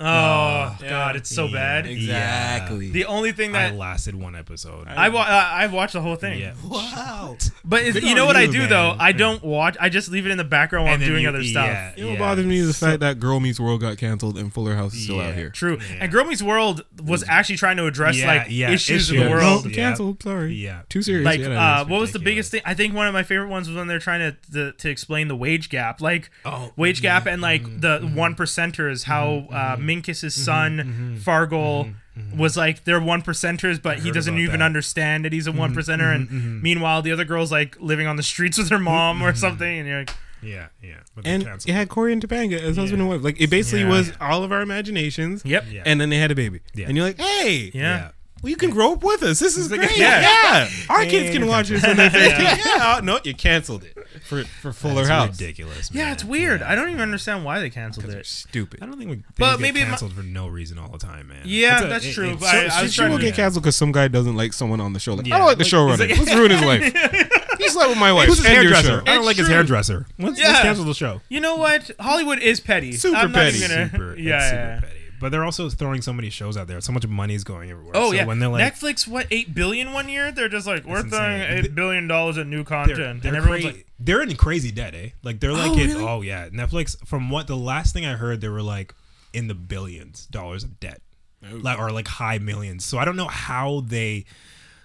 Oh 0.00 0.76
god, 0.80 1.14
it's 1.16 1.30
so 1.30 1.46
bad. 1.50 1.86
Exactly. 1.86 2.90
The 2.90 3.04
only 3.04 3.32
thing 3.32 3.54
I 3.54 3.70
that 3.70 3.76
lasted 3.76 4.14
one 4.14 4.34
episode. 4.34 4.88
I 4.88 5.08
wa- 5.08 5.20
uh, 5.20 5.48
I've 5.52 5.72
watched 5.72 5.92
the 5.92 6.00
whole 6.02 6.16
thing. 6.16 6.40
yeah. 6.40 6.54
wow. 6.68 7.36
But 7.64 7.84
it's, 7.84 8.02
you 8.02 8.14
know 8.14 8.26
what 8.26 8.36
I 8.36 8.46
do 8.46 8.58
man. 8.58 8.68
though? 8.70 8.96
I 8.98 9.12
don't 9.12 9.42
watch. 9.42 9.76
I 9.80 9.88
just 9.88 10.10
leave 10.10 10.26
it 10.26 10.32
in 10.32 10.38
the 10.38 10.44
background 10.44 10.84
while 10.86 10.94
And 10.94 11.02
I'm 11.02 11.06
then 11.06 11.14
doing 11.14 11.22
you- 11.22 11.28
other 11.28 11.44
stuff. 11.44 11.66
yeah, 11.66 11.92
You 11.96 12.02
know 12.04 12.08
what 12.10 12.14
yeah. 12.14 12.18
bothers 12.18 12.46
me 12.46 12.58
is 12.58 12.66
the 12.78 12.86
fact 12.86 13.00
that 13.00 13.20
Girl 13.20 13.38
Meets 13.40 13.60
World 13.60 13.80
got 13.80 13.96
canceled 13.96 14.36
and 14.36 14.52
Fuller 14.52 14.74
House 14.74 14.94
is 14.94 15.04
still 15.04 15.20
out 15.20 15.28
Yeah. 15.28 15.34
here. 15.34 15.50
True. 15.50 15.78
Yeah. 15.80 15.98
And 16.00 16.12
Girl 16.12 16.24
Meets 16.24 16.42
World 16.42 16.84
was 17.02 17.24
actually 17.28 17.56
trying 17.56 17.76
to 17.76 17.86
address 17.86 18.16
Yeah, 18.18 18.26
like 18.26 18.46
yeah, 18.50 18.70
issues 18.72 19.08
of 19.10 19.14
issues. 19.16 19.22
the 19.22 19.28
Yeah. 19.28 19.30
world. 19.30 19.64
No, 19.64 19.70
Yeah. 19.70 19.76
canceled. 19.76 20.22
Sorry. 20.22 20.54
Yeah. 20.54 20.80
Too 20.88 21.02
serious. 21.02 21.24
Like, 21.24 21.40
Yeah, 21.40 21.48
that 21.50 21.78
uh, 21.78 21.82
is 21.84 21.88
what 21.88 22.00
was 22.00 22.12
the 22.12 22.18
biggest 22.18 22.50
thing? 22.50 22.62
I 22.64 22.74
think 22.74 22.94
one 22.94 23.06
of 23.06 23.14
my 23.14 23.22
favorite 23.22 23.48
ones 23.48 23.68
was 23.68 23.76
when 23.76 23.86
they're 23.86 23.98
trying 24.00 24.20
to 24.20 24.36
to, 24.52 24.72
to 24.72 24.90
explain 24.90 25.28
the 25.28 25.36
wage 25.36 25.68
gap, 25.70 26.00
like 26.00 26.30
Oh, 26.44 26.72
wage 26.76 27.00
gap, 27.00 27.26
and 27.26 27.40
like 27.40 27.80
the 27.80 28.00
one 28.14 28.34
percenters. 28.34 29.04
How 29.04 29.46
uh, 29.52 29.76
Mm-hmm. 29.86 30.00
Minkus's 30.10 30.34
mm-hmm. 30.34 30.44
son 30.44 30.76
mm-hmm. 30.78 31.16
Farkle 31.18 31.94
was 32.36 32.56
like 32.56 32.84
they're 32.84 33.00
one 33.00 33.22
percenters, 33.22 33.82
but 33.82 33.98
he 33.98 34.10
doesn't 34.12 34.38
even 34.38 34.60
that. 34.60 34.64
understand 34.64 35.24
that 35.24 35.32
he's 35.32 35.46
a 35.46 35.52
one 35.52 35.74
percenter, 35.74 36.14
and 36.14 36.62
meanwhile 36.62 37.02
the 37.02 37.10
other 37.12 37.24
girl's 37.24 37.50
like 37.52 37.76
living 37.80 38.06
on 38.06 38.16
the 38.16 38.22
streets 38.22 38.56
with 38.58 38.70
her 38.70 38.78
mom 38.78 39.22
or 39.22 39.34
something, 39.34 39.78
and 39.80 39.88
you're 39.88 39.98
like, 39.98 40.10
Yeah, 40.42 40.68
yeah. 40.82 40.96
But 41.16 41.26
And 41.26 41.42
canceled. 41.44 41.70
it 41.70 41.72
had 41.72 41.88
Corey 41.88 42.12
and 42.12 42.22
Topanga 42.22 42.60
as 42.60 42.76
husband 42.76 43.00
and 43.02 43.10
wife. 43.10 43.22
Like 43.22 43.40
it 43.40 43.50
basically 43.50 43.80
Yeah. 43.80 43.88
was 43.88 44.12
all 44.20 44.44
of 44.44 44.52
our 44.52 44.60
imaginations. 44.62 45.42
yep, 45.44 45.64
Yeah. 45.70 45.82
And 45.86 46.00
then 46.00 46.08
they 46.10 46.18
had 46.18 46.30
a 46.30 46.34
baby. 46.34 46.60
Yeah. 46.74 46.86
And 46.86 46.96
you're 46.96 47.06
like, 47.06 47.18
hey, 47.18 47.70
yeah. 47.74 48.10
well, 48.42 48.50
you 48.50 48.56
can 48.56 48.70
grow 48.70 48.92
up 48.92 49.02
with 49.02 49.22
us. 49.22 49.38
This 49.40 49.56
is 49.56 49.68
great. 49.68 49.90
Yeah. 49.96 50.20
Yeah. 50.20 50.68
Our 50.90 51.02
Yeah, 51.04 51.10
kids 51.10 51.36
can 51.36 51.46
watch 51.48 51.68
this 51.68 51.82
when 51.82 51.96
they're 51.96 52.10
13. 52.30 52.40
yeah. 52.44 52.96
oh, 52.98 53.00
no, 53.02 53.18
you 53.24 53.34
canceled 53.34 53.84
it 53.84 53.96
for, 54.24 54.44
for 54.44 54.72
Fuller 54.72 54.94
That's 55.04 55.08
House. 55.08 55.28
ridiculous. 55.40 55.90
Yeah, 55.92 56.12
it's 56.12 56.24
weird. 56.24 56.60
Yeah. 56.60 56.70
I 56.72 56.74
don't 56.74 56.88
even 56.88 57.00
understand 57.00 57.44
why 57.44 57.60
they 57.60 57.70
canceled 57.70 58.06
it. 58.10 58.26
stupid. 58.26 58.82
I 58.82 58.86
don't 58.86 58.98
think 58.98 59.10
we. 59.10 59.16
But 59.16 59.24
But 59.38 59.60
maybe 59.60 59.62
maybe 59.74 59.80
it 59.80 59.84
mi- 59.84 59.88
canceled 59.90 60.12
for 60.14 60.22
no 60.22 60.48
reason 60.48 60.78
all 60.78 60.88
the 60.88 60.98
time, 60.98 61.28
man. 61.28 61.42
Yeah, 61.44 61.82
a- 61.84 61.88
that's 61.88 62.04
it- 62.06 62.12
true, 62.14 62.30
it's 62.30 62.40
but 62.40 62.50
so- 62.50 62.56
I- 62.56 62.60
I 62.60 62.64
was 62.64 62.90
She, 62.90 62.94
she 62.94 62.96
trying 63.00 63.12
will 63.12 63.18
get 63.18 63.34
canceled 63.34 63.62
because 63.62 63.76
some 63.76 63.92
guy 63.92 64.08
doesn't 64.08 64.34
like 64.36 64.52
someone 64.52 64.80
on 64.80 64.92
the 64.92 65.00
show. 65.00 65.14
Like, 65.14 65.26
Yeah, 65.26 65.36
I 65.36 65.38
don't 65.38 65.46
like 65.46 65.58
the 65.58 65.64
like- 65.64 65.72
showrunner. 65.72 66.08
like- 66.08 66.18
Let's 66.18 66.34
ruin 66.34 66.50
his 66.50 66.62
life. 66.62 67.58
He 67.58 67.68
slept 67.68 67.90
with 67.90 67.98
my 67.98 68.12
wife. 68.12 68.26
Who's 68.28 68.38
his 68.38 68.46
and 68.46 68.54
your 68.54 68.62
hairdresser? 68.74 68.88
show. 68.88 68.94
I 68.94 69.04
don't 69.14 69.16
It's 69.18 69.26
like 69.26 69.36
his 69.36 69.48
hairdresser. 69.48 70.06
Let's, 70.18 70.38
Yeah. 70.40 70.48
let's 70.48 70.60
cancel 70.62 70.84
the 70.84 70.94
show. 70.94 71.20
You 71.28 71.40
know 71.40 71.56
what? 71.56 71.90
Hollywood 72.00 72.40
is 72.40 72.60
petty. 72.60 72.92
Super 72.92 73.16
I'm 73.16 73.32
not 73.32 73.38
petty. 73.38 73.58
even 73.58 73.70
gonna- 73.70 73.90
Super, 73.90 74.16
yeah, 74.18 74.36
it's 74.36 74.46
super 74.46 74.56
yeah, 74.56 74.74
yeah. 74.74 74.80
petty. 74.80 74.93
But 75.20 75.30
they're 75.30 75.44
also 75.44 75.68
throwing 75.68 76.02
so 76.02 76.12
many 76.12 76.30
shows 76.30 76.56
out 76.56 76.66
there. 76.66 76.80
So 76.80 76.92
much 76.92 77.06
money 77.06 77.34
is 77.34 77.44
going 77.44 77.70
everywhere. 77.70 77.92
Oh 77.96 78.10
so 78.10 78.16
yeah, 78.16 78.24
When 78.26 78.38
they're 78.38 78.48
like, 78.48 78.74
Netflix, 78.74 79.06
what 79.06 79.26
eight 79.30 79.54
billion 79.54 79.92
one 79.92 80.08
year? 80.08 80.32
They're 80.32 80.48
just 80.48 80.66
like 80.66 80.84
we're 80.84 81.02
throwing 81.02 81.40
eight 81.40 81.74
billion 81.74 82.08
dollars 82.08 82.38
at 82.38 82.46
new 82.46 82.58
they're, 82.58 82.64
content, 82.64 83.22
they're, 83.22 83.30
and 83.30 83.36
everyone's 83.36 83.64
cra- 83.64 83.72
like, 83.72 83.86
they're 83.98 84.22
in 84.22 84.36
crazy 84.36 84.70
debt, 84.70 84.94
eh? 84.94 85.10
Like 85.22 85.40
they're 85.40 85.52
like, 85.52 85.70
Oh, 85.70 85.78
it, 85.78 85.86
really? 85.86 86.04
oh 86.04 86.20
yeah, 86.22 86.48
Netflix. 86.48 86.96
From 87.06 87.30
what 87.30 87.46
the 87.46 87.56
last 87.56 87.92
thing 87.94 88.04
I 88.04 88.14
heard, 88.14 88.40
they 88.40 88.48
were 88.48 88.62
like 88.62 88.94
in 89.32 89.48
the 89.48 89.54
billions 89.54 90.26
dollars 90.26 90.64
of 90.64 90.78
debt, 90.80 91.00
like 91.42 91.78
or 91.78 91.90
like 91.90 92.08
high 92.08 92.38
millions. 92.38 92.84
So 92.84 92.98
I 92.98 93.04
don't 93.04 93.16
know 93.16 93.28
how 93.28 93.82
they 93.86 94.24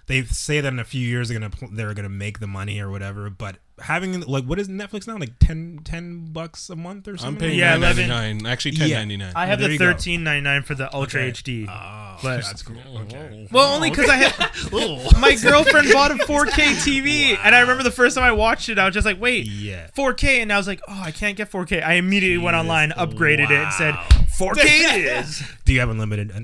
they 0.06 0.24
say 0.24 0.60
that 0.60 0.72
in 0.72 0.78
a 0.78 0.84
few 0.84 1.06
years 1.06 1.28
they're 1.28 1.38
gonna 1.38 1.52
they're 1.72 1.94
gonna 1.94 2.08
make 2.08 2.40
the 2.40 2.46
money 2.46 2.80
or 2.80 2.90
whatever. 2.90 3.30
But 3.30 3.56
having 3.80 4.20
like 4.22 4.44
what 4.44 4.58
is 4.58 4.68
Netflix 4.68 5.06
now? 5.06 5.16
Like 5.16 5.38
10, 5.40 5.80
10 5.84 6.32
bucks 6.32 6.70
a 6.70 6.76
month 6.76 7.08
or 7.08 7.12
I'm 7.12 7.18
something? 7.18 7.48
paying 7.48 7.58
Yeah, 7.58 7.70
yeah, 7.72 7.76
11. 7.76 8.08
99 8.08 8.46
Actually, 8.52 8.72
Yeah. 8.76 8.98
1099 8.98 9.32
I 9.36 9.46
have 9.46 9.58
there 9.60 9.68
the 9.68 9.78
thirteen 9.78 10.22
ninety 10.24 10.40
nine 10.42 10.62
for 10.62 10.74
the 10.74 10.92
Ultra 10.94 11.22
Okay. 11.22 11.30
HD. 11.30 11.66
Oh, 11.68 12.18
But- 12.22 12.42
that's 12.42 12.62
cool. 12.62 12.76
Okay. 13.02 13.48
well, 13.50 13.74
only 13.74 13.90
because 13.94 14.08
I 14.08 14.16
had 14.16 14.32
my 15.20 15.34
girlfriend 15.36 15.92
bought 15.92 16.10
a 16.10 16.14
4K 16.14 16.76
TV, 16.84 17.38
and 17.42 17.54
I 17.54 17.60
remember 17.60 17.82
the 17.82 17.90
first 17.90 18.14
time 18.16 18.24
I 18.24 18.32
watched 18.32 18.68
it, 18.68 18.78
I 18.78 18.84
was 18.86 18.94
just 18.94 19.06
like, 19.06 19.20
wait. 19.20 19.46
Yeah. 19.46 19.88
4K, 19.96 20.42
and 20.42 20.52
I 20.52 20.56
was 20.56 20.66
like, 20.66 20.80
oh, 20.88 21.00
I 21.02 21.10
can't 21.10 21.36
get 21.36 21.50
4K. 21.50 21.82
I 21.84 21.94
immediately 21.94 22.38
went 22.42 22.56
online, 22.56 22.90
upgraded 22.90 23.50
it, 23.50 23.52
and 23.52 23.72
said, 23.72 23.94
4K 24.38 24.58
it 24.64 25.04
is. 25.24 25.42
Do 25.64 25.72
you 25.72 25.80
have 25.80 25.90
unlimited 25.90 26.30
uh, 26.32 26.40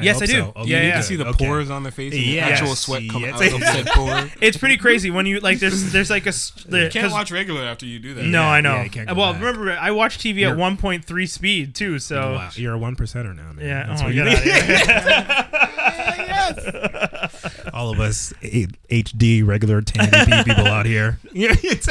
internet? 0.00 0.20
Yes, 0.20 0.22
I 0.22 0.26
do. 0.26 0.32
so. 0.32 0.52
Oh, 0.56 0.64
yeah, 0.64 0.80
You 0.80 0.86
yeah. 0.88 0.92
can 0.94 1.02
see 1.02 1.16
the 1.16 1.26
Okay. 1.28 1.46
pores 1.46 1.70
on 1.70 1.82
their 1.82 1.92
face 1.92 2.12
and 2.12 2.22
the 2.22 2.26
Yes. 2.26 2.50
actual 2.60 2.74
sweat 2.76 3.02
coming 3.08 3.28
Yes. 3.30 3.40
out 3.40 3.52
of 3.54 3.62
said 3.62 3.86
pore. 3.94 4.30
It's 4.40 4.56
pretty 4.56 4.76
crazy 4.76 5.10
when 5.10 5.26
you 5.26 5.40
like. 5.40 5.58
There's 5.58 5.92
there's 5.92 6.10
like 6.10 6.26
a 6.26 6.32
the- 6.68 6.84
You 6.84 6.90
can't 6.90 7.12
watch 7.12 7.30
regular 7.30 7.62
after 7.62 7.86
you 7.86 7.98
do 7.98 8.14
that. 8.14 8.24
No, 8.24 8.42
Yeah, 8.42 8.48
I 8.50 8.60
know. 8.60 8.74
yeah, 8.76 8.84
you 8.84 8.90
can't 8.90 9.16
well, 9.16 9.32
back. 9.32 9.42
remember, 9.42 9.72
I 9.72 9.90
watch 9.90 10.18
TV 10.18 10.30
at 10.44 10.56
You're- 10.56 10.58
1.3 10.58 11.26
speed 11.28 11.74
too. 11.74 11.98
So 11.98 12.34
Wow, 12.34 12.50
you're 12.54 12.74
a 12.74 12.78
one 12.78 12.96
percenter 12.96 13.34
now, 13.34 13.52
man. 13.52 13.64
yeah. 13.66 13.86
That's 13.86 14.02
oh, 14.02 14.04
what 14.06 14.14
get 14.14 14.44
you 14.44 14.52
out 14.52 16.50
of 16.50 16.56
here. 16.56 17.70
All 17.72 17.90
of 17.90 18.00
us 18.00 18.32
HD 18.42 19.46
regular 19.46 19.82
1080p 19.82 20.44
people 20.44 20.66
out 20.66 20.86
here. 20.86 21.18
Yeah, 21.32 21.54
it's 21.62 21.86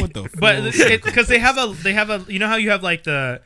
What 0.00 0.12
the 0.14 0.28
but 0.38 0.72
because 1.04 1.28
they 1.28 1.38
have 1.38 1.56
a 1.58 1.74
they 1.82 1.92
have 1.92 2.10
a 2.10 2.24
you 2.28 2.38
know 2.38 2.48
how 2.48 2.56
you 2.56 2.70
have 2.70 2.82
like 2.82 3.04
the 3.04 3.40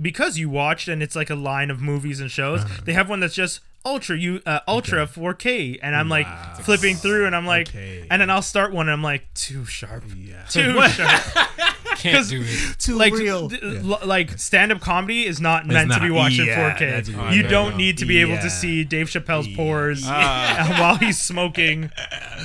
because 0.00 0.38
you 0.38 0.48
watched 0.48 0.88
and 0.88 1.02
it's 1.02 1.16
like 1.16 1.30
a 1.30 1.34
line 1.34 1.70
of 1.70 1.80
movies 1.80 2.20
and 2.20 2.30
shows. 2.30 2.62
Uh-huh. 2.64 2.82
They 2.84 2.92
have 2.92 3.08
one 3.08 3.20
that's 3.20 3.34
just 3.34 3.60
ultra 3.86 4.18
you 4.18 4.42
uh, 4.44 4.60
ultra 4.68 5.06
4K, 5.06 5.78
and 5.80 5.94
I'm 5.96 6.08
like 6.08 6.26
flipping 6.62 6.96
through, 6.96 7.26
and 7.26 7.34
I'm 7.36 7.46
like, 7.46 7.68
Okay. 7.68 8.06
and 8.10 8.20
then 8.20 8.28
I'll 8.30 8.42
start 8.42 8.72
one, 8.72 8.86
and 8.88 8.92
I'm 8.92 9.02
like 9.02 9.32
too 9.34 9.64
sharp, 9.64 10.04
yeah. 10.16 10.42
too 10.50 10.80
sharp. 10.88 11.22
can't 11.96 12.28
do 12.28 12.42
it. 12.44 12.78
Too 12.78 12.94
like 12.96 13.14
real. 13.14 13.48
d- 13.48 13.58
l- 13.62 14.00
like 14.04 14.38
stand 14.38 14.70
up 14.72 14.80
comedy 14.80 15.24
is 15.24 15.40
not 15.40 15.66
meant 15.66 15.90
to 15.92 16.00
be 16.00 16.10
watched 16.10 16.38
Yeah, 16.38 16.76
4K. 16.76 17.16
right. 17.16 17.34
You 17.34 17.42
don't 17.44 17.76
need 17.78 17.98
to 17.98 18.04
be 18.04 18.18
able 18.20 18.36
to 18.36 18.50
see 18.50 18.84
Dave 18.84 19.06
Chappelle's 19.06 19.46
Yeah. 19.48 19.56
pores 19.56 20.02
Ah. 20.04 20.76
while 20.80 20.96
he's 20.96 21.18
smoking. 21.18 21.90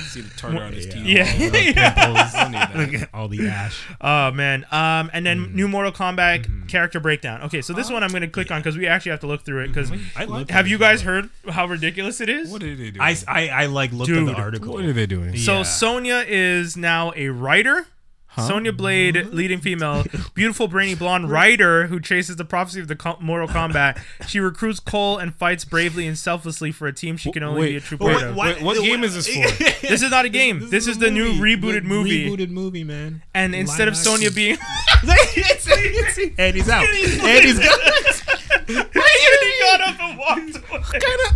See 0.08 0.22
the 0.22 0.30
tartar 0.36 0.62
on 0.62 0.72
his 0.72 0.86
teeth. 0.86 1.04
Yeah. 1.04 1.24
Don't 1.38 1.52
need 1.52 1.74
that. 1.74 3.08
All 3.12 3.28
the 3.28 3.46
ash. 3.48 3.84
Oh 4.00 4.30
man. 4.30 4.64
Um, 4.70 5.10
and 5.12 5.26
then 5.26 5.32
Mm-hmm. 5.42 5.56
new 5.56 5.66
Mortal 5.68 5.92
Kombat 5.92 6.68
character 6.68 7.00
breakdown. 7.00 7.42
Okay, 7.42 7.60
so 7.62 7.72
this 7.72 7.90
one 7.90 8.02
I'm 8.04 8.10
gonna 8.10 8.28
click 8.28 8.50
on 8.50 8.60
because 8.60 8.76
we 8.78 8.86
actually 8.86 9.10
have 9.10 9.20
to 9.20 9.26
look 9.26 9.42
through 9.44 9.64
it. 9.64 9.68
Because 9.68 9.90
have 10.50 10.68
you 10.68 10.78
guys 10.78 11.02
heard 11.02 11.28
how 11.48 11.66
ridiculous 11.66 12.20
it 12.20 12.28
is? 12.28 12.50
What 12.50 12.60
did 12.60 12.78
they 12.78 12.90
do? 12.90 13.00
I, 13.00 13.16
I, 13.26 13.48
I 13.48 13.66
like 13.66 13.92
looked 13.92 14.08
Dude. 14.08 14.28
at 14.28 14.34
the 14.36 14.40
article. 14.40 14.72
what 14.74 14.84
are 14.84 14.92
they 14.92 15.06
doing? 15.06 15.36
So 15.36 15.58
Yeah. 15.58 15.62
Sonya 15.64 16.24
is 16.26 16.76
now 16.76 17.12
a 17.16 17.28
writer. 17.28 17.86
Sonya 18.34 18.72
Blade, 18.72 19.26
leading 19.26 19.60
female, 19.60 20.04
beautiful 20.34 20.66
brainy 20.66 20.94
blonde 20.94 21.30
writer 21.30 21.88
who 21.88 22.00
chases 22.00 22.36
the 22.36 22.46
prophecy 22.46 22.80
of 22.80 22.88
the 22.88 22.96
co- 22.96 23.18
Mortal 23.20 23.46
Kombat. 23.46 24.00
She 24.26 24.40
recruits 24.40 24.80
Cole 24.80 25.18
and 25.18 25.34
fights 25.34 25.66
bravely 25.66 26.06
and 26.06 26.16
selflessly 26.16 26.72
for 26.72 26.86
a 26.86 26.94
team 26.94 27.18
she 27.18 27.30
can 27.30 27.42
only 27.42 27.60
Wait, 27.60 27.68
be 27.72 27.76
a 27.76 27.80
true 27.80 27.98
But 27.98 28.12
part 28.16 28.22
of. 28.30 28.34
why- 28.36 28.52
Wait, 28.54 28.62
what 28.62 28.78
game 28.80 29.04
is 29.04 29.14
this 29.14 29.26
for? 29.28 29.42
This 29.86 30.00
is 30.00 30.10
not 30.10 30.24
a 30.24 30.30
game. 30.30 30.70
This, 30.70 30.86
is, 30.86 30.96
a 30.96 31.00
the 31.00 31.10
new 31.10 31.34
rebooted 31.34 31.82
The 31.82 31.88
movie. 31.88 32.26
Rebooted 32.30 32.48
movie, 32.48 32.84
man. 32.84 33.22
And 33.34 33.54
instead 33.54 33.86
of 33.88 33.92
Live 33.96 34.02
Sonya 34.02 34.28
action. 34.28 34.34
being, 34.34 34.56
and 36.38 36.54
he's 36.56 36.68
out. 36.70 36.86
and 36.86 37.44
he's 37.44 37.58
gone. 37.58 38.38
he 38.66 38.74
got 39.60 39.80
up 39.80 40.00
and 40.00 40.18
walked 40.18 40.56
away. 40.56 41.32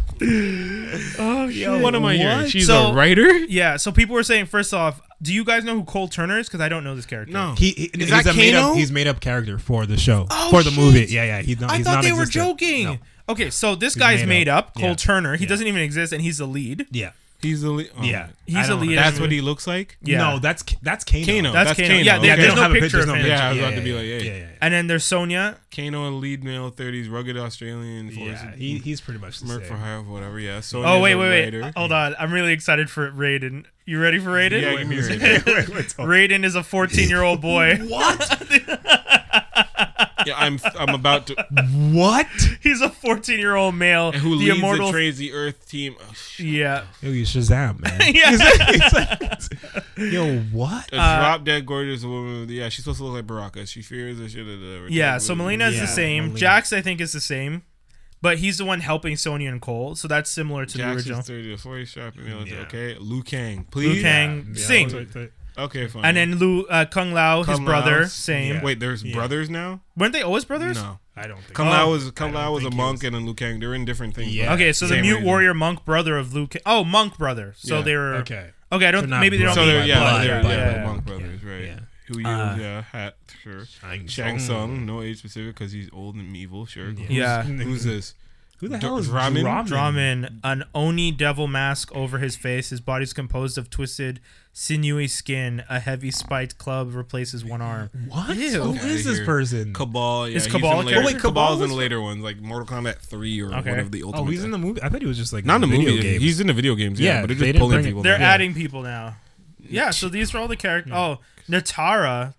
Oh 1.18 1.50
shit! 1.50 1.80
What 1.82 1.94
am 1.94 2.04
I 2.04 2.16
hearing? 2.16 2.38
What? 2.38 2.50
She's 2.50 2.66
So- 2.66 2.88
a 2.88 2.94
writer? 2.94 3.30
Yeah, 3.38 3.76
so 3.76 3.92
people 3.92 4.14
were 4.14 4.22
saying 4.22 4.46
first 4.46 4.72
off, 4.72 5.00
do 5.22 5.32
you 5.32 5.44
guys 5.44 5.64
know 5.64 5.74
who 5.74 5.84
Cole 5.84 6.08
Turner 6.08 6.38
is? 6.38 6.46
Because 6.48 6.60
I 6.60 6.68
don't 6.68 6.84
know 6.84 6.94
this 6.94 7.06
character. 7.06 7.32
No. 7.32 7.54
He, 7.56 7.70
he 7.72 7.84
Is 7.84 8.10
he's 8.10 8.24
that 8.24 8.26
a 8.34 8.36
made 8.36 8.54
Kano? 8.54 8.70
up. 8.72 8.76
He's 8.76 8.92
made 8.92 9.06
up 9.06 9.20
character 9.20 9.58
for 9.58 9.86
the 9.86 9.96
show 9.96 10.26
Oh, 10.30 10.50
for 10.50 10.62
the 10.62 10.70
shit. 10.70 10.78
movie. 10.78 11.06
Yeah, 11.08 11.24
yeah. 11.24 11.42
He's 11.42 11.60
not. 11.60 11.70
I 11.70 11.76
he's 11.78 11.86
thought 11.86 12.02
they 12.02 12.12
were 12.12 12.18
non-existent. 12.18 12.44
joking. 12.60 12.84
No. 12.84 12.98
Okay, 13.28 13.50
so 13.50 13.74
this 13.74 13.94
guy's 13.94 14.20
made 14.20 14.28
made 14.28 14.48
up. 14.48 14.68
up, 14.68 14.74
Cole 14.74 14.84
Yeah. 14.90 14.94
Turner. 14.94 15.36
He 15.36 15.44
Yeah. 15.44 15.48
doesn't 15.50 15.66
even 15.66 15.80
exist, 15.82 16.12
and 16.12 16.22
he's 16.22 16.38
the 16.38 16.46
lead. 16.46 16.86
Yeah. 16.90 17.10
He's 17.42 17.62
the 17.62 17.70
lead. 17.70 17.90
oh, 17.98 18.02
Yeah. 18.02 18.28
He's 18.46 18.56
I 18.56 18.64
a 18.64 18.68
don't 18.68 18.80
lead. 18.80 18.96
That's 18.98 19.20
what 19.20 19.30
he 19.30 19.40
looks 19.40 19.66
like? 19.66 19.98
Yeah. 20.02 20.18
No, 20.18 20.38
that's 20.38 20.64
that's 20.82 21.04
Kano. 21.04 21.24
Kano. 21.26 21.52
That's 21.52 21.70
That's 21.70 21.80
Kano. 21.80 21.88
Kano. 21.88 22.00
Yeah, 22.02 22.18
they- 22.18 22.26
Yeah, 22.28 22.36
there's 22.36 22.54
no 22.54 22.62
have 22.62 22.72
picture 22.72 22.88
there's 22.88 23.02
of 23.04 23.08
no 23.08 23.14
him. 23.14 23.26
Yeah, 23.26 23.46
I 23.46 23.48
was 23.50 23.58
picture. 23.58 23.66
about 23.68 23.76
to 23.78 23.84
be 23.84 23.92
like, 23.92 24.04
yeah, 24.06 24.18
hey. 24.18 24.26
yeah, 24.26 24.36
yeah. 24.46 24.58
And 24.60 24.74
then 24.74 24.86
there's 24.86 25.04
Sonya. 25.04 25.58
Kano, 25.74 26.08
a 26.08 26.10
lead 26.10 26.42
male, 26.44 26.70
30s, 26.70 27.10
rugged 27.10 27.36
Australian, 27.36 28.10
force. 28.10 28.26
Yeah, 28.28 28.54
he, 28.56 28.78
he's 28.78 29.00
pretty 29.00 29.20
much 29.20 29.40
the 29.40 29.46
Merc 29.46 29.64
for 29.64 29.74
hire, 29.74 30.00
whatever. 30.02 30.38
Yeah. 30.40 30.60
So 30.60 30.82
Oh 30.84 31.00
wait, 31.00 31.14
wait, 31.16 31.52
wait. 31.54 31.74
Hold 31.76 31.92
on. 31.92 32.14
I'm 32.18 32.32
really 32.32 32.52
excited 32.52 32.88
for 32.90 33.10
Raiden. 33.10 33.64
You 33.84 34.00
ready 34.00 34.18
for 34.18 34.30
Raiden? 34.30 34.62
Yeah, 34.62 34.76
give 34.76 34.88
me 34.88 34.96
your 34.96 35.04
Raiden 35.04 36.44
is 36.44 36.54
a 36.54 36.62
14 36.62 37.08
year 37.08 37.22
old 37.22 37.40
boy. 37.40 37.78
Yeah, 40.26 40.34
I'm 40.36 40.58
I'm 40.78 40.94
about 40.94 41.28
to. 41.28 41.34
What? 41.72 42.26
He's 42.62 42.80
a 42.80 42.88
14 42.90 43.38
year 43.38 43.54
old 43.54 43.74
male. 43.74 44.12
Who 44.12 44.30
the 44.38 44.46
leads 44.46 44.58
immortal. 44.58 44.86
the 44.88 44.92
crazy 44.92 45.32
Earth 45.32 45.68
team? 45.68 45.94
Oh, 46.00 46.12
shit. 46.14 46.46
yeah. 46.46 46.84
Yo, 47.00 47.10
you 47.10 47.24
Shazam, 47.24 47.80
man. 47.80 48.14
yeah. 48.14 49.36
Yo, 50.10 50.38
what? 50.52 50.92
A 50.92 50.96
Uh, 51.00 51.18
drop 51.20 51.44
dead 51.44 51.64
gorgeous 51.66 52.04
woman. 52.04 52.48
Yeah, 52.48 52.68
she's 52.68 52.84
supposed 52.84 52.98
to 52.98 53.04
look 53.04 53.14
like 53.14 53.26
Baraka. 53.26 53.66
She 53.66 53.82
fears 53.82 54.18
the 54.18 54.28
shit 54.28 54.40
of 54.46 54.60
the. 54.60 54.86
Yeah, 54.90 55.18
so 55.18 55.34
Mileena 55.34 55.68
is 55.68 55.74
Yeah, 55.76 55.80
the 55.82 55.86
same. 55.86 56.30
Mileena. 56.32 56.36
Jax, 56.36 56.72
I 56.72 56.80
think, 56.82 57.00
is 57.00 57.12
the 57.12 57.20
same. 57.20 57.62
But 58.22 58.38
he's 58.38 58.58
the 58.58 58.64
one 58.64 58.80
helping 58.80 59.14
Sonya 59.16 59.50
and 59.50 59.60
Cole, 59.60 59.94
so 59.94 60.08
that's 60.08 60.30
similar 60.30 60.64
to 60.66 60.72
the 60.72 60.78
Jax 60.84 60.96
original. 60.96 61.20
30 61.22 61.50
to 61.50 61.56
40 61.58 61.84
sharp. 61.84 62.16
and 62.16 62.24
military. 62.26 62.56
Yeah. 62.60 62.66
Okay, 62.66 62.96
Liu 62.98 63.22
Kang, 63.22 63.64
please. 63.70 63.94
Liu. 63.96 64.02
Kang, 64.02 64.46
Yeah, 64.54 64.64
sing. 64.64 64.90
yeah. 64.90 65.26
Okay, 65.58 65.86
fine. 65.86 66.04
And 66.04 66.16
then 66.16 66.38
Lu, 66.38 66.64
uh, 66.66 66.84
Kung 66.86 67.12
Lao, 67.12 67.42
his 67.42 67.58
brother, 67.60 68.02
Lao. 68.02 68.06
same. 68.08 68.54
Yeah. 68.56 68.62
wait, 68.62 68.80
there's 68.80 69.02
Yeah. 69.02 69.14
brothers 69.14 69.48
now? 69.48 69.80
Weren't 69.96 70.12
they 70.12 70.22
always 70.22 70.44
brothers? 70.44 70.76
No, 70.76 70.98
I 71.16 71.26
don't 71.26 71.40
think. 71.40 71.54
Kung. 71.54 71.68
Lao 71.68 71.90
was 71.90 72.10
Kung 72.10 72.32
Lao 72.32 72.52
was 72.52 72.64
a 72.64 72.70
monk, 72.70 72.96
was- 72.98 73.04
and 73.04 73.14
then 73.14 73.24
Liu 73.26 73.34
Kang. 73.34 73.58
They're 73.60 73.74
in 73.74 73.84
different 73.84 74.14
things. 74.14 74.34
Yeah. 74.34 74.52
Okay, 74.54 74.72
so 74.72 74.86
the 74.86 74.94
same 74.94 75.02
mute 75.02 75.12
reason. 75.14 75.26
warrior 75.26 75.54
monk 75.54 75.84
brother 75.84 76.16
of 76.18 76.34
Luke. 76.34 76.54
Oh, 76.66 76.84
monk 76.84 77.16
brother. 77.18 77.54
So 77.56 77.76
Yeah. 77.78 77.82
they 77.82 77.96
were. 77.96 78.14
Okay. 78.16 78.50
Okay, 78.72 78.86
I 78.86 78.90
don't. 78.90 79.02
They're 79.02 79.08
not 79.08 79.20
maybe 79.20 79.36
they 79.38 79.44
don't. 79.44 79.54
So 79.54 79.64
they're 79.64 79.80
mean 79.80 79.88
yeah, 79.88 79.98
blood, 80.00 80.20
they're, 80.26 80.42
yeah, 80.42 80.48
yeah, 80.48 80.72
they're 80.72 80.84
monk 80.86 81.04
brothers, 81.06 81.42
right? 81.44 81.64
Yeah. 81.64 81.78
Who 82.08 82.18
you? 82.20 82.26
Uh, 82.26 82.56
yeah, 82.60 82.82
hat 82.82 83.16
sure. 83.42 83.64
Shang 83.64 84.06
Shang 84.06 84.38
Tsung. 84.38 84.76
Tsung, 84.76 84.86
no 84.86 85.02
age 85.02 85.18
specific 85.18 85.54
because 85.54 85.72
he's 85.72 85.88
old 85.92 86.14
and 86.16 86.36
evil. 86.36 86.66
Sure. 86.66 86.86
Who's- 86.90 87.10
Yeah. 87.10 87.42
Who's 87.42 87.84
this? 87.84 88.14
Who 88.58 88.68
the 88.68 88.78
D- 88.78 88.86
hell 88.86 88.96
is 88.98 89.08
Dramin? 89.08 89.42
Dramin? 89.44 89.66
Dramin, 89.68 90.38
an 90.42 90.64
oni 90.74 91.12
devil 91.12 91.46
mask 91.46 91.94
over 91.94 92.18
his 92.18 92.36
face. 92.36 92.70
His 92.70 92.80
body's 92.80 93.12
composed 93.12 93.58
of 93.58 93.68
twisted, 93.68 94.18
sinewy 94.52 95.08
skin. 95.08 95.62
A 95.68 95.78
heavy 95.80 96.10
spiked 96.10 96.56
club 96.56 96.94
replaces 96.94 97.44
one 97.44 97.60
arm. 97.60 97.90
What? 98.08 98.34
Ew. 98.36 98.62
Who 98.62 98.74
Outta 98.74 98.86
this 98.86 99.04
here. 99.18 99.24
person? 99.26 99.74
Kabal. 99.74 100.28
Yeah, 100.30 100.36
Is 100.36 100.44
he's 100.46 100.54
Kabal 100.54 100.80
in 100.80 100.86
later, 100.86 101.00
character? 101.02 101.14
Wait, 101.14 101.22
Kabal 101.22 101.30
Kabal's 101.30 101.60
in 101.62 101.68
the 101.68 101.74
later 101.74 102.00
ones, 102.00 102.24
like 102.24 102.38
Mortal 102.40 102.66
Kombat 102.66 102.98
Three 103.00 103.38
or 103.42 103.54
Okay. 103.54 103.70
one 103.70 103.78
of 103.78 103.92
the 103.92 104.02
oh, 104.02 104.06
ultimate. 104.06 104.22
Oh, 104.22 104.30
he's 104.30 104.42
in 104.44 104.50
the 104.52 104.58
movie. 104.58 104.82
I 104.82 104.88
thought 104.88 105.02
he 105.02 105.06
was 105.06 105.18
just 105.18 105.32
like 105.34 105.44
Not 105.44 105.56
in 105.62 105.68
the 105.70 105.76
movie. 105.76 106.00
games. 106.00 106.22
He's 106.22 106.40
in 106.40 106.46
the 106.46 106.54
video 106.54 106.74
games. 106.74 106.98
Yeah, 106.98 107.16
Yeah, 107.16 107.20
but 107.20 107.26
they're 107.28 107.34
just 107.34 107.44
didn't 107.44 107.60
pulling 107.60 107.84
people. 107.84 108.02
They're 108.02 108.18
Yeah. 108.18 108.26
adding 108.32 108.54
people 108.54 108.82
now. 108.82 109.16
Yeah, 109.68 109.90
so 109.90 110.08
these 110.08 110.34
are 110.34 110.38
all 110.38 110.48
the 110.48 110.56
characters. 110.56 110.92
Hmm. 110.92 110.98
Oh, 110.98 111.18
Nitara, 111.50 112.34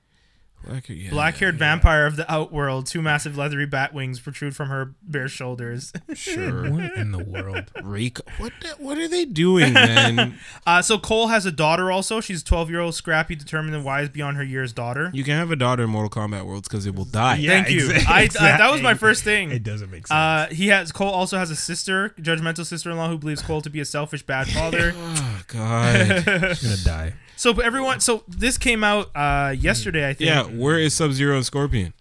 Black, 0.68 0.90
yeah, 0.90 1.10
black-haired 1.10 1.56
yeah, 1.56 1.60
vampire 1.60 2.06
of 2.06 2.16
the 2.18 2.32
Outworld. 2.32 2.86
Two 2.88 3.02
massive 3.02 3.38
leathery 3.38 3.66
bat 3.66 3.94
wings 3.94 4.20
protrude 4.20 4.56
from 4.56 4.70
her 4.70 4.94
bare 5.02 5.28
shoulders. 5.28 5.94
Sure. 6.14 6.70
What 6.78 6.94
in 6.98 7.12
the 7.12 7.24
world? 7.24 7.72
Rake. 7.84 8.20
What? 8.38 8.52
The, 8.62 8.70
what 8.78 8.98
are 8.98 9.08
they 9.08 9.26
doing, 9.26 9.74
man? 9.74 10.38
Uh, 10.68 10.82
so 10.82 10.98
Cole 10.98 11.28
has 11.28 11.46
a 11.46 11.52
daughter 11.52 11.90
also. 11.92 12.20
She's 12.20 12.42
a 12.42 12.46
12-year-old 12.46 12.94
scrappy, 12.94 13.36
determined 13.36 13.74
and 13.74 13.86
wise 13.86 14.10
beyond 14.10 14.36
her 14.38 14.44
years 14.44 14.74
daughter. 14.74 15.10
you 15.14 15.24
can 15.24 15.36
have 15.38 15.50
a 15.50 15.56
daughter 15.56 15.84
in 15.84 15.90
Mortal 15.90 16.10
Kombat 16.10 16.46
worlds 16.46 16.68
because 16.68 16.86
it 16.86 16.94
will 16.94 17.06
die. 17.06 17.36
Yeah, 17.38 17.52
Thank 17.64 17.70
you. 17.70 17.88
exa- 17.88 18.06
I, 18.08 18.22
I- 18.24 18.58
that 18.58 18.70
was 18.72 18.82
my 18.82 18.94
first 18.94 19.24
thing. 19.24 19.52
It 19.52 19.64
doesn't 19.64 19.90
make 19.90 20.08
sense. 20.08 20.16
Uh, 20.52 20.54
he 20.54 20.68
has 20.68 20.92
Cole 20.92 21.10
also 21.10 21.38
has 21.38 21.50
a 21.52 21.56
sister, 21.56 22.10
judgmental 22.20 22.66
sister-in-law, 22.66 23.08
who 23.10 23.18
believes 23.18 23.42
Cole 23.42 23.62
to 23.62 23.70
be 23.70 23.80
a 23.80 23.86
selfish 23.86 24.24
bad 24.24 24.48
father. 24.50 24.92
Oh 24.96 25.42
God. 25.48 26.24
She's 26.58 26.64
gonna 26.64 26.84
die. 26.84 27.14
So 27.38 27.52
everyone, 27.62 28.02
so 28.02 28.24
this 28.28 28.58
came 28.58 28.84
out 28.84 29.10
uh, 29.16 29.56
yesterday, 29.58 30.10
I 30.10 30.14
think. 30.14 30.28
yeah. 30.30 30.44
Where 30.44 30.78
is 30.78 30.94
Sub 30.94 31.14
Zero 31.14 31.36
and 31.38 31.46
Scorpion? 31.46 31.94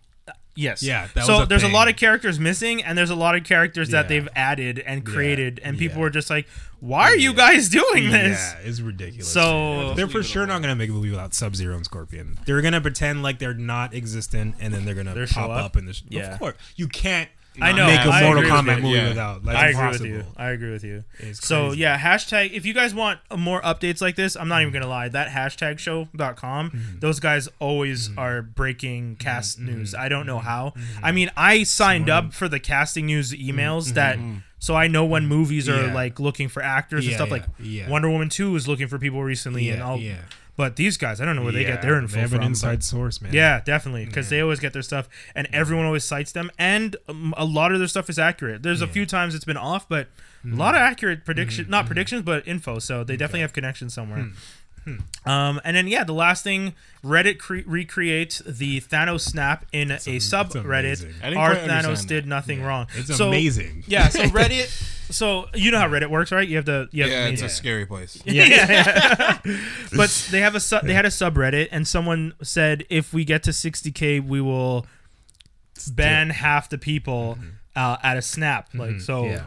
Yes. 0.58 0.82
Yeah, 0.82 1.06
that 1.14 1.26
so 1.26 1.34
was 1.34 1.42
a 1.42 1.46
there's 1.46 1.62
a 1.64 1.68
lot 1.68 1.86
of 1.86 1.96
characters 1.96 2.40
missing, 2.40 2.82
and 2.82 2.96
there's 2.96 3.10
a 3.10 3.14
lot 3.14 3.36
of 3.36 3.44
characters 3.44 3.90
that 3.90 4.04
Yeah. 4.04 4.08
they've 4.08 4.28
added 4.34 4.78
and 4.78 5.04
created, 5.04 5.60
and 5.62 5.76
people 5.76 5.98
yeah. 5.98 6.02
were 6.04 6.10
just 6.10 6.30
like, 6.30 6.48
"Why 6.80 7.02
are 7.10 7.16
you 7.16 7.34
guys 7.34 7.68
doing 7.68 8.10
this?" 8.10 8.38
Yeah, 8.54 8.66
it's 8.68 8.80
ridiculous. 8.80 9.28
So 9.30 9.92
they're 9.92 10.08
for 10.08 10.22
sure 10.22 10.46
not 10.46 10.62
gonna 10.62 10.74
make 10.74 10.88
a 10.88 10.94
movie 10.94 11.10
without 11.10 11.34
Sub 11.34 11.54
Zero 11.54 11.76
and 11.76 11.84
Scorpion. 11.84 12.38
They're 12.46 12.62
gonna 12.62 12.80
pretend 12.80 13.22
like 13.22 13.38
they're 13.38 13.52
not 13.52 13.92
existent, 13.92 14.54
and 14.58 14.72
then 14.72 14.86
they're 14.86 14.94
gonna 14.94 15.12
They're 15.12 15.26
show 15.26 15.40
pop 15.40 15.50
up? 15.50 15.64
up 15.66 15.76
in 15.76 15.84
the. 15.84 15.92
Sh- 15.92 16.04
Yeah. 16.08 16.32
Of 16.32 16.38
course, 16.38 16.54
you 16.74 16.88
can't. 16.88 17.28
I 17.60 17.72
know, 17.72 17.86
make 17.86 18.00
a 18.00 18.08
I 18.10 18.22
Mortal 18.22 18.42
Kombat 18.44 18.82
movie 18.82 18.96
Yeah. 18.96 19.08
without. 19.08 19.44
That's 19.44 19.56
I 19.58 19.66
agree 19.68 19.80
impossible. 19.82 20.08
with 20.10 20.26
you. 20.26 20.32
I 20.36 20.50
agree 20.50 20.70
with 20.72 20.84
you. 20.84 21.04
So 21.34 21.72
yeah, 21.72 21.98
hashtag. 21.98 22.52
If 22.52 22.66
you 22.66 22.74
guys 22.74 22.94
want 22.94 23.20
more 23.36 23.60
updates 23.62 24.00
like 24.00 24.16
this, 24.16 24.36
I'm 24.36 24.48
not 24.48 24.60
even 24.62 24.72
gonna 24.72 24.86
lie. 24.88 25.08
That 25.08 25.28
hashtag 25.28 25.78
show.com, 25.78 26.70
Mm-hmm. 26.70 26.98
those 27.00 27.20
guys 27.20 27.48
always 27.58 28.10
are 28.16 28.42
breaking 28.42 29.16
cast 29.16 29.58
news. 29.58 29.94
I 29.94 30.08
don't 30.08 30.20
Mm-hmm. 30.20 30.26
know 30.28 30.38
how. 30.38 30.74
I 31.02 31.12
mean, 31.12 31.30
I 31.36 31.62
signed 31.62 32.08
up 32.10 32.32
for 32.32 32.48
the 32.48 32.58
casting 32.60 33.06
news 33.06 33.32
emails 33.32 33.94
that. 33.94 34.18
So 34.58 34.74
I 34.74 34.88
know 34.88 35.04
when 35.04 35.26
movies 35.26 35.68
are 35.68 35.74
Mm-hmm. 35.74 35.88
Yeah. 35.88 35.94
like 35.94 36.18
looking 36.18 36.48
for 36.48 36.62
actors 36.62 37.06
and 37.06 37.14
stuff. 37.14 37.28
yeah, 37.28 37.32
like 37.34 37.44
yeah. 37.60 37.88
Wonder 37.90 38.10
Woman 38.10 38.28
Two 38.30 38.56
is 38.56 38.66
looking 38.66 38.88
for 38.88 38.98
people 38.98 39.22
recently, 39.22 39.68
and 39.68 39.78
Yeah, 39.78 39.84
all. 39.84 39.98
Yeah. 40.56 40.64
But 40.64 40.76
these 40.76 40.96
guys, 40.96 41.20
I 41.20 41.24
don't 41.24 41.36
know 41.36 41.42
where 41.42 41.52
they 41.52 41.64
get 41.64 41.82
their 41.82 41.98
info 41.98 42.14
They 42.14 42.20
have 42.20 42.30
from. 42.30 42.40
an 42.40 42.46
inside 42.46 42.82
source, 42.82 43.20
man. 43.20 43.32
yeah, 43.32 43.60
definitely, 43.60 44.06
because 44.06 44.30
they 44.30 44.40
always 44.40 44.60
get 44.60 44.72
their 44.72 44.82
stuff, 44.82 45.08
and 45.34 45.48
everyone 45.52 45.86
always 45.86 46.04
cites 46.04 46.32
them, 46.32 46.50
and 46.58 46.96
um, 47.08 47.34
a 47.36 47.44
lot 47.44 47.72
of 47.72 47.78
their 47.78 47.88
stuff 47.88 48.08
is 48.08 48.18
accurate. 48.18 48.62
There's 48.62 48.82
a 48.82 48.86
few 48.86 49.06
times 49.06 49.34
it's 49.34 49.44
been 49.44 49.56
off, 49.56 49.88
but 49.88 50.08
a 50.44 50.48
mm. 50.48 50.58
lot 50.58 50.74
of 50.74 50.80
accurate 50.80 51.24
prediction, 51.24 51.64
mm-hmm. 51.64 51.70
not 51.70 51.80
mm-hmm. 51.80 51.88
predictions, 51.88 52.22
but 52.22 52.46
info. 52.48 52.78
So 52.78 53.04
they 53.04 53.16
definitely 53.16 53.40
have 53.40 53.52
connections 53.52 53.94
somewhere. 53.94 54.22
Hmm. 54.22 54.30
Um, 55.24 55.60
and 55.64 55.76
then 55.76 55.88
yeah, 55.88 56.04
the 56.04 56.12
last 56.12 56.44
thing, 56.44 56.74
Reddit 57.04 57.38
cre- 57.38 57.60
recreates 57.66 58.38
the 58.46 58.80
Thanos 58.80 59.22
snap 59.22 59.66
in 59.72 59.90
a 59.90 59.96
subreddit. 59.96 61.02
amazing. 61.02 61.36
Our 61.36 61.56
Thanos 61.56 62.06
did 62.06 62.26
nothing 62.26 62.62
wrong. 62.62 62.86
It's 62.94 63.16
So- 63.16 63.28
amazing. 63.28 63.84
Yeah, 63.86 64.08
so 64.08 64.22
Reddit. 64.24 64.68
So 65.12 65.46
you 65.54 65.70
know 65.70 65.78
how 65.78 65.88
Reddit 65.88 66.10
works, 66.10 66.32
right? 66.32 66.46
You 66.48 66.56
have 66.56 66.64
to. 66.66 66.88
You 66.90 67.04
have 67.04 67.12
Yeah, 67.12 67.26
it's 67.28 67.40
yeah. 67.40 67.46
a 67.46 67.50
scary 67.50 67.86
place. 67.86 68.20
Yeah, 68.26 68.44
yeah. 68.44 69.38
but 69.96 70.10
they 70.30 70.40
have 70.40 70.54
a 70.54 70.60
su- 70.60 70.80
they 70.82 70.94
had 70.94 71.04
a 71.06 71.10
subreddit, 71.10 71.68
and 71.70 71.86
someone 71.86 72.34
said 72.42 72.84
if 72.90 73.12
we 73.14 73.24
get 73.24 73.42
to 73.44 73.50
60k, 73.52 74.26
we 74.26 74.40
will 74.40 74.86
ban 75.92 76.30
half 76.30 76.68
the 76.68 76.78
people 76.78 77.38
uh, 77.76 77.96
at 78.02 78.16
a 78.16 78.22
snap. 78.22 78.68
Like 78.74 79.00
so, 79.00 79.38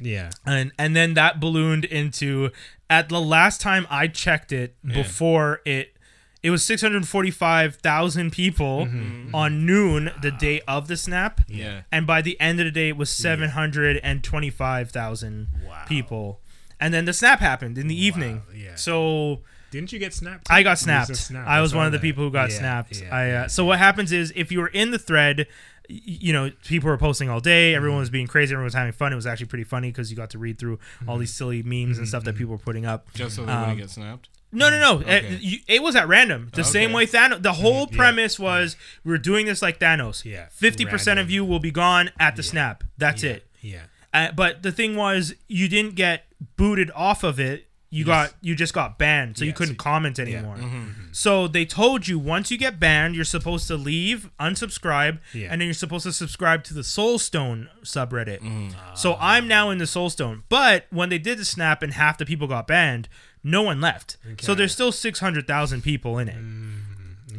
Yeah. 0.00 0.30
Yeah. 0.46 0.52
and 0.52 0.72
and 0.78 0.96
then 0.96 1.14
that 1.14 1.40
ballooned 1.40 1.84
into 1.84 2.50
at 2.90 3.08
the 3.08 3.20
last 3.20 3.60
time 3.60 3.86
I 3.90 4.06
checked 4.08 4.52
it 4.52 4.76
before 4.84 5.60
it. 5.64 5.94
It 6.40 6.50
was 6.50 6.64
645,000 6.64 8.30
people 8.30 8.88
on 9.34 9.66
noon 9.66 10.12
the 10.22 10.30
day 10.30 10.60
of 10.68 10.86
the 10.86 10.96
snap. 10.96 11.40
Yeah. 11.48 11.80
And 11.90 12.06
by 12.06 12.22
the 12.22 12.40
end 12.40 12.60
of 12.60 12.64
the 12.66 12.70
day, 12.70 12.90
it 12.90 12.96
was 12.96 13.10
725,000 13.10 15.48
Wow. 15.66 15.84
people. 15.88 16.40
And 16.80 16.94
then 16.94 17.04
the 17.06 17.12
snap 17.12 17.40
happened 17.40 17.76
in 17.76 17.88
the 17.88 18.04
evening. 18.04 18.42
yeah. 18.54 18.76
So 18.76 19.40
Didn't 19.70 19.92
you 19.92 19.98
get 19.98 20.14
snapped? 20.14 20.46
I 20.50 20.62
got 20.62 20.78
snapped. 20.78 21.14
snap. 21.16 21.46
I 21.46 21.60
was 21.60 21.74
one 21.74 21.86
of 21.86 21.92
the 21.92 21.98
that. 21.98 22.02
people 22.02 22.24
who 22.24 22.30
got 22.30 22.50
Yeah, 22.50 22.58
snapped. 22.58 23.00
yeah, 23.02 23.14
I 23.14 23.24
uh, 23.24 23.26
yeah. 23.26 23.46
so 23.48 23.64
what 23.64 23.78
happens 23.78 24.12
is 24.12 24.32
if 24.36 24.52
you 24.52 24.60
were 24.60 24.68
in 24.68 24.92
the 24.92 24.98
thread, 24.98 25.46
you 25.88 26.32
know, 26.32 26.50
people 26.64 26.88
were 26.90 26.98
posting 26.98 27.30
all 27.30 27.40
day. 27.40 27.74
Everyone 27.74 27.96
mm-hmm. 27.96 28.00
was 28.00 28.10
being 28.10 28.26
crazy. 28.26 28.52
Everyone 28.52 28.64
was 28.66 28.74
having 28.74 28.92
fun. 28.92 29.12
It 29.12 29.16
was 29.16 29.26
actually 29.26 29.46
pretty 29.46 29.64
funny 29.64 29.90
because 29.90 30.10
you 30.10 30.16
got 30.16 30.30
to 30.30 30.38
read 30.38 30.58
through 30.58 30.78
all 31.06 31.16
these 31.16 31.30
mm-hmm. 31.30 31.36
silly 31.36 31.62
memes 31.62 31.72
and 31.72 31.94
mm-hmm. 31.96 32.04
stuff 32.04 32.24
that 32.24 32.36
people 32.36 32.52
were 32.52 32.58
putting 32.58 32.84
up. 32.86 33.12
Just 33.14 33.36
so 33.36 33.44
they 33.44 33.52
Um, 33.52 33.60
wouldn't 33.60 33.78
get 33.78 33.90
snapped. 33.90 34.28
No, 34.52 34.70
no, 34.70 34.78
no. 34.78 35.00
Okay. 35.00 35.34
It, 35.34 35.40
you- 35.40 35.58
it 35.66 35.82
was 35.82 35.96
at 35.96 36.08
random. 36.08 36.50
The 36.54 36.64
same 36.64 36.92
way 36.92 37.06
Thanos. 37.06 37.42
The 37.42 37.54
whole 37.54 37.86
yeah. 37.90 37.96
premise 37.96 38.38
was 38.38 38.76
we're 39.04 39.18
doing 39.18 39.46
this 39.46 39.62
like 39.62 39.78
Thanos. 39.78 40.24
Yeah, 40.24 40.46
Fifty 40.50 40.84
percent 40.84 41.20
of 41.20 41.30
you 41.30 41.44
will 41.44 41.58
be 41.60 41.70
gone 41.70 42.10
at 42.18 42.36
the 42.36 42.42
snap. 42.42 42.84
That's 42.96 43.22
Yeah. 43.22 43.30
it. 43.30 43.46
Yeah. 43.60 43.82
Uh, 44.12 44.32
but 44.32 44.62
the 44.62 44.72
thing 44.72 44.96
was, 44.96 45.34
you 45.48 45.68
didn't 45.68 45.94
get 45.94 46.24
booted 46.56 46.90
off 46.94 47.22
of 47.22 47.38
it. 47.38 47.67
You 47.90 48.04
got 48.04 48.34
you 48.42 48.54
just 48.54 48.74
got 48.74 48.98
banned, 48.98 49.38
so 49.38 49.46
you 49.46 49.54
couldn't 49.54 49.76
comment 49.76 50.18
anymore. 50.18 50.56
Mm-hmm. 50.56 50.90
So 51.12 51.48
they 51.48 51.64
told 51.64 52.06
you 52.06 52.18
once 52.18 52.50
you 52.50 52.58
get 52.58 52.78
banned, 52.78 53.14
you're 53.16 53.24
supposed 53.24 53.66
to 53.68 53.76
leave, 53.76 54.28
unsubscribe, 54.38 55.20
Yeah. 55.32 55.48
and 55.50 55.60
then 55.60 55.66
you're 55.68 55.72
supposed 55.74 56.04
to 56.04 56.12
subscribe 56.12 56.64
to 56.64 56.74
the 56.74 56.82
Soulstone 56.82 57.68
subreddit. 57.82 58.40
Mm. 58.40 58.74
So 58.94 59.16
I'm 59.18 59.48
now 59.48 59.70
in 59.70 59.78
the 59.78 59.86
Soulstone. 59.86 60.42
But 60.50 60.86
when 60.90 61.08
they 61.08 61.18
did 61.18 61.38
the 61.38 61.46
snap 61.46 61.82
and 61.82 61.94
half 61.94 62.18
the 62.18 62.26
people 62.26 62.46
got 62.46 62.66
banned, 62.66 63.08
no 63.42 63.62
one 63.62 63.80
left. 63.80 64.18
So 64.40 64.54
there's 64.54 64.72
still 64.72 64.92
six 64.92 65.20
hundred 65.20 65.46
thousand 65.46 65.82
people 65.82 66.18
in 66.18 66.28
it. 66.28 66.36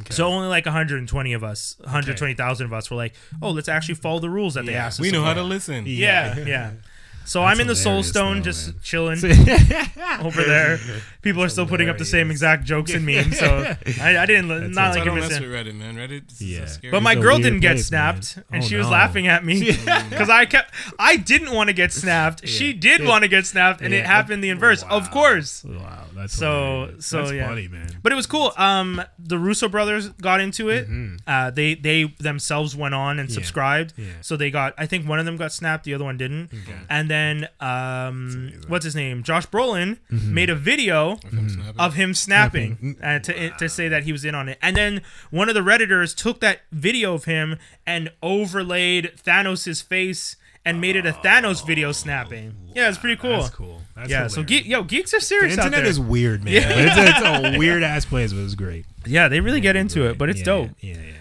Okay. 0.02 0.14
So 0.14 0.28
only 0.28 0.48
like 0.48 0.66
120 0.66 1.34
of 1.34 1.44
us, 1.44 1.76
120,000 1.82 2.66
of 2.66 2.74
us 2.74 2.90
were 2.90 2.96
like, 2.96 3.14
oh, 3.42 3.52
let's 3.52 3.68
actually 3.68 3.96
follow 3.96 4.20
the 4.20 4.30
rules 4.30 4.54
that 4.54 4.66
they 4.66 4.74
asked 4.74 5.00
us. 5.00 5.02
We 5.02 5.12
know 5.12 5.24
how 5.24 5.34
to 5.34 5.44
listen. 5.44 5.86
Yeah, 5.86 6.40
yeah. 6.40 6.72
So 7.30 7.44
I'm 7.44 7.60
in 7.60 7.68
the 7.68 7.76
Soul 7.76 8.02
Stone, 8.02 8.38
though, 8.38 8.42
just 8.44 8.68
man. 8.68 8.80
chilling 8.82 9.18
over 10.22 10.44
there. 10.44 10.80
People 11.22 11.44
are 11.44 11.50
still 11.50 11.68
putting 11.68 11.88
up 11.88 12.00
the 12.00 12.06
same 12.06 12.32
exact 12.32 12.64
jokes 12.64 12.92
and 12.94 13.06
memes. 13.06 13.38
So 13.38 13.46
I, 14.02 14.18
I 14.18 14.26
didn't 14.26 14.48
not 14.72 14.96
like 14.96 15.00
I 15.00 15.02
it 15.04 15.06
don't 15.06 15.16
was 15.20 15.30
mess 15.30 15.38
in. 15.38 15.44
with 15.44 15.52
Reddit, 15.52 15.76
man. 15.76 15.96
Reddit 15.96 16.32
is 16.32 16.42
Yeah. 16.42 16.60
yeah. 16.62 16.66
scary. 16.66 16.92
But 16.92 17.04
my 17.04 17.12
It's 17.14 17.22
girl 17.22 17.38
didn't 17.38 17.60
get 17.60 17.78
snapped, 17.80 18.38
man. 18.38 18.46
and 18.52 18.64
Oh, 18.64 18.68
she 18.68 18.76
was 18.78 18.88
no. 18.88 18.94
laughing 18.94 19.28
at 19.28 19.46
me 19.46 19.60
because 20.10 20.30
I 20.30 20.46
kept. 20.46 20.74
I 20.98 21.18
didn't 21.18 21.52
want 21.54 21.68
to 21.68 21.74
get 21.74 21.94
snapped. 21.94 22.48
She 22.48 22.74
did 22.74 23.06
want 23.06 23.22
to 23.24 23.28
get 23.28 23.46
snapped, 23.46 23.82
and 23.82 23.94
it 23.94 24.06
happened 24.08 24.44
the 24.44 24.50
inverse. 24.50 24.82
Of 24.90 25.12
course. 25.12 25.64
Wow, 25.64 26.06
that's 26.20 26.34
So- 26.38 26.82
hilarious. 26.86 27.06
so, 27.06 27.18
That's 27.22 27.32
yeah. 27.34 27.48
funny, 27.48 27.68
man. 27.68 27.90
But 28.04 28.12
it 28.12 28.16
was 28.16 28.26
cool. 28.28 28.54
Um, 28.58 29.02
the 29.18 29.38
Russo 29.40 29.68
brothers 29.68 30.10
got 30.22 30.40
into 30.42 30.70
it. 30.70 30.88
Uh, 31.28 31.50
they 31.52 31.76
they 31.76 32.14
themselves 32.20 32.76
went 32.76 32.94
on 32.96 33.20
and 33.20 33.30
Yeah. 33.30 33.34
subscribed. 33.36 33.94
Yeah. 33.98 34.06
So 34.22 34.36
they 34.38 34.52
got. 34.52 34.74
I 34.78 34.86
think 34.86 35.08
one 35.08 35.20
of 35.20 35.26
them 35.26 35.38
got 35.38 35.52
snapped. 35.52 35.84
The 35.86 35.94
other 35.94 36.06
one 36.06 36.18
didn't. 36.18 36.52
And 36.90 37.10
then 37.10 37.48
um, 37.60 38.52
what's 38.68 38.86
his 38.86 38.96
name? 38.96 39.24
Josh 39.24 39.48
Brolin 39.48 39.98
made 40.10 40.50
a 40.50 40.56
video 40.56 41.16
From 41.18 41.50
snapping. 41.50 41.80
of 41.80 41.94
him 41.96 42.14
snapping 42.14 42.98
uh, 43.04 43.20
to 43.20 43.50
to 43.58 43.70
say 43.70 43.88
that 43.88 44.04
he 44.04 44.12
was 44.12 44.24
in 44.26 44.36
on 44.36 44.50
it. 44.50 44.58
And 44.62 44.76
then 44.76 45.02
one 45.32 45.50
of 45.50 45.56
the 45.56 45.62
redditors 45.62 46.16
took 46.16 46.40
that 46.42 46.62
video 46.72 47.14
of 47.14 47.26
him 47.26 47.58
and 47.86 48.12
overlaid 48.22 49.12
Thanos' 49.26 49.84
face 49.84 50.36
and 50.70 50.80
made 50.80 50.96
it 50.96 51.06
a 51.06 51.12
Thanos 51.12 51.66
video 51.66 51.92
snapping. 51.92 52.56
Yeah, 52.76 52.90
it's 52.90 52.98
pretty 52.98 53.16
cool. 53.20 53.32
That's 53.42 53.50
cool. 53.50 53.82
That's 53.96 54.10
Yeah, 54.10 54.28
so 54.28 54.44
ge- 54.44 54.66
yo, 54.66 54.84
geeks 54.84 55.14
are 55.14 55.20
the 55.20 55.26
serious 55.26 55.58
out 55.58 55.66
internet 55.66 55.82
there. 55.84 55.90
is 55.90 56.00
weird, 56.00 56.44
man. 56.44 56.62
But 56.62 56.78
it's, 56.78 56.98
a, 56.98 57.48
it's 57.50 57.56
a 57.56 57.58
weird 57.58 57.84
ass 57.84 58.06
place, 58.06 58.32
but 58.32 58.42
it's 58.42 58.56
great. 58.56 58.86
yeah, 59.06 59.28
they 59.28 59.40
really 59.40 59.62
get 59.62 59.76
into 59.76 60.08
it, 60.08 60.18
but 60.18 60.30
it's 60.30 60.40
yeah, 60.40 60.46
dope. 60.46 60.70
Yeah, 60.80 60.96
yeah. 60.96 61.14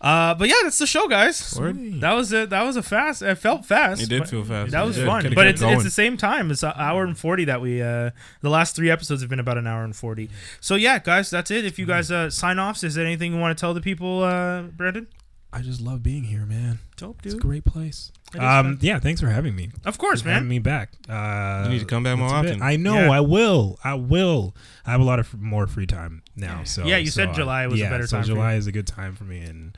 Uh, 0.00 0.34
but 0.34 0.48
yeah, 0.48 0.56
that's 0.62 0.78
the 0.78 0.86
show, 0.86 1.08
guys. 1.08 1.56
Word. 1.58 2.02
That 2.02 2.12
was 2.12 2.30
it. 2.30 2.50
That 2.50 2.62
was 2.62 2.76
a 2.76 2.82
fast. 2.82 3.22
It 3.22 3.36
felt 3.36 3.64
fast. 3.64 4.02
It 4.02 4.10
did 4.10 4.28
feel 4.28 4.44
fast. 4.44 4.72
That 4.72 4.84
was 4.84 4.96
did. 4.96 5.06
fun, 5.06 5.32
but 5.34 5.46
it's 5.46 5.62
going. 5.62 5.74
it's 5.76 5.84
the 5.84 5.90
same 5.90 6.18
time. 6.18 6.50
It's 6.50 6.62
an 6.62 6.74
hour 6.76 7.04
and 7.04 7.18
forty 7.18 7.46
that 7.46 7.62
we. 7.62 7.80
Uh, 7.80 8.10
the 8.42 8.50
last 8.50 8.76
three 8.76 8.90
episodes 8.90 9.22
have 9.22 9.30
been 9.30 9.40
about 9.40 9.56
an 9.56 9.66
hour 9.66 9.82
and 9.82 9.96
forty. 9.96 10.28
So 10.60 10.74
yeah, 10.74 10.98
guys, 10.98 11.30
that's 11.30 11.50
it. 11.50 11.64
If 11.64 11.78
you 11.78 11.86
guys 11.86 12.10
uh, 12.10 12.28
sign 12.28 12.58
offs, 12.58 12.84
is 12.84 12.94
there 12.96 13.06
anything 13.06 13.32
you 13.32 13.40
want 13.40 13.56
to 13.56 13.60
tell 13.60 13.72
the 13.72 13.80
people, 13.80 14.22
uh, 14.22 14.62
Brandon? 14.62 15.06
I 15.54 15.62
just 15.62 15.80
love 15.80 16.02
being 16.02 16.24
here, 16.24 16.44
man. 16.44 16.80
Dope, 16.96 17.22
dude. 17.22 17.32
It's 17.32 17.42
a 17.42 17.46
great 17.46 17.64
place. 17.64 18.12
It 18.34 18.38
is 18.38 18.42
Um, 18.44 18.78
yeah, 18.80 18.98
thanks 18.98 19.20
for 19.20 19.28
having 19.28 19.54
me. 19.54 19.70
Of 19.84 19.98
course, 19.98 20.22
for 20.22 20.30
having 20.30 20.48
me 20.48 20.58
back. 20.58 20.90
Uh, 21.08 21.62
You 21.66 21.70
need 21.74 21.78
to 21.80 21.84
come 21.86 22.02
back 22.02 22.18
more 22.18 22.28
that's 22.28 22.40
a 22.40 22.42
bit- 22.42 22.50
often. 22.52 22.62
I 22.62 22.76
know. 22.76 22.94
Yeah. 22.94 23.10
I 23.10 23.20
will. 23.20 23.78
I 23.84 23.94
will. 23.94 24.54
I 24.86 24.90
have 24.92 25.00
a 25.00 25.04
lot 25.04 25.18
of 25.18 25.26
f- 25.26 25.40
more 25.40 25.66
free 25.66 25.86
time 25.86 26.22
now. 26.36 26.62
So 26.64 26.84
Yeah, 26.84 26.96
you 26.98 27.06
so, 27.10 27.20
said 27.22 27.28
uh, 27.30 27.34
July 27.34 27.66
was 27.66 27.80
a 27.80 27.84
yeah, 27.84 27.90
better 27.90 28.06
so 28.06 28.16
time 28.16 28.24
for 28.24 28.28
July 28.28 28.52
you. 28.52 28.58
is 28.58 28.66
a 28.66 28.72
good 28.72 28.86
time 28.86 29.14
for 29.14 29.24
me, 29.24 29.38
and 29.40 29.76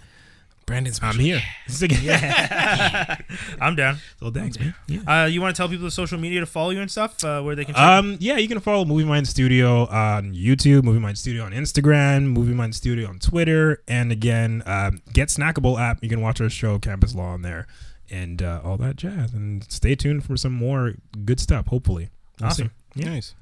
Brandon's 0.66 0.98
I'm 1.02 1.18
here. 1.18 1.40
I'm 3.60 3.76
down. 3.76 3.98
so 4.18 4.30
thanks, 4.30 4.58
man. 4.58 4.74
Yeah. 4.88 5.00
Uh, 5.22 5.26
you 5.26 5.40
want 5.40 5.54
to 5.54 5.60
tell 5.60 5.68
people 5.68 5.84
the 5.84 5.90
social 5.90 6.18
media 6.18 6.40
to 6.40 6.46
follow 6.46 6.70
you 6.70 6.80
and 6.80 6.90
stuff, 6.90 7.22
uh, 7.24 7.40
where 7.42 7.54
they 7.54 7.64
can 7.64 7.74
check 7.74 7.82
Um, 7.82 8.16
yeah, 8.20 8.36
you 8.36 8.48
can 8.48 8.60
follow 8.60 8.84
Movie 8.84 9.04
Mind 9.04 9.28
Studio 9.28 9.86
on 9.86 10.32
YouTube, 10.34 10.82
Movie 10.82 10.98
Mind 10.98 11.18
Studio 11.18 11.44
on 11.44 11.52
Instagram, 11.52 12.24
Movie 12.24 12.54
Mind 12.54 12.74
Studio 12.74 13.08
on 13.08 13.18
Twitter, 13.18 13.82
and 13.88 14.10
again, 14.12 14.62
um, 14.66 15.00
Get 15.12 15.28
Snackable 15.28 15.78
app. 15.80 16.02
You 16.02 16.08
can 16.08 16.20
watch 16.20 16.40
our 16.40 16.48
show 16.50 16.78
Campus 16.78 17.14
Law 17.14 17.26
on 17.28 17.42
there, 17.42 17.66
and 18.10 18.42
uh, 18.42 18.60
all 18.64 18.76
that 18.78 18.96
jazz. 18.96 19.32
And 19.32 19.64
stay 19.70 19.94
tuned 19.94 20.24
for 20.24 20.36
some 20.36 20.52
more 20.52 20.94
good 21.24 21.40
stuff. 21.40 21.66
Hopefully, 21.68 22.10
We'll 22.40 22.50
Awesome. 22.50 22.70
Yeah. 22.94 23.10
Nice. 23.10 23.34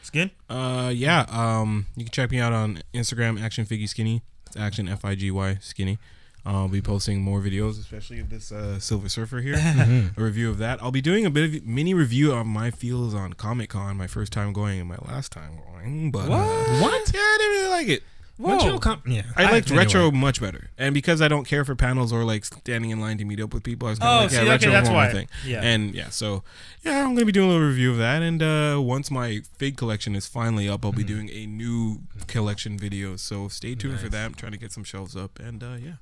It's 0.00 0.10
good. 0.10 0.30
Uh, 0.48 0.92
yeah. 0.94 1.26
Um, 1.28 1.86
you 1.96 2.04
can 2.04 2.12
check 2.12 2.30
me 2.30 2.38
out 2.38 2.52
on 2.52 2.80
Instagram, 2.94 3.40
Action 3.42 3.64
Figgy 3.66 3.88
Skinny. 3.88 4.22
It's 4.46 4.56
Action 4.56 4.88
F 4.88 5.04
I 5.04 5.14
G 5.16 5.30
Y 5.30 5.58
Skinny. 5.60 5.98
I'll 6.44 6.68
be 6.68 6.80
posting 6.80 7.22
more 7.22 7.40
videos, 7.40 7.80
especially 7.80 8.20
of 8.20 8.30
this 8.30 8.52
uh, 8.52 8.78
Silver 8.78 9.08
Surfer 9.08 9.40
here. 9.40 9.56
Mhm. 9.56 10.16
a 10.16 10.22
review 10.22 10.48
of 10.48 10.58
that. 10.58 10.80
I'll 10.80 10.92
be 10.92 11.00
doing 11.00 11.26
a 11.26 11.30
bit 11.30 11.56
of 11.56 11.66
mini 11.66 11.92
review 11.92 12.32
of 12.32 12.46
my 12.46 12.70
feels 12.70 13.14
on 13.14 13.32
Comic 13.32 13.70
Con, 13.70 13.96
my 13.96 14.06
first 14.06 14.32
time 14.32 14.52
going 14.52 14.78
and 14.78 14.88
my 14.88 14.96
last 15.08 15.32
time 15.32 15.58
going. 15.72 16.12
But 16.12 16.30
uh, 16.30 16.80
What? 16.80 17.10
Yeah, 17.12 17.20
I 17.20 17.36
didn't 17.40 17.52
really 17.52 17.68
like 17.70 17.88
it. 17.88 18.02
What's 18.38 18.64
Whoa. 18.64 18.70
your 18.72 18.78
com- 18.78 19.00
yeah, 19.06 19.22
I 19.34 19.50
liked 19.50 19.68
anyway. 19.70 19.84
retro 19.84 20.10
much 20.10 20.40
better, 20.42 20.68
and 20.76 20.92
because 20.92 21.22
I 21.22 21.28
don't 21.28 21.44
care 21.46 21.64
for 21.64 21.74
panels 21.74 22.12
or 22.12 22.22
like 22.24 22.44
standing 22.44 22.90
in 22.90 23.00
line 23.00 23.16
to 23.18 23.24
meet 23.24 23.40
up 23.40 23.54
with 23.54 23.62
people, 23.62 23.88
I 23.88 23.92
was 23.92 23.98
kind 23.98 24.10
of 24.10 24.16
Oh, 24.18 24.22
like, 24.24 24.30
see, 24.30 24.36
yeah, 24.36 24.42
okay, 24.42 24.50
retro 24.50 24.72
that's 24.72 24.88
more 24.90 24.96
my 24.98 25.06
why. 25.06 25.12
thing. 25.12 25.28
Yeah. 25.46 25.60
And 25.62 25.94
yeah, 25.94 26.10
so 26.10 26.44
yeah, 26.84 26.98
I'm 27.04 27.14
gonna 27.14 27.24
be 27.24 27.32
doing 27.32 27.48
a 27.48 27.52
little 27.52 27.66
review 27.66 27.92
of 27.92 27.96
that, 27.98 28.22
and 28.22 28.42
uh, 28.42 28.78
once 28.82 29.10
my 29.10 29.40
fig 29.56 29.76
collection 29.78 30.14
is 30.14 30.26
finally 30.26 30.68
up, 30.68 30.84
I'll 30.84 30.92
be 30.92 31.02
doing 31.04 31.30
a 31.30 31.46
new 31.46 32.00
collection 32.26 32.78
video. 32.78 33.16
So 33.16 33.48
stay 33.48 33.74
tuned 33.74 34.00
for 34.00 34.10
that. 34.10 34.26
I'm 34.26 34.34
trying 34.34 34.52
to 34.52 34.58
get 34.58 34.70
some 34.70 34.84
shelves 34.84 35.16
up, 35.16 35.38
and 35.38 35.62
uh, 35.62 35.76
yeah. 35.82 35.92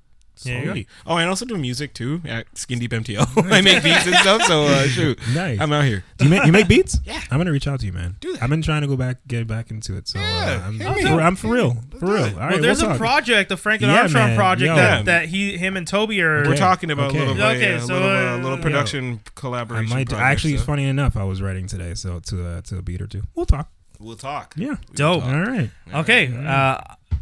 There. 0.43 0.73
Sweet. 0.73 0.89
Oh, 1.06 1.16
and 1.16 1.27
I 1.27 1.28
also 1.28 1.44
do 1.44 1.56
music 1.56 1.94
too 1.94 2.20
at 2.24 2.47
Skin 2.59 2.78
Deep 2.78 2.90
MTL. 2.90 3.51
I 3.52 3.61
make 3.61 3.82
beats 3.85 4.06
and 4.06 4.16
stuff. 4.16 4.43
So 4.43 4.65
uh, 4.65 4.82
shoot, 4.89 5.19
Nice. 5.35 5.61
I'm 5.61 5.73
out 5.73 5.85
here. 5.85 6.05
Do 6.19 6.24
you 6.24 6.31
make 6.31 6.44
you 6.44 6.52
make 6.52 6.66
beats? 6.69 6.98
Yeah. 7.05 7.20
I'm 7.31 7.39
gonna 7.39 7.52
reach 7.52 7.69
out 7.69 7.81
to 7.81 7.86
you, 7.86 7.93
man. 7.93 8.16
Do 8.20 8.32
that. 8.32 8.43
I've 8.43 8.51
been 8.51 8.61
trying 8.62 8.82
to 8.82 8.89
go 8.89 8.97
back, 8.97 9.19
get 9.28 9.47
back 9.47 9.70
into 9.70 9.97
it. 9.97 10.09
So 10.09 10.19
Yeah, 10.19 10.61
uh, 10.62 10.69
I'm, 10.69 10.82
I'm, 10.82 10.94
for. 11.02 11.20
I'm 11.20 11.36
for 11.36 11.48
real, 11.48 11.77
for 11.98 12.06
real. 12.06 12.24
it. 12.24 12.35
All 12.35 12.48
well, 12.51 12.61
there's 12.61 12.81
we'll 12.82 12.90
a 12.90 12.93
talk. 12.94 12.98
project, 12.98 13.48
the 13.48 13.56
Franklin 13.56 13.90
Yeah, 13.90 14.01
Armstrong 14.01 14.27
man. 14.28 14.36
project 14.36 14.69
Yo. 14.69 14.74
that, 14.77 15.05
that 15.05 15.28
he, 15.28 15.56
him, 15.56 15.77
and 15.77 15.86
Toby 15.86 16.20
are. 16.23 16.44
We're 16.48 16.56
talking 16.56 16.90
about 16.90 17.11
Okay. 17.11 17.19
a 17.24 17.27
little, 17.28 17.43
Okay, 17.43 17.73
a 17.74 17.81
so, 17.81 17.94
little, 17.94 18.09
uh, 18.09 18.12
uh, 18.12 18.36
little 18.39 18.56
yeah. 18.59 18.62
production 18.62 19.20
I 19.24 19.31
collaboration. 19.35 19.89
might 19.90 20.09
project, 20.09 20.24
actually. 20.31 20.56
so 20.59 20.65
Funny 20.65 20.85
enough, 20.86 21.16
I 21.16 21.24
was 21.24 21.40
writing 21.40 21.66
today, 21.69 21.94
so 21.94 22.19
to 22.20 22.47
uh, 22.47 22.61
to 22.62 22.78
a 22.78 22.82
beat 22.82 23.01
or 23.01 23.06
two. 23.06 23.23
We'll 23.35 23.47
talk. 23.47 23.70
We'll 24.01 24.16
talk. 24.16 24.55
Yeah. 24.56 24.74
Dope. 24.94 25.24
All 25.24 25.40
right. 25.40 25.70
Okay. 25.94 26.27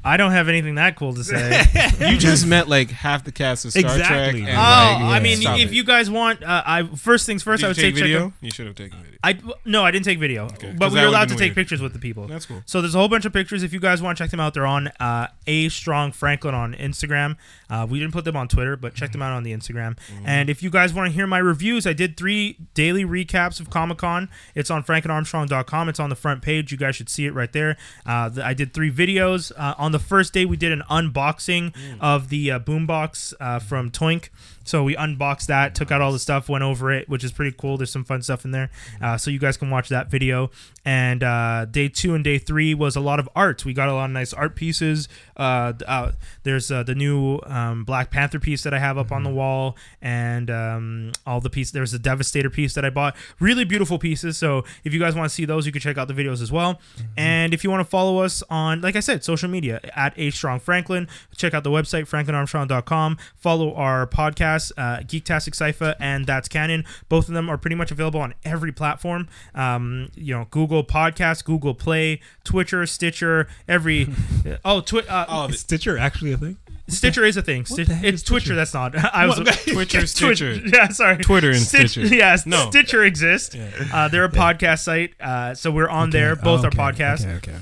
I 0.04 0.16
don't 0.16 0.32
have 0.32 0.48
anything 0.48 0.74
that 0.76 0.96
cool 0.96 1.14
to 1.14 1.22
say. 1.24 1.64
You 2.10 2.18
just 2.18 2.46
met 2.54 2.68
like 2.68 2.90
half 2.90 3.22
the 3.24 3.30
cast 3.32 3.64
of 3.64 3.70
Star 3.72 3.82
Exactly. 3.96 4.42
Trek. 4.42 4.54
Oh, 4.56 4.60
And, 4.60 5.04
Like, 5.06 5.20
I 5.20 5.20
mean, 5.20 5.36
Stop 5.38 5.58
if 5.60 5.70
it. 5.70 5.74
you 5.74 5.84
guys 5.84 6.10
want, 6.10 6.42
uh, 6.42 6.62
I 6.66 6.82
first 6.96 7.26
things 7.26 7.42
first, 7.42 7.60
Did 7.60 7.66
I 7.66 7.68
you 7.68 7.70
would 7.70 7.76
say 7.76 7.82
take 7.82 7.94
check. 7.94 8.02
video? 8.02 8.26
out- 8.26 8.32
You 8.40 8.50
should 8.50 8.66
have 8.66 8.74
taken 8.74 8.98
video. 8.98 9.18
I 9.24 9.38
no, 9.64 9.84
I 9.84 9.92
didn't 9.92 10.04
take 10.04 10.18
video, 10.18 10.46
Okay. 10.46 10.52
but 10.52 10.58
'Cause 10.60 10.68
we 10.70 10.76
that 10.78 10.80
were 10.80 10.88
would've 10.88 11.08
allowed 11.10 11.22
to 11.24 11.28
been 11.28 11.38
take 11.38 11.48
weird. 11.50 11.54
pictures 11.56 11.80
with 11.80 11.92
the 11.92 12.00
people. 12.00 12.26
That's 12.26 12.46
cool. 12.46 12.62
So 12.66 12.80
there's 12.80 12.94
a 12.96 12.98
whole 12.98 13.08
bunch 13.08 13.24
of 13.24 13.32
pictures. 13.32 13.62
If 13.62 13.72
you 13.72 13.78
guys 13.78 14.02
want 14.02 14.18
to 14.18 14.24
check 14.24 14.30
them 14.32 14.40
out, 14.40 14.54
they're 14.54 14.66
on 14.66 14.88
uh, 14.98 15.28
a 15.46 15.68
strong 15.68 16.10
Franklin 16.10 16.54
on 16.56 16.74
Instagram. 16.74 17.36
Uh, 17.70 17.86
we 17.88 18.00
didn't 18.00 18.12
put 18.12 18.24
them 18.24 18.36
on 18.36 18.48
Twitter, 18.48 18.76
but 18.76 18.94
check 18.94 19.12
them 19.12 19.22
out 19.22 19.32
on 19.32 19.44
the 19.44 19.52
Instagram. 19.52 19.96
And 20.24 20.50
if 20.50 20.62
you 20.62 20.68
guys 20.70 20.92
want 20.92 21.08
to 21.08 21.12
hear 21.14 21.26
my 21.28 21.38
reviews, 21.38 21.86
I 21.86 21.92
did 21.92 22.16
three 22.16 22.56
daily 22.74 23.04
recaps 23.04 23.60
of 23.60 23.70
Comic 23.70 23.98
Con. 23.98 24.28
It's 24.56 24.70
on 24.70 24.82
FranklinArmstrong.com. 24.82 25.88
It's 25.88 26.00
on 26.00 26.10
the 26.10 26.16
front 26.16 26.42
page. 26.42 26.72
You 26.72 26.78
guys 26.78 26.96
should 26.96 27.08
see 27.08 27.26
it 27.26 27.32
right 27.34 27.52
there. 27.52 27.76
Uh, 28.04 28.28
th- 28.28 28.44
I 28.44 28.54
did 28.54 28.74
three 28.74 28.90
videos. 28.90 29.52
Uh, 29.56 29.74
on 29.78 29.91
the 29.92 29.98
first 29.98 30.32
day, 30.32 30.44
we 30.44 30.56
did 30.56 30.72
an 30.72 30.82
unboxing 30.90 31.72
of 32.00 32.28
the 32.28 32.50
uh, 32.50 32.58
boombox 32.58 33.34
uh, 33.40 33.58
from 33.58 33.90
Toink. 33.90 34.30
So 34.64 34.84
we 34.84 34.96
unboxed 34.96 35.48
that, 35.48 35.74
took 35.74 35.90
out 35.90 36.00
all 36.00 36.12
the 36.12 36.18
stuff, 36.18 36.48
went 36.48 36.64
over 36.64 36.92
it, 36.92 37.08
which 37.08 37.24
is 37.24 37.32
pretty 37.32 37.54
cool. 37.56 37.76
There's 37.76 37.90
some 37.90 38.04
fun 38.04 38.22
stuff 38.22 38.44
in 38.44 38.50
there. 38.50 38.70
Uh, 39.00 39.16
so 39.16 39.30
you 39.30 39.38
guys 39.38 39.56
can 39.56 39.70
watch 39.70 39.88
that 39.88 40.10
video. 40.10 40.50
And 40.84 41.22
uh, 41.22 41.66
day 41.66 41.88
two 41.88 42.14
and 42.14 42.24
day 42.24 42.38
three 42.38 42.74
was 42.74 42.96
a 42.96 43.00
lot 43.00 43.20
of 43.20 43.28
art. 43.36 43.64
We 43.64 43.72
got 43.72 43.88
a 43.88 43.94
lot 43.94 44.06
of 44.06 44.10
nice 44.10 44.32
art 44.32 44.56
pieces. 44.56 45.08
Uh, 45.36 45.72
uh, 45.86 46.12
there's 46.42 46.70
uh, 46.70 46.82
the 46.82 46.94
new 46.94 47.40
um, 47.46 47.84
Black 47.84 48.10
Panther 48.10 48.40
piece 48.40 48.62
that 48.64 48.74
I 48.74 48.78
have 48.78 48.98
up 48.98 49.12
on 49.12 49.22
the 49.22 49.30
wall, 49.30 49.76
and 50.00 50.50
um, 50.50 51.12
all 51.26 51.40
the 51.40 51.50
pieces. 51.50 51.72
There's 51.72 51.94
a 51.94 51.98
Devastator 51.98 52.50
piece 52.50 52.74
that 52.74 52.84
I 52.84 52.90
bought. 52.90 53.16
Really 53.38 53.64
beautiful 53.64 53.98
pieces. 53.98 54.36
So 54.36 54.64
if 54.84 54.92
you 54.92 54.98
guys 54.98 55.14
want 55.14 55.28
to 55.28 55.34
see 55.34 55.44
those, 55.44 55.66
you 55.66 55.72
can 55.72 55.80
check 55.80 55.98
out 55.98 56.08
the 56.08 56.14
videos 56.14 56.42
as 56.42 56.50
well. 56.50 56.80
And 57.16 57.54
if 57.54 57.62
you 57.64 57.70
want 57.70 57.80
to 57.80 57.88
follow 57.90 58.18
us 58.18 58.42
on, 58.50 58.80
like 58.80 58.96
I 58.96 59.00
said, 59.00 59.24
social 59.24 59.48
media 59.48 59.80
at 59.94 60.14
A 60.16 60.30
Strong 60.30 60.60
Franklin, 60.60 61.08
check 61.36 61.54
out 61.54 61.64
the 61.64 61.70
website 61.70 62.08
franklinarmstrong.com. 62.08 63.18
Follow 63.36 63.74
our 63.74 64.06
podcast, 64.06 64.51
uh, 64.76 64.98
Geektastic 65.04 65.54
Cypher 65.54 65.94
and 65.98 66.26
That's 66.26 66.48
Canon. 66.48 66.84
Both 67.08 67.28
of 67.28 67.34
them 67.34 67.48
are 67.48 67.56
pretty 67.58 67.76
much 67.76 67.90
available 67.90 68.20
on 68.20 68.34
every 68.44 68.72
platform. 68.72 69.28
Um, 69.54 70.10
you 70.14 70.34
know, 70.34 70.46
Google 70.50 70.84
Podcast, 70.84 71.44
Google 71.44 71.74
Play, 71.74 72.20
Twitcher, 72.44 72.86
Stitcher, 72.86 73.48
every. 73.68 74.08
oh, 74.64 74.80
twi- 74.80 75.02
uh, 75.08 75.26
Oh, 75.28 75.46
Is 75.48 75.60
Stitcher 75.60 75.96
actually 75.98 76.32
a 76.32 76.36
thing? 76.36 76.56
Stitcher 76.88 77.24
is 77.24 77.36
a 77.36 77.42
thing. 77.42 77.64
Sti- 77.64 77.82
it's 77.82 78.02
is 78.02 78.22
Twitcher. 78.22 78.46
Stitcher? 78.46 78.54
That's 78.56 78.74
not. 78.74 78.96
I 79.14 79.26
was 79.26 79.36
Twitcher, 79.64 79.98
Twitch- 80.00 80.08
Stitcher. 80.10 80.54
Yeah, 80.54 80.88
sorry. 80.88 81.18
Twitter 81.18 81.50
and 81.50 81.58
Stitch- 81.60 81.92
Stitcher. 81.92 82.14
Yes, 82.14 82.44
No. 82.44 82.68
Stitcher 82.70 83.04
exists. 83.04 83.54
Uh, 83.92 84.08
they're 84.08 84.24
a 84.24 84.28
podcast 84.30 84.80
site, 84.80 85.14
uh, 85.20 85.54
so 85.54 85.70
we're 85.70 85.88
on 85.88 86.10
there. 86.10 86.36
Both 86.36 86.64
Oh, 86.64 86.68
are 86.68 86.70
podcasts. 86.70 87.22
Okay. 87.24 87.52
Okay. 87.52 87.56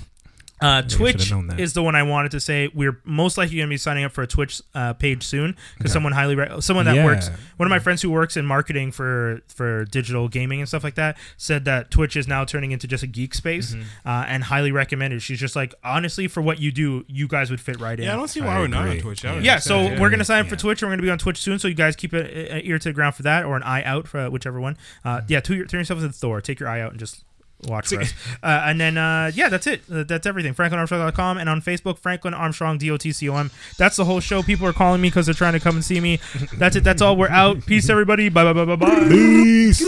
Uh, 0.63 0.83
Twitch 0.83 1.31
known 1.31 1.47
that. 1.47 1.59
is 1.59 1.73
the 1.73 1.83
one 1.83 1.95
I 1.95 2.03
wanted 2.03 2.33
to 2.33 2.41
say. 2.41 2.69
We're 2.75 3.01
most 3.05 3.39
likely 3.39 3.57
going 3.57 3.69
to 3.69 3.73
be 3.73 3.77
signing 3.79 4.05
up 4.05 4.13
for 4.13 4.23
a 4.23 4.27
Twitch 4.27 4.61
uh, 4.75 4.93
page 4.93 5.23
soon 5.25 5.57
because 5.79 5.93
someone 5.93 6.13
highly, 6.13 6.35
re- 6.35 6.61
someone 6.61 6.85
that 6.87 6.97
Yeah. 6.97 7.05
works, 7.05 7.31
one 7.57 7.67
of 7.67 7.71
my 7.71 7.79
friends 7.79 8.03
who 8.03 8.11
works 8.11 8.37
in 8.37 8.45
marketing 8.45 8.93
for 8.93 9.41
for 9.49 9.85
digital 9.87 10.29
gaming 10.29 10.61
and 10.61 10.69
stuff 10.69 10.85
like 10.85 10.97
that, 10.97 11.17
said 11.37 11.65
that 11.65 11.91
Twitch 11.91 12.15
is 12.17 12.29
now 12.29 12.45
turning 12.45 12.73
into 12.73 12.87
just 12.87 13.03
a 13.03 13.07
geek 13.07 13.35
space 13.35 13.73
Mm-hmm. 13.75 14.09
uh, 14.09 14.25
and 14.29 14.45
highly 14.45 14.71
recommended. 14.73 15.23
She's 15.23 15.41
just 15.41 15.57
like, 15.57 15.75
honestly, 15.83 16.29
for 16.29 16.43
what 16.43 16.59
you 16.61 16.71
do, 16.73 17.05
you 17.09 17.27
guys 17.27 17.51
would 17.51 17.61
fit 17.61 17.81
right 17.81 17.99
in. 17.99 18.05
Yeah, 18.05 18.13
I 18.13 18.17
don't 18.17 18.29
see 18.29 18.41
I 18.41 18.47
why 18.47 18.59
we're 18.61 18.67
not 18.67 18.89
on. 18.89 18.99
Twitch. 18.99 19.23
That 19.23 19.43
Yeah, 19.43 19.59
so 19.59 19.87
sense. 19.87 20.01
we're 20.01 20.11
gonna 20.11 20.25
sign 20.25 20.41
up 20.41 20.47
Yeah. 20.47 20.51
for 20.51 20.57
Twitch. 20.57 20.83
and 20.83 20.91
We're 20.91 20.97
gonna 20.97 21.03
be 21.07 21.11
on 21.11 21.19
Twitch 21.19 21.39
soon, 21.39 21.59
so 21.59 21.69
you 21.69 21.75
guys 21.75 21.97
keep 21.97 22.13
an 22.13 22.27
ear 22.65 22.79
to 22.79 22.89
the 22.89 22.93
ground 22.93 23.15
for 23.15 23.23
that, 23.23 23.45
or 23.45 23.57
an 23.57 23.63
eye 23.63 23.83
out 23.85 24.07
for 24.09 24.29
whichever 24.31 24.61
one. 24.61 24.77
Uh, 25.05 25.23
yeah, 25.27 25.41
turn, 25.41 25.57
your- 25.57 25.67
turn 25.67 25.81
yourself 25.81 26.01
into 26.01 26.13
Thor. 26.13 26.41
Take 26.41 26.61
your 26.61 26.69
eye 26.69 26.81
out 26.81 26.91
and 26.91 27.01
just 27.01 27.25
watch 27.67 27.89
for 27.89 28.01
us. 28.01 28.13
Uh, 28.43 28.63
and 28.65 28.81
then 28.81 28.97
uh, 28.97 29.31
yeah, 29.35 29.49
that's 29.49 29.67
it. 29.67 29.83
Uh, 29.93 30.05
that's 30.05 30.27
everything. 30.27 30.55
FranklinArmstrong.com 30.55 31.39
and 31.39 31.49
on 31.49 31.61
Facebook, 31.61 31.99
Franklin 31.99 32.35
Armstrong 32.35 32.79
D 32.79 32.91
O 32.91 32.97
T 32.97 33.13
C 33.13 33.29
O 33.29 33.37
M. 33.37 33.51
That's 33.79 33.97
the 33.97 34.05
whole 34.05 34.21
show. 34.21 34.43
People 34.43 34.67
are 34.67 34.73
calling 34.73 35.01
me 35.01 35.09
because 35.09 35.27
they're 35.27 35.35
trying 35.35 35.53
to 35.55 35.61
come 35.61 35.77
and 35.77 35.85
see 35.85 36.01
me. 36.01 36.21
That's 36.57 36.77
it. 36.77 36.85
That's 36.85 37.03
all. 37.03 37.17
We're 37.17 37.29
out. 37.29 37.65
Peace, 37.67 37.89
everybody. 37.91 38.29
Bye 38.29 38.53
bye 38.53 38.65
bye 38.65 38.65
bye 38.65 38.77
bye. 38.77 39.09
Peace. 39.09 39.85